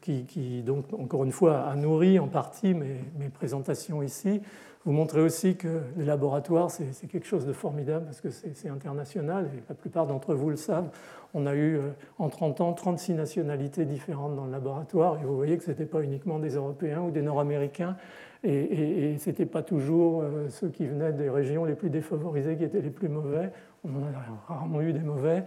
qui, 0.00 0.62
donc, 0.62 0.92
encore 0.92 1.24
une 1.24 1.30
fois, 1.30 1.60
a 1.68 1.76
nourri 1.76 2.18
en 2.18 2.26
partie 2.26 2.74
mes, 2.74 2.96
mes 3.18 3.28
présentations 3.28 4.02
ici. 4.02 4.40
Vous 4.84 4.92
montrez 4.92 5.20
aussi 5.20 5.54
que 5.54 5.82
les 5.96 6.04
laboratoires, 6.04 6.70
c'est 6.70 7.06
quelque 7.06 7.26
chose 7.26 7.46
de 7.46 7.52
formidable 7.52 8.06
parce 8.06 8.20
que 8.20 8.30
c'est 8.30 8.68
international 8.68 9.48
et 9.54 9.62
la 9.68 9.74
plupart 9.76 10.08
d'entre 10.08 10.34
vous 10.34 10.50
le 10.50 10.56
savent. 10.56 10.88
On 11.34 11.46
a 11.46 11.54
eu 11.54 11.78
en 12.18 12.28
30 12.28 12.60
ans 12.60 12.72
36 12.72 13.14
nationalités 13.14 13.84
différentes 13.84 14.34
dans 14.34 14.46
le 14.46 14.50
laboratoire 14.50 15.20
et 15.20 15.24
vous 15.24 15.36
voyez 15.36 15.56
que 15.56 15.64
ce 15.64 15.70
n'était 15.70 15.86
pas 15.86 16.02
uniquement 16.02 16.40
des 16.40 16.56
Européens 16.56 17.02
ou 17.02 17.12
des 17.12 17.22
Nord-Américains, 17.22 17.96
et, 18.44 19.16
ce 19.18 19.30
n'était 19.30 19.46
pas 19.46 19.62
toujours 19.62 20.22
euh, 20.22 20.48
ceux 20.48 20.68
qui 20.68 20.86
venaient 20.86 21.12
des 21.12 21.30
régions 21.30 21.64
les 21.64 21.74
plus 21.74 21.90
défavorisées 21.90 22.56
qui 22.56 22.64
étaient 22.64 22.80
les 22.80 22.90
plus 22.90 23.08
mauvais. 23.08 23.50
On 23.84 23.90
en 23.90 24.06
a 24.06 24.52
rarement 24.52 24.80
eu 24.80 24.92
des 24.92 25.00
mauvais. 25.00 25.44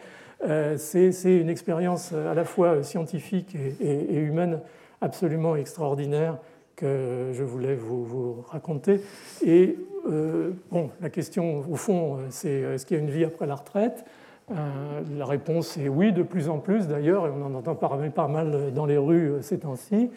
Euh, 0.48 0.78
c'est 0.78 1.38
une 1.38 1.50
expérience 1.50 2.14
à 2.14 2.34
la 2.34 2.46
fois 2.46 2.84
scientifique 2.84 3.56
et, 3.82 4.16
humaine 4.16 4.62
absolument 5.02 5.56
extraordinaire 5.56 6.38
que 6.76 7.32
je 7.34 7.44
voulais 7.44 7.76
vous, 7.76 8.44
raconter. 8.50 9.02
Et 9.46 9.78
euh, 10.10 10.52
bon, 10.72 10.90
la 11.02 11.10
question, 11.10 11.64
au 11.70 11.76
fond, 11.76 12.20
c'est 12.30 12.50
est-ce 12.50 12.86
qu'il 12.86 12.98
y 12.98 13.00
a 13.00 13.04
une 13.04 13.10
vie 13.10 13.24
après 13.24 13.46
la 13.46 13.56
retraite? 13.56 14.06
La 14.50 15.26
réponse 15.26 15.76
est 15.78 15.90
oui, 15.90 16.14
de 16.14 16.22
plus 16.22 16.50
en 16.50 16.60
plus 16.60 16.88
d'ailleurs, 16.88 17.26
et 17.26 17.32
on 17.32 17.44
en 17.46 17.56
entend 17.56 17.74
parler 17.74 18.12
pas 18.12 18.28
mal 18.28 18.74
dans 18.74 18.86
les 18.86 18.98
rues 18.98 19.38
ces 19.42 19.60
temps-ci. 19.60 20.12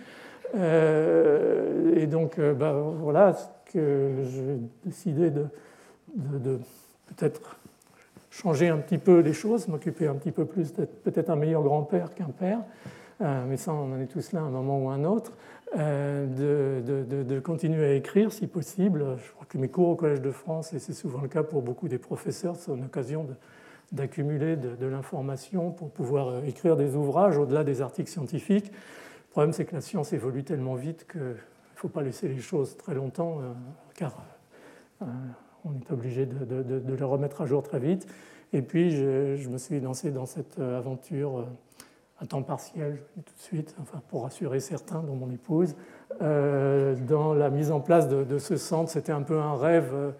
Euh, 0.56 1.94
et 1.96 2.06
donc, 2.06 2.38
euh, 2.38 2.54
bah, 2.54 2.72
voilà 2.72 3.34
ce 3.34 3.72
que 3.72 4.10
j'ai 4.24 4.58
décidé 4.84 5.30
de, 5.30 5.46
peut-être 7.06 7.58
changer 8.30 8.68
un 8.68 8.78
petit 8.78 8.98
peu 8.98 9.18
les 9.20 9.32
choses, 9.32 9.68
m'occuper 9.68 10.06
un 10.06 10.14
petit 10.14 10.32
peu 10.32 10.44
plus 10.44 10.72
peut-être 10.72 11.30
un 11.30 11.36
meilleur 11.36 11.62
grand-père 11.62 12.14
qu'un 12.14 12.30
père, 12.38 12.60
euh, 13.20 13.44
mais 13.48 13.56
ça 13.56 13.72
on 13.72 13.94
en 13.94 14.00
est 14.00 14.06
tous 14.06 14.32
là 14.32 14.40
à 14.40 14.44
un 14.44 14.50
moment 14.50 14.78
ou 14.78 14.88
un 14.90 15.04
autre, 15.04 15.32
de, 15.74 17.40
continuer 17.40 17.84
à 17.84 17.92
écrire 17.94 18.32
si 18.32 18.46
possible. 18.46 19.16
Je 19.18 19.32
crois 19.32 19.46
que 19.48 19.58
mes 19.58 19.68
cours 19.68 19.88
au 19.88 19.96
Collège 19.96 20.22
de 20.22 20.30
France, 20.30 20.72
et 20.72 20.78
c'est 20.78 20.92
souvent 20.92 21.20
le 21.20 21.28
cas 21.28 21.42
pour 21.42 21.62
beaucoup 21.62 21.88
des 21.88 21.98
professeurs, 21.98 22.56
c'est 22.56 22.70
une 22.72 22.84
occasion 22.84 23.26
d'accumuler 23.92 24.56
de, 24.56 24.86
l'information 24.86 25.70
pour 25.72 25.90
pouvoir 25.90 26.44
écrire 26.44 26.76
des 26.76 26.94
ouvrages 26.94 27.38
au-delà 27.38 27.64
des 27.64 27.82
articles 27.82 28.10
scientifiques. 28.10 28.72
Le 29.28 29.30
problème, 29.30 29.52
c'est 29.52 29.64
que 29.64 29.74
la 29.74 29.80
science 29.80 30.12
évolue 30.12 30.42
tellement 30.42 30.74
vite 30.74 31.06
qu'il 31.10 31.20
ne 31.20 31.36
faut 31.76 31.88
pas 31.88 32.02
laisser 32.02 32.28
les 32.28 32.40
choses 32.40 32.76
très 32.76 32.94
longtemps, 32.94 33.40
car 33.94 34.16
on 35.64 35.74
est 35.74 35.92
obligé 35.92 36.26
de, 36.26 36.82
les 36.86 37.04
remettre 37.04 37.42
à 37.42 37.46
jour 37.46 37.62
très 37.62 37.78
vite. 37.78 38.06
Et 38.52 38.62
puis, 38.62 38.90
je, 38.90 39.48
me 39.48 39.58
suis 39.58 39.80
lancé 39.80 40.10
dans 40.10 40.26
cette 40.26 40.58
euh, 40.58 40.78
aventure 40.78 41.40
euh, 41.40 41.44
à 42.18 42.26
temps 42.26 42.42
partiel, 42.42 42.98
tout 43.14 43.20
de 43.20 43.40
suite, 43.40 43.76
enfin, 43.80 44.00
pour 44.08 44.22
rassurer 44.22 44.60
certains, 44.60 45.02
dont 45.02 45.14
mon 45.14 45.30
épouse, 45.30 45.76
euh, 46.22 46.96
dans 47.06 47.34
la 47.34 47.50
mise 47.50 47.70
en 47.70 47.80
place 47.80 48.08
de, 48.08 48.38
ce 48.38 48.56
centre. 48.56 48.90
C'était 48.90 49.12
un 49.12 49.22
peu 49.22 49.38
un 49.38 49.56
rêve 49.56 50.14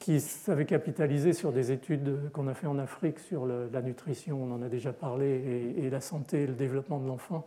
qui 0.00 0.20
s'avait 0.20 0.64
capitalisé 0.64 1.32
sur 1.32 1.52
des 1.52 1.70
études 1.70 2.30
qu'on 2.32 2.48
a 2.48 2.54
fait 2.54 2.66
en 2.66 2.78
Afrique 2.78 3.20
sur 3.20 3.46
la 3.46 3.82
nutrition, 3.82 4.42
on 4.42 4.52
en 4.52 4.60
a 4.60 4.68
déjà 4.68 4.92
parlé, 4.92 5.26
et, 5.76 5.84
et 5.84 5.90
la 5.90 6.00
santé 6.00 6.42
et 6.42 6.46
le 6.48 6.54
développement 6.54 6.98
de 6.98 7.06
l'enfant 7.06 7.46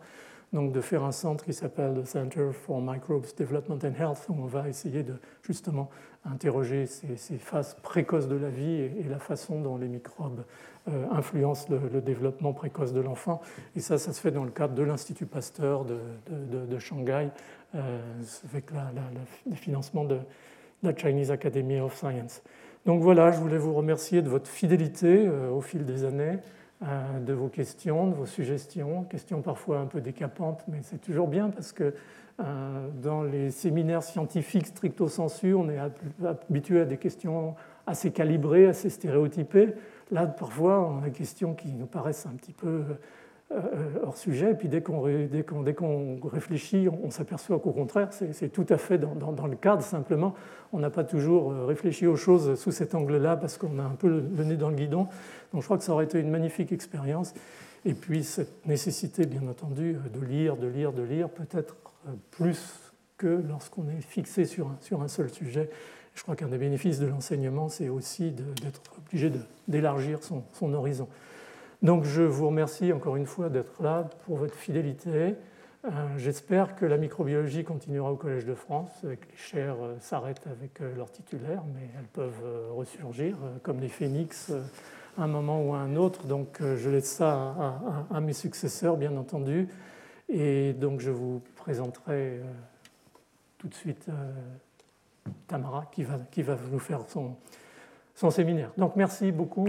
donc 0.56 0.72
de 0.72 0.80
faire 0.80 1.04
un 1.04 1.12
centre 1.12 1.44
qui 1.44 1.52
s'appelle 1.52 1.94
le 1.94 2.04
Center 2.06 2.48
for 2.50 2.80
Microbes 2.80 3.26
Development 3.36 3.78
and 3.84 3.92
Health, 4.00 4.26
où 4.30 4.34
on 4.38 4.46
va 4.46 4.70
essayer 4.70 5.02
de 5.02 5.14
justement 5.42 5.90
interroger 6.24 6.86
ces, 6.86 7.36
phases 7.36 7.76
précoces 7.82 8.26
de 8.26 8.36
la 8.36 8.48
vie 8.48 8.80
et, 8.80 9.04
la 9.08 9.18
façon 9.18 9.60
dont 9.60 9.76
les 9.76 9.86
microbes 9.86 10.44
euh, 10.88 11.04
influencent 11.12 11.68
le, 11.68 12.00
développement 12.00 12.54
précoce 12.54 12.94
de 12.94 13.00
l'enfant. 13.00 13.42
Et 13.76 13.80
ça, 13.80 13.98
ça 13.98 14.14
se 14.14 14.20
fait 14.20 14.30
dans 14.30 14.44
le 14.44 14.50
cadre 14.50 14.74
de 14.74 14.82
l'Institut 14.82 15.26
Pasteur 15.26 15.84
de, 15.84 16.78
Shanghai, 16.78 17.28
euh, 17.74 18.00
avec 18.50 18.70
le 19.46 19.54
financement 19.56 20.04
de 20.04 20.18
la 20.82 20.96
Chinese 20.96 21.30
Academy 21.30 21.80
of 21.80 21.94
Science. 21.94 22.42
Donc 22.86 23.02
voilà, 23.02 23.30
je 23.30 23.38
voulais 23.40 23.58
vous 23.58 23.74
remercier 23.74 24.22
de 24.22 24.30
votre 24.30 24.48
fidélité 24.48 25.26
euh, 25.26 25.50
au 25.50 25.60
fil 25.60 25.84
des 25.84 26.04
années. 26.04 26.38
Euh, 26.82 27.20
de 27.20 27.32
vos 27.32 27.48
questions, 27.48 28.06
de 28.06 28.14
vos 28.14 28.26
suggestions, 28.26 29.04
questions 29.04 29.40
parfois 29.40 29.78
un 29.78 29.86
peu 29.86 30.02
décapantes, 30.02 30.62
mais 30.68 30.80
c'est 30.82 31.00
toujours 31.00 31.26
bien 31.26 31.48
parce 31.48 31.72
que 31.72 31.94
euh, 32.38 32.88
dans 33.02 33.22
les 33.22 33.50
séminaires 33.50 34.02
scientifiques 34.02 34.66
stricto 34.66 35.08
sensu, 35.08 35.54
on 35.54 35.70
est 35.70 35.78
habitué 36.22 36.82
à 36.82 36.84
des 36.84 36.98
questions 36.98 37.54
assez 37.86 38.10
calibrées, 38.10 38.66
assez 38.66 38.90
stéréotypées. 38.90 39.72
Là, 40.10 40.26
parfois, 40.26 40.86
on 40.86 40.98
a 40.98 41.06
des 41.06 41.12
questions 41.12 41.54
qui 41.54 41.72
nous 41.72 41.86
paraissent 41.86 42.26
un 42.26 42.36
petit 42.36 42.52
peu 42.52 42.68
euh, 42.68 42.94
hors 44.02 44.16
sujet. 44.16 44.52
Et 44.52 44.54
puis 44.54 44.68
dès 44.68 44.82
qu'on 44.82 45.00
réfléchit, 46.24 46.88
on, 46.88 47.10
s'aperçoit 47.10 47.58
qu'au 47.58 47.72
contraire, 47.72 48.08
c'est 48.12 48.48
tout 48.48 48.66
à 48.68 48.76
fait 48.76 48.98
dans, 48.98 49.46
le 49.46 49.56
cadre. 49.56 49.82
Simplement, 49.82 50.34
on 50.72 50.80
n'a 50.80 50.90
pas 50.90 51.04
toujours 51.04 51.52
euh, 51.52 51.64
réfléchi 51.64 52.06
aux 52.06 52.16
choses 52.16 52.58
sous 52.58 52.72
cet 52.72 52.94
angle-là 52.94 53.36
parce 53.36 53.56
qu'on 53.56 53.78
a 53.78 53.82
un 53.82 53.94
peu 53.94 54.08
le, 54.08 54.44
nez 54.44 54.56
dans 54.56 54.70
le 54.70 54.76
guidon. 54.76 55.06
Donc 55.52 55.62
je 55.62 55.64
crois 55.66 55.78
que 55.78 55.84
ça 55.84 55.92
aurait 55.92 56.04
été 56.04 56.18
une 56.18 56.30
magnifique 56.30 56.72
expérience. 56.72 57.34
Et 57.84 57.94
puis 57.94 58.24
cette 58.24 58.66
nécessité, 58.66 59.26
bien 59.26 59.46
entendu, 59.48 59.96
euh, 59.96 60.18
de 60.18 60.24
lire, 60.24 60.56
de 60.56 60.66
lire, 60.66 60.92
de 60.92 61.02
lire, 61.02 61.28
peut-être 61.28 61.76
plus 62.30 62.92
que 63.16 63.42
lorsqu'on 63.48 63.88
est 63.88 64.00
fixé 64.00 64.44
sur 64.44 64.68
un, 64.68 64.76
sur 64.80 65.02
un 65.02 65.08
seul 65.08 65.30
sujet. 65.30 65.70
Je 66.14 66.22
crois 66.22 66.34
qu'un 66.34 66.48
des 66.48 66.58
bénéfices 66.58 66.98
de 66.98 67.06
l'enseignement, 67.06 67.68
c'est 67.68 67.88
aussi 67.88 68.30
d'être 68.32 68.80
obligé 68.98 69.30
d'élargir 69.68 70.22
son, 70.22 70.44
son 70.52 70.72
horizon. 70.72 71.08
Donc 71.82 72.04
je 72.04 72.22
vous 72.22 72.46
remercie 72.46 72.92
encore 72.92 73.16
une 73.16 73.26
fois 73.26 73.48
d'être 73.48 73.82
là 73.82 74.08
pour 74.24 74.38
votre 74.38 74.54
fidélité. 74.54 75.34
Euh, 75.84 75.90
j'espère 76.16 76.74
que 76.74 76.84
la 76.84 76.96
microbiologie 76.96 77.62
continuera 77.62 78.10
au 78.10 78.16
Collège 78.16 78.44
de 78.44 78.54
France, 78.54 78.90
que 79.02 79.06
les 79.08 79.36
chaires 79.36 79.76
euh, 79.80 79.94
s'arrêtent 80.00 80.46
avec 80.46 80.80
euh, 80.80 80.96
leurs 80.96 81.12
titulaires, 81.12 81.62
mais 81.74 81.88
elles 81.96 82.08
peuvent 82.08 82.72
ressurgir 82.74 83.36
comme 83.62 83.80
les 83.80 83.88
phénix 83.88 84.52
à 85.16 85.22
un 85.22 85.26
moment 85.28 85.62
ou 85.62 85.74
à 85.74 85.78
un 85.78 85.94
autre. 85.96 86.24
Donc 86.24 86.60
je 86.60 86.90
laisse 86.90 87.10
ça 87.10 87.54
à, 88.10 88.20
mes 88.20 88.32
successeurs, 88.32 88.96
bien 88.96 89.16
entendu. 89.16 89.68
Et 90.28 90.72
donc 90.72 91.00
je 91.00 91.10
vous 91.10 91.40
présenterai 91.56 92.40
tout 93.58 93.68
de 93.68 93.74
suite 93.74 94.06
Tamara 95.46 95.86
qui 95.92 96.02
va, 96.02 96.18
qui 96.30 96.42
va 96.42 96.56
nous 96.70 96.78
faire 96.80 97.02
son, 97.08 97.36
son 98.14 98.30
séminaire. 98.30 98.72
Donc 98.76 98.96
merci 98.96 99.30
beaucoup. 99.30 99.68